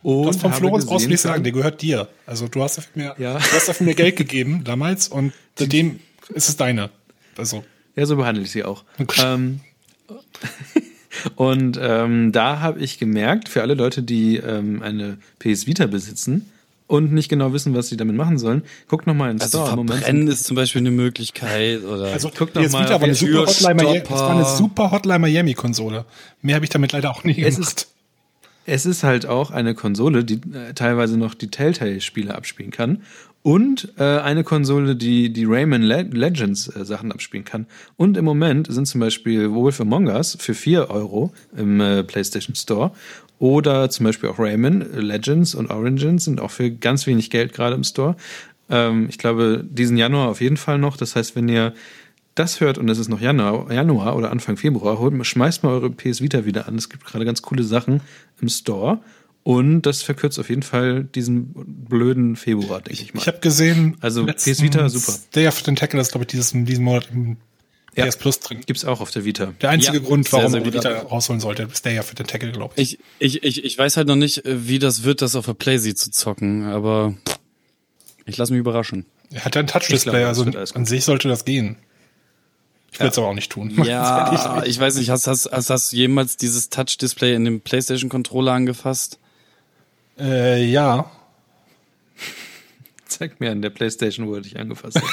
Und 0.03 0.25
Das 0.27 0.37
von 0.37 0.53
Florenz 0.53 0.85
brauchst 0.85 1.05
du 1.05 1.09
nicht 1.09 1.21
sagen, 1.21 1.43
der 1.43 1.51
gehört 1.51 1.81
dir. 1.81 2.07
Also 2.25 2.47
du 2.47 2.61
hast 2.63 2.77
dafür 2.77 2.91
mir, 2.95 3.15
Ja. 3.17 3.33
du 3.37 3.39
hast 3.51 3.67
dafür 3.67 3.85
mir 3.85 3.95
Geld 3.95 4.15
gegeben 4.15 4.63
damals 4.63 5.07
und 5.07 5.33
seitdem 5.57 5.99
ist 6.33 6.49
es 6.49 6.55
deine. 6.57 6.89
Also 7.37 7.63
Ja, 7.95 8.05
so 8.05 8.15
behandle 8.15 8.43
ich 8.43 8.51
sie 8.51 8.63
auch. 8.63 8.83
Ähm, 9.23 9.59
und 11.35 11.79
ähm, 11.81 12.31
da 12.31 12.59
habe 12.59 12.79
ich 12.79 12.97
gemerkt, 12.99 13.49
für 13.49 13.61
alle 13.61 13.73
Leute, 13.75 14.03
die 14.03 14.37
ähm, 14.37 14.81
eine 14.81 15.17
PS 15.39 15.67
Vita 15.67 15.85
besitzen 15.85 16.49
und 16.87 17.13
nicht 17.13 17.29
genau 17.29 17.53
wissen, 17.53 17.73
was 17.73 17.87
sie 17.89 17.97
damit 17.97 18.15
machen 18.15 18.37
sollen, 18.37 18.63
guckt 18.87 19.07
noch 19.07 19.13
mal 19.13 19.31
in 19.31 19.37
den 19.37 19.41
Also 19.41 19.59
Store. 19.63 19.75
Moment 19.75 19.99
verbrennen 19.99 20.27
ist 20.27 20.43
zum 20.43 20.55
Beispiel 20.55 20.81
eine 20.81 20.91
Möglichkeit 20.91 21.83
oder. 21.83 22.05
Also 22.11 22.29
guck 22.35 22.53
doch 22.53 22.61
jetzt 22.61 22.71
mal 22.73 22.87
war 22.89 23.01
eine 23.01 23.15
super 23.15 23.45
Hotline 23.45 23.75
Miami, 23.75 23.99
das 24.01 24.19
war 24.19 24.29
eine 24.35 24.45
super 24.45 24.91
Hotline 24.91 25.19
Miami 25.19 25.53
Konsole. 25.53 26.05
Mehr 26.41 26.55
habe 26.55 26.65
ich 26.65 26.69
damit 26.71 26.91
leider 26.91 27.11
auch 27.11 27.23
nie 27.23 27.41
Es 27.41 27.55
gemacht. 27.55 27.71
ist- 27.81 27.87
Es 28.65 28.85
ist 28.85 29.03
halt 29.03 29.25
auch 29.25 29.51
eine 29.51 29.75
Konsole, 29.75 30.23
die 30.23 30.35
äh, 30.35 30.73
teilweise 30.73 31.17
noch 31.17 31.33
die 31.33 31.49
Telltale-Spiele 31.49 32.33
abspielen 32.33 32.71
kann. 32.71 33.03
Und 33.41 33.91
äh, 33.97 34.03
eine 34.03 34.45
Konsole, 34.45 34.95
die 34.95 35.31
die 35.33 35.43
Rayman 35.43 35.81
Le 35.81 36.03
Legends 36.03 36.73
äh, 36.73 36.85
Sachen 36.85 37.11
abspielen 37.11 37.43
kann. 37.43 37.67
Und 37.97 38.15
im 38.15 38.23
Moment 38.23 38.71
sind 38.71 38.87
zum 38.87 39.01
Beispiel 39.01 39.51
Wolf 39.51 39.81
Among 39.81 40.07
Us 40.07 40.37
für 40.39 40.53
4 40.53 40.89
Euro 40.89 41.33
im 41.57 41.81
äh, 41.81 42.03
PlayStation 42.03 42.55
Store. 42.55 42.91
Oder 43.39 43.89
zum 43.89 44.05
Beispiel 44.05 44.29
auch 44.29 44.39
Rayman 44.39 44.85
Legends 44.93 45.55
und 45.55 45.69
Origins 45.69 46.23
sind 46.23 46.39
auch 46.39 46.51
für 46.51 46.71
ganz 46.71 47.05
wenig 47.05 47.29
Geld 47.29 47.51
gerade 47.51 47.75
im 47.75 47.83
Store. 47.83 48.15
Ähm, 48.69 49.07
ich 49.09 49.17
glaube, 49.17 49.65
diesen 49.69 49.97
Januar 49.97 50.29
auf 50.29 50.39
jeden 50.39 50.55
Fall 50.55 50.77
noch. 50.77 50.95
Das 50.95 51.17
heißt, 51.17 51.35
wenn 51.35 51.49
ihr 51.49 51.73
das 52.35 52.59
hört 52.59 52.77
und 52.77 52.89
es 52.89 52.97
ist 52.97 53.09
noch 53.09 53.21
Januar, 53.21 53.71
Januar 53.71 54.15
oder 54.15 54.31
Anfang 54.31 54.57
Februar, 54.57 54.99
holt, 54.99 55.25
schmeißt 55.25 55.63
mal 55.63 55.69
eure 55.73 55.89
PS 55.89 56.21
Vita 56.21 56.45
wieder 56.45 56.67
an. 56.67 56.75
Es 56.75 56.89
gibt 56.89 57.05
gerade 57.05 57.25
ganz 57.25 57.41
coole 57.41 57.63
Sachen 57.63 58.01
im 58.41 58.49
Store. 58.49 58.99
Und 59.43 59.81
das 59.81 60.01
verkürzt 60.03 60.39
auf 60.39 60.49
jeden 60.49 60.63
Fall 60.63 61.03
diesen 61.03 61.51
blöden 61.89 62.37
Februar, 62.37 62.79
denke 62.79 63.03
ich 63.03 63.13
mal. 63.13 63.19
Ich 63.19 63.27
habe 63.27 63.39
gesehen, 63.39 63.97
Also, 63.99 64.25
PS 64.25 64.61
Vita, 64.61 64.87
super. 64.87 65.19
Day 65.35 65.47
of 65.47 65.57
the 65.57 65.63
Tentacle 65.63 65.99
ist, 65.99 66.11
glaube 66.11 66.23
ich, 66.23 66.27
dieses, 66.29 66.51
diesen 66.53 66.85
Monat 66.85 67.09
im 67.11 67.35
Ja. 67.93 68.05
PS 68.05 68.15
Plus 68.15 68.39
drin. 68.39 68.61
Gibt's 68.65 68.85
auch 68.85 69.01
auf 69.01 69.11
der 69.11 69.25
Vita. 69.25 69.53
Der 69.61 69.69
einzige 69.71 69.97
Ja, 69.97 70.03
Grund, 70.03 70.31
warum 70.31 70.49
sehr 70.49 70.61
man 70.61 70.63
die 70.71 70.71
gut. 70.75 70.85
Vita 70.85 70.97
rausholen 71.01 71.41
sollte, 71.41 71.63
ist 71.63 71.85
Day 71.85 71.99
of 71.99 72.07
the 72.07 72.13
Tentacle, 72.15 72.53
glaube 72.53 72.73
ich. 72.77 72.99
Ich, 73.19 73.35
ich, 73.35 73.43
ich, 73.43 73.65
ich 73.65 73.77
weiß 73.77 73.97
halt 73.97 74.07
noch 74.07 74.15
nicht, 74.15 74.45
äh, 74.45 74.65
wie 74.67 74.79
das 74.79 75.03
wird, 75.03 75.21
das 75.21 75.35
auf 75.35 75.45
der 75.45 75.55
Playsee 75.55 75.93
zu 75.93 76.09
zocken, 76.09 76.63
aber 76.63 77.13
ich 78.25 78.37
lasse 78.37 78.53
mich 78.53 78.61
überraschen. 78.61 79.05
Er 79.31 79.43
hat 79.43 79.55
ja 79.55 79.61
ein 79.61 79.67
Touch-Display, 79.67 80.23
also 80.23 80.45
an 80.73 80.85
sich 80.85 81.03
sollte 81.03 81.27
das 81.27 81.43
gehen. 81.43 81.75
Ich 82.93 82.99
will 82.99 83.07
es 83.07 83.17
aber 83.17 83.27
auch 83.27 83.33
nicht 83.33 83.51
tun. 83.51 83.73
Ja, 83.85 84.63
ich 84.65 84.79
weiß 84.79 84.95
nicht, 84.97 85.09
hast, 85.09 85.25
hast, 85.27 85.49
hast, 85.51 85.69
hast 85.69 85.91
du 85.91 85.95
jemals 85.97 86.37
dieses 86.37 86.69
Touch-Display 86.69 87.33
in 87.33 87.43
dem 87.43 87.59
PlayStation-Controller 87.61 88.53
angefasst? 88.53 89.19
Äh, 90.19 90.63
ja. 90.65 91.09
Zeig 93.07 93.39
mir 93.39 93.51
an 93.51 93.61
der 93.63 93.71
Playstation, 93.71 94.27
wo 94.27 94.35
er 94.35 94.41
dich 94.41 94.59
angefasst 94.59 95.01
hat. 95.01 95.03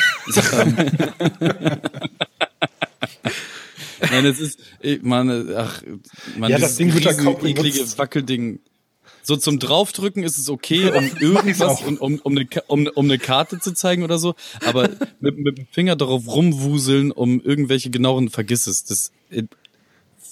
Nein, 4.11 4.27
es 4.27 4.41
ist, 4.41 4.61
ich 4.81 5.03
meine, 5.03 5.55
ach, 5.57 5.83
man, 6.37 6.51
Ja, 6.51 6.59
das 6.59 6.77
dieses 6.77 6.77
Ding 6.77 6.95
wird 6.95 7.05
ja 7.05 7.11
riesen, 7.11 7.25
kaum 7.25 7.47
eklige 7.47 7.79
benutzt. 7.79 7.99
Wackelding. 7.99 8.61
So 9.23 9.37
zum 9.37 9.59
Draufdrücken 9.59 10.23
ist 10.23 10.39
es 10.39 10.49
okay, 10.49 10.91
um 10.91 11.11
irgendwas, 11.21 11.83
um, 11.83 11.97
um, 11.99 12.19
um, 12.21 12.37
eine, 12.37 12.49
um, 12.67 12.87
um 12.87 13.05
eine 13.05 13.19
Karte 13.19 13.59
zu 13.59 13.73
zeigen 13.73 14.03
oder 14.03 14.19
so, 14.19 14.35
aber 14.65 14.91
mit, 15.21 15.39
mit 15.39 15.59
dem 15.59 15.67
Finger 15.71 15.97
darauf 15.97 16.27
rumwuseln, 16.27 17.13
um 17.13 17.41
irgendwelche 17.41 17.91
genaueren, 17.91 18.31
vergiss 18.31 18.67
es. 18.67 18.85
Das, 18.85 19.13
äh, 19.31 19.45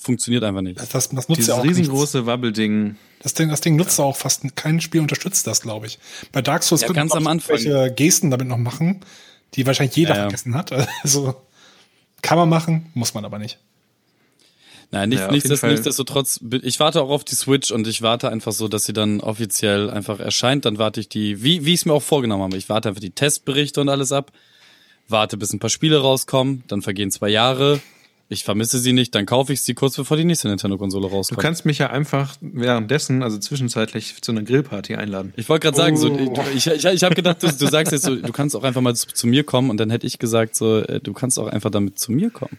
funktioniert 0.09 0.43
einfach 0.43 0.63
nicht. 0.63 0.81
Das, 0.81 0.89
das 0.91 1.11
nutzt 1.13 1.29
Dieses 1.29 1.49
ja 1.49 1.55
auch 1.55 1.65
riesengroße 1.65 2.25
Wabbelding. 2.25 2.97
Das 3.21 3.35
Ding, 3.35 3.51
das 3.51 3.61
Ding 3.61 3.77
nutzt 3.77 3.99
ja. 3.99 4.07
auch 4.07 4.17
fast 4.17 4.57
kein 4.57 4.81
Spiel 4.81 5.03
unterstützt 5.03 5.47
das, 5.47 5.61
glaube 5.61 5.87
ich. 5.87 5.99
Bei 6.33 6.41
Dark 6.41 6.63
Souls 6.63 6.83
ja, 6.83 6.89
ganz 6.89 7.13
am 7.13 7.27
Anfang 7.27 7.57
welche 7.57 7.93
Gesten 7.93 8.31
damit 8.31 8.49
noch 8.49 8.57
machen, 8.57 9.01
die 9.55 9.67
wahrscheinlich 9.67 9.97
jeder 9.97 10.15
ja, 10.15 10.21
vergessen 10.23 10.55
hat. 10.55 10.71
Also 11.03 11.35
kann 12.23 12.39
man 12.39 12.49
machen, 12.49 12.87
muss 12.95 13.13
man 13.15 13.25
aber 13.25 13.39
nicht. 13.39 13.59
Nein, 14.91 15.11
nicht, 15.11 15.19
ja, 15.19 15.31
nichts, 15.31 15.63
nichtsdestotrotz, 15.63 16.41
ich 16.63 16.81
warte 16.81 17.03
auch 17.03 17.11
auf 17.11 17.23
die 17.23 17.35
Switch 17.35 17.71
und 17.71 17.87
ich 17.87 18.01
warte 18.01 18.31
einfach 18.31 18.53
so, 18.53 18.69
dass 18.69 18.85
sie 18.85 18.95
dann 18.95 19.21
offiziell 19.21 19.91
einfach 19.91 20.19
erscheint. 20.19 20.65
Dann 20.65 20.79
warte 20.79 21.01
ich 21.01 21.11
die, 21.11 21.43
wie, 21.43 21.67
wie 21.67 21.75
ich 21.75 21.81
es 21.81 21.87
mir 21.87 21.93
auch 21.93 22.03
vorgenommen 22.03 22.43
habe. 22.43 22.57
Ich 22.57 22.71
warte 22.71 22.89
einfach 22.89 23.01
die 23.01 23.11
Testberichte 23.11 23.83
und 23.83 23.91
alles 23.91 24.13
ab. 24.13 24.33
Warte, 25.07 25.37
bis 25.37 25.53
ein 25.53 25.59
paar 25.59 25.71
Spiele 25.71 26.01
rauskommen. 26.01 26.65
Dann 26.69 26.81
vergehen 26.81 27.11
zwei 27.11 27.29
Jahre. 27.29 27.81
Ich 28.31 28.45
vermisse 28.45 28.79
sie 28.79 28.93
nicht, 28.93 29.15
dann 29.15 29.25
kaufe 29.25 29.55
ich 29.55 29.63
sie 29.63 29.73
kurz 29.73 29.97
bevor 29.97 30.19
die 30.19 30.25
nächste 30.25 30.49
Nintendo-Konsole 30.49 31.09
rauskommt. 31.09 31.39
Du 31.39 31.43
kannst 31.43 31.65
mich 31.65 31.79
ja 31.79 31.89
einfach 31.89 32.37
währenddessen, 32.43 33.23
also 33.23 33.39
zwischenzeitlich, 33.39 34.21
zu 34.21 34.33
einer 34.33 34.43
Grillparty 34.43 34.97
einladen. 34.97 35.33
Ich 35.37 35.49
wollte 35.49 35.65
gerade 35.65 35.79
sagen, 35.79 35.97
oh. 35.97 36.01
so, 36.01 36.43
ich, 36.55 36.67
ich, 36.67 36.85
ich 36.85 37.05
habe 37.05 37.15
gedacht, 37.15 37.43
du, 37.43 37.47
du 37.47 37.67
sagst 37.69 37.91
jetzt 37.91 38.05
so, 38.05 38.15
du 38.15 38.33
kannst 38.33 38.55
auch 38.55 38.65
einfach 38.65 38.83
mal 38.83 38.95
zu, 38.95 39.07
zu, 39.07 39.27
mir 39.27 39.45
kommen 39.45 39.71
und 39.71 39.79
dann 39.79 39.89
hätte 39.89 40.07
ich 40.07 40.19
gesagt, 40.19 40.57
so, 40.57 40.81
äh, 40.81 41.01
du 41.01 41.15
kannst 41.15 41.39
auch 41.39 41.47
einfach 41.47 41.71
damit 41.71 41.99
zu 41.99 42.13
mir 42.13 42.29
kommen. 42.29 42.59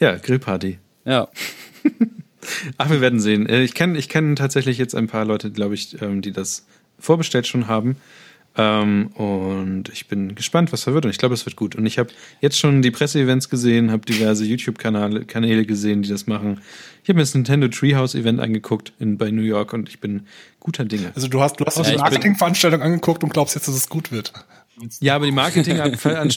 Ja, 0.00 0.16
Grillparty. 0.16 0.78
Ja. 1.06 1.28
Ach, 2.78 2.90
wir 2.90 3.00
werden 3.00 3.20
sehen. 3.20 3.46
Äh, 3.48 3.62
ich 3.62 3.74
kenne 3.74 3.98
ich 3.98 4.08
kenn 4.08 4.36
tatsächlich 4.36 4.78
jetzt 4.78 4.94
ein 4.94 5.06
paar 5.06 5.24
Leute, 5.24 5.50
glaube 5.50 5.74
ich, 5.74 6.00
ähm, 6.02 6.22
die 6.22 6.32
das 6.32 6.66
vorbestellt 6.98 7.46
schon 7.46 7.68
haben. 7.68 7.96
Ähm, 8.58 9.08
und 9.08 9.90
ich 9.90 10.08
bin 10.08 10.34
gespannt, 10.34 10.72
was 10.72 10.84
da 10.84 10.94
wird. 10.94 11.04
Und 11.04 11.10
ich 11.10 11.18
glaube, 11.18 11.34
es 11.34 11.44
wird 11.44 11.56
gut. 11.56 11.76
Und 11.76 11.84
ich 11.84 11.98
habe 11.98 12.10
jetzt 12.40 12.58
schon 12.58 12.80
die 12.80 12.90
Presseevents 12.90 13.50
gesehen, 13.50 13.90
habe 13.90 14.06
diverse 14.06 14.44
YouTube-Kanäle 14.44 15.66
gesehen, 15.66 16.02
die 16.02 16.08
das 16.08 16.26
machen. 16.26 16.60
Ich 17.02 17.08
habe 17.08 17.16
mir 17.16 17.22
das 17.22 17.34
Nintendo 17.34 17.68
Treehouse-Event 17.68 18.40
angeguckt 18.40 18.92
in, 18.98 19.18
bei 19.18 19.30
New 19.30 19.42
York 19.42 19.72
und 19.74 19.88
ich 19.88 20.00
bin 20.00 20.26
guter 20.58 20.84
Dinge. 20.84 21.12
Also 21.14 21.28
du 21.28 21.40
hast, 21.42 21.60
du 21.60 21.66
hast 21.66 21.76
ja, 21.76 21.84
die 21.84 21.98
Marketingveranstaltung 21.98 22.80
angeguckt 22.80 23.22
und 23.22 23.32
glaubst 23.32 23.54
jetzt, 23.54 23.68
dass 23.68 23.74
es 23.74 23.88
gut 23.88 24.10
wird. 24.10 24.32
Ja, 25.00 25.16
aber 25.16 25.24
die 25.24 25.32
Marketing, 25.32 25.80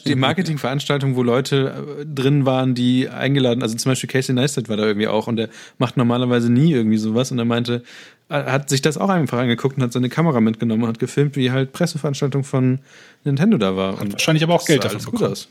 die 0.06 0.16
Marketingveranstaltung, 0.16 1.16
wo 1.16 1.24
Leute 1.24 2.00
äh, 2.00 2.06
drin 2.06 2.46
waren, 2.46 2.74
die 2.74 3.10
eingeladen, 3.10 3.62
also 3.62 3.76
zum 3.76 3.92
Beispiel 3.92 4.10
Casey 4.10 4.34
Neistat 4.34 4.70
war 4.70 4.78
da 4.78 4.86
irgendwie 4.86 5.08
auch 5.08 5.28
und 5.28 5.36
der 5.36 5.50
macht 5.78 5.98
normalerweise 5.98 6.50
nie 6.50 6.72
irgendwie 6.72 6.98
sowas 6.98 7.32
und 7.32 7.40
er 7.40 7.46
meinte, 7.46 7.84
hat 8.30 8.70
sich 8.70 8.82
das 8.82 8.98
auch 8.98 9.10
einfach 9.10 9.40
angeguckt 9.40 9.78
und 9.78 9.84
hat 9.84 9.92
seine 9.92 10.10
Kamera 10.10 10.40
mitgenommen 10.40 10.84
und 10.84 10.90
hat 10.90 11.00
gefilmt, 11.00 11.36
wie 11.36 11.52
halt 11.52 11.74
Presseveranstaltung 11.74 12.44
von 12.44 12.80
Nintendo 13.24 13.58
da 13.58 13.76
war. 13.76 14.00
Und 14.00 14.14
wahrscheinlich 14.14 14.44
aber 14.44 14.54
auch 14.54 14.66
Geld 14.66 14.84
dafür 14.84 15.00
bekommen. 15.00 15.18
Gut 15.18 15.32
aus. 15.32 15.50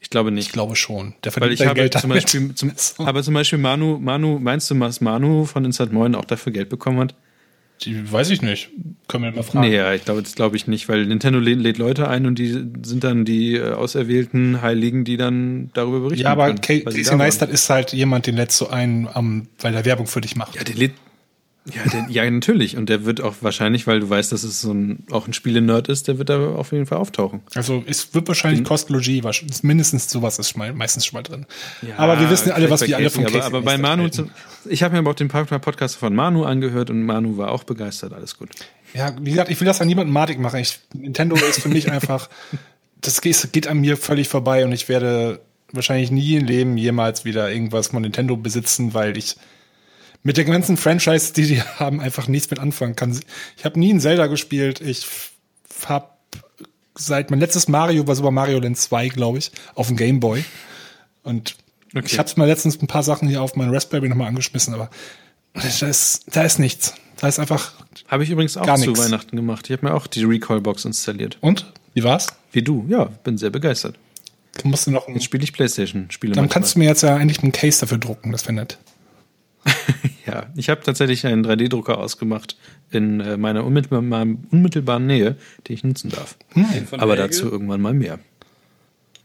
Ich 0.00 0.10
glaube 0.10 0.30
nicht. 0.30 0.46
Ich 0.46 0.52
glaube 0.52 0.76
schon. 0.76 1.14
Der 1.24 1.34
Weil 1.36 1.52
ich 1.52 1.64
habe 1.64 1.74
Geld 1.74 1.94
zum 1.94 2.10
Beispiel, 2.10 2.54
zum, 2.54 2.72
aber 3.06 3.22
zum 3.22 3.34
Beispiel 3.34 3.58
Manu, 3.58 3.98
Manu, 3.98 4.38
meinst 4.38 4.70
du, 4.70 4.74
dass 4.74 5.00
Manu 5.00 5.44
von 5.44 5.64
Inside 5.64 5.92
Moin 5.92 6.14
auch 6.14 6.24
dafür 6.24 6.52
Geld 6.52 6.68
bekommen 6.68 6.98
hat? 6.98 7.14
Die 7.82 8.10
weiß 8.10 8.30
ich 8.30 8.42
nicht. 8.42 8.70
Können 9.06 9.24
wir 9.24 9.32
mal 9.32 9.42
fragen. 9.42 9.68
Nee, 9.68 9.76
ja, 9.76 9.94
ich 9.94 10.04
glaube, 10.04 10.22
das 10.22 10.34
glaube 10.34 10.56
ich 10.56 10.66
nicht, 10.66 10.88
weil 10.88 11.06
Nintendo 11.06 11.38
lädt, 11.38 11.58
lädt, 11.58 11.78
Leute 11.78 12.08
ein 12.08 12.26
und 12.26 12.38
die 12.38 12.52
sind 12.82 13.04
dann 13.04 13.24
die 13.24 13.54
äh, 13.54 13.72
auserwählten 13.72 14.60
Heiligen, 14.62 15.04
die 15.04 15.16
dann 15.16 15.70
darüber 15.74 16.00
berichten. 16.00 16.24
Ja, 16.24 16.32
aber 16.32 16.54
Casey 16.54 17.16
Neistat 17.16 17.50
ist 17.50 17.70
halt 17.70 17.92
jemand, 17.92 18.26
den 18.26 18.36
lädst 18.36 18.60
du 18.60 18.66
ein, 18.66 19.06
um, 19.06 19.48
weil 19.60 19.74
er 19.74 19.84
Werbung 19.84 20.06
für 20.06 20.20
dich 20.20 20.36
macht. 20.36 20.56
Ja, 20.56 20.64
den 20.64 20.76
lädt, 20.76 20.92
ja, 21.74 21.90
der, 21.90 22.06
ja, 22.08 22.30
natürlich. 22.30 22.76
Und 22.76 22.88
der 22.88 23.04
wird 23.04 23.20
auch 23.20 23.36
wahrscheinlich, 23.40 23.86
weil 23.86 24.00
du 24.00 24.08
weißt, 24.08 24.32
dass 24.32 24.42
es 24.42 24.60
so 24.60 24.72
ein, 24.72 25.04
auch 25.10 25.26
ein 25.26 25.32
Spiele-Nerd 25.32 25.88
ist, 25.88 26.08
der 26.08 26.18
wird 26.18 26.28
da 26.28 26.54
auf 26.54 26.72
jeden 26.72 26.86
Fall 26.86 26.98
auftauchen. 26.98 27.40
Also 27.54 27.84
es 27.86 28.14
wird 28.14 28.28
wahrscheinlich 28.28 28.64
Kostlogie, 28.64 29.22
mindestens 29.62 30.10
sowas 30.10 30.38
ist 30.38 30.56
meistens 30.56 31.06
schon 31.06 31.18
mal 31.18 31.22
drin. 31.22 31.46
Ja, 31.82 31.96
aber 31.98 32.20
wir 32.20 32.30
wissen 32.30 32.50
alle, 32.52 32.70
was 32.70 32.86
wir 32.86 32.96
alle 32.96 33.10
von 33.10 33.24
Casey 33.24 33.40
Aber, 33.40 33.46
aber 33.46 33.62
bei 33.62 33.78
Manu, 33.78 34.08
zum, 34.08 34.30
ich 34.64 34.82
habe 34.82 34.92
mir 34.92 35.00
aber 35.00 35.10
auch 35.10 35.14
den 35.14 35.28
Podcast 35.28 35.96
von 35.96 36.14
Manu 36.14 36.44
angehört 36.44 36.90
und 36.90 37.02
Manu 37.02 37.36
war 37.36 37.50
auch 37.50 37.64
begeistert, 37.64 38.12
alles 38.12 38.36
gut. 38.36 38.50
Ja, 38.94 39.14
wie 39.20 39.30
gesagt, 39.30 39.50
ich 39.50 39.60
will 39.60 39.66
das 39.66 39.80
an 39.80 39.86
niemanden 39.86 40.12
madig 40.12 40.38
machen. 40.38 40.60
Ich, 40.60 40.80
Nintendo 40.94 41.36
ist 41.36 41.60
für 41.60 41.68
mich 41.68 41.90
einfach, 41.90 42.28
das 43.00 43.20
geht, 43.20 43.52
geht 43.52 43.66
an 43.66 43.78
mir 43.78 43.96
völlig 43.96 44.28
vorbei 44.28 44.64
und 44.64 44.72
ich 44.72 44.88
werde 44.88 45.40
wahrscheinlich 45.72 46.10
nie 46.10 46.36
im 46.36 46.46
Leben 46.46 46.76
jemals 46.76 47.24
wieder 47.24 47.50
irgendwas 47.50 47.88
von 47.88 48.02
Nintendo 48.02 48.36
besitzen, 48.36 48.94
weil 48.94 49.16
ich 49.16 49.36
mit 50.28 50.36
der 50.36 50.44
ganzen 50.44 50.76
Franchise, 50.76 51.32
die 51.32 51.46
die 51.46 51.62
haben, 51.62 52.00
einfach 52.00 52.28
nichts 52.28 52.50
mit 52.50 52.60
anfangen 52.60 52.94
kann. 52.94 53.18
Ich 53.56 53.64
habe 53.64 53.80
nie 53.80 53.94
ein 53.94 53.98
Zelda 53.98 54.26
gespielt. 54.26 54.78
Ich 54.82 55.06
habe 55.86 56.10
seit 56.94 57.30
mein 57.30 57.40
letztes 57.40 57.66
Mario 57.66 58.06
war 58.06 58.14
Super 58.14 58.30
Mario 58.30 58.58
Land 58.58 58.76
2, 58.76 59.08
glaube 59.08 59.38
ich, 59.38 59.52
auf 59.74 59.86
dem 59.86 59.96
Game 59.96 60.20
Boy. 60.20 60.44
Und 61.22 61.56
okay. 61.96 62.04
ich 62.04 62.18
habe 62.18 62.30
mal 62.36 62.44
letztens 62.44 62.78
ein 62.82 62.88
paar 62.88 63.02
Sachen 63.02 63.26
hier 63.26 63.40
auf 63.40 63.56
meinen 63.56 63.72
Raspberry 63.72 64.06
nochmal 64.06 64.28
angeschmissen, 64.28 64.74
aber 64.74 64.90
da 65.54 65.62
ist, 65.88 66.26
da 66.30 66.42
ist 66.42 66.58
nichts. 66.58 66.92
Da 67.16 67.28
ist 67.28 67.38
einfach. 67.38 67.72
Habe 68.08 68.22
ich 68.22 68.28
übrigens 68.28 68.58
auch 68.58 68.66
zu 68.74 68.90
nix. 68.90 69.00
Weihnachten 69.00 69.34
gemacht. 69.34 69.70
Ich 69.70 69.78
habe 69.78 69.86
mir 69.86 69.94
auch 69.94 70.06
die 70.06 70.24
Recall-Box 70.24 70.84
installiert. 70.84 71.38
Und? 71.40 71.72
Wie 71.94 72.04
war's? 72.04 72.26
Wie 72.52 72.60
du, 72.60 72.84
ja, 72.86 73.04
bin 73.24 73.38
sehr 73.38 73.48
begeistert. 73.48 73.96
Du 74.60 74.68
musst 74.68 74.88
noch 74.88 75.08
Jetzt 75.08 75.24
spiele 75.24 75.42
ich 75.42 75.54
Playstation-Spiele. 75.54 76.34
Dann 76.34 76.44
manchmal. 76.44 76.52
kannst 76.52 76.74
du 76.74 76.80
mir 76.80 76.84
jetzt 76.84 77.02
ja 77.02 77.16
eigentlich 77.16 77.42
einen 77.42 77.52
Case 77.52 77.80
dafür 77.80 77.96
drucken, 77.96 78.30
das 78.30 78.44
wäre 78.44 78.52
nett. 78.52 78.76
ja, 80.26 80.46
ich 80.56 80.68
habe 80.68 80.82
tatsächlich 80.82 81.26
einen 81.26 81.44
3D-Drucker 81.44 81.98
ausgemacht 81.98 82.56
in 82.90 83.20
äh, 83.20 83.36
meiner 83.36 83.64
unmittelbaren, 83.64 84.46
unmittelbaren 84.50 85.06
Nähe, 85.06 85.36
die 85.66 85.74
ich 85.74 85.84
nutzen 85.84 86.10
darf. 86.10 86.36
Hm. 86.52 86.66
Aber 86.92 87.16
dazu 87.16 87.50
irgendwann 87.50 87.80
mal 87.80 87.94
mehr. 87.94 88.18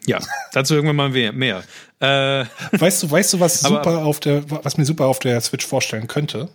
Ja, 0.05 0.19
dazu 0.51 0.75
irgendwann 0.75 0.95
mal 0.95 1.09
mehr. 1.09 1.63
Äh, 1.99 2.45
weißt 2.71 3.03
du, 3.03 3.11
weißt 3.11 3.33
du, 3.33 3.39
was 3.39 3.61
super 3.61 4.05
auf 4.05 4.19
der, 4.19 4.49
was 4.49 4.77
mir 4.77 4.85
super 4.85 5.05
auf 5.05 5.19
der 5.19 5.39
Switch 5.41 5.65
vorstellen 5.65 6.07
könnte? 6.07 6.49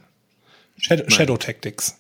Shadow, 0.79 1.11
Shadow 1.11 1.37
Tactics. 1.37 1.99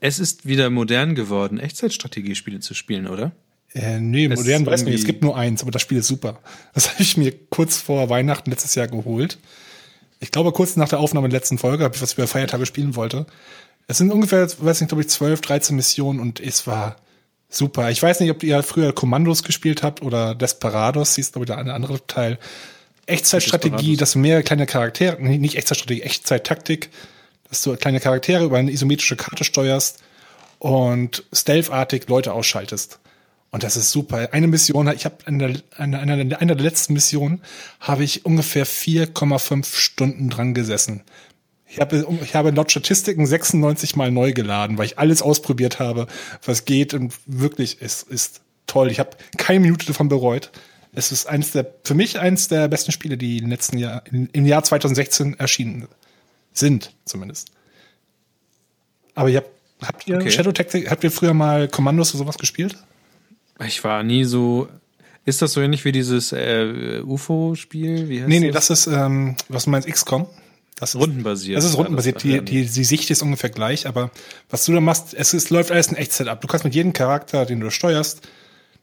Es 0.00 0.18
ist 0.18 0.46
wieder 0.46 0.68
modern 0.68 1.14
geworden, 1.14 1.58
Echtzeitstrategiespiele 1.58 2.60
zu 2.60 2.74
spielen, 2.74 3.06
oder? 3.06 3.32
Äh, 3.74 4.00
nee, 4.00 4.28
modern 4.28 4.66
weiß 4.66 4.84
nicht. 4.84 4.94
Es 4.94 5.04
gibt 5.04 5.22
nur 5.22 5.36
eins, 5.36 5.62
aber 5.62 5.70
das 5.70 5.82
Spiel 5.82 5.98
ist 5.98 6.08
super. 6.08 6.38
Das 6.74 6.90
habe 6.92 7.02
ich 7.02 7.16
mir 7.16 7.32
kurz 7.50 7.78
vor 7.78 8.08
Weihnachten 8.10 8.50
letztes 8.50 8.74
Jahr 8.74 8.88
geholt. 8.88 9.38
Ich 10.20 10.30
glaube, 10.30 10.52
kurz 10.52 10.76
nach 10.76 10.88
der 10.88 11.00
Aufnahme 11.00 11.28
der 11.28 11.38
letzten 11.38 11.58
Folge 11.58 11.84
habe 11.84 11.96
ich 11.96 12.02
was 12.02 12.12
über 12.14 12.26
Feiertage 12.26 12.66
spielen 12.66 12.94
wollte. 12.94 13.26
Es 13.88 13.98
sind 13.98 14.12
ungefähr, 14.12 14.46
weiß 14.46 14.80
nicht, 14.80 14.88
glaube 14.88 15.02
ich, 15.02 15.08
12, 15.08 15.40
13 15.40 15.76
Missionen 15.76 16.20
und 16.20 16.38
es 16.38 16.66
war 16.66 16.96
super. 17.48 17.90
Ich 17.90 18.02
weiß 18.02 18.20
nicht, 18.20 18.30
ob 18.30 18.42
ihr 18.42 18.62
früher 18.62 18.92
Kommandos 18.92 19.42
gespielt 19.42 19.82
habt 19.82 20.02
oder 20.02 20.34
Desperados, 20.34 21.14
siehst 21.14 21.32
glaube 21.32 21.44
ich, 21.44 21.46
der 21.48 21.74
andere 21.74 22.06
Teil. 22.06 22.38
Echtzeitstrategie, 23.06 23.96
dass 23.96 24.12
du 24.12 24.20
mehrere 24.20 24.42
kleine 24.42 24.66
Charaktere, 24.66 25.20
nicht 25.20 25.56
Echtzeitstrategie, 25.56 26.02
Echtzeit-Taktik, 26.02 26.90
dass 27.48 27.62
du 27.62 27.76
kleine 27.76 28.00
Charaktere 28.00 28.44
über 28.44 28.58
eine 28.58 28.70
isometrische 28.70 29.16
Karte 29.16 29.44
steuerst 29.44 29.98
und 30.60 31.24
stealthartig 31.32 32.08
Leute 32.08 32.32
ausschaltest. 32.32 33.00
Und 33.52 33.62
das 33.62 33.76
ist 33.76 33.90
super. 33.90 34.30
Eine 34.32 34.48
Mission, 34.48 34.88
ich 34.88 35.04
habe 35.04 35.18
einer 35.26 35.54
eine, 35.76 36.00
eine, 36.00 36.40
eine 36.40 36.56
der 36.56 36.64
letzten 36.64 36.94
Missionen 36.94 37.42
habe 37.80 38.02
ich 38.02 38.24
ungefähr 38.24 38.66
4,5 38.66 39.76
Stunden 39.76 40.30
dran 40.30 40.54
gesessen. 40.54 41.02
Ich 41.68 41.78
habe, 41.78 42.06
ich 42.22 42.34
habe 42.34 42.50
laut 42.50 42.70
Statistiken 42.70 43.26
96 43.26 43.94
Mal 43.94 44.10
neu 44.10 44.32
geladen, 44.32 44.78
weil 44.78 44.86
ich 44.86 44.98
alles 44.98 45.20
ausprobiert 45.20 45.80
habe, 45.80 46.06
was 46.44 46.64
geht 46.64 46.94
und 46.94 47.14
wirklich 47.26 47.78
es 47.80 48.02
ist 48.02 48.40
toll. 48.66 48.90
Ich 48.90 48.98
habe 48.98 49.10
keine 49.36 49.60
Minute 49.60 49.84
davon 49.84 50.08
bereut. 50.08 50.50
Es 50.94 51.12
ist 51.12 51.26
eines 51.26 51.52
der, 51.52 51.74
für 51.84 51.94
mich 51.94 52.18
eines 52.20 52.48
der 52.48 52.68
besten 52.68 52.90
Spiele, 52.90 53.18
die 53.18 53.38
im 53.38 53.50
letzten 53.50 53.76
Jahr, 53.76 54.02
im 54.10 54.46
Jahr 54.46 54.64
2016 54.64 55.38
erschienen 55.38 55.88
sind, 56.54 56.94
zumindest. 57.04 57.52
Aber 59.14 59.28
ihr 59.28 59.38
habt, 59.38 59.50
habt 59.82 60.08
ihr 60.08 60.16
okay. 60.16 60.30
Shadow 60.30 60.52
Tactics, 60.52 60.90
habt 60.90 61.04
ihr 61.04 61.10
früher 61.10 61.34
mal 61.34 61.68
Kommandos 61.68 62.14
oder 62.14 62.24
sowas 62.24 62.38
gespielt? 62.38 62.76
Ich 63.64 63.82
war 63.84 64.02
nie 64.02 64.24
so. 64.24 64.68
Ist 65.24 65.40
das 65.40 65.52
so 65.52 65.60
ähnlich 65.60 65.84
wie 65.84 65.92
dieses 65.92 66.32
äh, 66.32 67.00
UFO-Spiel? 67.04 68.08
Wie 68.08 68.20
heißt 68.20 68.28
nee, 68.28 68.40
nee, 68.40 68.50
das, 68.50 68.68
das 68.68 68.86
ist, 68.86 68.92
ähm, 68.92 69.36
was 69.48 69.64
du 69.64 69.70
meinst, 69.70 69.88
XCOM. 69.88 70.26
Das 70.74 70.96
ist 70.96 71.00
rundenbasiert. 71.00 71.56
Das 71.56 71.64
ist 71.64 71.78
rundenbasiert. 71.78 72.24
Die, 72.24 72.44
die, 72.44 72.64
die 72.66 72.84
Sicht 72.84 73.08
ist 73.10 73.22
ungefähr 73.22 73.50
gleich, 73.50 73.86
aber 73.86 74.10
was 74.50 74.64
du 74.64 74.72
da 74.72 74.80
machst, 74.80 75.14
es 75.14 75.32
ist, 75.32 75.50
läuft 75.50 75.70
alles 75.70 75.88
in 75.88 75.96
Echtzeit 75.96 76.26
ab. 76.26 76.40
Du 76.40 76.48
kannst 76.48 76.64
mit 76.64 76.74
jedem 76.74 76.92
Charakter, 76.92 77.46
den 77.46 77.60
du 77.60 77.70
steuerst, 77.70 78.26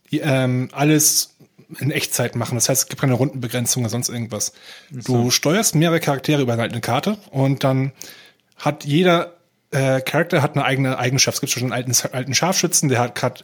die, 0.10 0.20
ähm, 0.20 0.70
alles 0.72 1.36
in 1.78 1.92
Echtzeit 1.92 2.36
machen. 2.36 2.56
Das 2.56 2.70
heißt, 2.70 2.84
es 2.84 2.88
gibt 2.88 3.02
keine 3.02 3.14
Rundenbegrenzung 3.14 3.84
oder 3.84 3.90
sonst 3.90 4.08
irgendwas. 4.08 4.54
So. 4.92 5.24
Du 5.24 5.32
steuerst 5.32 5.76
mehrere 5.76 6.00
Charaktere 6.00 6.42
über 6.42 6.54
eine 6.54 6.82
Karte 6.82 7.18
und 7.32 7.66
dann 7.66 7.92
hat 8.56 8.86
jeder 8.86 9.34
äh, 9.72 10.02
Charakter 10.02 10.42
hat 10.42 10.56
eine 10.56 10.66
eigene 10.66 10.98
Eigenschaft. 10.98 11.36
Es 11.36 11.42
gibt 11.42 11.52
schon 11.52 11.64
einen 11.64 11.74
alten, 11.74 11.94
alten 12.14 12.34
Scharfschützen, 12.34 12.90
der 12.90 13.00
hat, 13.00 13.22
hat 13.22 13.44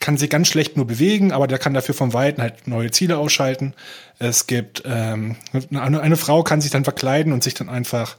kann 0.00 0.16
sich 0.16 0.30
ganz 0.30 0.48
schlecht 0.48 0.76
nur 0.76 0.86
bewegen, 0.86 1.32
aber 1.32 1.46
der 1.46 1.58
kann 1.58 1.74
dafür 1.74 1.94
vom 1.94 2.12
Weiten 2.12 2.42
halt 2.42 2.66
neue 2.66 2.90
Ziele 2.90 3.18
ausschalten. 3.18 3.74
Es 4.18 4.46
gibt 4.46 4.82
ähm, 4.86 5.36
eine, 5.70 6.00
eine 6.00 6.16
Frau 6.16 6.42
kann 6.42 6.60
sich 6.60 6.70
dann 6.70 6.84
verkleiden 6.84 7.32
und 7.32 7.42
sich 7.42 7.54
dann 7.54 7.68
einfach 7.68 8.16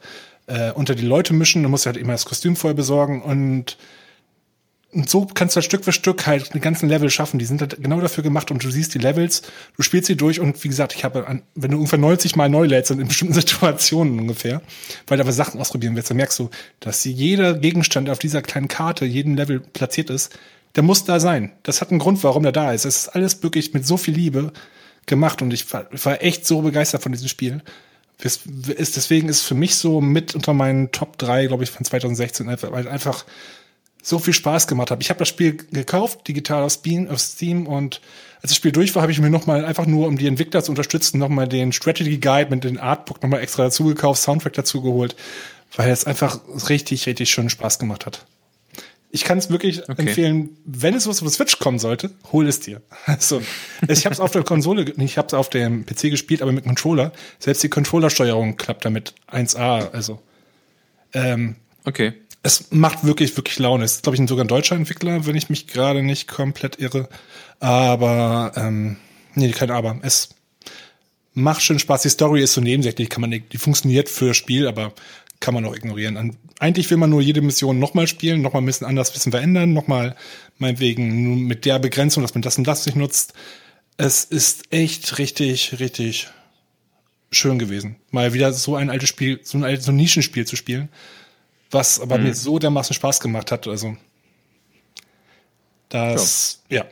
äh, 0.47 0.71
unter 0.71 0.95
die 0.95 1.05
Leute 1.05 1.33
mischen. 1.33 1.63
Da 1.63 1.69
muss 1.69 1.85
halt 1.85 1.97
immer 1.97 2.13
das 2.13 2.25
Kostüm 2.25 2.55
voll 2.55 2.73
besorgen 2.73 3.21
und 3.21 3.77
und 4.93 5.09
so 5.09 5.25
kannst 5.25 5.55
du 5.55 5.57
halt 5.57 5.65
Stück 5.65 5.83
für 5.83 5.91
Stück 5.91 6.25
halt 6.25 6.53
den 6.53 6.61
ganzen 6.61 6.87
Level 6.87 7.09
schaffen. 7.09 7.39
Die 7.39 7.45
sind 7.45 7.59
halt 7.59 7.77
genau 7.83 7.99
dafür 7.99 8.23
gemacht 8.23 8.51
und 8.51 8.63
du 8.63 8.71
siehst 8.71 8.93
die 8.93 8.99
Levels, 8.99 9.41
du 9.75 9.83
spielst 9.83 10.07
sie 10.07 10.15
durch 10.15 10.39
und 10.39 10.63
wie 10.63 10.69
gesagt, 10.69 10.95
ich 10.95 11.03
habe, 11.03 11.41
wenn 11.55 11.71
du 11.71 11.77
ungefähr 11.77 11.99
90 11.99 12.37
Mal 12.37 12.49
neu 12.49 12.65
lädst 12.65 12.89
in 12.91 13.05
bestimmten 13.05 13.33
Situationen 13.35 14.17
ungefähr, 14.17 14.61
weil 15.05 15.17
du 15.17 15.23
aber 15.23 15.33
Sachen 15.33 15.59
ausprobieren 15.59 15.95
willst, 15.95 16.09
dann 16.09 16.17
merkst 16.17 16.39
du, 16.39 16.49
dass 16.79 17.03
jeder 17.03 17.55
Gegenstand 17.55 18.09
auf 18.09 18.17
dieser 18.17 18.41
kleinen 18.41 18.69
Karte, 18.69 19.05
jeden 19.05 19.35
Level 19.35 19.59
platziert 19.59 20.09
ist, 20.09 20.37
der 20.77 20.83
muss 20.83 21.03
da 21.03 21.19
sein. 21.19 21.51
Das 21.63 21.81
hat 21.81 21.89
einen 21.89 21.99
Grund, 21.99 22.23
warum 22.23 22.43
der 22.43 22.51
da 22.51 22.71
ist. 22.71 22.85
Es 22.85 22.97
ist 22.97 23.09
alles 23.09 23.41
wirklich 23.41 23.73
mit 23.73 23.85
so 23.85 23.97
viel 23.97 24.13
Liebe 24.13 24.53
gemacht 25.07 25.41
und 25.41 25.51
ich 25.51 25.73
war, 25.73 25.87
war 25.91 26.21
echt 26.21 26.45
so 26.45 26.61
begeistert 26.61 27.01
von 27.01 27.11
diesem 27.11 27.27
Spiel. 27.27 27.63
Deswegen 28.23 29.27
ist 29.27 29.41
für 29.41 29.55
mich 29.55 29.75
so 29.75 30.01
mit 30.01 30.35
unter 30.35 30.53
meinen 30.53 30.91
Top 30.91 31.17
3, 31.17 31.47
glaube 31.47 31.63
ich, 31.63 31.71
von 31.71 31.83
2016, 31.83 32.47
weil 32.47 32.87
einfach 32.87 33.25
so 34.03 34.19
viel 34.19 34.33
Spaß 34.33 34.67
gemacht 34.67 34.91
hat. 34.91 35.01
Ich 35.01 35.09
habe 35.09 35.19
das 35.19 35.27
Spiel 35.27 35.57
gekauft, 35.57 36.27
digital 36.27 36.63
auf 36.63 36.71
Steam 36.71 37.67
und 37.67 38.01
als 38.41 38.51
das 38.51 38.55
Spiel 38.55 38.71
durch 38.71 38.93
war, 38.93 39.01
habe 39.01 39.11
ich 39.11 39.19
mir 39.19 39.31
nochmal 39.31 39.65
einfach 39.65 39.87
nur, 39.87 40.07
um 40.07 40.17
die 40.17 40.27
Entwickler 40.27 40.63
zu 40.63 40.71
unterstützen, 40.71 41.17
nochmal 41.17 41.47
den 41.47 41.73
Strategy 41.73 42.17
Guide 42.17 42.51
mit 42.51 42.63
dem 42.63 42.79
Artbook 42.79 43.21
nochmal 43.23 43.41
extra 43.41 43.63
dazu 43.63 43.85
gekauft, 43.85 44.21
Soundtrack 44.21 44.53
dazu 44.53 44.81
geholt, 44.83 45.15
weil 45.75 45.89
es 45.89 46.05
einfach 46.05 46.39
richtig, 46.69 47.07
richtig 47.07 47.31
schön 47.31 47.49
Spaß 47.49 47.79
gemacht 47.79 48.05
hat. 48.05 48.25
Ich 49.09 49.23
kann 49.23 49.37
es 49.37 49.49
wirklich 49.49 49.83
okay. 49.89 50.01
empfehlen, 50.01 50.57
wenn 50.65 50.93
es 50.93 51.07
was 51.07 51.23
auf 51.23 51.29
Switch 51.29 51.59
kommen 51.59 51.79
sollte, 51.79 52.11
hol 52.31 52.47
es 52.47 52.59
dir. 52.59 52.81
Also, 53.05 53.41
ich 53.87 54.05
habe 54.05 54.13
es 54.13 54.19
auf 54.19 54.31
der 54.31 54.43
Konsole, 54.43 54.83
ich 54.97 55.17
habe 55.17 55.27
es 55.27 55.33
auf 55.33 55.49
dem 55.49 55.85
PC 55.85 56.11
gespielt, 56.11 56.41
aber 56.41 56.51
mit 56.51 56.65
Controller. 56.65 57.13
Selbst 57.39 57.63
die 57.63 57.69
Controllersteuerung 57.69 58.57
klappt 58.57 58.83
damit 58.85 59.13
1A. 59.31 59.91
Also, 59.91 60.19
ähm, 61.13 61.55
okay 61.85 62.13
es 62.47 62.71
macht 62.71 63.03
wirklich, 63.03 63.35
wirklich 63.35 63.59
Laune. 63.59 63.83
Es 63.83 63.95
ist, 63.95 64.03
glaube 64.03 64.15
ich, 64.15 64.29
sogar 64.29 64.45
ein 64.45 64.47
deutscher 64.47 64.75
Entwickler, 64.75 65.25
wenn 65.25 65.35
ich 65.35 65.49
mich 65.49 65.67
gerade 65.67 66.01
nicht 66.01 66.27
komplett 66.27 66.79
irre. 66.79 67.09
Aber, 67.59 68.53
ähm, 68.55 68.97
nee, 69.35 69.51
kein 69.51 69.69
Aber. 69.69 69.99
Es 70.01 70.29
macht 71.33 71.61
schön 71.61 71.77
Spaß. 71.77 72.03
Die 72.03 72.09
Story 72.09 72.41
ist 72.41 72.53
so 72.53 72.61
nebensächlich, 72.61 73.09
kann 73.09 73.21
man, 73.21 73.31
die 73.31 73.57
funktioniert 73.57 74.07
für 74.09 74.33
Spiel, 74.33 74.67
aber 74.67 74.93
kann 75.39 75.53
man 75.53 75.65
auch 75.65 75.75
ignorieren. 75.75 76.37
Eigentlich 76.59 76.89
will 76.89 76.97
man 76.97 77.09
nur 77.09 77.21
jede 77.21 77.41
Mission 77.41 77.79
nochmal 77.79 78.07
spielen, 78.07 78.41
nochmal 78.41 78.61
ein 78.61 78.65
bisschen 78.65 78.87
anders, 78.87 79.09
ein 79.09 79.13
bisschen 79.13 79.31
verändern, 79.31 79.73
nochmal 79.73 80.15
meinetwegen 80.57 81.23
nur 81.23 81.35
mit 81.35 81.65
der 81.65 81.79
Begrenzung, 81.79 82.23
dass 82.23 82.33
man 82.33 82.41
das 82.41 82.57
und 82.57 82.65
das 82.65 82.85
nicht 82.85 82.95
nutzt. 82.95 83.33
Es 83.97 84.23
ist 84.23 84.71
echt 84.71 85.17
richtig, 85.17 85.79
richtig 85.79 86.27
schön 87.31 87.59
gewesen. 87.59 87.97
Mal 88.11 88.33
wieder 88.33 88.53
so 88.53 88.75
ein 88.75 88.89
altes 88.89 89.09
Spiel, 89.09 89.39
so 89.43 89.57
ein, 89.57 89.63
altes, 89.63 89.85
so 89.85 89.91
ein 89.91 89.95
Nischenspiel 89.95 90.45
zu 90.45 90.55
spielen 90.55 90.89
was 91.71 91.99
aber 91.99 92.17
mhm. 92.17 92.25
mir 92.25 92.33
so 92.33 92.59
dermaßen 92.59 92.93
Spaß 92.93 93.19
gemacht 93.19 93.51
hat. 93.51 93.67
Also 93.67 93.97
das, 95.89 96.61
ja, 96.69 96.83
ja. 96.83 96.85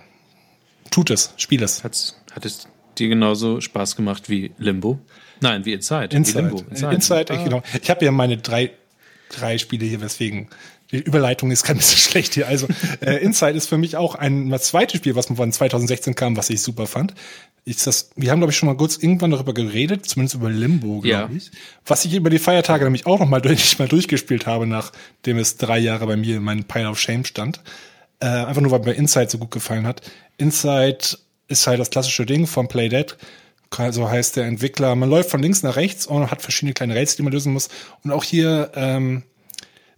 tut 0.91 1.09
es, 1.09 1.33
spiel 1.37 1.61
es. 1.63 1.83
Hat's, 1.83 2.15
hat 2.31 2.45
es 2.45 2.67
dir 2.95 3.09
genauso 3.09 3.61
Spaß 3.61 3.95
gemacht 3.95 4.29
wie 4.29 4.51
Limbo? 4.57 4.99
Nein, 5.41 5.65
wie 5.65 5.73
Inside. 5.73 6.15
Inside, 6.15 6.37
wie 6.37 6.41
Limbo. 6.41 6.63
Inside, 6.69 6.95
Inside 6.95 7.33
ah. 7.33 7.43
genau. 7.43 7.63
Ich 7.81 7.89
habe 7.89 8.05
ja 8.05 8.11
meine 8.11 8.37
drei, 8.37 8.71
drei 9.29 9.57
Spiele 9.57 9.85
hier, 9.85 10.01
weswegen 10.01 10.49
die 10.91 10.97
Überleitung 10.97 11.51
ist 11.51 11.63
kein 11.63 11.77
bisschen 11.77 11.97
schlecht 12.11 12.33
hier. 12.33 12.47
Also 12.47 12.67
äh, 13.01 13.23
Inside 13.23 13.53
ist 13.53 13.67
für 13.67 13.77
mich 13.77 13.97
auch 13.97 14.15
ein 14.15 14.49
das 14.49 14.65
zweite 14.65 14.97
Spiel, 14.97 15.15
was 15.15 15.27
von 15.27 15.51
2016 15.51 16.15
kam, 16.15 16.37
was 16.37 16.49
ich 16.49 16.61
super 16.61 16.87
fand. 16.87 17.13
Ist 17.65 17.87
das, 17.87 18.11
wir 18.15 18.29
haben, 18.29 18.39
glaube 18.39 18.51
ich, 18.51 18.57
schon 18.57 18.67
mal 18.67 18.77
kurz 18.77 18.97
irgendwann 18.97 19.31
darüber 19.31 19.53
geredet, 19.53 20.05
zumindest 20.05 20.35
über 20.35 20.51
Limbo, 20.51 20.99
glaube 20.99 21.07
ja. 21.07 21.29
ich. 21.35 21.49
Was 21.85 22.05
ich 22.05 22.13
über 22.13 22.29
die 22.29 22.37
Feiertage 22.37 22.83
nämlich 22.83 23.07
auch 23.07 23.19
noch 23.19 23.27
mal, 23.27 23.41
durch, 23.41 23.79
mal 23.79 23.87
durchgespielt 23.87 24.45
habe, 24.45 24.67
nachdem 24.67 25.37
es 25.37 25.57
drei 25.57 25.79
Jahre 25.79 26.05
bei 26.05 26.15
mir 26.15 26.37
in 26.37 26.43
meinem 26.43 26.65
Pile 26.65 26.89
of 26.89 26.99
Shame 26.99 27.25
stand. 27.25 27.61
Äh, 28.19 28.27
einfach 28.27 28.61
nur, 28.61 28.71
weil 28.71 28.81
mir 28.81 28.93
Inside 28.93 29.29
so 29.29 29.39
gut 29.39 29.51
gefallen 29.51 29.87
hat. 29.87 30.01
Inside 30.37 31.17
ist 31.47 31.67
halt 31.67 31.79
das 31.79 31.89
klassische 31.89 32.25
Ding 32.25 32.47
von 32.47 32.67
Playdead. 32.67 33.17
Also 33.77 34.09
heißt 34.09 34.37
der 34.37 34.45
Entwickler, 34.45 34.95
man 34.95 35.09
läuft 35.09 35.29
von 35.29 35.41
links 35.41 35.63
nach 35.63 35.75
rechts 35.75 36.05
und 36.05 36.31
hat 36.31 36.41
verschiedene 36.41 36.73
kleine 36.73 36.95
Rätsel, 36.95 37.17
die 37.17 37.23
man 37.23 37.33
lösen 37.33 37.51
muss. 37.51 37.69
Und 38.03 38.11
auch 38.11 38.23
hier 38.23 38.71
ähm, 38.75 39.23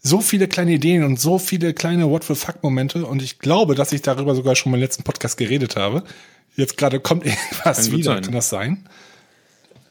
so 0.02 0.22
viele 0.22 0.48
kleine 0.48 0.72
Ideen 0.72 1.04
und 1.04 1.20
so 1.20 1.38
viele 1.38 1.74
kleine 1.74 2.10
What 2.10 2.24
the 2.24 2.36
fuck 2.36 2.64
Momente 2.64 3.06
und 3.06 3.22
ich 3.22 3.40
glaube, 3.40 3.76
dass 3.76 3.92
ich 3.92 4.02
darüber 4.02 4.36
sogar 4.36 4.56
schon 4.56 4.72
mal 4.72 4.78
im 4.78 4.82
letzten 4.82 5.04
Podcast 5.04 5.38
geredet 5.38 5.76
habe. 5.76 6.04
Jetzt 6.56 6.78
gerade 6.78 7.00
kommt 7.00 7.26
irgendwas 7.26 7.90
kann 7.90 7.92
wieder, 7.92 8.14
sein. 8.14 8.24
kann 8.24 8.34
das 8.34 8.50
sein? 8.50 8.90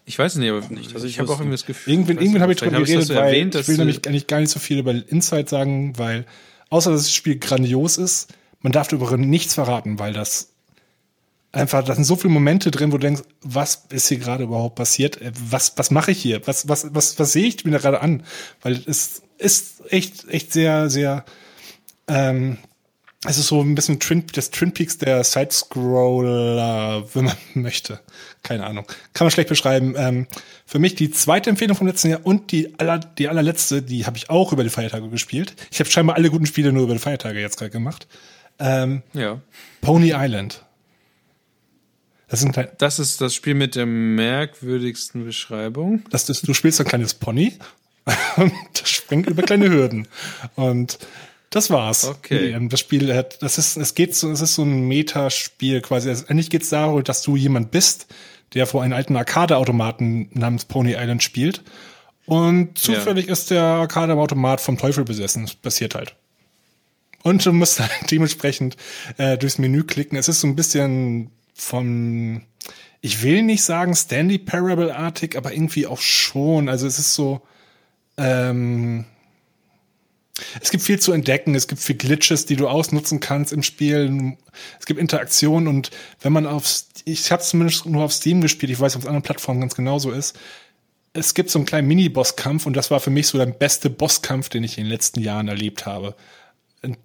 Ich 0.05 0.19
weiß 0.19 0.33
es 0.33 0.39
nicht, 0.39 0.51
aber 0.51 0.61
nicht. 0.69 0.95
Also 0.95 1.07
ich, 1.07 1.15
ich 1.15 1.19
habe 1.19 1.31
auch 1.31 1.41
irgendwie 1.41 1.53
das 1.53 1.67
Gefühl. 1.67 1.93
Irgendwann, 1.93 2.19
irgendwann 2.19 2.43
habe 2.43 2.53
ich 2.53 2.59
drüber 2.59 2.79
geredet, 2.79 3.09
weil 3.11 3.17
erwähnt, 3.17 3.55
ich 3.57 3.69
will 3.69 3.77
nämlich 3.77 4.07
eigentlich 4.07 4.27
gar 4.27 4.41
nicht 4.41 4.51
so 4.51 4.61
viel 4.61 4.79
über 4.79 4.93
Inside 4.93 5.49
sagen, 5.49 5.99
weil 5.99 6.27
außer 6.71 6.91
dass 6.91 7.03
das 7.03 7.13
Spiel 7.13 7.39
grandios 7.39 7.99
ist, 7.99 8.33
man 8.61 8.73
darf 8.73 8.89
darüber 8.89 9.17
nichts 9.17 9.55
verraten, 9.55 9.99
weil 9.99 10.13
das 10.13 10.53
einfach, 11.53 11.85
da 11.85 11.95
sind 11.95 12.05
so 12.05 12.17
viele 12.17 12.33
Momente 12.33 12.71
drin, 12.71 12.93
wo 12.93 12.99
du 12.99 13.07
denkst, 13.07 13.23
was 13.43 13.87
ist 13.91 14.09
hier 14.09 14.19
gerade 14.19 14.45
überhaupt 14.45 14.77
passiert? 14.77 15.21
Äh, 15.21 15.33
was, 15.51 15.73
was 15.77 15.91
mache 15.91 16.13
ich 16.13 16.21
hier? 16.21 16.47
Was, 16.47 16.69
was, 16.69 16.95
was, 16.95 17.19
was 17.19 17.33
sehe 17.33 17.47
ich 17.47 17.65
mir 17.65 17.73
da 17.73 17.79
gerade 17.79 18.01
an? 18.01 18.23
Weil 18.63 18.81
es 18.87 19.23
ist 19.39 19.83
echt, 19.91 20.29
echt 20.29 20.53
sehr, 20.53 20.91
sehr, 20.91 21.25
ähm, 22.09 22.59
es 23.25 23.39
ist 23.39 23.49
so 23.49 23.61
ein 23.61 23.75
bisschen 23.75 23.99
Twin, 23.99 24.25
das 24.33 24.51
Twin 24.51 24.73
Peaks 24.73 24.99
der 24.99 25.25
Sidescroller, 25.25 27.05
wenn 27.15 27.25
man 27.25 27.37
möchte. 27.55 28.01
Keine 28.43 28.65
Ahnung. 28.65 28.87
Kann 29.15 29.25
man 29.25 29.33
schlecht 29.33 29.49
beschreiben. 29.49 29.95
Ähm, 29.97 30.27
für 30.65 30.79
mich 30.79 30.95
die 30.95 31.11
zweite 31.11 31.51
Empfehlung 31.51 31.77
vom 31.77 31.87
letzten 31.87 32.11
Jahr 32.11 32.21
und 32.25 32.53
die, 32.53 32.79
aller, 32.79 32.99
die 32.99 33.29
allerletzte, 33.29 33.83
die 33.83 34.07
habe 34.07 34.17
ich 34.17 34.31
auch 34.31 34.53
über 34.53 34.63
die 34.63 34.71
Feiertage 34.71 35.09
gespielt. 35.09 35.55
Ich 35.71 35.81
habe 35.81 35.91
scheinbar 35.91 36.17
alle 36.17 36.31
guten 36.31 36.47
Spiele 36.47 36.73
nur 36.73 36.85
über 36.85 36.93
die 36.93 37.01
Feiertage 37.01 37.41
jetzt 37.41 37.57
gerade 37.59 37.71
gemacht. 37.71 38.07
Ähm, 38.59 39.03
ja. 39.13 39.41
Pony 39.81 40.13
Island. 40.15 40.66
Das, 42.29 42.41
sind 42.41 42.57
halt, 42.57 42.73
das 42.79 42.99
ist 42.99 43.21
das 43.21 43.35
Spiel 43.35 43.55
mit 43.55 43.77
der 43.77 43.87
merkwürdigsten 43.87 45.25
Beschreibung. 45.25 46.03
Das 46.11 46.29
ist, 46.29 46.47
du 46.47 46.55
spielst 46.55 46.81
ein 46.81 46.87
kleines 46.87 47.15
Pony 47.15 47.55
und 48.37 48.53
das 48.75 48.89
springt 48.89 49.29
über 49.29 49.43
kleine 49.43 49.69
Hürden. 49.69 50.09
Und 50.55 50.99
das 51.51 51.71
war's. 51.71 52.05
Okay. 52.05 52.57
Das 52.69 52.81
Spiel 52.81 53.15
hat, 53.15 53.43
das 53.43 53.59
ist, 53.59 53.77
es 53.77 53.95
geht 53.95 54.15
so, 54.15 54.31
es 54.31 54.41
ist 54.41 54.57
so 54.57 54.63
ein 54.63 54.89
Metaspiel 54.89 55.81
quasi. 55.81 56.09
Also 56.09 56.27
eigentlich 56.27 56.51
geht's 56.51 56.71
darum, 56.71 57.03
dass 57.05 57.23
du 57.23 57.37
jemand 57.37 57.71
bist, 57.71 58.07
der 58.55 58.67
vor 58.67 58.83
einem 58.83 58.95
alten 58.95 59.17
Arcade-Automaten 59.17 60.29
namens 60.33 60.65
Pony 60.65 60.93
Island 60.93 61.23
spielt. 61.23 61.63
Und 62.27 62.77
zufällig 62.77 63.27
ja. 63.27 63.33
ist 63.33 63.51
der 63.51 63.63
Arcade-Automat 63.63 64.61
vom 64.61 64.79
Teufel 64.79 65.05
besessen. 65.05 65.43
Das 65.45 65.55
passiert 65.55 65.95
halt. 65.95 66.17
Und 67.23 67.47
du 67.47 67.53
musst 67.53 67.81
halt 67.81 68.11
dementsprechend 68.11 68.77
äh, 69.17 69.39
durchs 69.39 69.59
Menü 69.59 69.85
klicken. 69.85 70.19
Es 70.19 70.29
ist 70.29 70.41
so 70.41 70.49
ein 70.49 70.57
bisschen 70.57 71.31
von, 71.57 72.43
ich 73.01 73.23
will 73.23 73.43
nicht 73.43 73.63
sagen 73.63 73.95
Stanley 73.95 74.39
Parable-artig, 74.39 75.37
aber 75.37 75.53
irgendwie 75.53 75.87
auch 75.87 76.01
schon. 76.01 76.69
Also 76.69 76.87
es 76.87 76.99
ist 76.99 77.15
so, 77.15 77.41
ähm, 78.19 79.07
es 80.61 80.71
gibt 80.71 80.85
viel 80.85 81.01
zu 81.01 81.13
entdecken, 81.13 81.55
es 81.55 81.67
gibt 81.67 81.81
viel 81.81 81.97
Glitches, 81.97 82.45
die 82.45 82.57
du 82.57 82.69
ausnutzen 82.69 83.21
kannst 83.21 83.53
im 83.53 83.63
Spiel. 83.63 84.37
Es 84.79 84.85
gibt 84.85 85.01
Interaktionen 85.01 85.67
und 85.67 85.91
wenn 86.21 86.33
man 86.33 86.47
auf, 86.47 86.85
ich 87.07 87.33
habe 87.33 87.43
zumindest 87.43 87.87
nur 87.87 88.05
auf 88.05 88.13
Steam 88.13 88.43
gespielt, 88.43 88.71
ich 88.71 88.79
weiß, 88.81 88.97
ob 88.97 89.03
es 89.03 89.09
anderen 89.09 89.23
Plattformen 89.23 89.61
ganz 89.61 89.75
genauso 89.75 90.11
ist. 90.11 90.39
Es 91.15 91.33
gibt 91.33 91.49
so 91.49 91.59
einen 91.59 91.65
kleinen 91.65 91.89
Mini-Bosskampf 91.89 92.67
und 92.67 92.77
das 92.77 92.91
war 92.91 93.01
für 93.01 93.09
mich 93.09 93.29
so 93.29 93.39
der 93.39 93.47
beste 93.47 93.89
Bosskampf, 93.89 94.51
den 94.51 94.65
ich 94.65 94.77
in 94.77 94.85
den 94.85 94.91
letzten 94.91 95.21
Jahren 95.21 95.49
erlebt 95.49 95.87
habe. 95.87 96.15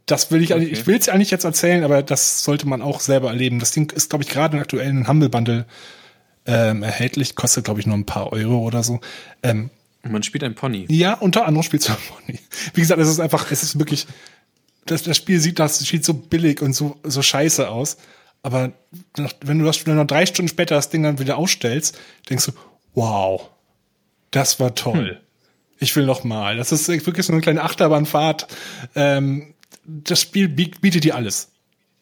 Das 0.06 0.32
will 0.32 0.42
ich, 0.42 0.54
okay. 0.54 0.66
ich 0.66 0.86
will 0.88 0.98
es 0.98 1.10
eigentlich 1.10 1.32
jetzt 1.32 1.44
erzählen, 1.44 1.84
aber 1.84 2.04
das 2.04 2.44
sollte 2.44 2.68
man 2.68 2.82
auch 2.82 3.00
selber 3.00 3.30
erleben. 3.30 3.60
Das 3.60 3.72
Ding 3.72 3.92
ist, 3.92 4.10
glaube 4.10 4.24
ich, 4.24 4.30
gerade 4.30 4.58
im 4.58 4.62
aktuellen 4.62 5.08
Humble 5.08 5.30
Bundle 5.30 5.66
ähm, 6.46 6.84
erhältlich, 6.84 7.36
kostet, 7.36 7.66
glaube 7.66 7.80
ich, 7.80 7.88
nur 7.88 7.96
ein 7.96 8.06
paar 8.06 8.32
Euro 8.34 8.60
oder 8.60 8.84
so. 8.84 9.00
Ähm, 9.44 9.70
man 10.04 10.24
spielt 10.24 10.44
ein 10.44 10.56
Pony. 10.56 10.86
Ja, 10.90 11.14
unter 11.14 11.46
anderem 11.46 11.64
spielt 11.64 11.88
du 11.88 11.94
ein 11.94 11.98
Pony. 12.10 12.40
Wie 12.74 12.82
gesagt, 12.82 13.00
es 13.00 13.10
ist 13.10 13.20
einfach, 13.20 13.52
es 13.52 13.64
ist 13.64 13.78
wirklich, 13.78 14.08
das, 14.86 15.04
das 15.04 15.18
Spiel 15.18 15.40
sieht, 15.40 15.60
das 15.60 15.80
sieht 15.80 16.04
so 16.04 16.14
billig 16.14 16.62
und 16.62 16.74
so, 16.74 16.98
so 17.04 17.22
scheiße 17.22 17.70
aus. 17.70 17.98
Aber 18.44 18.72
wenn 19.42 19.60
du 19.60 19.66
das, 19.66 19.86
wenn 19.86 19.96
du 19.96 20.02
noch 20.02 20.08
drei 20.08 20.26
Stunden 20.26 20.50
später 20.50 20.76
das 20.76 20.90
Ding 20.90 21.04
dann 21.04 21.20
wieder 21.20 21.38
ausstellst, 21.38 21.98
denkst 22.30 22.48
du, 22.48 22.52
wow, 22.96 23.50
das 24.32 24.60
war 24.60 24.74
toll. 24.74 25.12
Hm. 25.12 25.18
Ich 25.78 25.96
will 25.96 26.06
noch 26.06 26.24
mal. 26.24 26.58
Das 26.58 26.72
ist 26.72 26.88
wirklich 26.88 27.26
so 27.26 27.34
eine 27.34 27.42
kleine 27.42 27.64
Achterbahnfahrt. 27.64 28.48
Ähm, 28.96 29.54
das 29.86 30.22
Spiel 30.22 30.48
bietet 30.48 31.04
dir 31.04 31.16
alles. 31.16 31.50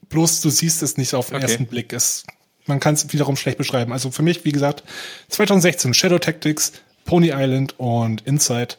Bloß 0.09 0.41
du 0.41 0.49
siehst 0.49 0.81
es 0.81 0.97
nicht 0.97 1.13
auf 1.13 1.27
den 1.27 1.37
okay. 1.37 1.45
ersten 1.45 1.67
Blick. 1.67 1.93
Es, 1.93 2.25
man 2.65 2.79
kann 2.79 2.95
es 2.95 3.11
wiederum 3.13 3.35
schlecht 3.35 3.57
beschreiben. 3.57 3.93
Also 3.93 4.11
für 4.11 4.23
mich, 4.23 4.43
wie 4.45 4.51
gesagt, 4.51 4.83
2016 5.29 5.93
Shadow 5.93 6.19
Tactics, 6.19 6.73
Pony 7.05 7.31
Island 7.33 7.75
und 7.77 8.25
Inside. 8.25 8.75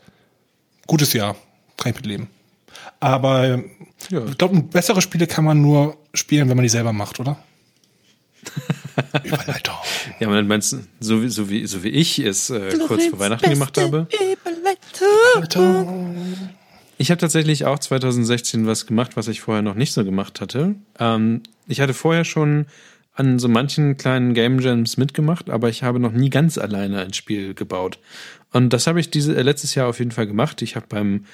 Gutes 0.86 1.12
Jahr. 1.12 1.36
Kein 1.76 1.94
Problem. 1.94 2.26
Aber 2.98 3.62
ja. 4.10 4.24
ich 4.26 4.38
glaube, 4.38 4.60
bessere 4.62 5.00
Spiele 5.00 5.26
kann 5.26 5.44
man 5.44 5.60
nur 5.60 5.96
spielen, 6.14 6.48
wenn 6.48 6.56
man 6.56 6.64
die 6.64 6.68
selber 6.68 6.92
macht, 6.92 7.20
oder? 7.20 7.42
Überleitung. 9.24 9.74
Ja, 10.18 10.28
man 10.28 10.46
meinst 10.46 10.76
so 10.98 11.22
wie, 11.22 11.28
so 11.28 11.50
wie, 11.50 11.66
so 11.66 11.82
wie 11.82 11.90
ich 11.90 12.18
es 12.18 12.50
äh, 12.50 12.78
kurz 12.86 13.06
vor 13.06 13.18
Weihnachten 13.18 13.50
gemacht 13.50 13.76
habe? 13.78 14.08
Überleitung. 14.44 16.50
Ich 17.00 17.10
habe 17.10 17.18
tatsächlich 17.18 17.64
auch 17.64 17.78
2016 17.78 18.66
was 18.66 18.84
gemacht, 18.84 19.12
was 19.14 19.26
ich 19.26 19.40
vorher 19.40 19.62
noch 19.62 19.74
nicht 19.74 19.94
so 19.94 20.04
gemacht 20.04 20.42
hatte. 20.42 20.74
Ähm, 20.98 21.42
ich 21.66 21.80
hatte 21.80 21.94
vorher 21.94 22.26
schon 22.26 22.66
an 23.14 23.38
so 23.38 23.48
manchen 23.48 23.96
kleinen 23.96 24.34
Game 24.34 24.60
Jams 24.60 24.98
mitgemacht, 24.98 25.48
aber 25.48 25.70
ich 25.70 25.82
habe 25.82 25.98
noch 25.98 26.12
nie 26.12 26.28
ganz 26.28 26.58
alleine 26.58 27.00
ein 27.00 27.14
Spiel 27.14 27.54
gebaut. 27.54 28.00
Und 28.52 28.74
das 28.74 28.86
habe 28.86 29.00
ich 29.00 29.08
diese, 29.08 29.34
äh, 29.34 29.40
letztes 29.40 29.74
Jahr 29.74 29.88
auf 29.88 29.98
jeden 29.98 30.10
Fall 30.10 30.26
gemacht. 30.26 30.60
Ich 30.60 30.76
habe 30.76 30.84
beim 30.90 31.24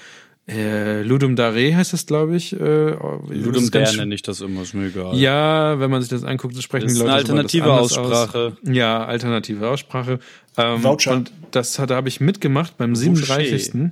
äh, 0.47 1.03
Ludum 1.03 1.35
Dare 1.35 1.75
heißt 1.75 1.95
es, 1.95 2.07
glaube 2.07 2.37
ich. 2.37 2.53
Äh, 2.53 2.91
Ludum 3.29 3.69
Dare 3.73 3.97
nenne 3.97 4.15
ich 4.15 4.23
das 4.23 4.43
immer, 4.43 4.63
ist 4.63 4.73
mir 4.73 4.87
egal. 4.87 5.17
Ja, 5.17 5.81
wenn 5.81 5.91
man 5.91 6.01
sich 6.01 6.11
das 6.11 6.23
anguckt, 6.23 6.55
so 6.55 6.63
sprechen 6.63 6.85
das 6.85 6.95
die 6.95 7.01
Leute 7.01 7.11
eine 7.11 7.17
alternative 7.19 7.73
Aussprache. 7.73 8.57
Aus. 8.63 8.69
Ja, 8.73 9.05
alternative 9.05 9.69
Aussprache. 9.69 10.21
Ähm, 10.57 10.85
Voucher. 10.85 11.11
Und 11.11 11.33
das 11.51 11.81
hat, 11.81 11.91
da 11.91 11.97
habe 11.97 12.07
ich 12.07 12.21
mitgemacht 12.21 12.79
beim 12.79 12.95
37. 12.95 13.91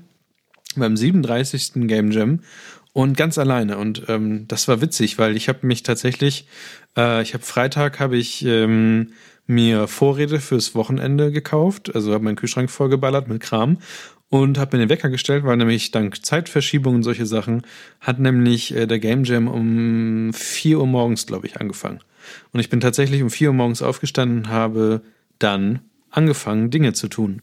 Beim 0.81 0.97
37. 0.97 1.87
Game 1.87 2.11
Jam 2.11 2.41
und 2.93 3.17
ganz 3.17 3.39
alleine. 3.39 3.77
Und 3.77 4.05
ähm, 4.09 4.47
das 4.49 4.69
war 4.69 4.81
witzig, 4.81 5.19
weil 5.19 5.37
ich 5.37 5.49
habe 5.49 5.67
mich 5.67 5.83
tatsächlich, 5.83 6.47
äh, 6.97 7.23
ich 7.23 7.35
habe 7.35 7.45
Freitag 7.45 8.01
habe 8.01 8.17
ich 8.17 8.45
ähm, 8.45 9.13
mir 9.47 9.89
Vorräte 9.89 10.41
fürs 10.41 10.75
Wochenende 10.75 11.31
gekauft, 11.31 11.95
also 11.95 12.15
habe 12.15 12.25
meinen 12.25 12.37
Kühlschrank 12.37 12.71
vollgeballert 12.71 13.29
mit 13.29 13.41
Kram 13.41 13.79
und 14.31 14.59
habe 14.59 14.77
mir 14.77 14.85
den 14.85 14.91
Wecker 14.91 15.11
gestellt, 15.11 15.45
weil 15.45 15.57
nämlich 15.57 15.91
dank 15.91 16.25
Zeitverschiebung 16.25 16.97
und 16.97 17.03
solche 17.03 17.27
Sachen 17.27 17.63
hat 18.01 18.19
nämlich 18.19 18.75
äh, 18.75 18.87
der 18.87 18.99
Game 18.99 19.25
Jam 19.25 19.49
um 19.49 20.33
4 20.33 20.79
Uhr 20.79 20.87
morgens, 20.87 21.27
glaube 21.27 21.47
ich, 21.47 21.61
angefangen. 21.61 22.01
Und 22.53 22.61
ich 22.61 22.71
bin 22.71 22.81
tatsächlich 22.81 23.23
um 23.23 23.31
4 23.31 23.49
Uhr 23.49 23.55
morgens 23.55 23.83
aufgestanden 23.83 24.39
und 24.39 24.49
habe 24.49 25.03
dann 25.39 25.81
angefangen, 26.11 26.71
Dinge 26.71 26.93
zu 26.93 27.09
tun. 27.09 27.43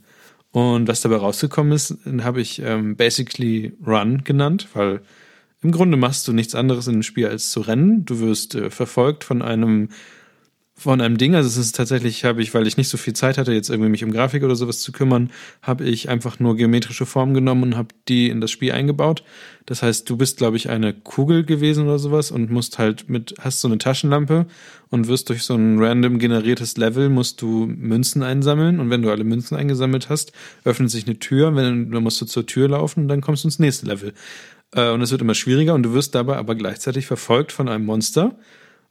Und 0.52 0.88
was 0.88 1.02
dabei 1.02 1.18
rausgekommen 1.18 1.72
ist, 1.72 1.98
habe 2.22 2.42
ich 2.42 2.62
ähm, 2.62 2.96
basically 2.96 3.74
Run 3.86 4.24
genannt, 4.24 4.68
weil 4.74 5.02
im 5.62 5.72
Grunde 5.72 5.96
machst 5.96 6.28
du 6.28 6.34
nichts 6.34 6.56
anderes 6.56 6.88
in 6.88 6.94
dem 6.94 7.04
Spiel 7.04 7.28
als 7.28 7.52
zu 7.52 7.62
rennen. 7.62 8.04
Du 8.06 8.20
wirst 8.20 8.56
äh, 8.56 8.70
verfolgt 8.70 9.24
von 9.24 9.42
einem 9.42 9.90
von 10.82 11.00
einem 11.00 11.18
Ding, 11.18 11.36
also 11.36 11.48
es 11.48 11.58
ist 11.58 11.76
tatsächlich, 11.76 12.26
habe 12.26 12.42
ich, 12.42 12.56
weil 12.56 12.66
ich 12.66 12.76
nicht 12.76 12.90
so 12.90 12.98
viel 12.98 13.14
Zeit 13.14 13.38
hatte, 13.38 13.54
jetzt 13.54 13.70
irgendwie 13.70 13.90
mich 13.90 14.04
um 14.04 14.12
Grafik 14.12 14.44
oder 14.44 14.56
sowas 14.56 14.80
zu 14.80 14.92
kümmern, 14.92 15.30
habe 15.62 15.84
ich 15.84 16.10
einfach 16.10 16.40
nur 16.40 16.56
geometrische 16.56 17.06
Formen 17.06 17.36
genommen 17.36 17.62
und 17.62 17.78
habe 17.78 17.90
die 18.08 18.30
in 18.30 18.42
das 18.42 18.50
Spiel 18.50 18.72
eingebaut. 18.72 19.24
Das 19.68 19.84
heißt, 19.84 20.10
du 20.10 20.18
bist, 20.18 20.38
glaube 20.38 20.58
ich, 20.58 20.70
eine 20.70 20.94
Kugel 20.94 21.46
gewesen 21.46 21.86
oder 21.86 22.00
sowas 22.00 22.32
und 22.32 22.50
musst 22.50 22.80
halt 22.80 23.10
mit, 23.10 23.36
hast 23.40 23.62
so 23.62 23.68
eine 23.68 23.78
Taschenlampe 23.78 24.48
und 24.90 25.08
wirst 25.08 25.30
durch 25.30 25.44
so 25.44 25.54
ein 25.54 25.78
random 25.78 26.18
generiertes 26.18 26.78
Level, 26.78 27.10
musst 27.10 27.44
du 27.44 27.68
Münzen 27.68 28.24
einsammeln 28.24 28.80
und 28.80 28.90
wenn 28.90 29.04
du 29.04 29.12
alle 29.12 29.24
Münzen 29.24 29.56
eingesammelt 29.56 30.10
hast, 30.10 30.32
öffnet 30.64 30.90
sich 30.90 31.06
eine 31.06 31.20
Tür, 31.20 31.56
wenn, 31.56 31.92
dann 31.92 32.02
musst 32.02 32.20
du 32.22 32.26
zur 32.26 32.48
Tür 32.48 32.70
laufen 32.70 33.02
und 33.02 33.08
dann 33.08 33.22
kommst 33.22 33.44
du 33.44 33.50
ins 33.50 33.60
nächste 33.60 33.86
Level. 33.86 34.14
Äh, 34.74 34.90
und 34.90 35.02
es 35.02 35.12
wird 35.12 35.22
immer 35.22 35.36
schwieriger 35.36 35.76
und 35.76 35.84
du 35.84 35.94
wirst 35.94 36.16
dabei 36.16 36.38
aber 36.38 36.56
gleichzeitig 36.56 37.06
verfolgt 37.06 37.52
von 37.52 37.70
einem 37.70 37.86
Monster, 37.86 38.36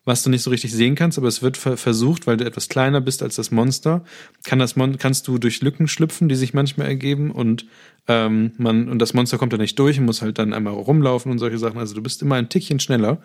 was 0.04 0.22
du 0.22 0.30
nicht 0.30 0.42
so 0.42 0.50
richtig 0.50 0.72
sehen 0.72 0.94
kannst, 0.94 1.18
aber 1.18 1.28
es 1.28 1.42
wird 1.42 1.56
versucht, 1.56 2.26
weil 2.26 2.36
du 2.36 2.44
etwas 2.44 2.68
kleiner 2.68 3.00
bist 3.00 3.22
als 3.22 3.36
das 3.36 3.50
Monster, 3.50 4.04
kann 4.44 4.58
das 4.58 4.74
Mon 4.74 4.98
kannst 4.98 5.28
du 5.28 5.38
durch 5.38 5.60
Lücken 5.60 5.88
schlüpfen, 5.88 6.28
die 6.28 6.36
sich 6.36 6.54
manchmal 6.54 6.88
ergeben 6.88 7.30
und 7.30 7.66
ähm, 8.08 8.52
man 8.56 8.88
und 8.88 8.98
das 8.98 9.14
Monster 9.14 9.38
kommt 9.38 9.52
da 9.52 9.58
nicht 9.58 9.78
durch 9.78 9.98
und 9.98 10.06
muss 10.06 10.22
halt 10.22 10.38
dann 10.38 10.54
einmal 10.54 10.72
rumlaufen 10.72 11.30
und 11.30 11.38
solche 11.38 11.58
Sachen. 11.58 11.78
Also 11.78 11.94
du 11.94 12.02
bist 12.02 12.22
immer 12.22 12.36
ein 12.36 12.48
Tickchen 12.48 12.80
schneller. 12.80 13.20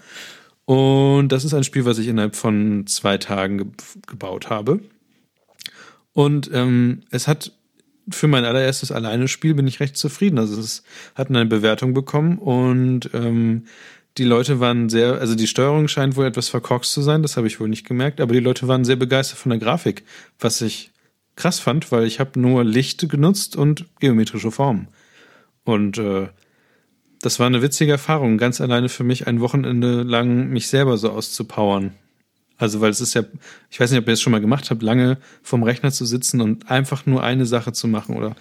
Und 0.65 1.31
das 1.31 1.45
ist 1.45 1.53
ein 1.53 1.63
Spiel, 1.63 1.85
was 1.85 1.99
ich 1.99 2.07
innerhalb 2.07 2.35
von 2.35 2.87
zwei 2.87 3.19
Tagen 3.19 3.57
ge 3.57 3.67
gebaut 4.07 4.49
habe. 4.49 4.79
Und 6.11 6.49
ähm, 6.53 7.03
es 7.11 7.27
hat 7.27 7.51
für 8.09 8.27
mein 8.27 8.45
allererstes 8.45 8.91
Alleine-Spiel 8.91 9.53
bin 9.53 9.67
ich 9.67 9.79
recht 9.79 9.97
zufrieden. 9.97 10.39
Also 10.39 10.59
es 10.59 10.83
hat 11.15 11.29
eine 11.29 11.45
Bewertung 11.45 11.93
bekommen 11.93 12.37
und 12.37 13.09
ähm, 13.13 13.65
die 14.17 14.23
Leute 14.23 14.59
waren 14.59 14.89
sehr, 14.89 15.19
also 15.19 15.35
die 15.35 15.47
Steuerung 15.47 15.87
scheint 15.87 16.15
wohl 16.15 16.25
etwas 16.25 16.49
verkorkst 16.49 16.91
zu 16.91 17.01
sein, 17.01 17.21
das 17.21 17.37
habe 17.37 17.47
ich 17.47 17.59
wohl 17.59 17.67
nicht 17.67 17.85
gemerkt, 17.85 18.21
aber 18.21 18.33
die 18.33 18.39
Leute 18.39 18.67
waren 18.67 18.85
sehr 18.85 18.95
begeistert 18.95 19.39
von 19.39 19.49
der 19.49 19.59
Grafik, 19.59 20.03
was 20.39 20.61
ich 20.61 20.91
krass 21.35 21.59
fand, 21.59 21.91
weil 21.91 22.05
ich 22.05 22.19
habe 22.19 22.39
nur 22.39 22.63
Licht 22.63 23.09
genutzt 23.09 23.55
und 23.55 23.85
geometrische 23.99 24.51
Formen. 24.51 24.87
Und 25.65 25.97
äh, 25.97 26.29
das 27.21 27.39
war 27.39 27.47
eine 27.47 27.61
witzige 27.61 27.93
Erfahrung, 27.93 28.37
ganz 28.37 28.61
alleine 28.61 28.87
für 28.87 29.03
mich 29.03 29.27
ein 29.27 29.41
Wochenende 29.41 30.03
lang 30.03 30.49
mich 30.49 30.67
selber 30.67 30.97
so 30.97 31.11
auszupowern. 31.11 31.91
Also, 32.57 32.79
weil 32.79 32.91
es 32.91 33.01
ist 33.01 33.15
ja, 33.15 33.23
ich 33.69 33.79
weiß 33.79 33.91
nicht, 33.91 33.99
ob 33.99 34.07
ihr 34.07 34.13
es 34.13 34.21
schon 34.21 34.31
mal 34.31 34.39
gemacht 34.39 34.69
habt, 34.69 34.81
lange 34.81 35.17
vom 35.43 35.63
Rechner 35.63 35.91
zu 35.91 36.05
sitzen 36.05 36.39
und 36.39 36.71
einfach 36.71 37.05
nur 37.05 37.21
eine 37.21 37.45
Sache 37.45 37.73
zu 37.73 37.87
machen 37.87 38.15
oder 38.15 38.35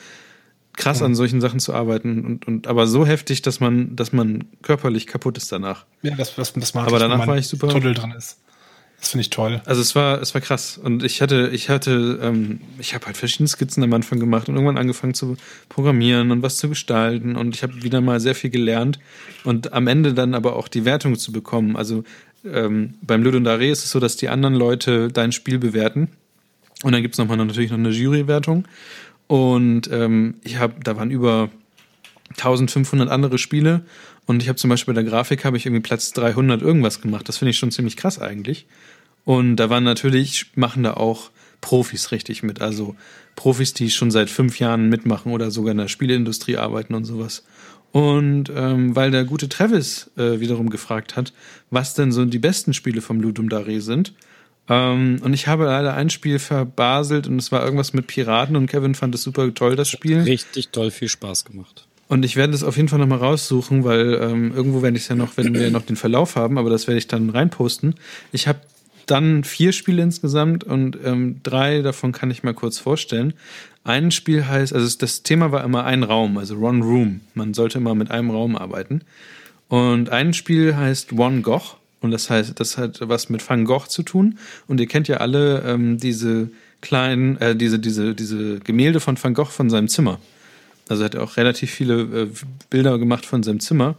krass 0.77 1.03
an 1.03 1.15
solchen 1.15 1.41
Sachen 1.41 1.61
zu 1.61 1.73
arbeiten 1.73 2.25
und, 2.25 2.47
und 2.47 2.67
aber 2.67 2.87
so 2.87 3.07
heftig, 3.07 3.43
dass 3.43 3.61
man, 3.61 3.95
dass 3.97 4.13
man 4.13 4.45
körperlich 4.63 5.07
kaputt 5.07 5.37
ist 5.37 5.51
danach. 5.53 5.87
Ja, 6.03 6.15
das, 6.15 6.35
das, 6.35 6.53
das 6.53 6.75
mag 6.75 6.87
aber 6.87 6.97
ich, 6.97 7.03
danach 7.03 7.27
war 7.27 7.39
ich 7.39 7.49
super. 7.49 7.69
Tunnel 7.69 7.95
dran 7.95 8.13
ist. 8.13 8.39
Das 9.05 9.11
finde 9.11 9.21
ich 9.21 9.31
toll. 9.31 9.61
Also 9.67 9.83
es 9.83 9.95
war, 9.95 10.23
es 10.23 10.33
war 10.33 10.41
krass. 10.41 10.79
Und 10.79 11.05
ich 11.05 11.21
hatte, 11.21 11.51
ich 11.53 11.69
hatte, 11.69 12.19
ähm, 12.23 12.61
ich 12.79 12.95
habe 12.95 13.05
halt 13.05 13.19
verschiedene 13.19 13.49
Skizzen 13.49 13.83
am 13.83 13.93
Anfang 13.93 14.19
gemacht 14.19 14.49
und 14.49 14.55
irgendwann 14.55 14.79
angefangen 14.79 15.13
zu 15.13 15.37
programmieren 15.69 16.31
und 16.31 16.43
was 16.43 16.57
zu 16.57 16.71
gestalten. 16.71 17.37
Und 17.37 17.55
ich 17.55 17.63
habe 17.63 17.83
wieder 17.83 18.01
mal 18.01 18.19
sehr 18.19 18.35
viel 18.35 18.49
gelernt 18.49 18.99
und 19.45 19.75
am 19.75 19.89
Ende 19.89 20.15
dann 20.15 20.35
aber 20.35 20.57
auch 20.57 20.69
die 20.69 20.87
Wertung 20.87 21.19
zu 21.19 21.33
bekommen. 21.33 21.77
Also 21.77 22.03
ähm, 22.47 22.95
beim 23.03 23.23
Ludundare 23.23 23.67
ist 23.67 23.85
es 23.85 23.91
so, 23.91 24.01
dass 24.01 24.17
die 24.17 24.31
anderen 24.31 24.55
Leute 24.55 25.09
dein 25.09 25.33
Spiel 25.33 25.59
bewerten. 25.59 26.09
Und 26.83 26.93
dann 26.93 27.03
gibt 27.03 27.15
es 27.15 27.19
nochmal 27.19 27.37
natürlich 27.37 27.71
noch 27.71 27.79
eine 27.79 27.91
Jurywertung. 27.91 28.67
Und 29.27 29.91
ähm, 29.91 30.35
ich 30.43 30.59
habe, 30.59 30.75
da 30.83 30.97
waren 30.97 31.11
über 31.11 31.51
1500 32.31 33.09
andere 33.09 33.39
Spiele 33.39 33.85
und 34.27 34.43
ich 34.43 34.49
habe 34.49 34.57
zum 34.57 34.71
Beispiel 34.71 34.95
bei 34.95 35.03
der 35.03 35.11
Grafik 35.11 35.45
habe 35.45 35.57
ich 35.57 35.67
irgendwie 35.67 35.83
Platz 35.83 36.13
300 36.13 36.63
irgendwas 36.63 37.01
gemacht. 37.01 37.29
Das 37.29 37.39
finde 37.39 37.51
ich 37.51 37.59
schon 37.59 37.71
ziemlich 37.71 37.97
krass 37.97 38.21
eigentlich. 38.21 38.67
Und 39.25 39.57
da 39.57 39.71
waren 39.71 39.85
natürlich, 39.85 40.53
machen 40.55 40.83
da 40.83 40.95
auch 40.95 41.31
Profis 41.61 42.13
richtig 42.13 42.43
mit. 42.43 42.61
Also 42.61 42.95
Profis, 43.37 43.73
die 43.73 43.91
schon 43.91 44.11
seit 44.11 44.29
fünf 44.31 44.59
Jahren 44.59 44.89
mitmachen 44.89 45.33
oder 45.33 45.51
sogar 45.51 45.73
in 45.73 45.79
der 45.79 45.89
Spieleindustrie 45.89 46.57
arbeiten 46.57 46.95
und 46.95 47.05
sowas. 47.05 47.45
Und 47.93 48.51
ähm, 48.55 48.97
weil 48.97 49.11
der 49.11 49.25
gute 49.25 49.49
Travis 49.49 50.11
äh, 50.17 50.41
wiederum 50.41 50.69
gefragt 50.69 51.17
hat, 51.17 51.33
was 51.71 51.95
denn 51.95 52.13
so 52.13 52.25
die 52.25 52.39
besten 52.39 52.75
Spiele 52.75 53.01
vom 53.01 53.21
Ludum 53.21 53.49
Dare 53.49 53.81
sind, 53.81 54.15
ähm, 54.69 55.21
und 55.23 55.33
ich 55.33 55.47
habe 55.47 55.65
leider 55.65 55.95
ein 55.95 56.11
Spiel 56.11 56.39
verbaselt 56.39 57.27
und 57.27 57.39
es 57.39 57.53
war 57.53 57.65
irgendwas 57.65 57.93
mit 57.93 58.07
Piraten 58.07 58.57
und 58.57 58.67
Kevin 58.67 58.95
fand 58.95 59.15
es 59.15 59.23
super 59.23 59.53
toll, 59.53 59.77
das 59.77 59.91
Spiel. 59.91 60.21
Richtig 60.21 60.71
toll, 60.71 60.91
viel 60.91 61.09
Spaß 61.09 61.45
gemacht. 61.45 61.87
Und 62.09 62.25
ich 62.25 62.37
werde 62.37 62.55
es 62.55 62.63
auf 62.63 62.77
jeden 62.77 62.89
Fall 62.89 62.99
nochmal 62.99 63.19
raussuchen, 63.19 63.85
weil 63.85 64.19
ähm, 64.21 64.53
irgendwo 64.55 64.83
werde 64.83 64.97
ich 64.97 65.05
es 65.05 65.09
ja 65.09 65.17
noch, 65.17 65.37
wenn 65.37 65.55
wir 65.55 65.71
noch 65.71 65.83
den 65.83 65.97
Verlauf 65.97 66.37
haben, 66.37 66.59
aber 66.59 66.71
das 66.71 66.87
werde 66.87 66.99
ich 66.99 67.09
dann 67.09 67.31
reinposten. 67.31 67.95
Ich 68.33 68.47
habe 68.47 68.61
dann 69.07 69.45
vier 69.45 69.73
Spiele 69.73 70.03
insgesamt 70.03 70.65
und 70.65 70.99
ähm, 71.05 71.41
drei 71.43 71.83
davon 71.83 72.13
kann 72.13 72.31
ich 72.31 72.43
mal 72.43 72.55
kurz 72.55 72.79
vorstellen. 72.79 73.35
Ein 73.85 74.11
Spiel 74.11 74.47
heißt, 74.47 74.73
also 74.73 74.97
das 74.99 75.23
Thema 75.23 75.53
war 75.53 75.63
immer 75.65 75.85
ein 75.85 76.03
Raum, 76.03 76.39
also 76.39 76.57
One 76.57 76.83
Room. 76.83 77.21
Man 77.35 77.53
sollte 77.53 77.79
immer 77.79 77.95
mit 77.95 78.11
einem 78.11 78.31
Raum 78.31 78.57
arbeiten. 78.57 79.03
Und 79.69 80.11
ein 80.11 80.33
Spiel 80.33 80.77
heißt 80.77 81.13
One 81.13 81.43
Goch. 81.43 81.77
Und 82.05 82.11
das 82.11 82.29
heißt, 82.29 82.61
das 82.61 82.77
hat 82.77 83.01
was 83.01 83.31
mit 83.31 83.49
Van 83.49 83.65
Gogh 83.65 83.89
zu 83.89 84.03
tun. 84.03 84.39
Und 84.69 84.79
ihr 84.79 84.87
kennt 84.87 85.09
ja 85.09 85.17
alle 85.17 85.63
ähm, 85.63 85.97
diese 85.97 86.51
kleinen, 86.83 87.39
äh, 87.39 87.57
diese, 87.57 87.79
diese, 87.79 88.15
diese 88.15 88.61
Gemälde 88.61 89.01
von 89.01 89.17
Van 89.21 89.33
Gogh 89.33 89.49
von 89.51 89.71
seinem 89.71 89.89
Zimmer. 89.89 90.21
Also 90.87 91.03
er 91.03 91.07
hat 91.07 91.17
auch 91.17 91.39
relativ 91.39 91.71
viele 91.71 92.03
äh, 92.03 92.29
Bilder 92.69 92.99
gemacht 92.99 93.25
von 93.25 93.43
seinem 93.43 93.61
Zimmer. 93.61 93.97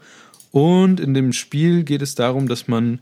Und 0.51 0.99
in 0.99 1.15
dem 1.15 1.33
Spiel 1.33 1.83
geht 1.83 2.03
es 2.03 2.13
darum, 2.13 2.47
dass 2.47 2.67
man 2.67 2.99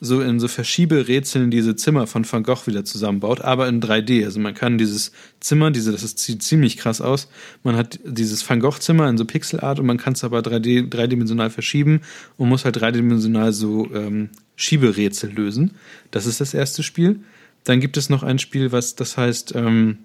so 0.00 0.20
in 0.20 0.38
so 0.38 0.48
Verschieberätseln 0.48 1.50
diese 1.50 1.76
Zimmer 1.76 2.06
von 2.06 2.30
Van 2.30 2.42
Gogh 2.42 2.66
wieder 2.66 2.84
zusammenbaut, 2.84 3.40
aber 3.40 3.68
in 3.68 3.80
3D. 3.80 4.24
Also 4.24 4.40
man 4.40 4.54
kann 4.54 4.78
dieses 4.78 5.12
Zimmer, 5.40 5.70
diese, 5.70 5.92
das 5.92 6.02
sieht 6.02 6.42
ziemlich 6.42 6.76
krass 6.76 7.00
aus. 7.00 7.28
Man 7.62 7.76
hat 7.76 7.98
dieses 8.04 8.48
Van 8.48 8.60
Gogh 8.60 8.78
Zimmer 8.78 9.08
in 9.08 9.18
so 9.18 9.24
Pixelart 9.24 9.80
und 9.80 9.86
man 9.86 9.98
kann 9.98 10.12
es 10.12 10.24
aber 10.24 10.40
3D, 10.40 10.88
dreidimensional 10.88 11.50
verschieben 11.50 12.00
und 12.36 12.48
muss 12.48 12.64
halt 12.64 12.80
dreidimensional 12.80 13.52
so 13.52 13.92
ähm, 13.92 14.30
Schieberätsel 14.56 15.32
lösen. 15.32 15.72
Das 16.10 16.26
ist 16.26 16.40
das 16.40 16.54
erste 16.54 16.82
Spiel. 16.82 17.20
Dann 17.64 17.80
gibt 17.80 17.96
es 17.96 18.08
noch 18.08 18.22
ein 18.22 18.38
Spiel, 18.38 18.72
was 18.72 18.94
das 18.94 19.16
heißt 19.16 19.54
ähm, 19.54 19.98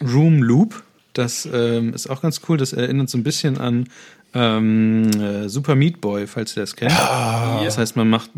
Room 0.00 0.42
Loop. 0.42 0.82
Das 1.12 1.48
ähm, 1.52 1.94
ist 1.94 2.08
auch 2.08 2.22
ganz 2.22 2.42
cool. 2.48 2.58
Das 2.58 2.72
erinnert 2.72 3.08
so 3.08 3.18
ein 3.18 3.24
bisschen 3.24 3.58
an 3.58 3.88
ähm, 4.34 5.10
äh, 5.18 5.48
Super 5.48 5.74
Meat 5.74 6.00
Boy, 6.00 6.26
falls 6.26 6.56
ihr 6.56 6.62
das 6.62 6.76
kennt. 6.76 6.92
Ja. 6.92 7.62
Das 7.64 7.78
heißt, 7.78 7.96
man 7.96 8.08
macht 8.08 8.30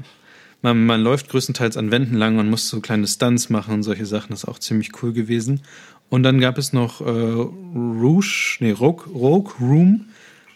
man, 0.62 0.86
man 0.86 1.01
läuft 1.02 1.28
größtenteils 1.30 1.76
an 1.76 1.90
Wänden 1.90 2.16
lang, 2.16 2.36
man 2.36 2.51
muss 2.51 2.68
so 2.68 2.80
kleine 2.80 3.06
Stunts 3.06 3.51
machen 3.51 3.74
und 3.74 3.82
solche 3.82 4.06
Sachen. 4.06 4.30
Das 4.30 4.43
ist 4.43 4.48
auch 4.48 4.59
ziemlich 4.59 5.02
cool 5.02 5.12
gewesen. 5.12 5.62
Und 6.10 6.22
dann 6.22 6.40
gab 6.40 6.59
es 6.59 6.72
noch 6.72 7.01
äh, 7.01 7.05
Rouge, 7.05 8.56
nee, 8.60 8.70
Rogue, 8.70 9.06
Rogue 9.12 9.52
Room, 9.60 10.06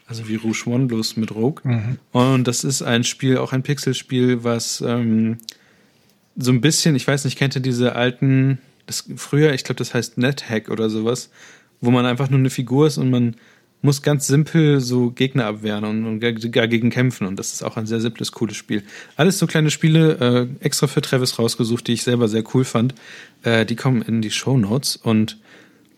also 0.07 0.29
wie 0.29 0.37
Rouge 0.37 0.65
One, 0.66 0.87
bloß 0.87 1.16
mit 1.16 1.35
Rogue. 1.35 1.61
Mhm. 1.65 1.99
Und 2.12 2.49
das 2.49 2.65
ist 2.65 2.83
ein 2.83 3.05
Spiel, 3.05 3.39
auch 3.39 3.53
ein 3.53 3.62
Pixelspiel, 3.62 4.45
was 4.45 4.81
ähm, 4.81 5.39
so 6.37 6.51
ein 6.51 6.61
bisschen, 6.61 6.97
ich 6.97 7.07
weiß 7.07 7.24
nicht, 7.24 7.39
kennt 7.39 7.55
ihr 7.55 7.62
diese 7.62 7.95
alten, 7.95 8.59
das 8.87 9.05
früher, 9.16 9.53
ich 9.53 9.65
glaube, 9.65 9.79
das 9.79 9.95
heißt 9.95 10.19
NetHack 10.19 10.70
oder 10.70 10.89
sowas, 10.89 11.31
wo 11.81 11.91
man 11.91 12.07
einfach 12.07 12.31
nur 12.31 12.39
eine 12.39 12.51
Figur 12.51 12.87
ist 12.87 12.97
und 12.97 13.11
man 13.11 13.37
muss 13.83 14.01
ganz 14.01 14.27
simpel 14.29 14.81
so 14.81 15.11
Gegner 15.11 15.47
abwehren 15.47 15.85
und, 15.85 16.07
und 16.07 16.21
gar 16.21 16.69
gegen 16.69 16.91
kämpfen. 16.91 17.27
Und 17.27 17.39
das 17.39 17.53
ist 17.53 17.63
auch 17.63 17.77
ein 17.77 17.87
sehr 17.87 18.01
simples, 18.01 18.33
cooles 18.33 18.57
Spiel. 18.57 18.85
Alles 19.17 19.39
so 19.39 19.47
kleine 19.47 19.71
Spiele, 19.71 20.49
äh, 20.61 20.65
extra 20.65 20.87
für 20.87 21.03
Travis 21.03 21.39
rausgesucht, 21.39 21.89
die 21.89 21.93
ich 21.93 22.05
selber 22.05 22.29
sehr 22.29 22.45
cool 22.55 22.65
fand. 22.65 22.95
Äh, 23.43 23.67
die 23.67 23.77
kommen 23.77 24.03
in 24.03 24.23
die 24.23 24.31
Show 24.31 24.57
Notes 24.57 24.97
und 24.97 25.37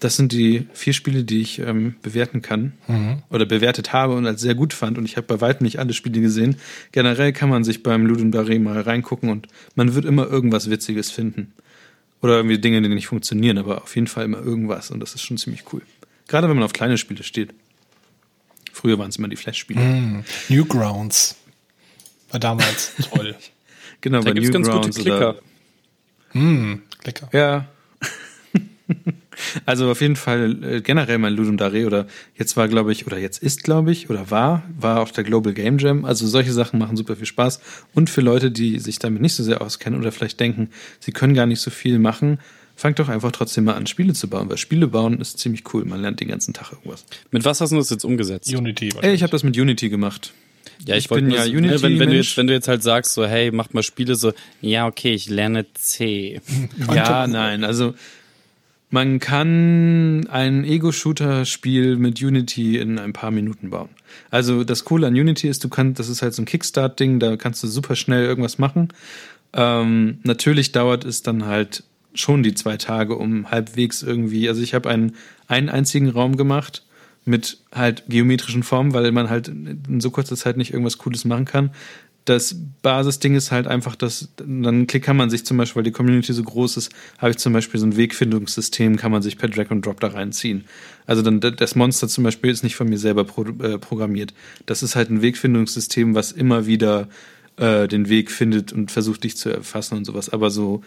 das 0.01 0.16
sind 0.16 0.32
die 0.32 0.66
vier 0.73 0.93
Spiele, 0.93 1.24
die 1.24 1.40
ich 1.40 1.61
ähm, 1.61 1.94
bewerten 2.02 2.43
kann 2.43 2.73
mhm. 2.89 3.23
oder 3.31 3.47
bewertet 3.47 3.93
habe 3.93 4.15
und 4.15 4.27
als 4.27 4.40
sehr 4.40 4.55
gut 4.55 4.73
fand. 4.73 4.98
Und 4.98 5.05
ich 5.05 5.16
habe 5.16 5.27
bei 5.27 5.40
weitem 5.40 5.65
nicht 5.65 5.78
alle 5.78 5.93
Spiele 5.93 6.20
gesehen. 6.20 6.56
Generell 6.93 7.32
kann 7.32 7.48
man 7.48 7.65
sich 7.65 7.82
beim 7.82 8.05
Ludum 8.05 8.31
Dare 8.31 8.59
mal 8.59 8.81
reingucken 8.81 9.31
und 9.31 9.47
man 9.77 9.94
wird 9.94 10.05
immer 10.05 10.27
irgendwas 10.27 10.69
Witziges 10.69 11.11
finden. 11.11 11.52
Oder 12.20 12.36
irgendwie 12.36 12.59
Dinge, 12.59 12.81
die 12.82 12.89
nicht 12.89 13.06
funktionieren, 13.06 13.59
aber 13.59 13.82
auf 13.82 13.94
jeden 13.94 14.06
Fall 14.06 14.24
immer 14.24 14.43
irgendwas. 14.43 14.90
Und 14.90 15.01
das 15.01 15.15
ist 15.15 15.23
schon 15.23 15.36
ziemlich 15.36 15.65
cool. 15.73 15.82
Gerade 16.27 16.48
wenn 16.48 16.56
man 16.56 16.65
auf 16.65 16.73
kleine 16.73 16.98
Spiele 16.98 17.23
steht. 17.23 17.55
Früher 18.74 18.98
waren 18.98 19.09
es 19.09 19.16
immer 19.16 19.28
die 19.28 19.36
Flash-Spiele. 19.36 19.80
Mm, 19.80 20.24
Newgrounds. 20.48 21.36
War 22.30 22.40
damals 22.40 22.92
toll. 23.14 23.36
genau, 24.01 24.20
da 24.20 24.32
gibt's 24.32 24.51
Newgrounds. 24.51 24.68
Ganz 24.68 24.96
gute 24.96 25.10
Klicker. 25.10 25.36
Mm, 26.32 26.74
Klicker. 26.98 27.28
Ja. 27.32 27.68
also 29.64 29.90
auf 29.90 30.01
jeden 30.01 30.16
Fall 30.16 30.62
äh, 30.64 30.80
generell 30.80 31.18
mein 31.18 31.34
Ludum 31.34 31.56
Dare 31.56 31.86
oder 31.86 32.09
jetzt 32.36 32.56
war, 32.56 32.66
glaube 32.66 32.90
ich, 32.90 33.06
oder 33.06 33.16
jetzt 33.16 33.40
ist, 33.40 33.62
glaube 33.62 33.92
ich, 33.92 34.10
oder 34.10 34.32
war, 34.32 34.64
war 34.76 35.01
auch 35.01 35.12
der 35.12 35.22
Global 35.22 35.55
Game 35.55 35.78
Jam. 35.78 36.05
Also 36.05 36.26
solche 36.26 36.52
Sachen 36.52 36.80
machen 36.80 36.96
super 36.96 37.14
viel 37.14 37.26
Spaß. 37.26 37.60
Und 37.94 38.10
für 38.10 38.22
Leute, 38.22 38.51
die 38.51 38.80
sich 38.80 38.98
damit 38.98 39.22
nicht 39.22 39.34
so 39.34 39.44
sehr 39.44 39.62
auskennen 39.62 40.01
oder 40.01 40.10
vielleicht 40.10 40.40
denken, 40.40 40.70
sie 40.98 41.12
können 41.12 41.34
gar 41.34 41.46
nicht 41.46 41.60
so 41.60 41.70
viel 41.70 42.01
machen, 42.01 42.40
fangt 42.76 42.98
doch 42.98 43.09
einfach 43.09 43.32
trotzdem 43.32 43.64
mal 43.64 43.74
an, 43.74 43.86
Spiele 43.86 44.12
zu 44.12 44.28
bauen, 44.28 44.48
weil 44.48 44.56
Spiele 44.56 44.86
bauen 44.86 45.20
ist 45.20 45.38
ziemlich 45.38 45.62
cool. 45.72 45.84
Man 45.84 46.02
lernt 46.02 46.20
den 46.20 46.28
ganzen 46.28 46.55
Tag 46.55 46.72
irgendwas. 46.72 47.05
Mit 47.30 47.44
was 47.44 47.60
hast 47.60 47.70
du 47.70 47.76
das 47.76 47.90
jetzt 47.90 48.05
umgesetzt? 48.05 48.52
Unity. 48.52 48.90
Ey, 49.01 49.14
ich 49.14 49.22
habe 49.22 49.30
das 49.30 49.42
mit 49.42 49.56
Unity 49.56 49.88
gemacht. 49.88 50.32
Ja, 50.86 50.96
ich, 50.96 51.05
ich 51.05 51.09
bin 51.09 51.30
ja 51.30 51.44
Unity. 51.44 51.60
Ne, 51.60 51.82
wenn, 51.82 51.98
wenn, 51.98 52.10
du 52.10 52.16
jetzt, 52.16 52.36
wenn 52.36 52.46
du 52.46 52.52
jetzt 52.52 52.68
halt 52.68 52.82
sagst, 52.82 53.14
so, 53.14 53.24
hey, 53.26 53.51
macht 53.51 53.74
mal 53.74 53.82
Spiele 53.82 54.16
so, 54.16 54.32
ja, 54.60 54.86
okay, 54.86 55.14
ich 55.14 55.28
lerne 55.28 55.66
C. 55.74 56.40
ja, 56.94 57.26
nein, 57.26 57.64
also 57.64 57.94
man 58.90 59.18
kann 59.18 60.28
ein 60.28 60.64
Ego-Shooter-Spiel 60.64 61.96
mit 61.96 62.22
Unity 62.22 62.78
in 62.78 62.98
ein 62.98 63.12
paar 63.12 63.32
Minuten 63.32 63.70
bauen. 63.70 63.88
Also 64.30 64.62
das 64.62 64.84
Coole 64.84 65.09
an 65.09 65.14
Unity 65.14 65.48
ist, 65.48 65.64
du 65.64 65.68
kannst, 65.68 65.98
das 65.98 66.09
ist 66.09 66.22
halt 66.22 66.34
so 66.34 66.42
ein 66.42 66.44
Kickstart-Ding, 66.44 67.18
da 67.18 67.36
kannst 67.36 67.62
du 67.62 67.66
super 67.66 67.96
schnell 67.96 68.24
irgendwas 68.24 68.59
machen. 68.59 68.88
Ähm, 69.52 70.18
natürlich 70.22 70.72
dauert 70.72 71.05
es 71.05 71.22
dann 71.22 71.46
halt 71.46 71.82
schon 72.14 72.42
die 72.42 72.54
zwei 72.54 72.76
Tage, 72.76 73.16
um 73.16 73.50
halbwegs 73.50 74.02
irgendwie, 74.02 74.48
also 74.48 74.62
ich 74.62 74.74
habe 74.74 74.88
einen, 74.88 75.16
einen 75.48 75.68
einzigen 75.68 76.08
Raum 76.08 76.36
gemacht 76.36 76.84
mit 77.24 77.58
halt 77.72 78.04
geometrischen 78.08 78.62
Formen, 78.62 78.92
weil 78.92 79.10
man 79.12 79.30
halt 79.30 79.48
in 79.48 80.00
so 80.00 80.10
kurzer 80.10 80.36
Zeit 80.36 80.56
nicht 80.56 80.72
irgendwas 80.72 80.98
Cooles 80.98 81.24
machen 81.24 81.44
kann. 81.44 81.70
Das 82.26 82.56
Basisding 82.80 83.34
ist 83.34 83.52
halt 83.52 83.66
einfach, 83.66 83.96
dass 83.96 84.30
dann 84.36 84.86
kann 84.86 85.16
man 85.16 85.28
sich 85.28 85.44
zum 85.44 85.58
Beispiel, 85.58 85.76
weil 85.76 85.84
die 85.84 85.90
Community 85.90 86.32
so 86.32 86.42
groß 86.42 86.78
ist, 86.78 86.90
habe 87.18 87.32
ich 87.32 87.36
zum 87.36 87.52
Beispiel 87.52 87.78
so 87.78 87.86
ein 87.86 87.96
Wegfindungssystem, 87.98 88.96
kann 88.96 89.12
man 89.12 89.20
sich 89.20 89.36
per 89.36 89.48
Drag 89.48 89.70
and 89.70 89.84
Drop 89.84 90.00
da 90.00 90.08
reinziehen. 90.08 90.64
Also 91.06 91.20
dann 91.20 91.40
das 91.40 91.74
Monster 91.74 92.08
zum 92.08 92.24
Beispiel 92.24 92.50
ist 92.50 92.62
nicht 92.62 92.76
von 92.76 92.88
mir 92.88 92.96
selber 92.96 93.24
pro, 93.24 93.42
äh, 93.42 93.78
programmiert. 93.78 94.32
Das 94.64 94.82
ist 94.82 94.96
halt 94.96 95.10
ein 95.10 95.20
Wegfindungssystem, 95.20 96.14
was 96.14 96.32
immer 96.32 96.64
wieder 96.64 97.08
äh, 97.56 97.88
den 97.88 98.08
Weg 98.08 98.30
findet 98.30 98.72
und 98.72 98.90
versucht 98.90 99.24
dich 99.24 99.36
zu 99.36 99.50
erfassen 99.50 99.98
und 99.98 100.06
sowas. 100.06 100.30
Aber 100.30 100.50
so 100.50 100.82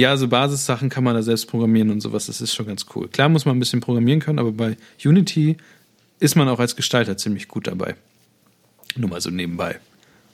ja, 0.00 0.16
so 0.16 0.28
Basissachen 0.28 0.88
kann 0.88 1.04
man 1.04 1.14
da 1.14 1.22
selbst 1.22 1.46
programmieren 1.46 1.90
und 1.90 2.00
sowas, 2.00 2.26
das 2.26 2.40
ist 2.40 2.54
schon 2.54 2.66
ganz 2.66 2.86
cool. 2.94 3.08
Klar 3.08 3.28
muss 3.28 3.44
man 3.44 3.56
ein 3.56 3.60
bisschen 3.60 3.80
programmieren 3.80 4.20
können, 4.20 4.38
aber 4.38 4.52
bei 4.52 4.76
Unity 5.04 5.56
ist 6.18 6.36
man 6.36 6.48
auch 6.48 6.58
als 6.58 6.74
Gestalter 6.74 7.16
ziemlich 7.16 7.48
gut 7.48 7.66
dabei. 7.66 7.94
Nur 8.96 9.10
mal 9.10 9.20
so 9.20 9.30
nebenbei. 9.30 9.78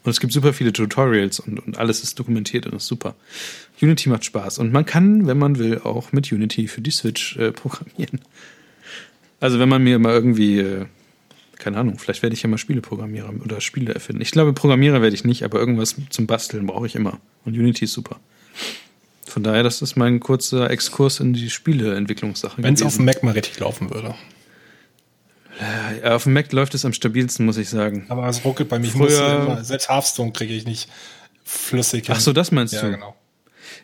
Und 0.05 0.11
es 0.11 0.21
gibt 0.21 0.33
super 0.33 0.53
viele 0.53 0.73
Tutorials 0.73 1.41
und, 1.41 1.59
und 1.59 1.79
alles 1.79 2.05
ist 2.05 2.19
dokumentiert 2.19 2.67
und 2.67 2.75
ist 2.75 2.87
super. 2.87 3.17
Unity 3.83 4.09
macht 4.09 4.25
Spaß. 4.25 4.59
Und 4.61 4.73
man 4.73 4.87
kann, 4.87 5.27
wenn 5.27 5.37
man 5.37 5.59
will, 5.59 5.81
auch 5.81 6.13
mit 6.13 6.31
Unity 6.31 6.69
für 6.69 6.81
die 6.81 6.93
Switch 6.93 7.37
äh, 7.37 7.51
programmieren. 7.53 8.21
Also 9.41 9.59
wenn 9.59 9.69
man 9.69 9.83
mir 9.83 9.99
mal 9.99 10.13
irgendwie, 10.13 10.61
äh, 10.61 10.87
keine 11.59 11.79
Ahnung, 11.79 11.99
vielleicht 11.99 12.23
werde 12.23 12.35
ich 12.35 12.43
ja 12.43 12.49
mal 12.49 12.57
Spieleprogrammierer 12.57 13.33
oder 13.45 13.61
Spiele 13.61 13.95
erfinden. 13.95 14.23
Ich 14.23 14.31
glaube, 14.31 14.53
Programmierer 14.53 15.03
werde 15.03 15.17
ich 15.17 15.25
nicht, 15.25 15.43
aber 15.43 15.59
irgendwas 15.59 15.97
zum 16.11 16.29
Basteln 16.29 16.67
brauche 16.67 16.87
ich 16.87 16.95
immer. 16.95 17.19
Und 17.45 17.55
Unity 17.55 17.87
ist 17.87 17.93
super. 17.93 18.21
Von 19.27 19.43
daher, 19.43 19.63
das 19.63 19.83
ist 19.83 19.97
mein 19.97 20.21
kurzer 20.21 20.71
Exkurs 20.71 21.21
in 21.21 21.33
die 21.33 21.51
Spieleentwicklungssache. 21.51 22.63
Wenn 22.63 22.75
es 22.75 22.83
auf 22.83 22.97
dem 22.97 23.05
Mac 23.05 23.23
mal 23.23 23.33
richtig 23.33 23.59
laufen 23.59 23.91
würde. 23.91 24.15
Ja, 26.03 26.15
auf 26.15 26.25
dem 26.25 26.35
Mac 26.35 26.53
läuft 26.53 26.75
es 26.75 26.85
am 26.85 26.93
stabilsten, 26.93 27.45
muss 27.45 27.57
ich 27.57 27.69
sagen. 27.69 28.07
Aber 28.09 28.29
es 28.29 28.45
ruckelt 28.45 28.69
bei 28.69 28.79
mir. 28.79 28.89
Früher, 28.89 29.43
immer, 29.43 29.65
selbst 29.65 29.89
Hearthstone 29.89 30.33
kriege 30.33 30.55
ich 30.55 30.67
nicht 30.67 30.89
flüssig. 31.45 32.07
Hin. 32.07 32.15
Ach 32.17 32.21
so, 32.21 32.33
das 32.33 32.53
meinst 32.53 32.75
ja, 32.75 32.83
du? 32.83 32.93
Genau. 32.93 33.17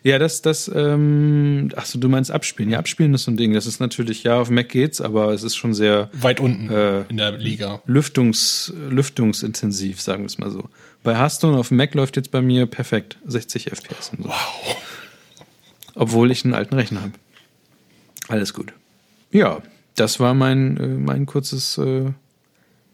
Ja, 0.03 0.19
das, 0.19 0.41
das, 0.41 0.69
ähm, 0.73 1.69
ach 1.75 1.85
so, 1.85 1.97
du 1.97 2.09
meinst 2.09 2.29
Abspielen. 2.29 2.69
Ja, 2.69 2.79
Abspielen 2.79 3.13
ist 3.13 3.23
so 3.23 3.31
ein 3.31 3.37
Ding. 3.37 3.53
Das 3.53 3.65
ist 3.65 3.79
natürlich, 3.79 4.23
ja, 4.23 4.39
auf 4.39 4.49
Mac 4.49 4.69
geht's, 4.69 5.01
aber 5.01 5.33
es 5.33 5.43
ist 5.43 5.55
schon 5.55 5.73
sehr 5.73 6.09
weit 6.13 6.39
unten 6.39 6.69
äh, 6.69 7.01
in 7.03 7.17
der 7.17 7.31
Liga. 7.31 7.81
Lüftungs, 7.85 8.73
lüftungsintensiv, 8.89 10.01
sagen 10.01 10.23
wir 10.23 10.27
es 10.27 10.37
mal 10.37 10.51
so. 10.51 10.69
Bei 11.03 11.17
Hearthstone 11.17 11.57
auf 11.57 11.69
dem 11.69 11.77
Mac 11.77 11.93
läuft 11.95 12.17
jetzt 12.17 12.31
bei 12.31 12.41
mir 12.41 12.65
perfekt 12.65 13.17
60 13.25 13.71
FPS. 13.71 14.09
Und 14.09 14.23
so. 14.23 14.29
Wow. 14.29 14.77
Obwohl 15.95 16.31
ich 16.31 16.43
einen 16.43 16.53
alten 16.53 16.75
Rechner 16.75 17.01
habe. 17.01 17.13
Alles 18.27 18.53
gut. 18.53 18.73
Ja, 19.31 19.61
das 19.95 20.19
war 20.19 20.33
mein, 20.33 20.77
äh, 20.77 20.87
mein 20.87 21.25
kurzes 21.25 21.77
äh, 21.77 22.11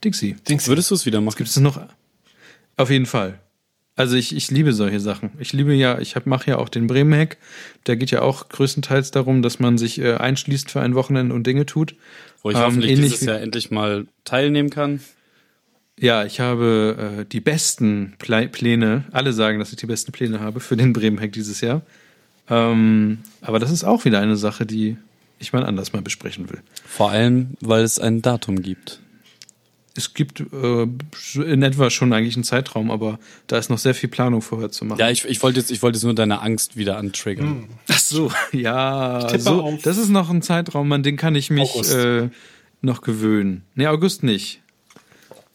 Dixie. 0.03 0.35
Dixie. 0.47 0.67
Würdest 0.67 0.91
du 0.91 0.95
es 0.95 1.05
wieder 1.05 1.21
machen? 1.21 1.37
Gibt 1.37 1.49
es 1.49 1.57
noch? 1.57 1.79
Auf 2.77 2.89
jeden 2.89 3.05
Fall. 3.05 3.39
Also 3.95 4.15
ich, 4.15 4.33
ich 4.33 4.49
liebe 4.49 4.71
solche 4.71 5.01
Sachen. 5.01 5.31
Ich 5.39 5.51
liebe 5.51 5.73
ja, 5.73 5.99
ich 5.99 6.15
mache 6.25 6.51
ja 6.51 6.57
auch 6.57 6.69
den 6.69 6.87
Bremen-Hack. 6.87 7.37
Der 7.85 7.97
geht 7.97 8.11
ja 8.11 8.21
auch 8.21 8.47
größtenteils 8.47 9.11
darum, 9.11 9.41
dass 9.41 9.59
man 9.59 9.77
sich 9.77 9.99
äh, 9.99 10.13
einschließt 10.13 10.71
für 10.71 10.79
ein 10.79 10.95
Wochenende 10.95 11.35
und 11.35 11.45
Dinge 11.45 11.65
tut. 11.65 11.95
Wo 12.41 12.49
ich 12.49 12.55
ähm, 12.55 12.63
hoffentlich 12.63 12.95
dieses 12.95 13.21
Jahr 13.21 13.41
endlich 13.41 13.71
mal 13.71 14.07
teilnehmen 14.23 14.69
kann. 14.69 15.01
Ja, 15.99 16.23
ich 16.23 16.39
habe 16.39 17.19
äh, 17.19 17.25
die 17.25 17.41
besten 17.41 18.13
Pläne. 18.17 19.03
Alle 19.11 19.33
sagen, 19.33 19.59
dass 19.59 19.71
ich 19.71 19.75
die 19.75 19.85
besten 19.85 20.13
Pläne 20.13 20.39
habe 20.39 20.61
für 20.61 20.77
den 20.77 20.93
Bremen-Hack 20.93 21.33
dieses 21.33 21.59
Jahr. 21.59 21.81
Ähm, 22.49 23.19
aber 23.41 23.59
das 23.59 23.71
ist 23.71 23.83
auch 23.83 24.05
wieder 24.05 24.19
eine 24.19 24.37
Sache, 24.37 24.65
die 24.65 24.97
ich 25.39 25.53
mal 25.53 25.65
anders 25.65 25.93
mal 25.93 26.01
besprechen 26.01 26.49
will. 26.49 26.59
Vor 26.85 27.11
allem, 27.11 27.51
weil 27.61 27.83
es 27.83 27.99
ein 27.99 28.21
Datum 28.21 28.61
gibt. 28.61 28.99
Es 29.95 30.13
gibt 30.13 30.39
äh, 30.39 30.87
in 31.41 31.63
etwa 31.63 31.89
schon 31.89 32.13
eigentlich 32.13 32.35
einen 32.35 32.43
Zeitraum, 32.43 32.91
aber 32.91 33.19
da 33.47 33.57
ist 33.57 33.69
noch 33.69 33.77
sehr 33.77 33.95
viel 33.95 34.09
Planung 34.09 34.41
vorher 34.41 34.71
zu 34.71 34.85
machen. 34.85 34.99
Ja, 34.99 35.09
ich, 35.09 35.25
ich 35.25 35.41
wollte 35.43 35.59
jetzt, 35.59 35.71
ich 35.71 35.81
wollte 35.81 35.97
jetzt 35.97 36.03
nur 36.03 36.13
deine 36.13 36.41
Angst 36.41 36.77
wieder 36.77 36.97
antriggern. 36.97 37.47
Hm. 37.47 37.67
Ach 37.89 37.99
so, 37.99 38.31
ja, 38.51 39.27
so, 39.37 39.77
das 39.83 39.97
ist 39.97 40.09
noch 40.09 40.29
ein 40.29 40.41
Zeitraum, 40.41 40.91
an 40.91 41.03
den 41.03 41.17
kann 41.17 41.35
ich 41.35 41.49
mich 41.49 41.75
äh, 41.91 42.29
noch 42.81 43.01
gewöhnen. 43.01 43.63
Nee, 43.75 43.87
August 43.87 44.23
nicht. 44.23 44.61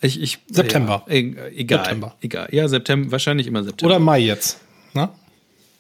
Ich, 0.01 0.21
ich, 0.21 0.39
September. 0.51 1.05
Ja, 1.07 1.15
egal, 1.15 1.85
September. 1.85 2.15
egal. 2.21 2.49
Ja, 2.53 2.69
September, 2.69 3.13
wahrscheinlich 3.13 3.47
immer 3.47 3.65
September. 3.65 3.95
Oder 3.95 4.05
Mai 4.05 4.21
jetzt, 4.21 4.61
ne? 4.93 5.09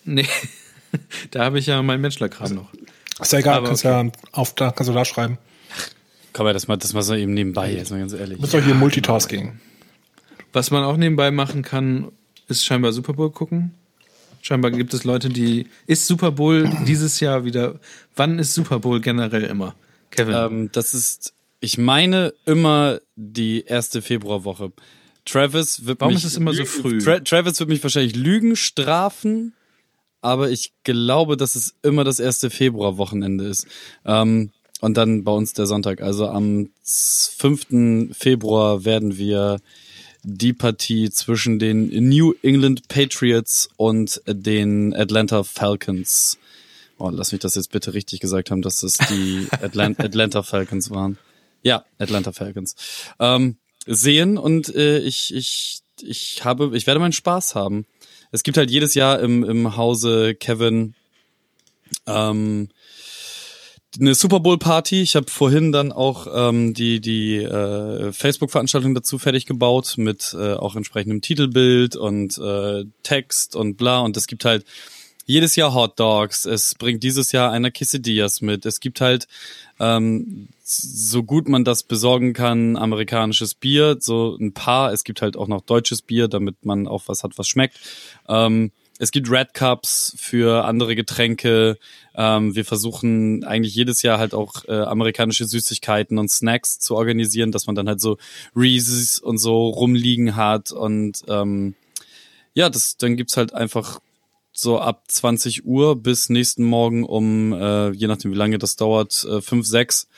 Nee. 0.05 0.27
da 1.31 1.45
habe 1.45 1.59
ich 1.59 1.67
ja 1.67 1.83
meinen 1.83 2.03
Bachelorkram 2.03 2.55
noch. 2.55 2.73
Ist 3.21 3.33
ja 3.33 3.39
egal, 3.39 3.63
kannst 3.63 3.85
okay. 3.85 4.07
ja 4.07 4.13
auf, 4.33 4.55
da, 4.55 4.71
kannst 4.71 4.91
du 4.91 4.95
da 4.95 5.05
schreiben. 5.05 5.39
Kann 6.33 6.45
man 6.45 6.55
das 6.55 6.67
mal, 6.67 6.77
das 6.77 6.93
mal 6.93 7.03
so 7.03 7.15
eben 7.15 7.33
nebenbei, 7.33 7.73
jetzt 7.73 7.91
mal 7.91 8.01
ganz 8.01 8.13
ehrlich. 8.13 8.39
Muss 8.41 8.51
doch 8.51 8.63
hier 8.63 8.75
Multitasking. 8.75 9.61
Was 10.53 10.71
man 10.71 10.83
auch 10.83 10.97
nebenbei 10.97 11.31
machen 11.31 11.63
kann, 11.63 12.11
ist 12.49 12.65
scheinbar 12.65 12.93
Super 12.93 13.13
Bowl 13.13 13.31
gucken. 13.31 13.75
Scheinbar 14.43 14.73
gibt 14.73 14.93
es 14.95 15.05
Leute, 15.05 15.29
die. 15.29 15.69
Ist 15.87 16.07
Super 16.07 16.33
Bowl 16.33 16.69
dieses 16.87 17.21
Jahr 17.21 17.45
wieder. 17.45 17.79
Wann 18.17 18.39
ist 18.39 18.55
Super 18.55 18.81
Bowl 18.81 19.01
generell 19.01 19.45
immer? 19.45 19.75
Kevin. 20.11 20.35
Ähm, 20.35 20.69
das 20.73 20.93
ist, 20.93 21.35
ich 21.61 21.79
meine, 21.79 22.35
immer 22.45 22.99
die 23.17 23.65
erste 23.65 24.03
Februarwoche. 24.03 24.73
Travis 25.25 25.87
wird 25.87 26.01
Warum 26.01 26.15
mich. 26.15 26.25
ist 26.25 26.33
es 26.33 26.37
immer 26.37 26.53
so 26.53 26.65
früh? 26.65 26.99
Tra 26.99 27.21
Travis 27.21 27.59
wird 27.59 27.71
mich 27.71 27.83
wahrscheinlich 27.83 28.15
Lügen 28.17 28.57
strafen 28.57 29.55
aber 30.25 30.51
ich 30.51 30.73
glaube, 30.85 31.37
dass 31.37 31.55
es 31.55 31.75
immer 31.83 32.03
das 32.03 32.19
erste 32.19 32.49
Februarwochenende 32.49 33.45
ist. 33.45 33.67
Ähm, 34.07 34.51
und 34.81 34.97
dann 34.97 35.23
bei 35.23 35.33
uns 35.33 35.53
der 35.53 35.67
Sonntag. 35.67 36.01
Also 36.01 36.29
am 36.29 36.71
5. 36.83 38.17
Februar 38.17 38.87
werden 38.87 39.19
wir 39.19 39.59
die 40.23 40.55
Partie 40.55 41.11
zwischen 41.11 41.59
den 41.59 41.89
New 42.09 42.33
England 42.43 42.89
Patriots 42.89 43.69
und 43.77 44.23
den 44.27 44.95
Atlanta 44.95 45.43
Falcons. 45.43 46.39
Oh, 46.99 47.11
lass 47.11 47.33
mich 47.33 47.43
das 47.43 47.55
jetzt 47.55 47.71
bitte 47.71 47.93
richtig 47.93 48.21
gesagt 48.21 48.51
haben, 48.51 48.63
dass 48.63 48.83
es 48.83 48.97
die 48.97 49.47
Atlanta, 49.63 50.05
Atlanta 50.05 50.43
Falcons 50.43 50.91
waren. 50.91 51.19
Ja, 51.63 51.85
Atlanta 51.99 52.33
Falcons. 52.33 52.77
Ähm, 53.21 53.59
sehen 53.87 54.39
und 54.39 54.75
äh, 54.75 55.01
ich, 55.01 55.35
ich, 55.35 55.81
ich 56.01 56.45
habe, 56.45 56.75
ich 56.75 56.87
werde 56.87 57.01
meinen 57.01 57.13
Spaß 57.13 57.55
haben 57.55 57.85
es 58.35 58.43
gibt 58.43 58.57
halt 58.57 58.69
jedes 58.69 58.95
Jahr 58.95 59.21
im, 59.21 59.45
im 59.45 59.77
Hause 59.77 60.35
Kevin 60.35 60.95
ähm, 62.05 62.69
eine 63.97 64.17
Super 64.17 64.41
Bowl 64.41 64.59
Party. 64.59 65.03
Ich 65.03 65.15
habe 65.15 65.31
vorhin 65.31 65.71
dann 65.71 65.93
auch 65.93 66.27
ähm, 66.35 66.75
die 66.75 67.01
die 67.01 67.37
äh, 67.37 68.11
Facebook 68.11 68.51
Veranstaltung 68.51 68.93
dazu 68.93 69.19
fertig 69.21 69.47
gebaut 69.47 69.95
mit 69.99 70.35
äh, 70.37 70.55
auch 70.55 70.75
entsprechendem 70.75 71.21
Titelbild 71.21 71.95
und 71.95 72.37
äh, 72.39 72.85
Text 73.05 73.55
und 73.55 73.77
bla 73.77 74.01
und 74.01 74.17
es 74.17 74.27
gibt 74.27 74.45
halt 74.45 74.65
jedes 75.27 75.57
Jahr 75.57 75.75
Hot 75.75 75.99
Dogs. 75.99 76.45
Es 76.45 76.75
bringt 76.75 77.03
dieses 77.03 77.33
Jahr 77.33 77.51
einer 77.51 77.71
Quesadillas 77.71 78.41
mit. 78.41 78.67
Es 78.67 78.81
gibt 78.81 79.01
halt 79.01 79.27
ähm, 79.81 80.49
so 80.63 81.23
gut 81.23 81.49
man 81.49 81.65
das 81.65 81.83
besorgen 81.83 82.33
kann, 82.33 82.77
amerikanisches 82.77 83.55
Bier, 83.55 83.97
so 84.01 84.37
ein 84.37 84.53
paar. 84.53 84.93
Es 84.93 85.05
gibt 85.05 85.23
halt 85.23 85.37
auch 85.37 85.49
noch 85.49 85.63
deutsches 85.63 86.03
Bier, 86.03 86.29
damit 86.29 86.65
man 86.65 86.87
auch 86.87 87.05
was 87.07 87.23
hat, 87.23 87.39
was 87.39 87.49
schmeckt. 87.49 87.79
Ähm, 88.29 88.71
es 88.99 89.11
gibt 89.11 89.29
Red 89.29 89.55
Cups 89.55 90.15
für 90.17 90.65
andere 90.65 90.95
Getränke. 90.95 91.79
Ähm, 92.15 92.55
wir 92.55 92.65
versuchen 92.65 93.43
eigentlich 93.43 93.75
jedes 93.75 94.03
Jahr 94.03 94.19
halt 94.19 94.35
auch 94.35 94.65
äh, 94.67 94.73
amerikanische 94.73 95.47
Süßigkeiten 95.47 96.17
und 96.17 96.31
Snacks 96.31 96.79
zu 96.79 96.95
organisieren, 96.95 97.51
dass 97.51 97.67
man 97.67 97.75
dann 97.75 97.89
halt 97.89 98.01
so 98.01 98.19
Reese's 98.55 99.19
und 99.19 99.39
so 99.39 99.69
rumliegen 99.69 100.37
hat. 100.37 100.71
Und 100.71 101.25
ähm, 101.29 101.75
ja, 102.55 102.71
das, 102.71 102.97
dann 102.97 103.17
gibt's 103.17 103.37
halt 103.37 103.53
einfach 103.53 104.01
so 104.55 104.79
ab 104.79 105.05
20 105.09 105.65
Uhr 105.65 105.97
bis 105.97 106.29
nächsten 106.29 106.65
Morgen 106.65 107.05
um, 107.05 107.53
äh, 107.53 107.91
je 107.91 108.07
nachdem 108.07 108.33
wie 108.33 108.37
lange 108.37 108.59
das 108.59 108.77
dauert, 108.77 109.25
äh, 109.25 109.41
5, 109.41 109.67
6. 109.67 110.09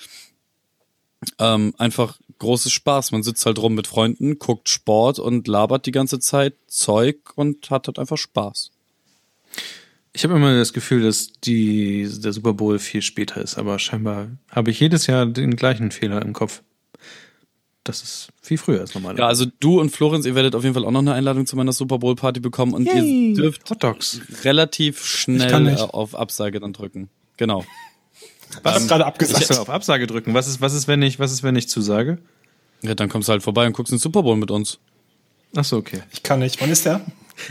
Ähm, 1.39 1.75
einfach 1.79 2.19
großes 2.39 2.71
Spaß. 2.71 3.13
Man 3.13 3.23
sitzt 3.23 3.47
halt 3.47 3.59
rum 3.59 3.75
mit 3.75 3.87
Freunden, 3.87 4.39
guckt 4.39 4.69
Sport 4.69 5.19
und 5.19 5.49
labert 5.49 5.87
die 5.87 5.93
ganze 5.93 6.21
Zeit 6.21 6.55
Zeug 6.67 7.17
und 7.35 7.71
hat 7.71 7.87
halt 7.87 7.99
einfach 7.99 8.19
Spaß. 8.19 8.71
Ich 10.13 10.25
habe 10.25 10.35
immer 10.35 10.57
das 10.57 10.73
Gefühl, 10.73 11.03
dass 11.03 11.33
die, 11.45 12.09
der 12.23 12.33
Super 12.33 12.55
Bowl 12.55 12.79
viel 12.79 13.03
später 13.03 13.41
ist, 13.41 13.59
aber 13.59 13.79
scheinbar 13.79 14.29
habe 14.51 14.71
ich 14.71 14.81
jedes 14.81 15.07
Jahr 15.07 15.27
den 15.27 15.57
gleichen 15.57 15.91
Fehler 15.91 16.23
im 16.23 16.33
Kopf. 16.33 16.63
Das 17.87 18.03
ist 18.03 18.31
viel 18.43 18.59
früher 18.59 18.81
als 18.81 18.95
normal. 18.95 19.17
Ja, 19.17 19.29
also 19.29 19.47
du 19.61 19.81
und 19.81 19.91
Florenz, 19.91 20.27
ihr 20.27 20.35
werdet 20.35 20.57
auf 20.57 20.65
jeden 20.65 20.75
Fall 20.75 20.85
auch 20.85 20.91
noch 20.91 21.01
eine 21.01 21.13
Einladung 21.13 21.47
zu 21.47 21.55
meiner 21.55 21.73
Super 21.73 21.99
Bowl 21.99 22.17
Party 22.17 22.41
bekommen 22.41 22.75
und 22.75 22.85
Yay, 22.85 23.31
ihr 23.31 23.35
dürft 23.37 23.63
relativ 24.45 25.05
schnell 25.07 25.77
auf 25.77 26.17
Absage 26.17 26.59
dann 26.59 26.73
drücken. 26.73 27.09
Genau. 27.37 27.65
Was 28.65 28.83
ähm, 28.83 28.89
gerade 28.89 29.07
abgesagt? 29.07 29.49
Ich 29.51 29.57
auf 29.57 29.71
Absage 29.71 30.09
drücken. 30.09 30.35
Was 30.35 30.49
ist, 30.49 30.61
was 30.61 30.75
ist, 30.75 30.89
wenn 30.89 31.01
ich, 31.03 31.21
was 31.21 31.31
ist, 31.31 31.45
wenn 31.45 31.55
ich 31.55 31.69
zusage? 31.69 32.19
Ja, 32.83 32.97
dann 32.97 33.09
kommst 33.09 33.29
du 33.29 33.33
halt 33.33 33.45
vorbei 33.45 33.67
und 33.69 33.73
guckst 33.73 33.93
den 33.93 34.01
Super 34.01 34.25
Bowl 34.25 34.37
mit 34.37 34.51
uns. 34.51 34.81
Ach 35.55 35.65
so, 35.65 35.77
okay. 35.77 36.03
Ich 36.13 36.25
kann 36.25 36.41
nicht. 36.41 36.61
Wann 36.61 36.71
ist 36.71 36.87
der? 36.87 37.03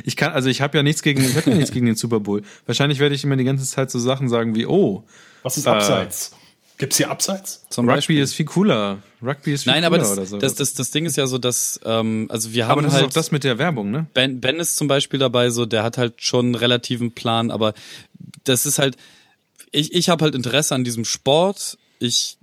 Ich 0.03 0.17
kann, 0.17 0.33
also 0.33 0.49
ich 0.49 0.61
habe 0.61 0.77
ja 0.77 0.83
nichts 0.83 1.01
gegen, 1.01 1.23
ich 1.23 1.37
habe 1.37 1.49
ja 1.49 1.55
nichts 1.55 1.71
gegen 1.71 1.85
den 1.85 1.95
Super 1.95 2.19
Bowl. 2.19 2.41
Wahrscheinlich 2.65 2.99
werde 2.99 3.15
ich 3.15 3.23
immer 3.23 3.37
die 3.37 3.45
ganze 3.45 3.65
Zeit 3.65 3.89
so 3.89 3.99
Sachen 3.99 4.27
sagen 4.27 4.53
wie, 4.53 4.65
oh. 4.65 5.03
Was 5.43 5.55
ist 5.55 5.67
Abseits? 5.67 6.33
Äh, 6.33 6.44
Gibt's 6.77 6.97
hier 6.97 7.09
Abseits? 7.09 7.63
Zum 7.69 7.85
Rugby 7.85 7.97
Beispiel. 7.97 8.21
ist 8.21 8.33
viel 8.33 8.45
cooler. 8.45 9.01
Rugby 9.21 9.53
ist 9.53 9.63
viel 9.63 9.71
Nein, 9.71 9.83
cooler 9.83 9.87
aber 9.87 9.97
das, 9.97 10.11
oder 10.11 10.25
so. 10.25 10.37
das, 10.37 10.55
das, 10.55 10.73
das 10.73 10.91
Ding 10.91 11.05
ist 11.05 11.15
ja 11.15 11.25
so, 11.25 11.37
dass, 11.37 11.79
ähm, 11.85 12.27
also 12.29 12.53
wir 12.53 12.67
haben 12.67 12.79
aber 12.79 12.81
das 12.81 12.93
halt. 12.93 13.03
Ist 13.03 13.09
auch 13.09 13.13
das 13.13 13.31
mit 13.31 13.43
der 13.43 13.57
Werbung, 13.57 13.91
ne? 13.91 14.07
Ben, 14.13 14.41
ben 14.41 14.59
ist 14.59 14.75
zum 14.75 14.87
Beispiel 14.87 15.19
dabei, 15.19 15.49
so, 15.51 15.65
der 15.65 15.83
hat 15.83 15.97
halt 15.97 16.21
schon 16.21 16.47
einen 16.47 16.55
relativen 16.55 17.11
Plan, 17.11 17.49
aber 17.49 17.73
das 18.43 18.65
ist 18.65 18.77
halt, 18.77 18.97
ich, 19.71 19.93
ich 19.93 20.09
habe 20.09 20.23
halt 20.23 20.35
Interesse 20.35 20.75
an 20.75 20.83
diesem 20.83 21.05
Sport. 21.05 21.77
Ich 21.99 22.37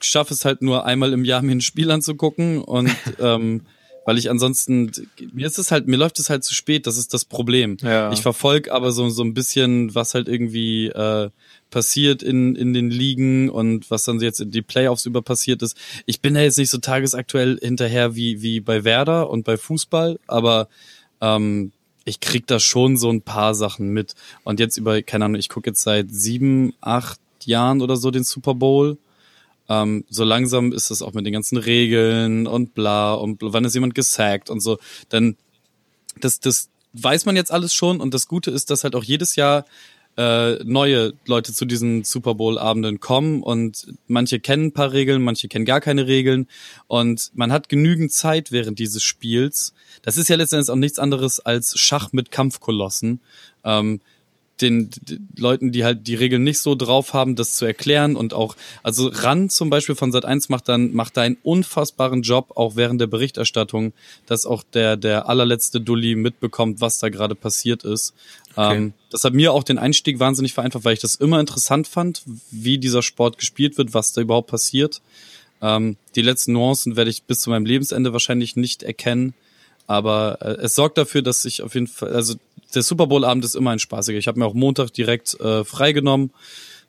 schaffe 0.00 0.32
es 0.32 0.44
halt 0.44 0.62
nur 0.62 0.86
einmal 0.86 1.12
im 1.12 1.24
Jahr, 1.24 1.42
mir 1.42 1.52
ein 1.52 1.60
Spiel 1.60 1.90
anzugucken 1.90 2.62
und 2.62 2.90
ähm, 3.20 3.62
weil 4.06 4.18
ich 4.18 4.30
ansonsten 4.30 4.92
mir 5.32 5.46
ist 5.46 5.58
es 5.58 5.70
halt 5.70 5.86
mir 5.86 5.96
läuft 5.96 6.18
es 6.18 6.28
halt 6.28 6.44
zu 6.44 6.54
spät, 6.54 6.86
das 6.86 6.98
ist 6.98 7.14
das 7.14 7.24
Problem. 7.24 7.78
Ja. 7.80 8.12
Ich 8.12 8.20
verfolge 8.20 8.72
aber 8.72 8.92
so 8.92 9.08
so 9.08 9.22
ein 9.22 9.32
bisschen, 9.32 9.94
was 9.94 10.14
halt 10.14 10.28
irgendwie 10.28 10.88
äh, 10.88 11.30
passiert 11.70 12.22
in 12.22 12.56
in 12.56 12.72
den 12.72 12.90
Ligen 12.90 13.50
und 13.50 13.90
was 13.90 14.04
dann 14.04 14.20
jetzt 14.20 14.40
in 14.40 14.50
die 14.50 14.62
Playoffs 14.62 15.06
über 15.06 15.22
passiert 15.22 15.62
ist. 15.62 15.76
Ich 16.06 16.20
bin 16.20 16.34
da 16.34 16.40
jetzt 16.40 16.58
nicht 16.58 16.70
so 16.70 16.78
tagesaktuell 16.78 17.58
hinterher 17.60 18.14
wie 18.14 18.42
wie 18.42 18.60
bei 18.60 18.84
Werder 18.84 19.30
und 19.30 19.44
bei 19.44 19.56
Fußball, 19.56 20.18
aber 20.26 20.68
ähm, 21.20 21.72
ich 22.04 22.20
krieg 22.20 22.46
da 22.46 22.60
schon 22.60 22.96
so 22.96 23.10
ein 23.10 23.22
paar 23.22 23.54
Sachen 23.54 23.88
mit. 23.88 24.14
Und 24.44 24.60
jetzt 24.60 24.76
über, 24.76 25.00
keine 25.02 25.24
Ahnung, 25.24 25.40
ich 25.40 25.48
gucke 25.48 25.70
jetzt 25.70 25.82
seit 25.82 26.10
sieben, 26.10 26.74
acht 26.82 27.18
Jahren 27.44 27.80
oder 27.80 27.96
so 27.96 28.10
den 28.10 28.24
Super 28.24 28.54
Bowl 28.54 28.98
ähm, 29.68 30.04
so 30.10 30.24
langsam 30.24 30.72
ist 30.72 30.90
es 30.90 31.02
auch 31.02 31.14
mit 31.14 31.24
den 31.24 31.32
ganzen 31.32 31.56
Regeln 31.56 32.46
und 32.46 32.74
bla 32.74 33.14
und 33.14 33.38
bla, 33.38 33.52
wann 33.52 33.64
ist 33.64 33.74
jemand 33.74 33.94
gesackt 33.94 34.50
und 34.50 34.60
so. 34.60 34.78
Dann 35.08 35.36
das, 36.20 36.40
das 36.40 36.68
weiß 36.92 37.24
man 37.24 37.36
jetzt 37.36 37.50
alles 37.50 37.72
schon 37.72 38.00
und 38.00 38.14
das 38.14 38.28
Gute 38.28 38.50
ist, 38.50 38.70
dass 38.70 38.84
halt 38.84 38.94
auch 38.94 39.04
jedes 39.04 39.36
Jahr 39.36 39.64
äh, 40.16 40.62
neue 40.64 41.14
Leute 41.26 41.52
zu 41.52 41.64
diesen 41.64 42.04
Super 42.04 42.34
Bowl-Abenden 42.34 43.00
kommen 43.00 43.42
und 43.42 43.88
manche 44.06 44.40
kennen 44.40 44.66
ein 44.66 44.72
paar 44.72 44.92
Regeln, 44.92 45.22
manche 45.22 45.48
kennen 45.48 45.64
gar 45.64 45.80
keine 45.80 46.06
Regeln 46.06 46.46
und 46.86 47.30
man 47.34 47.52
hat 47.52 47.68
genügend 47.68 48.12
Zeit 48.12 48.52
während 48.52 48.78
dieses 48.78 49.02
Spiels. 49.02 49.74
Das 50.02 50.16
ist 50.16 50.28
ja 50.28 50.36
letztendlich 50.36 50.70
auch 50.70 50.76
nichts 50.76 50.98
anderes 50.98 51.40
als 51.40 51.78
Schach 51.78 52.12
mit 52.12 52.30
Kampfkolossen. 52.30 53.20
Ähm, 53.64 54.00
den, 54.60 54.90
den 55.02 55.28
Leuten, 55.36 55.72
die 55.72 55.84
halt 55.84 56.06
die 56.06 56.14
Regeln 56.14 56.44
nicht 56.44 56.60
so 56.60 56.74
drauf 56.74 57.12
haben, 57.12 57.34
das 57.34 57.56
zu 57.56 57.64
erklären 57.64 58.14
und 58.14 58.34
auch, 58.34 58.56
also 58.82 59.08
Ran 59.08 59.50
zum 59.50 59.68
Beispiel 59.68 59.94
von 59.94 60.12
Sat 60.12 60.24
1 60.24 60.48
macht 60.48 60.68
dann, 60.68 60.92
macht 60.92 61.16
da 61.16 61.22
einen 61.22 61.36
unfassbaren 61.42 62.22
Job, 62.22 62.52
auch 62.56 62.76
während 62.76 63.00
der 63.00 63.08
Berichterstattung, 63.08 63.92
dass 64.26 64.46
auch 64.46 64.62
der, 64.62 64.96
der 64.96 65.28
allerletzte 65.28 65.80
Dulli 65.80 66.14
mitbekommt, 66.14 66.80
was 66.80 66.98
da 66.98 67.08
gerade 67.08 67.34
passiert 67.34 67.84
ist. 67.84 68.14
Okay. 68.54 68.76
Ähm, 68.76 68.92
das 69.10 69.24
hat 69.24 69.34
mir 69.34 69.52
auch 69.52 69.64
den 69.64 69.78
Einstieg 69.78 70.20
wahnsinnig 70.20 70.54
vereinfacht, 70.54 70.84
weil 70.84 70.94
ich 70.94 71.00
das 71.00 71.16
immer 71.16 71.40
interessant 71.40 71.88
fand, 71.88 72.22
wie 72.50 72.78
dieser 72.78 73.02
Sport 73.02 73.38
gespielt 73.38 73.76
wird, 73.76 73.94
was 73.94 74.12
da 74.12 74.20
überhaupt 74.20 74.50
passiert. 74.50 75.02
Ähm, 75.60 75.96
die 76.14 76.22
letzten 76.22 76.52
Nuancen 76.52 76.94
werde 76.96 77.10
ich 77.10 77.24
bis 77.24 77.40
zu 77.40 77.50
meinem 77.50 77.66
Lebensende 77.66 78.12
wahrscheinlich 78.12 78.54
nicht 78.54 78.82
erkennen. 78.82 79.34
Aber 79.86 80.38
äh, 80.40 80.62
es 80.62 80.74
sorgt 80.74 80.98
dafür, 80.98 81.22
dass 81.22 81.44
ich 81.44 81.62
auf 81.62 81.74
jeden 81.74 81.86
Fall, 81.86 82.12
also 82.12 82.34
der 82.74 82.82
Super 82.82 83.06
Bowl 83.06 83.24
Abend 83.24 83.44
ist 83.44 83.54
immer 83.54 83.70
ein 83.70 83.78
spaßiger. 83.78 84.18
Ich 84.18 84.26
habe 84.28 84.38
mir 84.38 84.46
auch 84.46 84.54
Montag 84.54 84.90
direkt 84.92 85.38
äh, 85.40 85.64
freigenommen, 85.64 86.30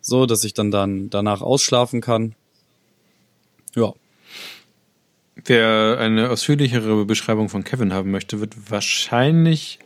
so 0.01 0.25
dass 0.25 0.43
ich 0.43 0.53
dann 0.53 0.71
dann 0.71 1.09
danach 1.09 1.41
ausschlafen 1.41 2.01
kann. 2.01 2.35
Ja. 3.75 3.93
Wer 5.35 5.97
eine 5.99 6.29
ausführlichere 6.29 7.05
Beschreibung 7.05 7.49
von 7.49 7.63
Kevin 7.63 7.93
haben 7.93 8.11
möchte, 8.11 8.39
wird 8.39 8.55
wahrscheinlich 8.69 9.79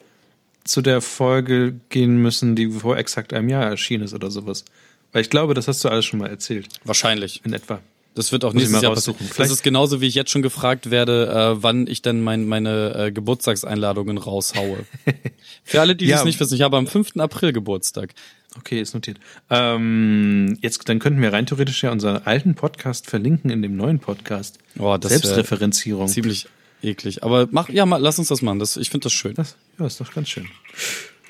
zu 0.63 0.81
der 0.81 1.01
Folge 1.01 1.79
gehen 1.89 2.21
müssen, 2.21 2.55
die 2.55 2.69
vor 2.69 2.97
exakt 2.97 3.33
einem 3.33 3.49
Jahr 3.49 3.65
erschienen 3.65 4.03
ist 4.03 4.13
oder 4.13 4.29
sowas. 4.29 4.63
Weil 5.11 5.23
ich 5.23 5.29
glaube, 5.29 5.55
das 5.55 5.67
hast 5.67 5.83
du 5.83 5.89
alles 5.89 6.05
schon 6.05 6.19
mal 6.19 6.29
erzählt. 6.29 6.69
Wahrscheinlich. 6.83 7.41
In 7.43 7.53
etwa. 7.53 7.81
Das 8.15 8.31
wird 8.31 8.43
auch 8.43 8.53
Muss 8.53 8.63
nächstes 8.63 8.81
Jahr 8.81 8.93
passieren. 8.93 9.17
Das 9.37 9.51
ist 9.51 9.63
genauso, 9.63 10.01
wie 10.01 10.07
ich 10.07 10.15
jetzt 10.15 10.31
schon 10.31 10.41
gefragt 10.41 10.89
werde, 10.89 11.27
äh, 11.57 11.63
wann 11.63 11.87
ich 11.87 12.01
denn 12.01 12.21
mein, 12.21 12.45
meine 12.45 12.95
äh, 12.95 13.11
Geburtstagseinladungen 13.11 14.17
raushaue. 14.17 14.85
Für 15.63 15.81
alle, 15.81 15.95
die 15.95 16.05
ja. 16.05 16.17
das 16.17 16.25
nicht 16.25 16.39
wissen, 16.39 16.55
ich 16.55 16.61
habe 16.61 16.77
am 16.77 16.87
5. 16.87 17.17
April 17.17 17.53
Geburtstag. 17.53 18.13
Okay, 18.57 18.81
ist 18.81 18.93
notiert. 18.93 19.19
Ähm, 19.49 20.57
jetzt, 20.61 20.89
dann 20.89 20.99
könnten 20.99 21.21
wir 21.21 21.31
rein 21.31 21.45
theoretisch 21.45 21.83
ja 21.83 21.91
unseren 21.91 22.17
alten 22.25 22.55
Podcast 22.55 23.07
verlinken 23.07 23.51
in 23.51 23.61
dem 23.61 23.77
neuen 23.77 23.99
Podcast. 23.99 24.57
Oh, 24.79 24.97
das 24.97 25.11
Selbstreferenzierung. 25.11 26.07
Ziemlich 26.07 26.47
eklig. 26.81 27.23
Aber 27.23 27.47
mach, 27.51 27.69
ja, 27.69 27.85
mal, 27.85 27.97
lass 27.97 28.17
uns 28.17 28.29
das 28.29 28.41
machen. 28.41 28.59
Das, 28.59 28.75
ich 28.75 28.89
finde 28.89 29.05
das 29.05 29.13
schön. 29.13 29.35
Das, 29.35 29.55
ja, 29.77 29.85
ist 29.85 30.01
doch 30.01 30.13
ganz 30.13 30.29
schön. 30.29 30.47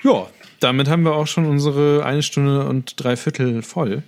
Ja, 0.03 0.27
damit 0.59 0.87
haben 0.87 1.03
wir 1.03 1.13
auch 1.13 1.27
schon 1.27 1.45
unsere 1.45 2.05
eine 2.05 2.23
Stunde 2.23 2.65
und 2.65 2.93
drei 2.97 3.17
Viertel 3.17 3.61
voll. 3.61 4.03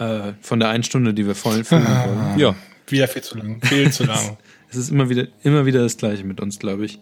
Äh, 0.00 0.32
von 0.40 0.58
der 0.58 0.70
einen 0.70 0.82
Stunde, 0.82 1.12
die 1.12 1.26
wir 1.26 1.34
voll 1.34 1.62
füllen 1.62 1.86
ah, 1.86 2.06
wollen. 2.30 2.38
Ja. 2.38 2.56
Wieder 2.88 3.06
viel 3.06 3.22
zu 3.22 3.36
lang. 3.36 3.60
Viel 3.62 3.92
zu 3.92 4.04
lang. 4.04 4.38
es 4.70 4.76
ist 4.76 4.90
immer 4.90 5.10
wieder, 5.10 5.28
immer 5.42 5.66
wieder 5.66 5.82
das 5.82 5.98
Gleiche 5.98 6.24
mit 6.24 6.40
uns, 6.40 6.58
glaube 6.58 6.86
ich. 6.86 6.98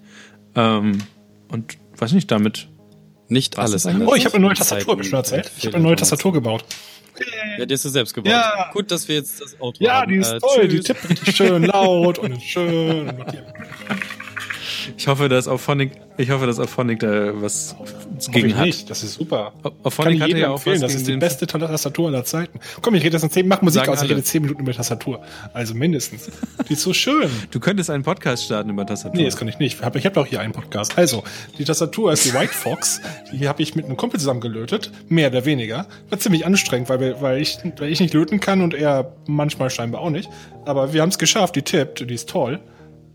Ähm, 0.57 0.99
und 1.49 1.79
weiß 1.97 2.13
nicht, 2.13 2.31
damit. 2.31 2.69
Nicht 3.29 3.59
alles. 3.59 3.87
Oh, 3.87 4.15
ich 4.15 4.25
habe 4.25 4.37
eine 4.37 4.47
neue 4.47 4.55
Tastatur, 4.55 4.95
hab 4.95 5.01
ich 5.01 5.09
schon 5.09 5.19
erzählt. 5.19 5.51
Ich 5.59 5.67
habe 5.67 5.77
eine 5.77 5.85
neue 5.85 5.97
Tastatur 5.97 6.33
gebaut. 6.33 6.65
Ja, 7.59 7.67
die 7.67 7.75
hast 7.75 7.85
du 7.85 7.89
selbst 7.89 8.15
gebaut. 8.15 8.33
Ja. 8.33 8.71
Gut, 8.73 8.91
dass 8.91 9.07
wir 9.09 9.17
jetzt 9.17 9.41
das 9.41 9.61
Auto 9.61 9.85
ja, 9.85 10.01
haben. 10.01 10.13
Ja, 10.13 10.17
die 10.17 10.21
ist 10.21 10.33
äh, 10.33 10.39
toll. 10.39 10.69
Tschüss. 10.69 10.85
Die 10.85 10.93
tippt 10.93 11.11
richtig 11.11 11.37
schön 11.37 11.65
laut 11.65 12.19
und 12.19 12.43
schön. 12.43 13.13
Ich 14.99 15.07
hoffe, 15.07 15.29
dass 15.29 15.47
auf 15.47 15.61
Phonic, 15.61 15.93
ich 16.17 16.29
hoffe, 16.31 16.47
dass 16.47 16.59
auf 16.59 16.71
Phonic 16.71 16.99
da 16.99 17.31
was 17.41 17.77
gegen 18.33 18.57
hat. 18.57 18.67
Nicht. 18.67 18.91
Das 18.91 19.05
ist 19.05 19.15
super. 19.15 19.53
Auf 19.85 19.95
Phonic 19.95 20.21
hatte 20.21 20.37
ja 20.37 20.49
auch 20.51 20.57
empfehlen. 20.57 20.81
Das 20.81 20.93
ist 20.93 21.07
die 21.07 21.17
beste 21.17 21.47
Tastatur 21.47 22.09
aller 22.09 22.25
Zeiten. 22.25 22.59
Komm, 22.83 22.97
ich 22.97 23.05
rede 23.05 23.15
jetzt 23.15 23.23
in 23.23 23.31
zehn, 23.31 23.47
mach 23.47 23.63
Musik 23.63 23.87
aus, 23.89 24.03
ich 24.03 24.11
rede 24.11 24.25
zehn 24.25 24.43
Minuten 24.43 24.63
über 24.63 24.73
Tastatur. 24.73 25.23
Also 25.55 25.75
mindestens. 25.75 26.29
Die 26.69 26.73
ist 26.73 26.83
so 26.83 26.93
schön. 26.93 27.31
Du 27.51 27.61
könntest 27.61 27.91
einen 27.91 28.03
Podcast 28.03 28.45
starten 28.45 28.71
über 28.71 28.85
Tastatur. 28.85 29.17
Nee, 29.17 29.25
das 29.25 29.37
kann 29.37 29.47
ich 29.47 29.59
nicht. 29.59 29.79
Ich 29.79 29.85
habe 29.85 29.99
ich 29.99 30.05
hab 30.05 30.15
doch 30.15 30.27
hier 30.27 30.41
einen 30.41 30.53
Podcast. 30.53 30.99
Also, 30.99 31.23
die 31.59 31.65
Tastatur 31.65 32.13
ist 32.13 32.25
die 32.25 32.35
White 32.35 32.53
Fox. 32.53 33.01
Die 33.33 33.49
habe 33.49 33.63
ich 33.63 33.75
mit 33.77 33.85
einem 33.85 33.97
Kumpel 33.97 34.19
zusammen 34.19 34.41
gelötet. 34.41 34.91
Mehr 35.09 35.29
oder 35.29 35.45
weniger. 35.45 35.87
War 36.11 36.19
ziemlich 36.19 36.45
anstrengend, 36.45 36.89
weil, 36.89 37.01
wir, 37.01 37.23
weil, 37.23 37.41
ich, 37.41 37.59
weil 37.79 37.91
ich 37.91 38.01
nicht 38.01 38.13
löten 38.15 38.41
kann 38.41 38.61
und 38.63 38.75
er 38.75 39.13
manchmal 39.27 39.71
scheinbar 39.71 40.01
auch 40.01 40.11
nicht. 40.11 40.29
Aber 40.67 40.93
wir 40.93 41.03
haben 41.03 41.11
es 41.11 41.19
geschafft. 41.19 41.55
Die 41.57 41.63
tippt. 41.63 42.09
Die 42.09 42.15
ist 42.15 42.29
toll. 42.29 42.61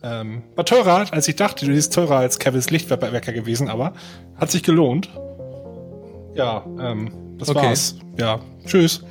Ähm, 0.03 0.43
war 0.55 0.65
teurer, 0.65 1.05
als 1.11 1.27
ich 1.27 1.38
dachte. 1.38 1.65
Du 1.65 1.71
bist 1.71 1.93
teurer 1.93 2.17
als 2.17 2.38
Kevins 2.38 2.69
Lichtwerker 2.69 3.31
gewesen, 3.31 3.69
aber 3.69 3.93
hat 4.35 4.51
sich 4.51 4.61
gelohnt. 4.63 5.09
Ja, 6.35 6.65
ähm, 6.80 7.11
das 7.38 7.49
okay. 7.49 7.67
war's. 7.67 7.95
Ja, 8.17 8.39
tschüss. 8.65 9.03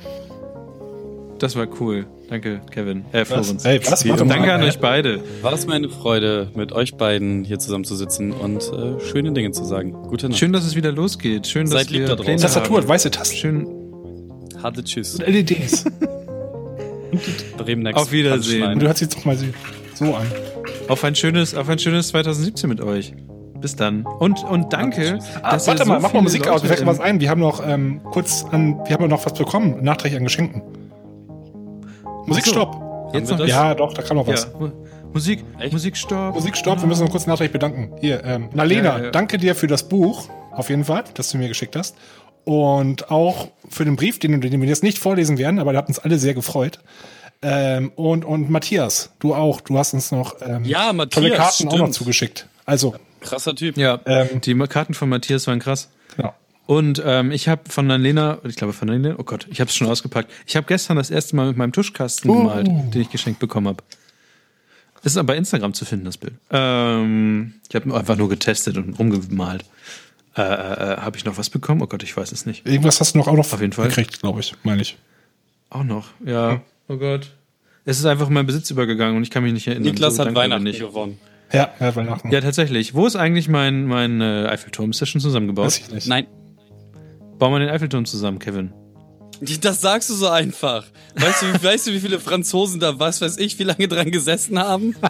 Das 1.39 1.55
war 1.55 1.67
cool. 1.79 2.05
Danke, 2.29 2.61
Kevin. 2.71 3.05
Äh, 3.11 3.25
Florenz. 3.25 3.65
Ey, 3.65 3.79
was? 3.85 4.03
Danke 4.03 4.25
mal, 4.25 4.49
an 4.51 4.61
ey. 4.61 4.69
euch 4.69 4.79
beide. 4.79 5.21
War 5.41 5.53
es 5.53 5.65
mir 5.65 5.73
eine 5.73 5.89
Freude, 5.89 6.49
mit 6.55 6.71
euch 6.71 6.95
beiden 6.95 7.43
hier 7.43 7.59
zusammenzusitzen 7.59 8.31
und 8.31 8.61
äh, 8.71 8.99
schöne 8.99 9.33
Dinge 9.33 9.51
zu 9.51 9.63
sagen. 9.65 9.93
Gute 9.93 10.29
Nacht. 10.29 10.39
Schön, 10.39 10.53
dass 10.53 10.63
es 10.63 10.75
wieder 10.75 10.91
losgeht. 10.91 11.47
Schön, 11.47 11.65
dass 11.65 11.73
Seid 11.73 11.89
lieb 11.89 12.01
wir 12.01 12.07
da 12.09 12.15
draußen. 12.15 12.37
Tastatur 12.37 12.77
hat 12.77 12.83
haben. 12.83 12.89
weiße 12.89 13.11
Tasten. 13.11 13.35
Schön. 13.35 13.67
Hatte 14.61 14.83
Tschüss. 14.83 15.15
Und 15.15 15.27
LEDs. 15.27 15.85
Bremen 17.57 17.93
Auf 17.93 18.11
Wiedersehen. 18.11 18.73
Und 18.73 18.79
du 18.79 18.87
hörst 18.87 19.01
jetzt 19.01 19.17
doch 19.17 19.25
mal 19.25 19.37
so 19.95 20.15
an. 20.15 20.25
Auf 20.89 21.03
ein 21.03 21.15
schönes, 21.15 21.55
auf 21.55 21.69
ein 21.69 21.79
schönes 21.79 22.09
2017 22.09 22.69
mit 22.69 22.81
euch. 22.81 23.13
Bis 23.59 23.75
dann. 23.75 24.05
Und, 24.05 24.43
und 24.43 24.73
danke. 24.73 25.19
Ah, 25.41 25.51
dass 25.51 25.67
warte 25.67 25.83
ihr 25.83 25.85
mal, 25.87 25.95
so 25.95 26.01
mach 26.07 26.13
mal 26.13 26.21
Musik 26.21 26.47
aus. 26.47 26.55
Leute 26.61 26.63
Mir 26.63 26.67
fällt 26.69 26.81
im- 26.81 26.87
was 26.87 26.99
ein. 26.99 27.19
Wir 27.21 27.29
haben 27.29 27.39
noch 27.39 27.65
ähm, 27.65 28.01
kurz 28.03 28.45
an, 28.51 28.79
wir 28.85 28.93
haben 28.93 29.07
noch 29.07 29.25
was 29.25 29.33
bekommen, 29.33 29.81
nachträglich 29.83 30.17
an 30.19 30.23
Geschenken. 30.25 30.61
Musikstopp. 32.25 33.11
Jetzt 33.13 33.29
wir 33.29 33.33
noch 33.37 33.39
das? 33.43 33.49
Ja, 33.49 33.73
doch, 33.75 33.93
da 33.93 34.01
kam 34.01 34.17
noch 34.17 34.27
was. 34.27 34.43
Ja. 34.51 34.59
Mu- 34.59 34.71
Musik, 35.13 35.43
Echt? 35.59 35.71
Musikstopp. 35.71 36.33
Musikstopp, 36.33 36.81
wir 36.81 36.87
müssen 36.87 37.03
uns 37.03 37.11
kurz 37.11 37.27
nachträglich 37.27 37.53
bedanken. 37.53 37.91
Hier, 38.01 38.23
ähm, 38.25 38.49
Nalena, 38.53 38.97
Ja, 38.97 39.03
ja. 39.05 39.11
danke 39.11 39.37
dir 39.37 39.53
für 39.55 39.67
das 39.67 39.87
Buch, 39.87 40.27
auf 40.51 40.69
jeden 40.69 40.85
Fall, 40.85 41.03
das 41.13 41.29
du 41.29 41.37
mir 41.37 41.47
geschickt 41.47 41.75
hast. 41.75 41.95
Und 42.45 43.11
auch 43.11 43.47
für 43.69 43.85
den 43.85 43.95
Brief, 43.95 44.19
den, 44.19 44.41
den 44.41 44.59
wir 44.61 44.67
jetzt 44.67 44.83
nicht 44.83 44.97
vorlesen 44.97 45.37
werden, 45.37 45.59
aber 45.59 45.71
der 45.71 45.79
hat 45.83 45.87
uns 45.87 45.99
alle 45.99 46.17
sehr 46.17 46.33
gefreut. 46.33 46.79
Ähm, 47.43 47.91
und, 47.95 48.23
und 48.25 48.49
Matthias, 48.49 49.11
du 49.19 49.35
auch, 49.35 49.61
du 49.61 49.77
hast 49.77 49.93
uns 49.93 50.11
noch 50.11 50.37
ähm, 50.41 50.63
Ja, 50.65 50.87
tolle 50.87 50.93
Matthias, 51.29 51.37
Karten 51.37 51.67
auch 51.67 51.71
noch 51.73 51.77
stimmt. 51.79 51.93
zugeschickt. 51.95 52.47
Also, 52.65 52.95
Krasser 53.21 53.55
Typ. 53.55 53.77
Ja, 53.77 53.99
Ähm, 54.05 54.41
die 54.41 54.55
Karten 54.67 54.93
von 54.93 55.09
Matthias 55.09 55.47
waren 55.47 55.59
krass. 55.59 55.89
genau. 56.15 56.33
Und 56.65 57.01
ähm, 57.05 57.31
ich 57.31 57.49
habe 57.49 57.61
von 57.69 57.91
Annalena, 57.91 58.37
ich 58.45 58.55
glaube 58.55 58.71
von 58.71 58.89
Annalena, 58.89 59.15
oh 59.17 59.23
Gott, 59.23 59.47
ich 59.51 59.59
habe 59.59 59.69
es 59.69 59.75
schon 59.75 59.87
ausgepackt. 59.87 60.31
Ich 60.47 60.55
habe 60.55 60.65
gestern 60.65 60.95
das 60.95 61.09
erste 61.11 61.35
Mal 61.35 61.47
mit 61.47 61.57
meinem 61.57 61.73
Tuschkasten 61.73 62.29
Oh. 62.31 62.35
gemalt, 62.37 62.67
den 62.67 63.01
ich 63.01 63.09
geschenkt 63.09 63.39
bekommen 63.39 63.67
habe. 63.67 63.83
Ist 65.03 65.17
aber 65.17 65.27
bei 65.27 65.35
Instagram 65.37 65.73
zu 65.73 65.83
finden, 65.83 66.05
das 66.05 66.15
Bild. 66.17 66.35
Ähm, 66.51 67.55
ich 67.67 67.75
habe 67.75 67.93
einfach 67.93 68.15
nur 68.15 68.29
getestet 68.29 68.77
und 68.77 68.97
rumgemalt. 68.97 69.65
Äh, 70.37 70.41
äh, 70.41 70.45
äh, 70.45 70.97
habe 70.97 71.17
ich 71.17 71.25
noch 71.25 71.37
was 71.37 71.49
bekommen? 71.49 71.81
Oh 71.81 71.87
Gott, 71.87 72.01
ich 72.03 72.15
weiß 72.15 72.31
es 72.31 72.45
nicht. 72.45 72.65
Irgendwas 72.65 73.01
hast 73.01 73.13
du 73.13 73.17
noch 73.19 73.27
auch 73.27 73.33
noch 73.35 73.51
Auf 73.51 73.59
jeden 73.59 73.73
Fall. 73.73 73.89
gekriegt, 73.89 74.21
glaube 74.21 74.39
ich, 74.39 74.53
meine 74.63 74.81
ich. 74.81 74.97
Auch 75.69 75.83
noch, 75.83 76.07
ja. 76.25 76.61
Oh 76.89 76.97
Gott. 76.97 77.31
Es 77.85 77.99
ist 77.99 78.05
einfach 78.05 78.27
in 78.27 78.33
meinen 78.33 78.45
Besitz 78.45 78.69
übergegangen 78.71 79.17
und 79.17 79.23
ich 79.23 79.29
kann 79.31 79.43
mich 79.43 79.53
nicht 79.53 79.67
erinnern. 79.67 79.83
Niklas 79.91 80.15
So 80.15 80.25
hat 80.25 80.35
Weihnachten 80.35 80.65
ich. 80.67 80.79
gewonnen. 80.79 81.17
Ja, 81.51 81.69
ja 81.79 81.95
Weihnachten. 81.95 82.31
Ja, 82.31 82.41
tatsächlich. 82.41 82.93
Wo 82.93 83.05
ist 83.05 83.15
eigentlich 83.15 83.47
mein, 83.49 83.85
mein 83.85 84.21
äh, 84.21 84.47
Eiffelturm? 84.47 84.91
Ist 84.91 85.01
der 85.01 85.05
schon 85.05 85.21
zusammengebaut? 85.21 85.65
Weiß 85.65 85.79
ich 85.79 85.91
nicht. 85.91 86.07
Nein. 86.07 86.27
Bauen 87.39 87.51
wir 87.53 87.59
den 87.59 87.69
Eiffelturm 87.69 88.05
zusammen, 88.05 88.39
Kevin. 88.39 88.71
Das 89.61 89.81
sagst 89.81 90.09
du 90.09 90.13
so 90.13 90.29
einfach. 90.29 90.85
Weißt 91.15 91.41
du, 91.41 91.47
wie- 91.47 91.63
weißt 91.63 91.87
du, 91.87 91.91
wie 91.91 91.99
viele 91.99 92.19
Franzosen 92.19 92.79
da, 92.79 92.97
was 92.99 93.19
weiß 93.19 93.37
ich, 93.39 93.59
wie 93.59 93.63
lange 93.63 93.89
dran 93.89 94.09
gesessen 94.11 94.57
haben? 94.57 94.95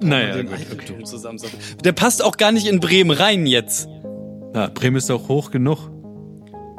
Naja, 0.00 0.34
Den 0.36 0.46
okay. 0.48 0.56
Eiffelturm 0.56 1.04
zusammen. 1.04 1.38
Der 1.84 1.92
passt 1.92 2.22
auch 2.22 2.36
gar 2.36 2.52
nicht 2.52 2.66
in 2.66 2.80
Bremen 2.80 3.10
rein 3.12 3.46
jetzt. 3.46 3.88
Ja, 4.54 4.68
Bremen 4.68 4.96
ist 4.96 5.10
auch 5.10 5.28
hoch 5.28 5.50
genug. 5.50 5.90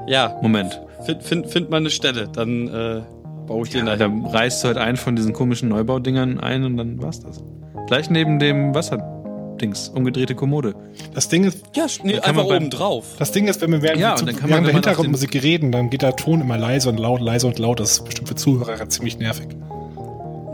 Ja, 0.07 0.37
Moment. 0.41 0.79
Find, 1.07 1.23
find, 1.23 1.47
find 1.47 1.69
mal 1.71 1.77
eine 1.77 1.89
Stelle, 1.89 2.27
dann 2.31 2.67
äh, 2.67 3.01
baue 3.47 3.65
ich 3.65 3.71
den 3.71 3.87
Ja, 3.87 3.95
da. 3.95 4.07
da 4.07 4.29
reißt 4.29 4.63
du 4.63 4.67
halt 4.67 4.77
einen 4.77 4.97
von 4.97 5.15
diesen 5.15 5.33
komischen 5.33 5.69
Neubaudingern 5.69 6.39
ein 6.39 6.63
und 6.63 6.77
dann 6.77 7.01
war's 7.01 7.19
das. 7.21 7.43
Gleich 7.87 8.09
neben 8.09 8.37
dem 8.39 8.75
Wasserdings, 8.75 9.89
umgedrehte 9.89 10.35
Kommode. 10.35 10.75
Das 11.13 11.29
Ding 11.29 11.45
ist, 11.45 11.63
Ja, 11.75 11.85
nee, 12.03 12.15
einfach 12.19 12.33
man 12.35 12.47
beim- 12.47 12.57
oben 12.63 12.69
drauf. 12.69 13.15
das 13.17 13.31
Ding 13.31 13.47
ist, 13.47 13.61
wenn 13.61 13.71
wir 13.71 13.81
während, 13.81 13.99
Ja, 14.01 14.15
zu, 14.15 14.25
dann 14.25 14.35
man, 14.35 14.41
während 14.43 14.51
der 14.51 14.59
man 14.59 14.65
auf 14.69 14.71
Hintergrundmusik 14.75 15.41
reden, 15.41 15.71
dann 15.71 15.89
geht 15.89 16.01
der 16.01 16.15
Ton 16.15 16.41
immer 16.41 16.57
leise 16.57 16.89
und 16.89 16.99
laut, 16.99 17.21
leise 17.21 17.47
und 17.47 17.57
laut. 17.57 17.79
Das 17.79 17.93
ist 17.93 18.05
bestimmt 18.05 18.27
für 18.27 18.35
Zuhörer 18.35 18.89
ziemlich 18.89 19.17
nervig. 19.17 19.47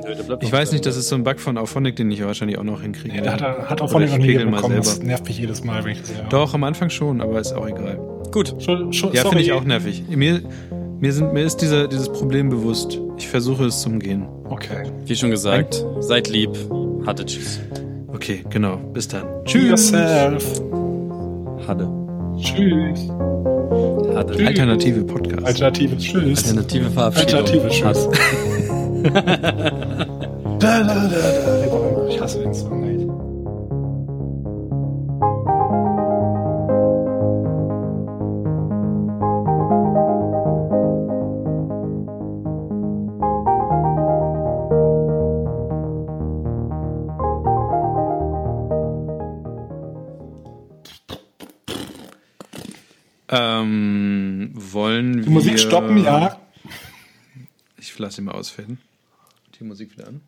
Nö, 0.06 0.14
der 0.16 0.24
bleibt 0.24 0.44
Ich 0.44 0.52
weiß 0.52 0.72
nicht, 0.74 0.86
das 0.86 0.98
ist 0.98 1.08
so 1.10 1.16
ein 1.16 1.24
Bug 1.24 1.40
von 1.40 1.58
Auphonic, 1.58 1.96
den 1.96 2.12
ich 2.12 2.24
wahrscheinlich 2.24 2.58
auch 2.60 2.64
noch 2.64 2.82
hinkriege. 2.82 3.16
Nee, 3.16 3.22
der 3.22 3.34
hat, 3.34 3.42
er- 3.42 3.70
hat 3.70 3.82
ich 3.82 3.92
noch 3.92 4.18
nie 4.18 4.38
bekommen. 4.38 4.76
Das 4.76 4.92
selber. 4.96 5.06
nervt 5.08 5.26
mich 5.28 5.40
jedes 5.40 5.64
Mal, 5.64 5.84
wenn 5.86 5.94
ich 5.94 6.00
das 6.02 6.10
sehe. 6.10 6.26
Doch, 6.30 6.54
am 6.54 6.64
Anfang 6.66 6.90
schon, 6.90 7.22
aber 7.22 7.40
ist 7.40 7.54
auch 7.54 7.68
egal. 7.68 7.98
Gut. 8.34 8.56
Schon, 8.58 8.92
schon, 8.92 9.14
Ja, 9.14 9.22
finde 9.22 9.42
ich 9.42 9.52
auch 9.52 9.64
nervig. 9.64 10.04
Mir, 10.10 10.42
mir, 11.00 11.14
sind, 11.14 11.34
mir 11.34 11.44
ist 11.44 11.58
dieser, 11.58 11.88
dieses 11.88 12.10
Problem 12.10 12.50
bewusst. 12.50 13.00
Ich 13.16 13.28
versuche 13.28 13.66
es 13.66 13.82
zu 13.82 13.90
umgehen. 13.90 14.26
Okay. 14.50 14.90
Wie 15.06 15.16
schon 15.16 15.30
gesagt, 15.30 15.86
seid 16.00 16.30
lieb. 16.30 16.50
Hatte 17.06 17.26
Tschüss. 17.26 17.60
Okay, 18.08 18.44
genau. 18.50 18.78
Bis 18.78 19.08
dann. 19.08 19.24
Tschüss. 19.46 19.92
Yourself. 19.92 20.62
Hatte. 21.68 21.88
Tschüss. 22.40 23.08
Hatte. 24.16 24.34
Tschüss. 24.34 24.48
Alternative 24.48 25.04
Podcast. 25.04 25.46
Alternative 25.46 25.98
Tschüss. 25.98 26.48
Alternative 26.48 26.90
Verabschiedung. 26.90 27.40
Alternative 27.40 27.70
Tschüss. 27.70 28.10
Da, 30.60 30.82
da, 30.82 30.94
da, 30.94 31.08
da. 31.10 32.08
Ich 32.08 32.22
hasse 32.22 32.40
den 32.40 32.54
Song, 32.54 32.83
stoppen, 55.64 55.98
ja. 56.04 56.40
Ich 57.78 57.98
lasse 58.00 58.22
ihn 58.22 58.26
mal 58.26 58.34
ausfaden. 58.34 58.80
Die 59.60 59.64
Musik 59.64 59.92
wieder 59.98 60.08
an. 60.08 60.22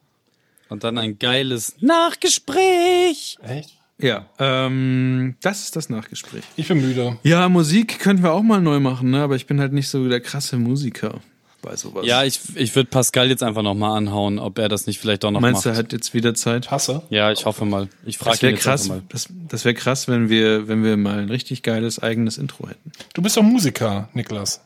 Und 0.70 0.84
dann 0.84 0.98
ein 0.98 1.20
geiles 1.20 1.76
Nachgespräch. 1.80 3.38
Echt? 3.44 3.76
Ja, 3.98 4.26
ähm, 4.40 5.36
das 5.42 5.62
ist 5.62 5.76
das 5.76 5.90
Nachgespräch. 5.90 6.44
Ich 6.58 6.68
bin 6.68 6.82
müde. 6.82 7.18
Ja, 7.24 7.48
Musik 7.48 8.00
könnten 8.00 8.24
wir 8.24 8.34
auch 8.34 8.42
mal 8.44 8.60
neu 8.60 8.80
machen, 8.80 9.12
ne? 9.12 9.22
aber 9.22 9.36
ich 9.38 9.48
bin 9.48 9.60
halt 9.62 9.72
nicht 9.72 9.88
so 9.88 10.08
der 10.10 10.20
krasse 10.20 10.58
Musiker 10.58 11.22
bei 11.62 11.78
sowas. 11.78 12.06
Ja, 12.06 12.24
ich, 12.26 12.40
ich 12.56 12.76
würde 12.76 12.90
Pascal 12.90 13.30
jetzt 13.30 13.42
einfach 13.42 13.62
nochmal 13.62 13.98
anhauen, 13.98 14.38
ob 14.38 14.60
er 14.60 14.68
das 14.68 14.86
nicht 14.86 15.00
vielleicht 15.00 15.24
doch 15.24 15.32
noch 15.32 15.40
Meinst 15.40 15.60
macht. 15.60 15.66
du, 15.66 15.70
er 15.70 15.76
hat 15.78 15.94
jetzt 15.94 16.14
wieder 16.14 16.34
Zeit? 16.34 16.72
Hasse. 16.72 17.04
Ja, 17.10 17.32
ich 17.32 17.46
hoffe 17.46 17.64
mal. 17.64 17.88
Ich 18.06 18.18
frage 18.18 18.32
Das 18.32 18.40
ihn 18.40 18.44
wäre 18.44 18.54
jetzt 18.56 18.64
krass, 18.64 18.88
mal. 18.90 19.02
das, 19.10 19.30
das 19.48 19.64
wäre 19.66 19.74
krass, 19.76 20.08
wenn 20.10 20.28
wir, 20.30 20.68
wenn 20.68 20.84
wir 20.84 20.98
mal 20.98 21.20
ein 21.20 21.30
richtig 21.30 21.64
geiles 21.64 21.98
eigenes 22.00 22.38
Intro 22.38 22.68
hätten. 22.68 22.92
Du 23.14 23.22
bist 23.22 23.38
doch 23.38 23.44
Musiker, 23.44 24.10
Niklas. 24.14 24.62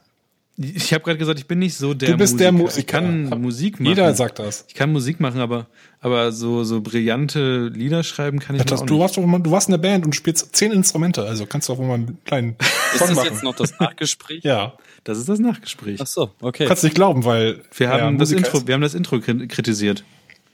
Ich 0.61 0.93
habe 0.93 1.05
gerade 1.05 1.17
gesagt, 1.17 1.39
ich 1.39 1.47
bin 1.47 1.59
nicht 1.59 1.75
so 1.77 1.93
der 1.93 2.09
Du 2.11 2.17
bist 2.17 2.33
Musiker. 2.33 2.43
der 2.43 2.51
Musiker. 2.51 2.79
Ich 2.79 2.87
kann 2.87 3.29
Hab- 3.31 3.39
Musik 3.39 3.79
machen. 3.79 3.85
Jeder 3.87 4.13
sagt 4.13 4.39
das. 4.39 4.65
Ich 4.67 4.73
kann 4.73 4.91
Musik 4.91 5.21
machen, 5.21 5.39
aber, 5.39 5.67
aber 6.01 6.33
so, 6.33 6.65
so 6.65 6.81
brillante 6.81 7.67
Lieder 7.73 8.03
schreiben 8.03 8.39
kann 8.39 8.57
ich 8.57 8.63
das 8.63 8.81
noch 8.81 8.85
du, 8.87 8.95
nicht. 8.95 9.01
warst 9.01 9.15
doch 9.15 9.25
mal, 9.25 9.39
du 9.39 9.51
warst 9.51 9.69
in 9.69 9.71
der 9.71 9.77
Band 9.77 10.03
und 10.05 10.15
spielst 10.17 10.53
zehn 10.53 10.73
Instrumente, 10.73 11.23
also 11.23 11.45
kannst 11.45 11.69
du 11.69 11.73
auch 11.73 11.79
mal 11.79 11.93
einen 11.93 12.17
kleinen 12.25 12.57
Ist 12.93 12.99
Song 12.99 13.07
das 13.07 13.15
machen. 13.15 13.29
jetzt 13.31 13.43
noch 13.43 13.55
das 13.55 13.79
Nachgespräch? 13.79 14.43
ja, 14.43 14.73
Das 15.05 15.17
ist 15.17 15.29
das 15.29 15.39
Nachgespräch. 15.39 16.01
Ach 16.01 16.07
so, 16.07 16.29
okay. 16.41 16.65
kannst 16.67 16.83
nicht 16.83 16.95
glauben, 16.95 17.23
weil 17.23 17.61
Wir 17.77 17.87
haben 17.87 17.99
er 18.15 18.19
das 18.19 18.29
Musiker 18.29 18.39
Intro, 18.39 18.57
ist. 18.57 18.67
wir 18.67 18.73
haben 18.73 18.81
das 18.81 18.93
Intro 18.95 19.15
kri- 19.15 19.47
kritisiert. 19.47 20.03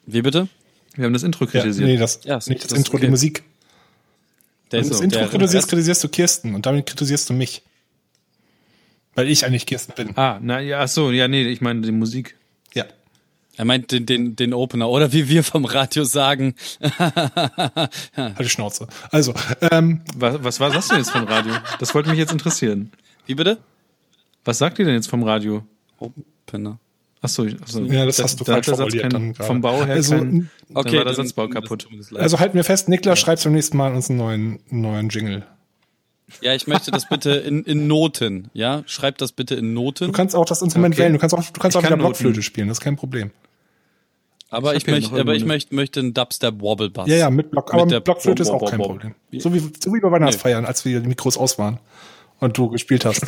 Wie 0.05 0.21
bitte? 0.21 0.47
Wir 0.95 1.05
haben 1.05 1.13
das 1.13 1.23
Intro 1.23 1.45
Ja, 1.45 1.49
kritisiert. 1.51 1.87
nee, 1.89 1.97
das, 1.97 2.19
Ja, 2.25 2.37
ist- 2.37 2.47
nicht 2.47 2.61
das, 2.61 2.69
das 2.69 2.77
ist 2.77 2.85
Intro, 2.85 2.97
okay. 2.97 3.05
die 3.07 3.09
Musik. 3.11 3.43
Wenn 4.69 4.83
du 4.83 4.89
das 4.89 5.01
Intro 5.01 5.25
kritisierst, 5.27 5.67
kritisierst 5.67 6.03
du 6.03 6.09
Kirsten 6.09 6.53
und 6.53 6.65
damit 6.67 6.85
kritisierst 6.85 7.27
du 7.29 7.33
mich. 7.33 7.63
Weil 9.15 9.29
ich 9.29 9.45
eigentlich 9.45 9.65
Kirsten 9.65 9.93
bin. 9.95 10.17
Ah, 10.17 10.39
na 10.41 10.59
ja, 10.59 10.81
ach 10.81 10.87
so, 10.87 11.11
ja, 11.11 11.27
nee, 11.27 11.43
ich 11.47 11.61
meine 11.61 11.81
die 11.81 11.91
Musik. 11.91 12.35
Ja. 12.73 12.83
er 13.55 13.63
meint 13.65 13.91
den, 13.91 14.05
den, 14.05 14.35
den 14.35 14.53
Opener. 14.53 14.89
Oder 14.89 15.13
wie 15.13 15.29
wir 15.29 15.43
vom 15.43 15.63
Radio 15.65 16.03
sagen. 16.03 16.55
Halt 18.15 18.39
die 18.39 18.49
Schnauze. 18.49 18.87
Also, 19.11 19.33
ähm, 19.71 20.01
Was, 20.17 20.43
was 20.43 20.59
war 20.59 20.69
das 20.71 20.87
denn 20.89 20.97
jetzt 20.97 21.11
vom 21.11 21.23
Radio? 21.23 21.53
Das 21.79 21.93
wollte 21.95 22.09
mich 22.09 22.19
jetzt 22.19 22.31
interessieren. 22.33 22.91
Wie 23.25 23.35
bitte? 23.35 23.57
Was 24.43 24.57
sagt 24.57 24.79
ihr 24.79 24.85
denn 24.85 24.95
jetzt 24.95 25.09
vom 25.09 25.23
Radio? 25.23 25.65
Opener. 25.99 26.77
Ach 27.21 27.29
so, 27.29 27.45
ach 27.63 27.67
so. 27.67 27.81
Ja, 27.85 28.05
das 28.05 28.21
hast 28.21 28.39
du 28.39 28.43
da 28.43 28.53
falsch 28.53 28.67
formuliert 28.67 29.01
kein, 29.03 29.09
dann. 29.11 29.33
Vom 29.35 29.61
Bau 29.61 29.83
her 29.83 29.95
Also, 29.95 30.17
kein, 30.17 30.49
dann 30.67 30.77
Okay, 30.77 30.97
war 30.97 31.05
der 31.05 31.13
dann- 31.13 31.25
Satzbau 31.25 31.47
kaputt. 31.47 31.87
also 32.15 32.39
halten 32.39 32.55
wir 32.55 32.63
fest, 32.63 32.87
Niklas 32.89 33.17
schreibt 33.19 33.43
beim 33.43 33.53
nächsten 33.53 33.77
Mal 33.77 33.93
uns 33.95 34.09
einen 34.09 34.19
neuen, 34.19 34.59
einen 34.69 34.81
neuen 34.81 35.09
Jingle. 35.09 35.43
Ja, 36.41 36.53
ich 36.55 36.65
möchte 36.67 36.91
das 36.91 37.07
bitte 37.07 37.31
in, 37.31 37.63
in 37.63 37.87
Noten. 37.87 38.49
Ja, 38.53 38.83
schreibt 38.87 39.21
das 39.21 39.31
bitte 39.31 39.55
in 39.55 39.73
Noten. 39.73 40.05
Du 40.07 40.11
kannst 40.11 40.35
auch 40.35 40.45
das 40.45 40.61
Instrument 40.61 40.95
Okay. 40.95 41.03
wählen, 41.03 41.13
du 41.13 41.19
kannst 41.19 41.35
auch, 41.35 41.43
du 41.43 41.59
kannst 41.59 41.75
Ich 41.75 41.77
auch 41.77 41.81
wieder 41.83 41.89
kann 41.89 41.99
Noten. 41.99 42.09
Blockflöte 42.13 42.41
spielen, 42.41 42.67
das 42.67 42.79
ist 42.79 42.83
kein 42.83 42.95
Problem. 42.95 43.31
aber 44.49 44.75
ich 44.75 44.85
ich, 44.85 44.91
möchte, 44.91 45.19
aber 45.19 45.35
ich 45.35 45.45
möchte, 45.45 45.75
möchte 45.75 45.99
einen 45.99 46.13
Dubstep 46.13 46.61
Wobble 46.61 46.89
Bass. 46.89 47.07
Ja, 47.07 47.15
ja, 47.15 47.29
mit 47.29 47.51
Block, 47.51 47.73
aber 47.73 47.83
Mit 47.83 47.91
der 47.91 47.99
Blockflöte 47.99 48.41
ist 48.41 48.49
auch 48.49 48.69
kein. 48.69 48.79
Problem. 48.79 49.13
So 49.33 49.53
wie, 49.53 49.59
so 49.59 49.93
wie 49.93 49.99
bei 49.99 50.11
Weihnachtsfeiern, 50.11 50.65
als 50.65 50.83
wir 50.85 50.99
die 50.99 51.07
Mikros 51.07 51.37
aus 51.37 51.59
waren 51.59 51.79
und 52.39 52.57
du 52.57 52.69
gespielt 52.69 53.05
hast. 53.05 53.21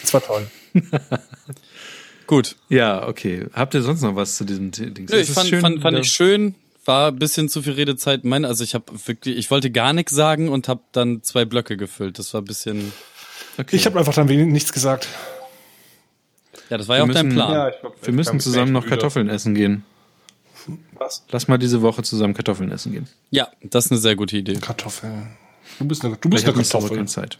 Das 0.00 0.14
war 0.14 0.22
toll. 0.22 0.46
Gut. 2.26 2.56
Ja, 2.68 3.08
okay. 3.08 3.46
Habt 3.54 3.74
ihr 3.74 3.82
sonst 3.82 4.02
noch 4.02 4.14
was 4.16 4.36
zu 4.36 4.44
diesem 4.44 4.70
Ding? 4.70 5.06
Nö, 5.10 5.16
ich 5.18 5.30
fand, 5.30 5.48
fand, 5.48 5.80
fand 5.82 5.98
ich 5.98 6.12
schön. 6.12 6.54
War 6.88 7.08
ein 7.08 7.18
bisschen 7.18 7.50
zu 7.50 7.60
viel 7.60 7.74
Redezeit. 7.74 8.24
Mein, 8.24 8.46
also 8.46 8.64
ich 8.64 8.74
habe 8.74 8.86
wirklich, 9.04 9.36
ich 9.36 9.50
wollte 9.50 9.70
gar 9.70 9.92
nichts 9.92 10.10
sagen 10.10 10.48
und 10.48 10.68
habe 10.68 10.80
dann 10.92 11.22
zwei 11.22 11.44
Blöcke 11.44 11.76
gefüllt. 11.76 12.18
Das 12.18 12.32
war 12.32 12.40
ein 12.40 12.46
bisschen. 12.46 12.94
Okay. 13.58 13.76
Ich 13.76 13.84
habe 13.84 13.98
einfach 13.98 14.14
dann 14.14 14.30
wenig, 14.30 14.46
nichts 14.46 14.72
gesagt. 14.72 15.06
Ja, 16.70 16.78
das 16.78 16.88
war 16.88 16.96
ja 16.96 17.04
auch 17.04 17.08
dein 17.08 17.28
Plan. 17.28 17.52
Ja, 17.52 17.68
glaub, 17.68 17.94
wir 18.06 18.14
müssen 18.14 18.40
zusammen 18.40 18.72
noch 18.72 18.86
Kartoffeln 18.86 19.28
essen 19.28 19.54
gehen. 19.54 19.84
Was? 20.92 21.26
Lass 21.28 21.46
mal 21.46 21.58
diese 21.58 21.82
Woche 21.82 22.02
zusammen 22.02 22.32
Kartoffeln 22.32 22.72
essen 22.72 22.92
gehen. 22.92 23.06
Ja, 23.30 23.48
das 23.62 23.84
ist 23.84 23.92
eine 23.92 24.00
sehr 24.00 24.16
gute 24.16 24.38
Idee. 24.38 24.54
Kartoffeln. 24.54 25.36
Du 25.78 25.84
bist 25.84 26.02
eine, 26.06 26.16
du 26.16 26.30
bist 26.30 26.46
eine 26.46 26.54
Kartoffel. 26.54 26.96
Keine 26.96 27.06
Zeit. 27.06 27.38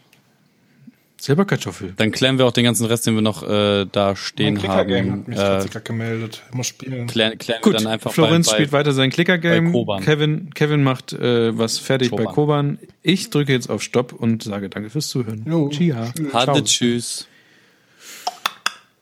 Selber 1.20 1.44
Kartoffel. 1.44 1.94
Dann 1.96 2.12
klären 2.12 2.38
wir 2.38 2.46
auch 2.46 2.52
den 2.52 2.62
ganzen 2.62 2.86
Rest, 2.86 3.06
den 3.06 3.16
wir 3.16 3.22
noch 3.22 3.42
äh, 3.42 3.86
da 3.90 4.14
stehen 4.14 4.62
haben. 4.62 5.26
Hat 5.26 5.28
mich 5.28 5.74
äh, 5.74 5.80
gemeldet. 5.82 6.42
Ich 6.48 6.54
muss 6.54 6.68
spielen. 6.68 7.08
Klären, 7.08 7.36
klären 7.38 7.60
Gut, 7.60 7.72
wir 7.72 7.80
dann 7.80 7.88
einfach 7.88 8.12
Florenz 8.12 8.46
bei, 8.46 8.54
spielt 8.54 8.70
weiter 8.70 8.92
sein 8.92 9.10
Clicker-Game. 9.10 9.72
Kevin, 10.04 10.54
Kevin 10.54 10.84
macht 10.84 11.12
äh, 11.12 11.58
was 11.58 11.78
fertig 11.78 12.10
Koban. 12.10 12.26
bei 12.26 12.32
Koban. 12.32 12.78
Ich 13.02 13.30
drücke 13.30 13.52
jetzt 13.52 13.68
auf 13.68 13.82
Stopp 13.82 14.12
und 14.12 14.44
sage 14.44 14.68
danke 14.68 14.90
fürs 14.90 15.08
Zuhören. 15.08 15.44
Jo. 15.48 15.68
Chia. 15.70 16.12
Hatte 16.32 16.62
tschüss. 16.62 17.26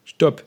Stopp. 0.04 0.42